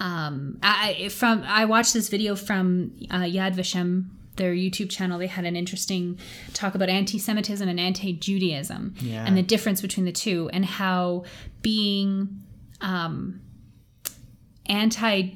um 0.00 0.58
i 0.62 1.08
from 1.10 1.42
i 1.44 1.64
watched 1.64 1.92
this 1.92 2.08
video 2.08 2.36
from 2.36 2.92
uh, 3.10 3.22
yad 3.22 3.56
vashem 3.56 4.04
their 4.36 4.54
youtube 4.54 4.88
channel 4.88 5.18
they 5.18 5.26
had 5.26 5.44
an 5.44 5.56
interesting 5.56 6.16
talk 6.54 6.76
about 6.76 6.88
anti-semitism 6.88 7.68
and 7.68 7.80
anti-judaism 7.80 8.94
Yeah. 9.00 9.24
and 9.26 9.36
the 9.36 9.42
difference 9.42 9.80
between 9.82 10.06
the 10.06 10.12
two 10.12 10.48
and 10.52 10.64
how 10.64 11.24
being 11.62 12.44
um 12.80 13.40
anti 14.66 15.30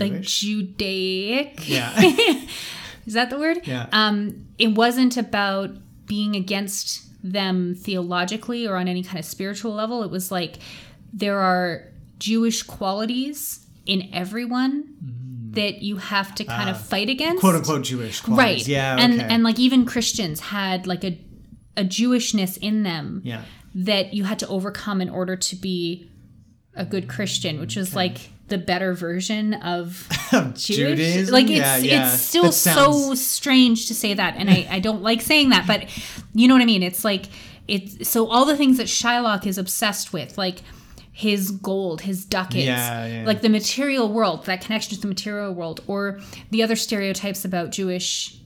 like 0.00 0.12
Jewish? 0.12 0.40
judaic 0.40 1.68
Yeah. 1.68 1.92
is 3.06 3.14
that 3.14 3.30
the 3.30 3.38
word 3.38 3.60
Yeah. 3.66 3.86
um 3.92 4.46
it 4.58 4.68
wasn't 4.74 5.16
about 5.16 5.70
being 6.06 6.36
against 6.36 7.02
them 7.24 7.74
theologically 7.74 8.66
or 8.66 8.76
on 8.76 8.88
any 8.88 9.02
kind 9.02 9.18
of 9.18 9.24
spiritual 9.24 9.72
level 9.72 10.02
it 10.02 10.10
was 10.10 10.30
like 10.32 10.56
there 11.12 11.38
are 11.38 11.88
jewish 12.18 12.62
qualities 12.62 13.64
in 13.86 14.08
everyone 14.12 14.94
that 15.52 15.82
you 15.82 15.96
have 15.96 16.34
to 16.34 16.44
kind 16.44 16.70
of 16.70 16.80
fight 16.80 17.08
against 17.08 17.40
quote 17.40 17.54
unquote 17.54 17.82
Jewish 17.82 18.20
qualities. 18.20 18.62
right 18.62 18.68
Yeah. 18.68 18.96
and 18.98 19.14
okay. 19.14 19.26
and 19.28 19.42
like 19.44 19.58
even 19.58 19.84
christians 19.84 20.40
had 20.40 20.86
like 20.86 21.04
a 21.04 21.18
a 21.76 21.84
jewishness 21.84 22.58
in 22.58 22.82
them 22.82 23.22
yeah. 23.24 23.42
that 23.74 24.12
you 24.12 24.24
had 24.24 24.38
to 24.40 24.48
overcome 24.48 25.00
in 25.00 25.08
order 25.08 25.36
to 25.36 25.56
be 25.56 26.10
a 26.74 26.84
good 26.84 27.08
Christian, 27.08 27.60
which 27.60 27.76
was 27.76 27.94
like 27.94 28.30
the 28.52 28.58
better 28.58 28.92
version 28.94 29.54
of 29.54 30.06
Jewish. 30.54 30.64
Judaism? 30.66 31.32
Like 31.32 31.48
it's 31.48 31.56
Yeah, 31.58 31.76
yeah. 31.78 32.12
it's 32.12 32.22
still 32.22 32.44
That 32.44 32.52
so 32.52 33.14
strange 33.14 33.88
to 33.88 33.94
say 33.94 34.14
that, 34.14 34.36
and 34.36 34.48
I, 34.50 34.66
I 34.70 34.78
don't 34.78 35.02
like 35.02 35.20
saying 35.22 35.48
that, 35.50 35.66
but 35.66 35.86
you 36.34 36.46
know 36.48 36.54
what 36.54 36.62
I 36.62 36.66
mean. 36.66 36.82
It's 36.82 37.04
like 37.04 37.26
it's 37.66 38.08
so 38.08 38.28
all 38.28 38.44
the 38.44 38.56
things 38.56 38.76
that 38.78 38.86
Shylock 38.88 39.46
is 39.46 39.56
obsessed 39.58 40.12
with, 40.12 40.36
like 40.36 40.58
his 41.14 41.50
gold, 41.50 42.00
his 42.02 42.24
ducats, 42.24 42.64
Yeah, 42.64 43.06
yeah. 43.06 43.24
like 43.26 43.40
the 43.42 43.48
material 43.48 44.10
world, 44.12 44.46
that 44.46 44.60
connection 44.62 44.94
to 44.94 45.00
the 45.00 45.08
material 45.08 45.52
world, 45.52 45.80
or 45.86 46.20
the 46.50 46.62
other 46.62 46.76
stereotypes 46.76 47.44
about 47.44 47.70
Jewish 47.70 48.38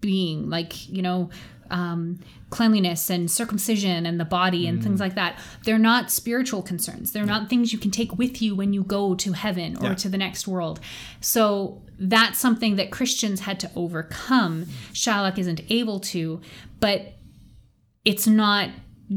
being, 0.00 0.50
like 0.50 0.88
you 0.88 1.02
know, 1.02 1.30
um, 1.72 2.20
cleanliness 2.50 3.10
and 3.10 3.30
circumcision 3.30 4.06
and 4.06 4.20
the 4.20 4.24
body 4.24 4.66
and 4.68 4.78
Mm. 4.78 4.82
things 4.84 5.00
like 5.00 5.14
that. 5.14 5.38
They're 5.64 5.78
not 5.78 6.10
spiritual 6.10 6.62
concerns. 6.62 7.12
They're 7.12 7.26
not 7.26 7.48
things 7.48 7.72
you 7.72 7.78
can 7.78 7.90
take 7.90 8.16
with 8.18 8.40
you 8.42 8.54
when 8.54 8.72
you 8.72 8.82
go 8.84 9.14
to 9.14 9.32
heaven 9.32 9.76
or 9.78 9.88
Yeah. 9.88 9.94
to 9.94 10.08
the 10.10 10.18
next 10.18 10.46
world. 10.46 10.78
So 11.20 11.82
that's 11.98 12.38
something 12.38 12.76
that 12.76 12.90
Christians 12.90 13.40
had 13.40 13.58
to 13.60 13.70
overcome. 13.74 14.66
Shylock 14.92 15.38
isn't 15.38 15.62
able 15.70 15.98
to, 16.00 16.40
but 16.78 17.14
it's 18.04 18.26
not 18.26 18.68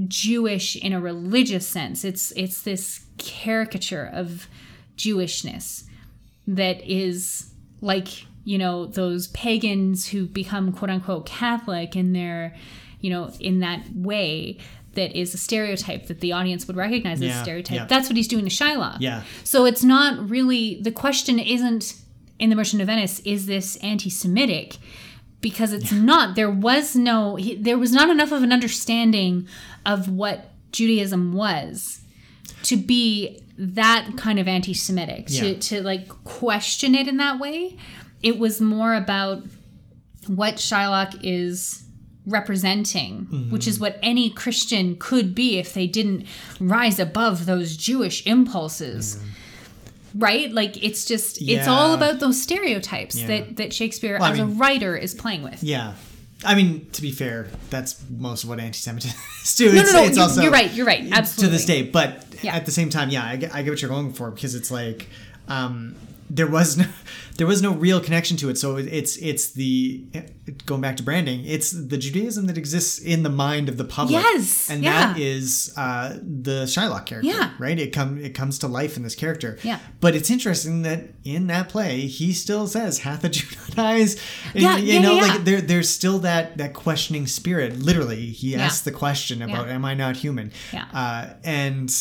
Jewish 0.07 0.75
in 0.75 0.93
a 0.93 0.99
religious 1.01 1.67
sense. 1.67 2.03
It's 2.05 2.31
it's 2.35 2.61
this 2.61 3.05
caricature 3.17 4.05
of 4.13 4.47
Jewishness 4.97 5.83
that 6.47 6.81
is 6.89 7.51
like 7.81 8.25
you 8.45 8.57
know 8.57 8.85
those 8.85 9.27
pagans 9.27 10.07
who 10.07 10.27
become 10.27 10.71
quote 10.71 10.89
unquote 10.89 11.25
Catholic 11.25 11.95
in 11.95 12.13
their 12.13 12.55
you 13.01 13.09
know 13.09 13.31
in 13.39 13.59
that 13.59 13.83
way 13.93 14.57
that 14.93 15.13
is 15.13 15.33
a 15.33 15.37
stereotype 15.37 16.07
that 16.07 16.21
the 16.21 16.31
audience 16.31 16.67
would 16.67 16.77
recognize 16.77 17.21
as 17.21 17.35
a 17.35 17.43
stereotype. 17.43 17.75
yeah. 17.75 17.85
That's 17.85 18.07
what 18.07 18.15
he's 18.15 18.29
doing 18.29 18.45
to 18.45 18.49
Shylock. 18.49 18.97
Yeah. 19.01 19.23
So 19.43 19.65
it's 19.65 19.83
not 19.83 20.29
really 20.29 20.81
the 20.81 20.91
question 20.91 21.37
isn't 21.37 21.95
in 22.39 22.49
the 22.49 22.55
Merchant 22.55 22.81
of 22.81 22.87
Venice 22.87 23.19
is 23.21 23.45
this 23.45 23.75
anti-Semitic 23.77 24.77
because 25.41 25.73
it's 25.73 25.91
not. 25.91 26.35
There 26.35 26.49
was 26.49 26.95
no 26.95 27.35
he, 27.35 27.55
there 27.55 27.77
was 27.77 27.91
not 27.91 28.09
enough 28.09 28.31
of 28.31 28.41
an 28.41 28.51
understanding 28.51 29.47
of 29.85 30.09
what 30.09 30.51
Judaism 30.71 31.33
was 31.33 32.01
to 32.63 32.77
be 32.77 33.41
that 33.57 34.11
kind 34.17 34.39
of 34.39 34.47
anti-Semitic 34.47 35.27
to 35.27 35.59
to 35.59 35.81
like 35.81 36.07
question 36.23 36.95
it 36.95 37.07
in 37.07 37.17
that 37.17 37.39
way. 37.39 37.77
It 38.30 38.38
was 38.39 38.59
more 38.59 38.93
about 38.95 39.43
what 40.28 40.55
Shylock 40.55 41.19
is 41.23 41.84
representing, 42.26 43.28
Mm-hmm. 43.32 43.51
which 43.51 43.67
is 43.67 43.80
what 43.80 43.99
any 44.01 44.30
Christian 44.32 44.95
could 44.97 45.36
be 45.36 45.57
if 45.59 45.73
they 45.73 45.88
didn't 45.88 46.26
rise 46.59 46.99
above 46.99 47.45
those 47.45 47.78
Jewish 47.78 48.26
impulses. 48.26 49.19
Right? 50.17 50.51
Like 50.51 50.82
it's 50.84 51.05
just 51.05 51.41
it's 51.41 51.67
all 51.67 51.93
about 51.93 52.19
those 52.19 52.41
stereotypes 52.41 53.15
Yeah. 53.15 53.28
that 53.28 53.57
that 53.57 53.73
Shakespeare 53.73 54.17
Well, 54.19 54.30
I 54.30 54.34
as 54.34 54.39
a 54.39 54.45
writer 54.45 54.95
is 54.95 55.13
playing 55.13 55.43
with. 55.43 55.61
Yeah. 55.61 55.93
I 56.43 56.55
mean, 56.55 56.88
to 56.91 57.01
be 57.01 57.11
fair, 57.11 57.47
that's 57.69 58.03
most 58.09 58.43
of 58.43 58.49
what 58.49 58.59
anti-Semitism 58.59 59.17
is 59.43 59.55
too. 59.55 59.71
No, 59.73 59.82
it's, 59.82 59.93
no, 59.93 59.99
no. 60.01 60.05
it's 60.07 60.15
you're, 60.17 60.23
also 60.23 60.41
you're 60.41 60.51
right. 60.51 60.71
You're 60.73 60.86
right. 60.86 61.03
Absolutely. 61.11 61.47
To 61.47 61.51
this 61.51 61.65
day. 61.65 61.82
But 61.84 62.26
Yeah. 62.41 62.55
at 62.55 62.65
the 62.65 62.71
same 62.71 62.89
time, 62.89 63.09
yeah, 63.09 63.26
I 63.26 63.36
get, 63.36 63.53
I 63.53 63.61
get 63.61 63.69
what 63.71 63.82
you're 63.82 63.89
going 63.97 64.13
for 64.13 64.32
because 64.32 64.55
it's 64.55 64.71
like 64.71 65.07
um, 65.47 65.95
there 66.30 66.47
was 66.47 66.78
no 66.78 66.86
there 67.38 67.47
was 67.47 67.61
no 67.61 67.73
real 67.73 67.99
connection 67.99 68.38
to 68.38 68.49
it. 68.49 68.57
So 68.57 68.78
it's 68.78 69.17
it's 69.17 69.51
the 69.51 70.05
going 70.65 70.82
back 70.82 70.97
to 70.97 71.03
branding. 71.03 71.45
It's 71.45 71.71
the 71.71 71.97
Judaism 71.97 72.47
that 72.47 72.57
exists 72.57 72.99
in 72.99 73.23
the 73.23 73.30
mind 73.30 73.69
of 73.69 73.78
the 73.78 73.84
public. 73.84 74.21
Yes, 74.23 74.69
and 74.69 74.84
yeah. 74.84 75.13
that 75.13 75.19
is 75.19 75.73
uh, 75.78 76.17
the 76.21 76.63
Shylock 76.63 77.05
character. 77.05 77.30
Yeah. 77.30 77.51
right. 77.59 77.78
It 77.78 77.93
come 77.93 78.17
it 78.17 78.34
comes 78.34 78.59
to 78.59 78.67
life 78.67 78.97
in 78.97 79.03
this 79.03 79.15
character. 79.15 79.59
Yeah. 79.63 79.80
but 79.99 80.15
it's 80.15 80.30
interesting 80.30 80.82
that 80.84 81.09
in 81.23 81.47
that 81.47 81.69
play 81.69 82.01
he 82.01 82.34
still 82.34 82.67
says 82.67 82.99
hath 82.99 83.23
a 83.23 83.30
Judaize. 83.30 84.19
And, 84.53 84.63
Yeah, 84.63 84.78
you 84.78 84.93
yeah, 84.93 85.01
know, 85.01 85.13
yeah, 85.13 85.21
like 85.21 85.43
there 85.43 85.61
there's 85.61 85.89
still 85.89 86.19
that 86.19 86.57
that 86.57 86.73
questioning 86.73 87.28
spirit. 87.28 87.80
Literally, 87.80 88.28
he 88.28 88.55
asks 88.55 88.82
the 88.82 88.91
question 88.91 89.41
about. 89.41 89.69
"Am 89.69 89.84
I 89.84 89.93
not 89.93 90.15
human?" 90.17 90.51
Yeah. 90.71 90.86
uh, 90.93 91.34
and 91.43 91.91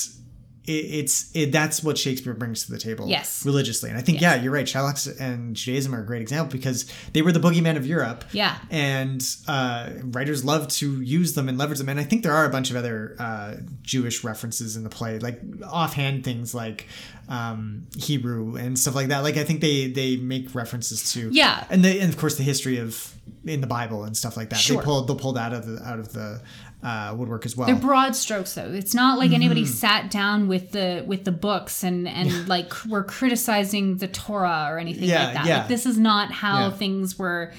it, 0.66 0.72
it's 0.72 1.30
it, 1.34 1.52
that's 1.52 1.82
what 1.82 1.98
Shakespeare 1.98 2.34
brings 2.34 2.64
to 2.66 2.72
the 2.72 2.78
table. 2.78 3.06
Yes. 3.08 3.44
religiously, 3.44 3.90
and 3.90 3.98
I 3.98 4.02
think 4.02 4.20
Yes. 4.20 4.36
yeah, 4.36 4.42
you're 4.42 4.52
right. 4.52 4.66
Shylock 4.66 5.20
and 5.20 5.54
Judaism 5.54 5.94
are 5.94 6.00
a 6.02 6.06
great 6.06 6.22
example 6.22 6.52
because 6.52 6.86
they 7.12 7.22
were 7.22 7.32
the 7.32 7.40
boogeyman 7.40 7.76
of 7.76 7.86
Europe. 7.86 8.24
Yeah. 8.32 8.56
and 8.70 9.24
uh, 9.46 9.90
writers 10.04 10.44
love 10.44 10.68
to 10.68 11.00
use 11.02 11.34
them 11.34 11.48
and 11.48 11.58
leverage 11.58 11.78
them. 11.78 11.88
And 11.88 12.00
I 12.00 12.04
think 12.04 12.22
there 12.22 12.32
are 12.32 12.44
a 12.46 12.50
bunch 12.50 12.70
of 12.70 12.76
other 12.76 13.16
uh, 13.18 13.56
Jewish 13.82 14.24
references 14.24 14.76
in 14.76 14.84
the 14.84 14.90
play, 14.90 15.18
like 15.18 15.40
offhand 15.70 16.24
things 16.24 16.54
like 16.54 16.86
um, 17.28 17.86
Hebrew 17.98 18.56
and 18.56 18.78
stuff 18.78 18.94
like 18.94 19.08
that. 19.08 19.20
Like 19.22 19.36
I 19.36 19.44
think 19.44 19.60
they 19.60 19.86
they 19.88 20.16
make 20.16 20.54
references 20.54 21.12
to 21.12 21.28
Yeah. 21.32 21.64
and 21.70 21.84
the 21.84 22.00
and 22.00 22.12
of 22.12 22.18
course 22.18 22.36
the 22.36 22.42
history 22.42 22.78
of 22.78 23.14
in 23.46 23.60
the 23.60 23.66
Bible 23.66 24.04
and 24.04 24.16
stuff 24.16 24.36
like 24.36 24.50
that. 24.50 24.58
Sure. 24.58 24.78
They 24.78 24.84
pull 24.84 25.04
they'll 25.04 25.16
pull 25.16 25.32
that 25.32 25.52
out 25.52 25.58
of 25.60 25.66
the 25.66 25.82
out 25.86 25.98
of 25.98 26.12
the 26.12 26.42
uh, 26.84 27.14
woodwork 27.16 27.46
as 27.46 27.56
well. 27.56 27.66
They're 27.66 27.74
broad 27.76 28.14
strokes 28.14 28.54
though. 28.54 28.70
It's 28.70 28.94
not 28.94 29.18
like 29.18 29.28
Mm-hmm. 29.30 29.34
anybody 29.36 29.64
sat 29.66 30.10
down 30.10 30.48
with 30.48 30.70
the 30.72 31.02
with 31.06 31.24
the 31.24 31.32
books 31.32 31.82
and 31.82 32.06
and 32.06 32.46
like 32.46 32.72
were 32.86 33.02
criticizing 33.02 33.96
the 33.96 34.06
Torah 34.08 34.68
or 34.70 34.78
anything 34.78 35.08
Yeah, 35.08 35.24
like 35.24 35.34
that. 35.34 35.46
yeah. 35.46 35.58
Like 35.60 35.68
this 35.68 35.86
is 35.86 35.98
not 35.98 36.30
how 36.30 36.68
Yeah. 36.68 36.70
things 36.72 37.18
were 37.18 37.52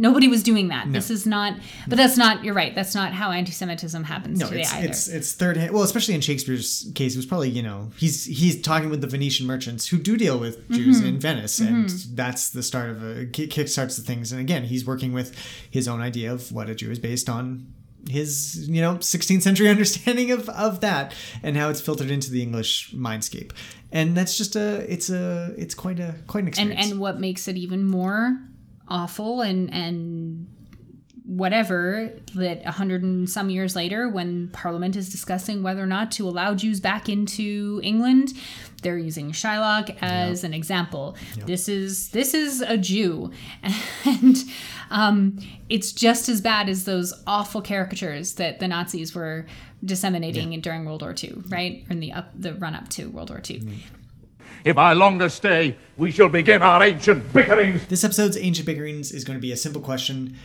nobody 0.00 0.28
was 0.28 0.44
doing 0.44 0.68
that. 0.68 0.92
This 0.92 1.10
is 1.10 1.26
not 1.26 1.54
but 1.88 1.96
that's 1.96 2.16
not 2.16 2.44
you're 2.44 2.54
right. 2.54 2.72
That's 2.72 2.94
not 2.94 3.12
how 3.12 3.32
anti-Semitism 3.32 4.04
happens 4.04 4.38
no, 4.38 4.46
today 4.48 4.60
it's, 4.60 4.72
either. 4.74 4.86
it's 4.86 5.08
it's 5.08 5.32
third 5.32 5.56
hand. 5.56 5.72
Well, 5.72 5.82
especially 5.82 6.14
in 6.14 6.20
Shakespeare's 6.20 6.88
case, 6.94 7.14
it 7.14 7.18
was 7.18 7.26
probably 7.26 7.50
you 7.50 7.62
know 7.64 7.90
he's 7.96 8.26
he's 8.26 8.62
talking 8.62 8.90
with 8.90 9.00
the 9.00 9.08
Venetian 9.08 9.44
merchants 9.48 9.88
who 9.88 9.98
do 9.98 10.16
deal 10.16 10.38
with 10.38 10.70
Jews 10.70 10.98
Mm-hmm. 10.98 11.06
in 11.08 11.18
Venice, 11.18 11.58
and 11.58 11.88
that's 12.14 12.50
the 12.50 12.62
start 12.62 12.90
of 12.90 13.02
a 13.02 13.26
kick 13.26 13.50
kickstarts 13.50 13.96
the 13.96 14.02
things. 14.02 14.30
And 14.30 14.40
again, 14.40 14.62
he's 14.64 14.86
working 14.86 15.12
with 15.12 15.34
his 15.68 15.88
own 15.88 16.00
idea 16.00 16.32
of 16.32 16.52
what 16.52 16.70
a 16.70 16.76
Jew 16.76 16.92
is 16.92 17.00
based 17.00 17.28
on 17.28 17.74
his 18.08 18.68
you 18.68 18.80
know 18.80 18.96
16th 18.96 19.42
century 19.42 19.68
understanding 19.76 20.30
of 20.30 20.48
of 20.50 20.80
that 20.80 21.14
and 21.42 21.56
how 21.56 21.68
it's 21.68 21.80
filtered 21.80 22.10
into 22.10 22.30
the 22.30 22.42
English 22.42 22.92
mindscape. 22.94 23.52
And 23.90 24.16
that's 24.16 24.36
just 24.36 24.56
a 24.56 24.90
it's 24.92 25.10
a 25.10 25.54
it's 25.56 25.74
quite 25.74 25.98
a 25.98 26.14
quite 26.26 26.42
an 26.44 26.48
experience 26.48 26.80
and 26.80 26.92
and 26.92 27.00
what 27.00 27.20
makes 27.20 27.48
it 27.48 27.56
even 27.56 27.84
more 27.84 28.38
awful 28.88 29.40
and 29.40 29.72
and 29.72 30.46
whatever 31.28 32.10
that 32.34 32.62
a 32.64 32.72
hundred 32.72 33.02
and 33.02 33.28
some 33.28 33.50
years 33.50 33.76
later 33.76 34.08
when 34.08 34.48
parliament 34.48 34.96
is 34.96 35.10
discussing 35.10 35.62
whether 35.62 35.82
or 35.82 35.86
not 35.86 36.10
to 36.10 36.26
allow 36.26 36.54
jews 36.54 36.80
back 36.80 37.06
into 37.06 37.78
england 37.84 38.32
they're 38.82 38.98
using 38.98 39.32
shylock 39.32 39.96
as 40.00 40.44
an 40.44 40.54
example. 40.54 41.16
This 41.46 41.68
is 41.68 42.10
this 42.10 42.34
is 42.34 42.60
a 42.60 42.76
jew. 42.76 43.32
And 44.04 44.36
um, 44.90 45.38
it's 45.68 45.92
just 45.92 46.28
as 46.28 46.40
bad 46.40 46.68
as 46.68 46.84
those 46.84 47.12
awful 47.26 47.60
caricatures 47.60 48.34
that 48.34 48.58
the 48.58 48.68
nazis 48.68 49.14
were 49.14 49.46
disseminating 49.84 50.58
during 50.60 50.84
world 50.84 51.02
war 51.02 51.14
ii 51.22 51.34
right? 51.48 51.84
In 51.90 52.00
the 52.00 52.12
up 52.12 52.30
the 52.34 52.54
run 52.54 52.74
up 52.74 52.88
to 52.90 53.06
world 53.10 53.30
war 53.30 53.42
ii 53.50 53.82
If 54.64 54.78
I 54.78 54.92
longer 54.92 55.28
stay, 55.28 55.76
we 55.96 56.10
shall 56.10 56.28
begin 56.28 56.62
our 56.62 56.82
ancient 56.82 57.32
bickerings. 57.32 57.86
This 57.86 58.02
episode's 58.02 58.36
Ancient 58.36 58.66
Bickerings 58.66 59.12
is 59.12 59.24
going 59.24 59.38
to 59.38 59.42
be 59.42 59.52
a 59.52 59.56
simple 59.56 59.82
question. 59.82 60.36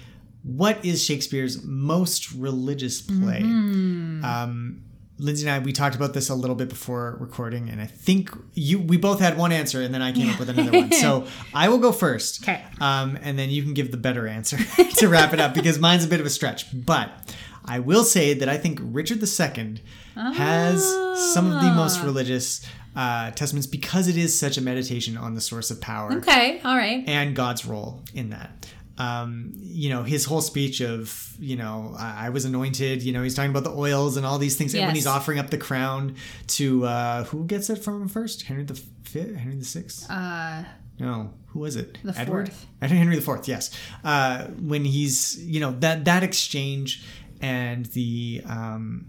What 0.44 0.84
is 0.84 1.04
Shakespeare's 1.04 1.64
most 1.64 2.34
religious 2.34 3.02
play? 3.02 3.40
Um, 3.40 4.84
Lindsay 5.20 5.48
and 5.48 5.56
I, 5.56 5.60
we 5.64 5.72
talked 5.72 5.96
about 5.96 6.14
this 6.14 6.30
a 6.30 6.36
little 6.36 6.56
bit 6.56 6.70
before 6.70 7.18
recording, 7.20 7.70
and 7.70 7.80
I 7.80 7.86
think 7.86 8.32
you 8.54 8.80
we 8.80 8.98
both 8.98 9.20
had 9.20 9.38
one 9.38 9.52
answer, 9.52 9.82
and 9.82 9.94
then 9.94 10.02
I 10.02 10.12
came 10.12 10.30
up 10.30 10.40
with 10.40 10.50
another 10.50 10.72
one. 10.72 10.92
So 10.92 11.28
I 11.54 11.70
will 11.70 11.78
go 11.78 11.92
first. 11.92 12.44
Okay. 12.44 12.64
Um, 12.82 13.18
and 13.22 13.38
then 13.40 13.50
you 13.50 13.64
can 13.64 13.74
give 13.74 13.92
the 13.92 13.98
better 13.98 14.28
answer 14.28 14.58
to 14.98 15.08
wrap 15.08 15.34
it 15.34 15.40
up 15.40 15.54
because 15.54 15.80
mine's 15.80 16.04
a 16.04 16.08
bit 16.08 16.20
of 16.20 16.26
a 16.26 16.30
stretch. 16.30 16.66
But 16.86 17.36
I 17.64 17.80
will 17.80 18.04
say 18.04 18.34
that 18.34 18.50
I 18.50 18.58
think 18.58 18.80
Richard 18.82 19.22
II 19.24 19.82
has 20.16 20.86
some 21.34 21.52
of 21.52 21.62
the 21.64 21.72
most 21.72 22.04
religious 22.04 22.66
uh, 22.96 23.32
testaments 23.32 23.68
because 23.68 24.08
it 24.08 24.18
is 24.18 24.38
such 24.38 24.58
a 24.58 24.62
meditation 24.62 25.18
on 25.18 25.34
the 25.34 25.42
source 25.42 25.72
of 25.72 25.82
power 25.82 26.14
okay 26.14 26.62
all 26.64 26.78
right 26.78 27.04
and 27.08 27.36
God's 27.36 27.66
role 27.66 28.04
in 28.14 28.30
that. 28.30 28.68
Um, 28.98 29.54
you 29.56 29.90
know, 29.90 30.04
his 30.04 30.26
whole 30.26 30.42
speech 30.42 30.80
of, 30.82 31.36
you 31.40 31.56
know, 31.56 31.96
I, 31.98 32.28
I 32.28 32.30
was 32.30 32.46
anointed, 32.46 33.02
you 33.02 33.12
know, 33.12 33.24
he's 33.24 33.34
talking 33.36 33.50
about 33.50 33.64
the 33.64 33.72
oils 33.76 34.18
and 34.18 34.26
all 34.26 34.38
these 34.38 34.56
things. 34.56 34.76
And 34.76 34.86
when 34.86 34.94
he's 34.96 35.08
offering 35.08 35.40
up 35.40 35.50
the 35.50 35.58
crown 35.58 36.16
to, 36.50 36.86
uh, 36.86 37.24
who 37.26 37.46
gets 37.46 37.70
it 37.72 37.78
from 37.84 38.04
him 38.04 38.08
first? 38.08 38.44
Henry 38.44 38.64
the 38.64 38.76
Fifth? 38.76 39.36
Henry 39.36 39.56
the 39.56 39.66
Sixth? 39.66 40.10
uh 40.12 40.64
No, 41.00 41.34
who 41.48 41.60
was 41.62 41.76
it? 41.76 41.98
The 42.04 42.14
Edward? 42.20 42.50
fourth. 42.50 42.68
Edward 42.84 42.98
Henry 43.04 43.16
the 43.16 43.22
Fourth. 43.24 43.48
Yes. 43.48 43.72
Uh, 44.04 44.46
when 44.60 44.86
he's 44.86 45.44
you 45.44 45.60
know 45.60 45.72
that 45.80 46.06
that 46.06 46.22
exchange 46.22 47.04
and 47.42 47.88
the 47.88 48.44
um, 48.48 49.08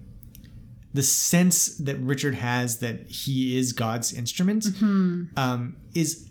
the 0.94 1.02
sense 1.02 1.76
that 1.78 1.96
Richard 1.98 2.34
has 2.36 2.78
that 2.78 3.06
he 3.10 3.58
is 3.58 3.72
God's 3.74 4.12
instrument 4.14 4.64
Mm-hmm. 4.64 5.38
um, 5.38 5.76
is 5.94 6.28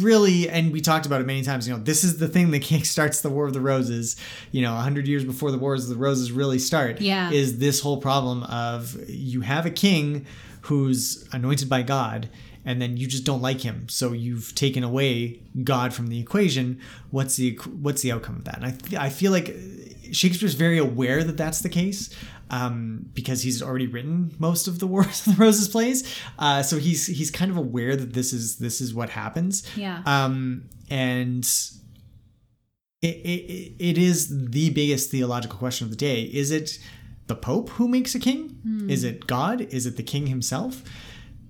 really 0.00 0.48
and 0.50 0.72
we 0.72 0.80
talked 0.80 1.06
about 1.06 1.20
it 1.20 1.26
many 1.26 1.42
times 1.42 1.66
you 1.66 1.72
know 1.74 1.82
this 1.82 2.04
is 2.04 2.18
the 2.18 2.28
thing 2.28 2.50
that 2.50 2.62
kickstarts 2.70 3.22
the 3.22 3.30
war 3.30 3.46
of 3.46 3.52
the 3.54 3.60
roses 3.60 4.16
you 4.50 4.60
know 4.60 4.74
100 4.74 5.06
years 5.08 5.24
before 5.24 5.50
the 5.50 5.58
wars 5.58 5.84
of 5.84 5.88
the 5.90 5.96
roses 5.96 6.30
really 6.30 6.58
start 6.58 7.00
Yeah. 7.00 7.30
is 7.30 7.58
this 7.58 7.80
whole 7.80 7.96
problem 7.98 8.42
of 8.44 8.96
you 9.08 9.40
have 9.40 9.64
a 9.64 9.70
king 9.70 10.26
who's 10.62 11.26
anointed 11.32 11.68
by 11.68 11.82
god 11.82 12.28
and 12.64 12.80
then 12.80 12.96
you 12.96 13.08
just 13.08 13.24
don't 13.24 13.42
like 13.42 13.60
him. 13.62 13.88
So 13.88 14.12
you've 14.12 14.54
taken 14.54 14.84
away 14.84 15.40
god 15.64 15.92
from 15.92 16.06
the 16.06 16.20
equation. 16.20 16.78
What's 17.10 17.34
the 17.34 17.56
what's 17.80 18.02
the 18.02 18.12
outcome 18.12 18.36
of 18.36 18.44
that? 18.44 18.62
And 18.62 18.96
i, 18.96 19.06
I 19.06 19.08
feel 19.08 19.32
like 19.32 19.56
shakespeare's 20.12 20.54
very 20.54 20.78
aware 20.78 21.24
that 21.24 21.36
that's 21.36 21.58
the 21.62 21.68
case 21.68 22.08
um, 22.52 23.06
because 23.14 23.42
he's 23.42 23.62
already 23.62 23.86
written 23.86 24.32
most 24.38 24.68
of 24.68 24.78
the 24.78 24.86
Wars 24.86 25.26
of 25.26 25.36
the 25.36 25.42
Roses 25.42 25.68
plays, 25.68 26.16
uh, 26.38 26.62
so 26.62 26.78
he's 26.78 27.06
he's 27.06 27.30
kind 27.30 27.50
of 27.50 27.56
aware 27.56 27.96
that 27.96 28.12
this 28.12 28.32
is 28.32 28.58
this 28.58 28.80
is 28.80 28.94
what 28.94 29.10
happens. 29.10 29.66
Yeah. 29.76 30.02
Um, 30.06 30.68
and 30.90 31.44
it, 33.00 33.06
it, 33.06 33.72
it 33.78 33.98
is 33.98 34.50
the 34.50 34.70
biggest 34.70 35.10
theological 35.10 35.58
question 35.58 35.86
of 35.86 35.90
the 35.90 35.96
day. 35.96 36.22
Is 36.22 36.50
it 36.50 36.78
the 37.26 37.34
Pope 37.34 37.70
who 37.70 37.88
makes 37.88 38.14
a 38.14 38.20
king? 38.20 38.60
Is 38.90 39.02
it 39.02 39.26
God? 39.26 39.62
Is 39.62 39.86
it 39.86 39.96
the 39.96 40.02
king 40.02 40.26
himself? 40.26 40.82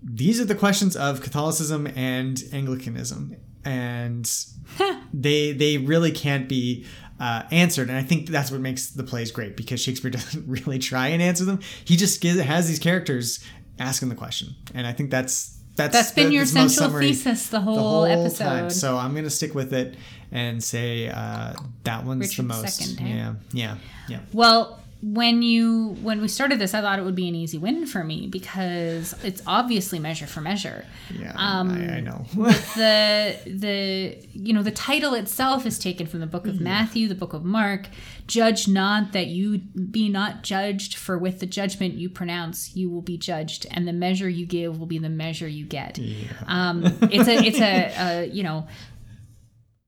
These 0.02 0.40
are 0.40 0.44
the 0.44 0.54
questions 0.54 0.96
of 0.96 1.20
Catholicism 1.20 1.86
and 1.94 2.42
Anglicanism. 2.52 3.36
And 3.64 4.30
they 5.12 5.52
they 5.52 5.78
really 5.78 6.10
can't 6.10 6.48
be 6.48 6.86
uh, 7.22 7.42
answered. 7.52 7.88
And 7.88 7.96
I 7.96 8.02
think 8.02 8.28
that's 8.28 8.50
what 8.50 8.60
makes 8.60 8.90
the 8.90 9.04
plays 9.04 9.30
great 9.30 9.56
because 9.56 9.80
Shakespeare 9.80 10.10
doesn't 10.18 10.44
really 10.48 10.78
try 10.78 11.08
and 11.08 11.22
answer 11.22 11.44
them. 11.44 11.60
He 11.84 11.96
just 11.96 12.20
gives, 12.20 12.40
has 12.40 12.66
these 12.68 12.78
characters 12.80 13.38
asking 13.78 14.08
the 14.08 14.14
question. 14.16 14.48
And 14.74 14.86
I 14.86 14.92
think 14.92 15.10
that's 15.10 15.56
that's 15.76 15.94
That's 15.94 16.10
been 16.12 16.28
the- 16.28 16.34
your 16.34 16.44
central 16.46 16.68
summary 16.68 17.06
thesis 17.14 17.46
the 17.48 17.60
whole 17.60 18.04
episode. 18.04 18.44
time. 18.44 18.70
So 18.70 18.98
I'm 18.98 19.14
gonna 19.14 19.30
stick 19.30 19.54
with 19.54 19.72
it 19.72 19.96
and 20.30 20.62
say 20.62 21.08
uh, 21.08 21.54
that 21.84 22.04
one's 22.04 22.36
the 22.36 22.42
most. 22.42 23.00
II, 23.00 23.06
eh? 23.06 23.14
Yeah, 23.14 23.34
yeah, 23.52 23.76
yeah. 24.08 24.18
Well, 24.34 24.81
when 25.02 25.42
you 25.42 25.96
when 26.02 26.20
we 26.20 26.28
started 26.28 26.60
this, 26.60 26.74
I 26.74 26.80
thought 26.80 26.98
it 27.00 27.04
would 27.04 27.16
be 27.16 27.28
an 27.28 27.34
easy 27.34 27.58
win 27.58 27.86
for 27.86 28.04
me 28.04 28.28
because 28.28 29.14
it's 29.24 29.42
obviously 29.48 29.98
measure 29.98 30.28
for 30.28 30.40
measure. 30.40 30.84
Yeah, 31.10 31.32
Um, 31.34 31.70
I, 31.70 31.96
I 31.96 32.00
know. 32.00 32.24
the 32.34 33.36
the 33.46 34.16
you 34.32 34.52
know 34.52 34.62
the 34.62 34.70
title 34.70 35.14
itself 35.14 35.66
is 35.66 35.78
taken 35.80 36.06
from 36.06 36.20
the 36.20 36.26
book 36.26 36.46
of 36.46 36.60
Matthew, 36.60 37.08
the 37.08 37.16
book 37.16 37.32
of 37.32 37.44
Mark. 37.44 37.88
Judge 38.28 38.68
not 38.68 39.12
that 39.12 39.26
you 39.26 39.58
be 39.58 40.08
not 40.08 40.44
judged, 40.44 40.94
for 40.94 41.18
with 41.18 41.40
the 41.40 41.46
judgment 41.46 41.94
you 41.94 42.08
pronounce, 42.08 42.76
you 42.76 42.88
will 42.88 43.02
be 43.02 43.18
judged, 43.18 43.66
and 43.72 43.86
the 43.88 43.92
measure 43.92 44.28
you 44.28 44.46
give 44.46 44.78
will 44.78 44.86
be 44.86 44.98
the 44.98 45.08
measure 45.10 45.48
you 45.48 45.64
get. 45.66 45.98
Um, 46.46 46.84
it's 47.10 47.28
a 47.28 47.44
it's 47.44 47.60
a, 47.60 47.94
a 47.98 48.26
you 48.26 48.44
know 48.44 48.68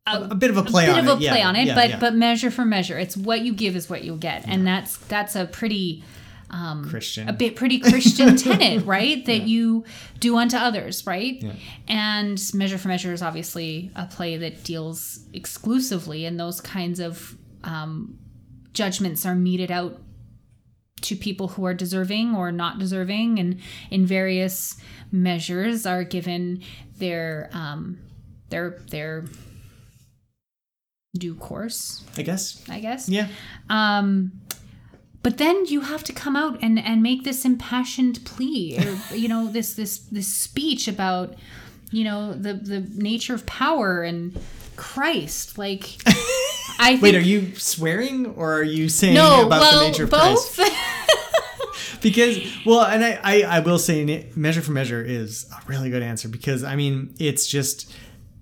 a 0.07 0.35
bit 0.35 0.51
of 0.51 0.57
a 0.57 0.63
play 0.63 0.85
a 0.85 0.89
bit 0.89 0.99
on 0.99 0.99
of 1.01 1.07
a 1.07 1.25
it. 1.25 1.29
play 1.29 1.39
yeah, 1.39 1.49
on 1.49 1.57
it, 1.57 1.67
yeah, 1.67 1.75
but 1.75 1.91
yeah. 1.91 1.99
but 1.99 2.15
measure 2.15 2.51
for 2.51 2.65
measure. 2.65 2.99
It's 2.99 3.17
what 3.17 3.41
you 3.41 3.55
give 3.55 3.75
is 3.77 3.89
what 3.89 4.05
you'll 4.05 4.17
get, 4.17 4.47
and 4.47 4.67
that's 4.67 4.97
that's 4.97 5.35
a 5.35 5.47
pretty 5.47 6.05
Christian. 6.89 7.29
a 7.29 7.33
bit 7.33 7.57
pretty 7.57 7.79
Christian 7.79 8.37
tenet, 8.37 8.85
right? 8.87 9.25
That 9.27 9.43
you 9.43 9.85
do 10.21 10.37
unto 10.37 10.57
others, 10.57 11.07
right? 11.07 11.43
And 11.89 12.41
Measure 12.55 12.79
for 12.79 12.89
Measure 12.89 13.13
is 13.13 13.23
obviously 13.23 13.91
a 13.97 14.07
play 14.07 14.37
that 14.37 14.65
deals 14.65 15.21
exclusively 15.33 16.25
in 16.25 16.37
those 16.37 16.61
kinds 16.61 17.01
of 17.01 17.37
um, 17.65 18.19
judgments 18.73 19.27
are 19.27 19.35
meted 19.35 19.71
out 19.71 20.01
to 21.03 21.17
people 21.17 21.49
who 21.49 21.65
are 21.67 21.75
deserving 21.75 22.35
or 22.35 22.53
not 22.53 22.79
deserving, 22.79 23.39
and 23.39 23.61
in 23.91 24.07
various 24.07 24.77
measures 25.11 25.87
are 25.87 26.05
given 26.05 26.63
their 26.99 27.51
um, 27.53 27.99
their 28.51 28.83
their 28.91 29.25
due 31.15 31.35
course, 31.35 32.05
I 32.17 32.23
guess. 32.23 32.63
I 32.69 32.81
guess. 32.81 33.09
Yeah. 33.09 33.29
Um, 33.71 34.33
but 35.23 35.39
then 35.39 35.65
you 35.67 35.81
have 35.81 36.05
to 36.05 36.13
come 36.13 36.37
out 36.37 36.59
and, 36.61 36.79
and 36.79 37.03
make 37.03 37.25
this 37.25 37.45
impassioned 37.45 38.25
plea, 38.25 38.79
or 38.79 38.99
you 39.17 39.29
know, 39.29 39.47
this 39.47 39.75
this 39.75 39.99
this 39.99 40.29
speech 40.29 40.87
about, 40.89 41.35
you 41.91 42.05
know, 42.05 42.35
the 42.35 42.55
the 42.55 42.81
nature 42.81 43.35
of 43.35 43.47
power 43.47 44.03
and 44.03 44.39
Christ. 44.77 45.57
Like, 45.57 45.97
I 46.07 46.13
think, 46.91 47.03
Wait, 47.03 47.15
are 47.15 47.21
you 47.21 47.55
swearing 47.57 48.27
or 48.27 48.55
are 48.55 48.63
you 48.63 48.89
saying 48.89 49.15
no, 49.15 49.47
about 49.47 49.61
well, 49.61 49.79
the 49.81 49.89
nature 49.89 50.05
of 50.05 50.11
both. 50.11 50.55
Christ? 50.57 50.73
because 52.03 52.39
well 52.67 52.83
and 52.83 53.03
I, 53.03 53.19
I 53.25 53.43
i 53.43 53.61
will 53.61 53.79
say 53.79 54.31
measure 54.37 54.61
for 54.61 54.73
measure 54.73 55.03
is 55.03 55.51
a 55.51 55.67
really 55.67 55.89
good 55.89 56.03
answer 56.03 56.29
because 56.29 56.63
i 56.63 56.77
mean 56.77 57.15
it's 57.19 57.47
just 57.47 57.91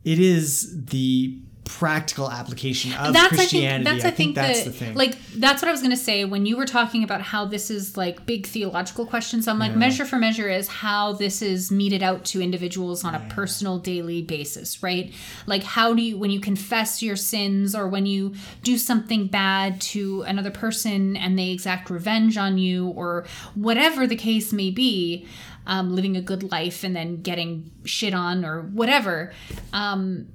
it 0.05 0.19
is 0.19 0.85
the 0.86 1.40
practical 1.64 2.30
application 2.30 2.93
of 2.94 3.12
that's 3.12 3.28
christianity 3.28 3.89
I 3.89 3.93
think 3.93 4.02
that's 4.02 4.05
I 4.05 4.10
think, 4.10 4.34
that's 4.34 4.64
the, 4.64 4.70
the 4.70 4.76
thing 4.76 4.94
like 4.94 5.16
that's 5.36 5.62
what 5.62 5.68
I 5.68 5.72
was 5.72 5.80
gonna 5.80 5.97
say 5.97 6.24
when 6.24 6.47
you 6.47 6.56
were 6.56 6.66
talking 6.66 7.02
about 7.05 7.22
how 7.22 7.44
this 7.44 7.70
is 7.70 7.97
like 7.97 8.26
big 8.26 8.47
theological 8.47 9.06
questions. 9.06 9.48
I'm 9.48 9.59
like 9.59 9.74
measure 9.74 10.05
for 10.05 10.16
measure 10.16 10.48
is 10.48 10.68
how 10.68 11.12
this 11.12 11.43
is 11.43 11.70
meted 11.70 12.02
out 12.02 12.24
to 12.26 12.43
individuals 12.43 13.05
on 13.05 13.14
a 13.14 13.20
personal 13.30 13.78
daily 13.78 14.22
basis, 14.22 14.82
right? 14.82 15.12
Like 15.47 15.62
how 15.62 15.94
do 15.94 16.02
you 16.02 16.18
when 16.18 16.30
you 16.30 16.40
confess 16.40 17.02
your 17.02 17.16
sins 17.16 17.74
or 17.74 17.89
when 17.89 18.06
you 18.06 18.34
do 18.62 18.76
something 18.78 19.26
bad 19.26 19.80
to 19.80 20.22
another 20.22 20.51
person 20.51 21.16
and 21.16 21.39
they 21.39 21.51
exact 21.51 21.90
revenge 21.90 22.36
on 22.36 22.59
you 22.59 22.89
or 22.89 23.24
whatever 23.55 24.06
the 24.06 24.16
case 24.16 24.52
may 24.52 24.70
be. 24.70 25.26
Um, 25.64 25.94
living 25.94 26.16
a 26.16 26.20
good 26.20 26.51
life 26.51 26.82
and 26.82 26.97
then 26.97 27.22
getting 27.22 27.70
shit 27.84 28.14
on 28.14 28.44
or 28.44 28.62
whatever. 28.62 29.32
Um, 29.72 30.26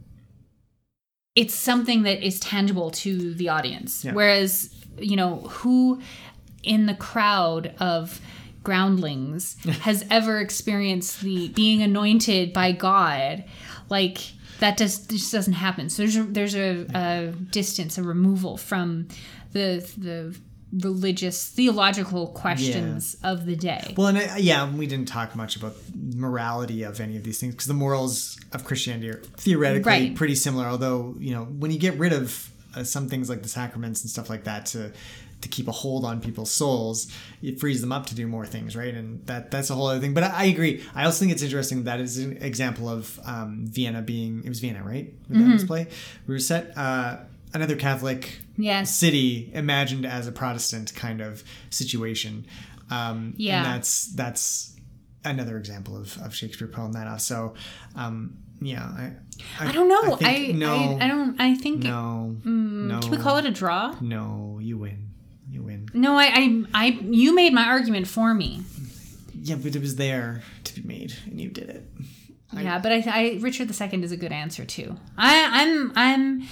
it's 1.38 1.54
something 1.54 2.02
that 2.02 2.26
is 2.26 2.40
tangible 2.40 2.90
to 2.90 3.36
the 3.36 3.48
audience. 3.48 4.04
Whereas, 4.04 4.74
you 4.98 5.16
know, 5.16 5.36
who 5.42 6.02
in 6.64 6.88
the 6.88 6.96
crowd 6.96 7.76
of 7.80 8.20
groundlings 8.64 9.56
has 9.82 10.04
ever 10.10 10.40
experienced 10.40 11.22
the 11.22 11.50
being 11.50 11.84
anointed 11.84 12.54
by 12.54 12.72
God? 12.72 13.44
Like 13.88 14.18
that 14.60 14.80
just, 14.80 15.12
just 15.12 15.32
doesn't 15.32 15.54
happen. 15.54 15.92
So 15.92 16.02
there's 16.02 16.16
a, 16.18 16.24
there's 16.24 16.56
a, 16.56 16.88
a 16.96 17.32
distance, 17.52 18.00
a 18.00 18.04
removal 18.04 18.58
from 18.58 19.08
the 19.54 19.88
the 19.96 20.36
religious 20.72 21.48
theological 21.50 22.28
questions 22.28 23.16
of 23.24 23.46
the 23.46 23.56
day. 23.56 23.94
well 23.98 24.08
and 24.08 24.18
I, 24.18 24.38
yeah 24.38 24.70
we 24.70 24.86
didn't 24.86 25.08
talk 25.08 25.36
much 25.36 25.56
about 25.56 25.76
morality 26.14 26.84
of 26.84 27.00
any 27.00 27.16
of 27.18 27.24
these 27.24 27.40
things 27.40 27.54
because 27.54 27.68
the 27.68 27.74
morals 27.74 28.38
of 28.52 28.66
christianity 28.66 29.10
are 29.10 29.22
theoretically 29.38 29.90
Right. 29.92 30.16
pretty 30.16 30.36
similar 30.36 30.66
although 30.66 31.16
you 31.20 31.34
know 31.34 31.46
when 31.46 31.72
you 31.72 31.80
get 31.80 31.98
rid 31.98 32.12
of 32.14 32.52
uh, 32.76 32.84
some 32.84 33.08
things 33.08 33.30
like 33.30 33.44
the 33.44 33.50
sacraments 33.50 34.02
and 34.02 34.10
stuff 34.10 34.30
like 34.30 34.44
that 34.44 34.66
to 34.68 34.92
to 35.40 35.48
keep 35.50 35.68
a 35.68 35.72
hold 35.72 36.04
on 36.04 36.20
people's 36.20 36.50
souls. 36.50 37.12
It 37.44 37.60
frees 37.60 37.80
them 37.80 37.92
up 37.92 38.08
to 38.08 38.16
do 38.16 38.26
more 38.26 38.44
things, 38.48 38.76
right? 38.76 38.92
And 38.92 39.24
that 39.28 39.52
that's 39.52 39.70
a 39.70 39.76
whole 39.76 39.86
other 39.86 40.00
thing. 40.00 40.16
But 40.16 40.24
I, 40.24 40.30
I 40.30 40.44
agree. 40.46 40.84
I 40.96 41.06
also 41.06 41.20
think 41.20 41.32
it's 41.32 41.44
interesting 41.44 41.84
that 41.84 42.00
is 42.00 42.18
an 42.18 42.38
example 42.42 42.90
of 42.90 43.20
um, 43.24 43.68
Vienna 43.68 44.02
being 44.02 44.42
it 44.44 44.50
was 44.50 44.60
Vienna, 44.60 44.82
right? 44.84 45.14
Where 45.28 45.40
that 45.40 45.52
was 45.52 45.64
Mhm. 45.64 45.68
play. 45.68 45.88
We 46.26 46.34
were 46.34 46.40
set 46.40 46.76
uh, 46.76 47.18
another 47.54 47.76
Catholic 47.76 48.40
Yes. 48.58 48.96
city 48.96 49.52
imagined 49.54 50.06
as 50.06 50.28
a 50.28 50.32
Protestant 50.32 50.94
kind 50.96 51.22
of 51.22 51.44
situation. 51.70 52.46
Um, 52.90 53.34
Yeah. 53.38 53.58
and 53.58 53.66
that's 53.66 54.08
that's 54.16 54.76
another 55.26 55.58
example 55.58 55.98
of, 55.98 56.18
of 56.22 56.34
Shakespeare 56.34 56.68
pulling 56.68 56.92
that 56.94 57.08
off. 57.08 57.22
So, 57.22 57.54
um, 57.96 58.38
yeah, 58.62 58.84
I, 58.84 59.12
I, 59.60 59.72
don't 59.72 59.88
know. 59.90 60.14
I, 60.14 60.18
think 60.18 60.56
I, 60.56 60.58
no, 60.58 60.98
I, 61.00 61.08
don't. 61.08 61.40
I 61.42 61.54
think. 61.56 61.84
no, 61.84 62.36
Mm, 62.44 62.88
no. 62.88 63.00
Can 63.00 63.12
we 63.12 63.18
call 63.18 63.38
it 63.38 63.46
a 63.46 63.52
draw? 63.52 63.96
No, 64.02 64.58
you 64.62 64.78
win. 64.80 65.10
You 65.50 65.62
win. 65.64 65.88
No, 65.94 66.18
I, 66.18 66.26
I, 66.34 66.64
I. 66.74 66.86
You 67.04 67.36
made 67.36 67.54
my 67.54 67.64
argument 67.68 68.08
for 68.08 68.34
me. 68.34 68.64
Yeah, 69.40 69.56
but 69.56 69.76
it 69.76 69.82
was 69.82 69.96
there 69.98 70.42
to 70.64 70.82
be 70.82 70.88
made, 70.88 71.14
and 71.26 71.40
you 71.40 71.50
did 71.50 71.70
it. 71.70 71.84
I- 72.54 72.64
yeah, 72.64 72.80
but 72.80 72.92
I, 72.92 73.04
I, 73.06 73.38
Richard 73.42 73.70
II 73.70 74.04
is 74.04 74.12
a 74.12 74.18
good 74.18 74.32
answer 74.32 74.66
too. 74.66 74.96
I, 75.18 75.62
I'm, 75.62 75.92
I'm, 75.96 76.48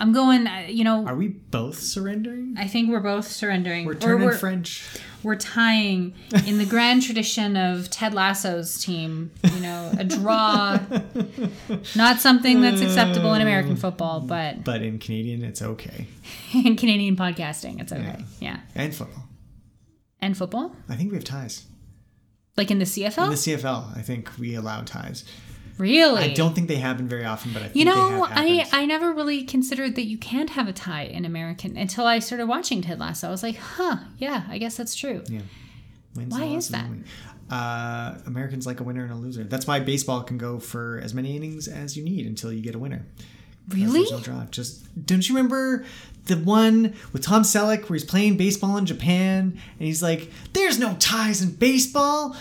I'm 0.00 0.12
going. 0.12 0.46
uh, 0.46 0.66
You 0.68 0.82
know, 0.84 1.06
Are 1.06 1.14
we 1.14 1.28
both 1.28 1.78
surrendering? 1.78 2.54
I 2.58 2.66
think 2.66 2.90
we're 2.90 3.00
both 3.00 3.28
surrendering. 3.28 3.84
We're 3.84 3.94
turning 3.94 4.26
we're, 4.26 4.32
French. 4.36 4.84
We're 5.22 5.36
tying 5.36 6.14
in 6.46 6.56
the 6.56 6.64
grand 6.64 7.02
tradition 7.02 7.54
of 7.56 7.90
Ted 7.90 8.14
Lasso's 8.14 8.82
team. 8.82 9.30
You 9.44 9.60
know, 9.60 9.92
a 9.98 10.04
draw, 10.04 10.78
not 11.94 12.20
something 12.20 12.62
that's 12.62 12.80
acceptable 12.80 13.34
in 13.34 13.42
American 13.42 13.76
football, 13.76 14.20
but 14.20 14.64
But 14.64 14.80
in 14.82 14.98
Canadian, 14.98 15.44
it's 15.44 15.60
okay. 15.60 16.06
in 16.54 16.76
Canadian 16.76 17.16
podcasting, 17.16 17.80
it's 17.80 17.92
okay. 17.92 18.24
Yeah, 18.40 18.60
And 18.74 18.94
football. 18.94 19.24
and 20.20 20.34
football, 20.36 20.74
I 20.88 20.96
think 20.96 21.10
we 21.10 21.16
have 21.18 21.24
ties. 21.24 21.66
like 22.56 22.70
in 22.70 22.78
the 22.78 22.86
CFL. 22.86 23.24
In 23.24 23.30
the 23.30 23.36
CFL, 23.36 23.96
I 23.98 24.02
think 24.02 24.30
we 24.38 24.54
allow 24.54 24.80
ties. 24.82 25.24
Really, 25.78 26.22
I 26.22 26.34
don't 26.34 26.54
think 26.54 26.68
they 26.68 26.76
happen 26.76 27.08
very 27.08 27.24
often, 27.24 27.52
but 27.52 27.62
I 27.62 27.64
think 27.66 27.76
You 27.76 27.84
know, 27.84 28.26
I. 28.28 28.66
I 28.72 28.86
never 28.86 29.12
really 29.12 29.44
considered 29.44 29.96
that 29.96 30.04
you 30.04 30.18
can't 30.18 30.50
have 30.50 30.68
a 30.68 30.72
tie 30.72 31.04
in 31.04 31.24
American 31.24 31.76
until 31.76 32.06
I 32.06 32.18
started 32.18 32.46
watching 32.46 32.82
Ted 32.82 32.98
Lasso. 32.98 33.28
I 33.28 33.30
was 33.30 33.42
like, 33.42 33.56
huh, 33.56 33.98
yeah, 34.18 34.44
I 34.48 34.58
guess 34.58 34.76
that's 34.76 34.94
true. 34.94 35.22
Yeah. 35.28 35.40
Wins 36.14 36.32
Why 36.32 36.44
is 36.44 36.68
that? 36.68 36.86
Uh, 37.50 38.18
Americans 38.26 38.66
like 38.66 38.80
a 38.80 38.84
winner 38.84 39.02
and 39.02 39.12
a 39.12 39.16
loser. 39.16 39.44
That's 39.44 39.66
why 39.66 39.80
baseball 39.80 40.22
can 40.22 40.38
go 40.38 40.58
for 40.58 41.00
as 41.02 41.14
many 41.14 41.36
innings 41.36 41.66
as 41.68 41.96
you 41.96 42.04
need 42.04 42.26
until 42.26 42.52
you 42.52 42.62
get 42.62 42.74
a 42.74 42.78
winner. 42.78 43.06
Really? 43.68 44.08
No. 44.10 44.46
Just 44.50 45.06
don't 45.06 45.28
you 45.28 45.36
remember 45.36 45.84
the 46.26 46.36
one 46.36 46.94
with 47.12 47.22
Tom 47.22 47.42
Selleck 47.42 47.88
where 47.88 47.96
he's 47.96 48.04
playing 48.04 48.36
baseball 48.36 48.76
in 48.76 48.86
Japan 48.86 49.58
and 49.78 49.86
he's 49.86 50.02
like, 50.02 50.30
"There's 50.52 50.78
no 50.78 50.96
ties 50.98 51.42
in 51.42 51.50
baseball." 51.52 52.36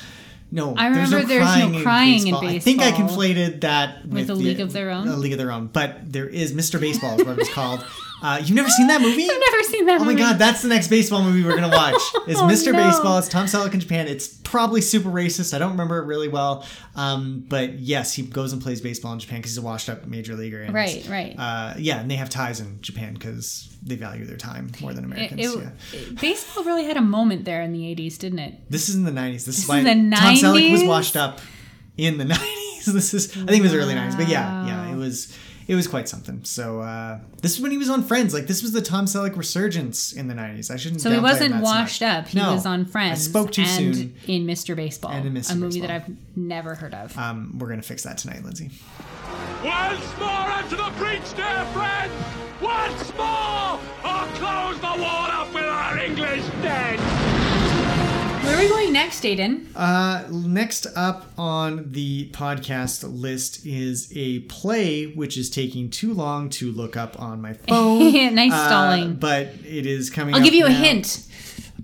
No, 0.52 0.74
I 0.76 0.92
there's 0.92 1.12
remember 1.12 1.28
there's 1.28 1.58
no 1.58 1.82
crying 1.84 2.28
in 2.28 2.34
baseball. 2.34 2.46
I 2.48 2.60
think 2.60 2.82
I 2.82 2.92
conflated 2.92 3.62
that 3.62 4.04
with, 4.04 4.14
With 4.14 4.24
A 4.24 4.34
the- 4.34 4.36
League 4.36 4.60
of 4.60 4.74
Their 4.74 4.90
Own? 4.90 5.08
A 5.08 5.16
League 5.16 5.32
of 5.34 5.38
Their 5.38 5.52
Own, 5.52 5.68
but 5.68 6.12
there 6.12 6.28
is 6.28 6.54
Mr. 6.54 6.80
Baseball 6.80 7.20
is 7.20 7.26
what 7.26 7.38
it's 7.40 7.54
called. 7.54 7.86
Uh, 8.22 8.38
you've 8.40 8.56
never 8.56 8.70
seen 8.70 8.88
that 8.88 9.02
movie? 9.02 9.24
I've 9.32 9.40
never 9.52 9.64
seen 9.64 9.86
that 9.86 10.00
movie. 10.02 10.12
Oh 10.12 10.14
my 10.14 10.20
god, 10.20 10.38
that's 10.40 10.62
the 10.62 10.68
next 10.68 10.88
baseball 10.90 11.24
movie 11.24 11.44
we're 11.44 11.56
gonna 11.56 11.70
watch. 11.70 11.96
Is 12.28 12.38
Oh, 12.38 12.44
Mr. 12.44 12.74
no. 12.74 12.84
Baseball? 12.90 13.18
It's 13.18 13.28
Tom 13.30 13.46
Selleck 13.46 13.74
in 13.74 13.80
Japan. 13.80 14.08
It's 14.08 14.28
probably 14.28 14.82
super 14.82 15.10
racist. 15.10 15.54
I 15.54 15.58
don't 15.60 15.72
remember 15.72 16.00
it 16.00 16.06
really 16.06 16.28
well, 16.28 16.66
um, 16.96 17.46
but 17.48 17.80
yes, 17.80 18.14
he 18.14 18.24
goes 18.24 18.52
and 18.54 18.62
plays 18.62 18.82
baseball 18.82 19.14
in 19.14 19.20
Japan 19.20 19.40
because 19.40 19.52
he's 19.52 19.58
a 19.58 19.62
washed-up 19.62 20.06
major 20.08 20.36
leaguer. 20.36 20.62
And, 20.64 20.74
Right, 20.74 21.06
right. 21.10 21.36
Uh, 21.38 21.76
yeah, 21.78 22.00
and 22.00 22.10
they 22.12 22.16
have 22.16 22.30
ties 22.30 22.60
in 22.60 22.82
Japan 22.82 23.14
because 23.14 23.74
they 23.84 23.96
value 23.96 24.26
their 24.26 24.38
time 24.38 24.72
more 24.82 24.94
than 24.94 25.06
Americans. 25.06 25.40
it- 25.40 25.58
yeah. 25.60 26.00
it- 26.00 26.20
baseball 26.20 26.64
really 26.64 26.84
had 26.86 26.98
a 26.98 27.02
moment 27.02 27.46
there 27.46 27.62
in 27.62 27.72
the 27.74 27.84
80s, 27.96 28.18
didn't 28.18 28.40
it? 28.40 28.70
This 28.70 28.90
is 28.90 28.96
in 28.96 29.04
the 29.06 29.12
'90s. 29.12 29.46
This, 29.46 29.46
This 29.46 29.60
is 29.60 29.68
why 29.70 29.82
the 29.84 29.94
Tom 29.94 30.36
Selleck 30.36 30.72
was 30.72 30.84
washed 30.84 31.16
up 31.16 31.40
in 31.98 32.18
the 32.18 32.26
'90s. 32.26 32.86
This 32.86 33.14
is, 33.14 33.32
I 33.32 33.46
think, 33.46 33.60
it 33.60 33.62
was 33.62 33.74
early 33.74 33.94
'90s, 33.94 34.18
but 34.18 34.28
yeah, 34.30 34.66
yeah, 34.66 34.92
it 34.92 34.96
was. 34.96 35.38
It 35.70 35.76
was 35.76 35.88
quite 35.88 36.10
something. 36.10 36.44
So 36.46 36.80
uh, 36.82 37.20
this 37.44 37.54
is 37.56 37.62
when 37.62 37.70
he 37.70 37.78
was 37.78 37.92
on 37.92 38.02
Friends. 38.04 38.34
Like 38.34 38.48
this 38.48 38.64
was 38.64 38.72
the 38.72 38.82
Tom 38.82 39.06
Selleck 39.06 39.38
resurgence 39.38 40.12
in 40.14 40.28
the 40.28 40.34
'90s. 40.34 40.72
I 40.72 40.78
shouldn't. 40.78 41.00
Say. 41.02 41.10
So 41.10 41.14
he 41.16 41.20
wasn't 41.22 41.52
that 41.54 41.62
washed 41.62 42.02
much. 42.02 42.10
up. 42.26 42.28
He 42.28 42.40
No, 42.40 42.54
was 42.54 42.66
on 42.66 42.86
Friends. 42.86 43.20
I 43.20 43.30
spoke 43.30 43.52
too 43.52 43.62
and 43.62 43.96
soon. 43.96 44.16
in 44.26 44.48
Mr. 44.48 44.76
Baseball, 44.76 45.12
And 45.12 45.28
in 45.28 45.34
Mr. 45.36 45.52
a 45.52 45.56
movie 45.56 45.82
that 45.82 45.92
I've 45.92 46.10
never 46.36 46.74
heard 46.74 46.96
of. 46.96 47.16
Um, 47.16 47.56
we're 47.60 47.70
gonna 47.70 47.84
fix 47.84 48.02
that 48.02 48.18
tonight, 48.18 48.44
Lindsay. 48.44 48.72
Once 49.64 50.18
more 50.18 50.50
into 50.60 50.76
the 50.76 50.92
breach, 50.98 51.36
dear 51.36 51.64
friends. 51.72 52.14
Once 52.62 53.16
more! 53.16 53.29
Are 58.60 58.64
we 58.64 58.68
going 58.68 58.92
next, 58.92 59.26
Aidan? 59.26 59.70
Uh, 59.74 60.26
next 60.30 60.86
up 60.98 61.32
on 61.38 61.94
the 61.94 62.28
podcast 62.34 63.06
list 63.10 63.66
is 63.66 64.12
a 64.14 64.40
play 64.42 65.06
which 65.14 65.38
is 65.38 65.50
taking 65.50 65.90
too 65.90 66.14
long 66.14 66.50
to 66.50 66.70
look 66.70 66.98
up 66.98 67.18
on 67.22 67.42
my 67.42 67.54
phone. 67.70 68.36
Nice 68.36 68.52
Uh, 68.52 68.68
stalling. 68.68 69.14
but 69.16 69.48
it 69.66 69.86
is 69.86 70.10
coming. 70.10 70.36
I'll 70.36 70.42
give 70.44 70.54
you 70.54 70.66
a 70.66 70.72
hint. 70.72 71.26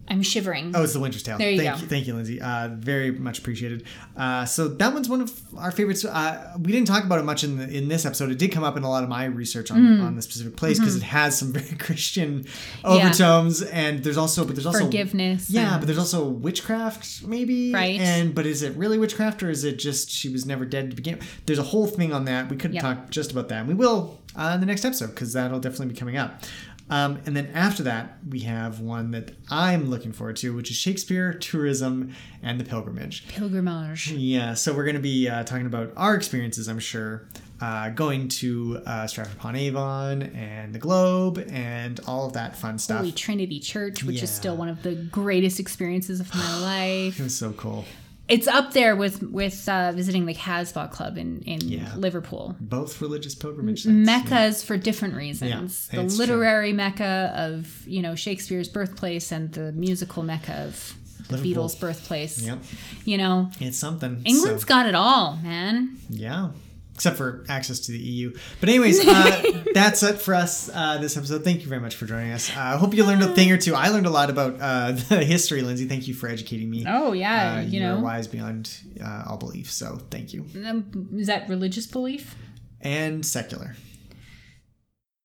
I'm 0.08 0.22
shivering. 0.22 0.72
Oh, 0.76 0.84
it's 0.84 0.94
the 0.94 1.00
Winter's 1.00 1.24
Tale. 1.24 1.38
There 1.40 1.50
you 1.50 1.58
thank 1.62 1.76
go. 1.78 1.82
You, 1.82 1.88
thank 1.88 2.08
you, 2.08 2.14
Lindsay. 2.14 2.40
Uh, 2.40 2.70
very 2.74 3.12
much 3.12 3.40
appreciated. 3.40 3.86
Uh, 4.16 4.46
so 4.46 4.68
that 4.68 4.94
one's 4.94 5.10
one 5.10 5.22
of 5.22 5.32
our 5.58 5.72
favorites. 5.72 6.06
Uh, 6.06 6.54
we 6.60 6.72
didn't 6.72 6.88
talk 6.88 7.04
about 7.04 7.20
it 7.20 7.24
much 7.24 7.44
in 7.44 7.58
the, 7.58 7.68
in 7.76 7.88
this 7.88 8.06
episode. 8.06 8.30
It 8.32 8.38
did 8.38 8.52
come 8.52 8.64
up 8.64 8.78
in 8.78 8.84
a 8.84 8.90
lot 8.90 9.04
of 9.04 9.10
my 9.10 9.26
research 9.26 9.72
on, 9.72 9.80
Mm. 9.80 10.04
on 10.04 10.16
the 10.16 10.22
specific 10.22 10.56
place 10.56 10.78
because 10.80 10.94
Mhm. 10.96 11.00
it 11.00 11.04
has 11.04 11.38
some 11.38 11.52
very 11.54 11.76
Christian 11.78 12.46
Yeah. 12.84 12.90
overtones, 12.90 13.62
and 13.64 14.04
there's 14.04 14.18
also 14.18 14.46
but 14.46 14.56
there's 14.56 14.66
also 14.68 14.80
Forgiveness 14.86 15.50
Yeah, 15.50 15.78
but 15.80 15.86
there's 15.88 15.98
also 16.00 16.24
witchcraft, 16.28 17.24
maybe. 17.26 17.74
Right. 17.74 18.00
And 18.00 18.34
but 18.36 18.46
is 18.46 18.62
it 18.62 18.76
really 18.78 18.98
witchcraft 19.00 19.42
or 19.44 19.50
is 19.50 19.64
it 19.64 19.80
just 19.80 20.10
she 20.12 20.30
was 20.30 20.46
never 20.46 20.66
dead 20.66 20.92
to 20.92 20.96
begin? 20.96 21.18
With? 21.18 21.28
There's 21.48 21.60
a 21.60 21.64
whole 21.64 21.88
thing 21.88 22.14
on 22.14 22.26
that. 22.26 22.50
We 22.50 22.58
could 22.58 22.74
Yep. 22.74 22.82
talk 22.84 23.10
just 23.10 23.32
about 23.32 23.50
that. 23.50 23.60
And 23.60 23.68
we 23.68 23.74
will 23.74 24.20
uh, 24.36 24.52
in 24.54 24.60
the 24.60 24.66
next 24.66 24.84
episode 24.86 25.08
because 25.08 25.34
that'll 25.34 25.60
definitely 25.60 25.88
be 25.88 25.96
coming 26.00 26.18
up. 26.18 26.44
Um, 26.90 27.20
and 27.26 27.36
then 27.36 27.48
after 27.54 27.82
that, 27.84 28.20
we 28.30 28.42
have 28.42 28.80
one 28.80 29.12
that 29.12 29.32
I'm 29.50 29.90
looking 29.90 30.12
forward 30.12 30.36
to, 30.38 30.56
which 30.56 30.70
is 30.70 30.78
Shakespeare, 30.78 31.34
tourism, 31.34 32.14
and 32.44 32.60
the 32.60 32.64
pilgrimage. 32.64 33.28
Pilgrimage. 33.28 34.12
Yeah, 34.12 34.54
so 34.54 34.74
we're 34.74 34.84
going 34.84 34.96
to 34.96 35.02
be 35.02 35.28
uh, 35.28 35.44
talking 35.44 35.66
about 35.66 35.94
our 35.98 36.14
experiences, 36.14 36.68
I'm 36.68 36.78
sure, 36.80 37.28
uh, 37.60 37.90
going 37.90 38.28
to 38.28 38.82
uh, 38.86 39.08
Stratford 39.08 39.38
upon 39.38 39.56
Avon 39.56 40.22
and 40.22 40.76
the 40.76 40.80
Globe 40.80 41.44
and 41.50 42.00
all 42.06 42.28
of 42.28 42.34
that 42.34 42.56
fun 42.56 42.78
stuff. 42.78 43.00
Holy 43.00 43.12
Trinity 43.12 43.60
Church, 43.60 44.04
which 44.04 44.22
is 44.22 44.30
still 44.30 44.56
one 44.56 44.70
of 44.70 44.84
the 44.84 44.94
greatest 44.94 45.60
experiences 45.60 46.20
of 46.20 46.34
my 46.36 46.60
life. 46.62 47.20
It 47.20 47.24
was 47.24 47.38
so 47.38 47.52
cool. 47.54 47.86
It's 48.28 48.48
up 48.48 48.74
there 48.74 48.96
with 48.96 49.22
with 49.24 49.70
uh, 49.70 49.92
visiting 49.92 50.26
the 50.26 50.34
Casbah 50.34 50.88
Club 50.92 51.18
in 51.18 51.42
in 51.42 51.60
Yeah. 51.62 51.94
Liverpool. 51.96 52.56
Both 52.60 53.00
religious 53.02 53.36
pilgrimage 53.36 53.84
sites. 53.84 53.96
Meccas 53.96 54.64
for 54.66 54.78
different 54.78 55.14
reasons. 55.16 55.90
Yeah, 55.92 56.00
the 56.00 56.06
it's 56.06 56.16
true. 56.16 56.26
literary 56.26 56.74
Mecca 56.74 57.32
of 57.36 57.88
you 57.88 58.02
know 58.02 58.16
Shakespeare's 58.16 58.68
birthplace 58.68 59.32
and 59.32 59.52
the 59.54 59.72
musical 59.74 60.24
Mecca 60.24 60.54
of 60.66 60.94
the 61.30 61.38
Beatles' 61.38 61.80
birthplace. 61.80 62.42
Yep. 62.42 62.60
You 63.04 63.18
know, 63.18 63.50
It's 63.60 63.78
something. 63.78 64.22
England's 64.26 64.62
so- 64.64 64.68
got 64.68 64.86
it 64.88 64.96
all, 64.96 65.38
man. 65.44 65.98
Yeah. 66.10 66.50
Except 66.96 67.18
for 67.18 67.44
access 67.50 67.82
to 67.82 67.92
the 67.92 67.98
EU. 68.00 68.34
But, 68.62 68.70
anyways, 68.70 69.06
uh, 69.06 69.44
that's 69.74 70.02
it 70.02 70.18
for 70.22 70.34
us 70.34 70.70
uh, 70.74 70.98
this 71.00 71.18
episode. 71.18 71.44
Thank 71.44 71.62
you 71.62 71.68
very 71.68 71.82
much 71.82 71.96
for 71.96 72.06
joining 72.06 72.32
us. 72.32 72.50
Uh, 72.50 72.60
I 72.62 72.78
hope 72.78 72.94
you 72.94 73.04
learned 73.04 73.22
a 73.22 73.28
thing 73.36 73.52
or 73.52 73.58
two. 73.58 73.76
I 73.76 73.90
learned 73.90 74.06
a 74.06 74.10
lot 74.10 74.30
about 74.30 74.62
uh, 74.62 74.92
the 75.10 75.26
history, 75.26 75.62
Lindsay. 75.62 75.88
Thank 75.90 76.08
you 76.08 76.14
for 76.14 76.30
educating 76.30 76.70
me. 76.70 76.86
Oh, 76.88 77.12
yeah, 77.12 77.56
Uh, 77.58 77.62
you 77.62 77.82
you're 77.82 77.96
know. 77.96 78.00
wise 78.00 78.28
beyond 78.30 78.74
uh, 79.04 79.26
all 79.28 79.36
belief. 79.38 79.70
So, 79.70 80.00
thank 80.10 80.34
you. 80.34 80.46
Um, 80.66 81.10
Is 81.18 81.28
that 81.28 81.50
religious 81.50 81.86
belief? 81.86 82.34
And 82.80 83.26
secular. 83.26 83.76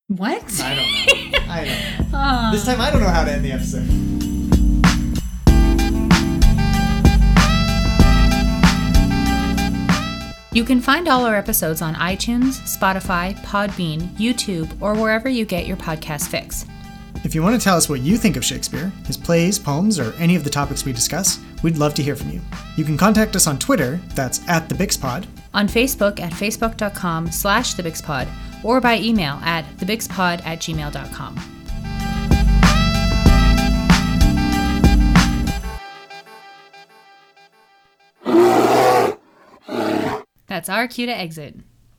What? 0.09 0.43
I 0.61 0.75
don't 0.75 1.33
know. 1.33 1.39
I 1.49 1.65
don't 1.65 2.11
know. 2.13 2.51
This 2.53 2.65
time, 2.65 2.81
I 2.81 2.91
don't 2.91 3.01
know 3.01 3.09
how 3.09 3.23
to 3.23 3.31
end 3.31 3.45
the 3.45 3.53
episode. 3.53 4.20
You 10.52 10.64
can 10.64 10.81
find 10.81 11.06
all 11.06 11.24
our 11.27 11.36
episodes 11.36 11.81
on 11.81 11.94
iTunes, 11.94 12.59
Spotify, 12.77 13.39
Podbean, 13.44 14.01
YouTube, 14.16 14.70
or 14.82 14.94
wherever 14.94 15.28
you 15.28 15.44
get 15.44 15.66
your 15.66 15.77
podcast 15.77 16.27
fix. 16.28 16.66
If 17.22 17.36
you 17.36 17.43
want 17.43 17.55
to 17.55 17.62
tell 17.62 17.77
us 17.77 17.89
what 17.89 18.01
you 18.01 18.16
think 18.16 18.36
of 18.36 18.44
Shakespeare, 18.44 18.90
his 19.06 19.16
plays, 19.16 19.60
poems, 19.60 20.01
or 20.01 20.12
any 20.14 20.35
of 20.35 20.43
the 20.43 20.51
topics 20.51 20.85
we 20.85 20.93
discuss, 20.93 21.39
we'd 21.62 21.78
love 21.78 21.94
to 21.94 22.02
hear 22.02 22.16
from 22.16 22.31
you. 22.31 22.40
You 22.77 22.85
can 22.85 22.97
contact 22.97 23.36
us 23.36 23.47
on 23.47 23.60
Twitter, 23.60 24.01
that's 24.14 24.47
at 24.48 24.68
the 24.68 24.74
BixPod, 24.74 25.27
On 25.55 25.68
Facebook 25.68 26.18
at 26.18 26.32
facebook.com 26.32 27.31
slash 27.31 27.74
thebigspod, 27.77 28.28
or 28.64 28.81
by 28.81 28.98
email 28.98 29.35
at 29.43 29.64
thebigspod 29.77 30.44
at 30.44 30.59
gmail.com. 30.59 31.60
That's 40.51 40.68
our 40.68 40.89
cue 40.89 41.06
to 41.06 41.16
exit. 41.16 41.55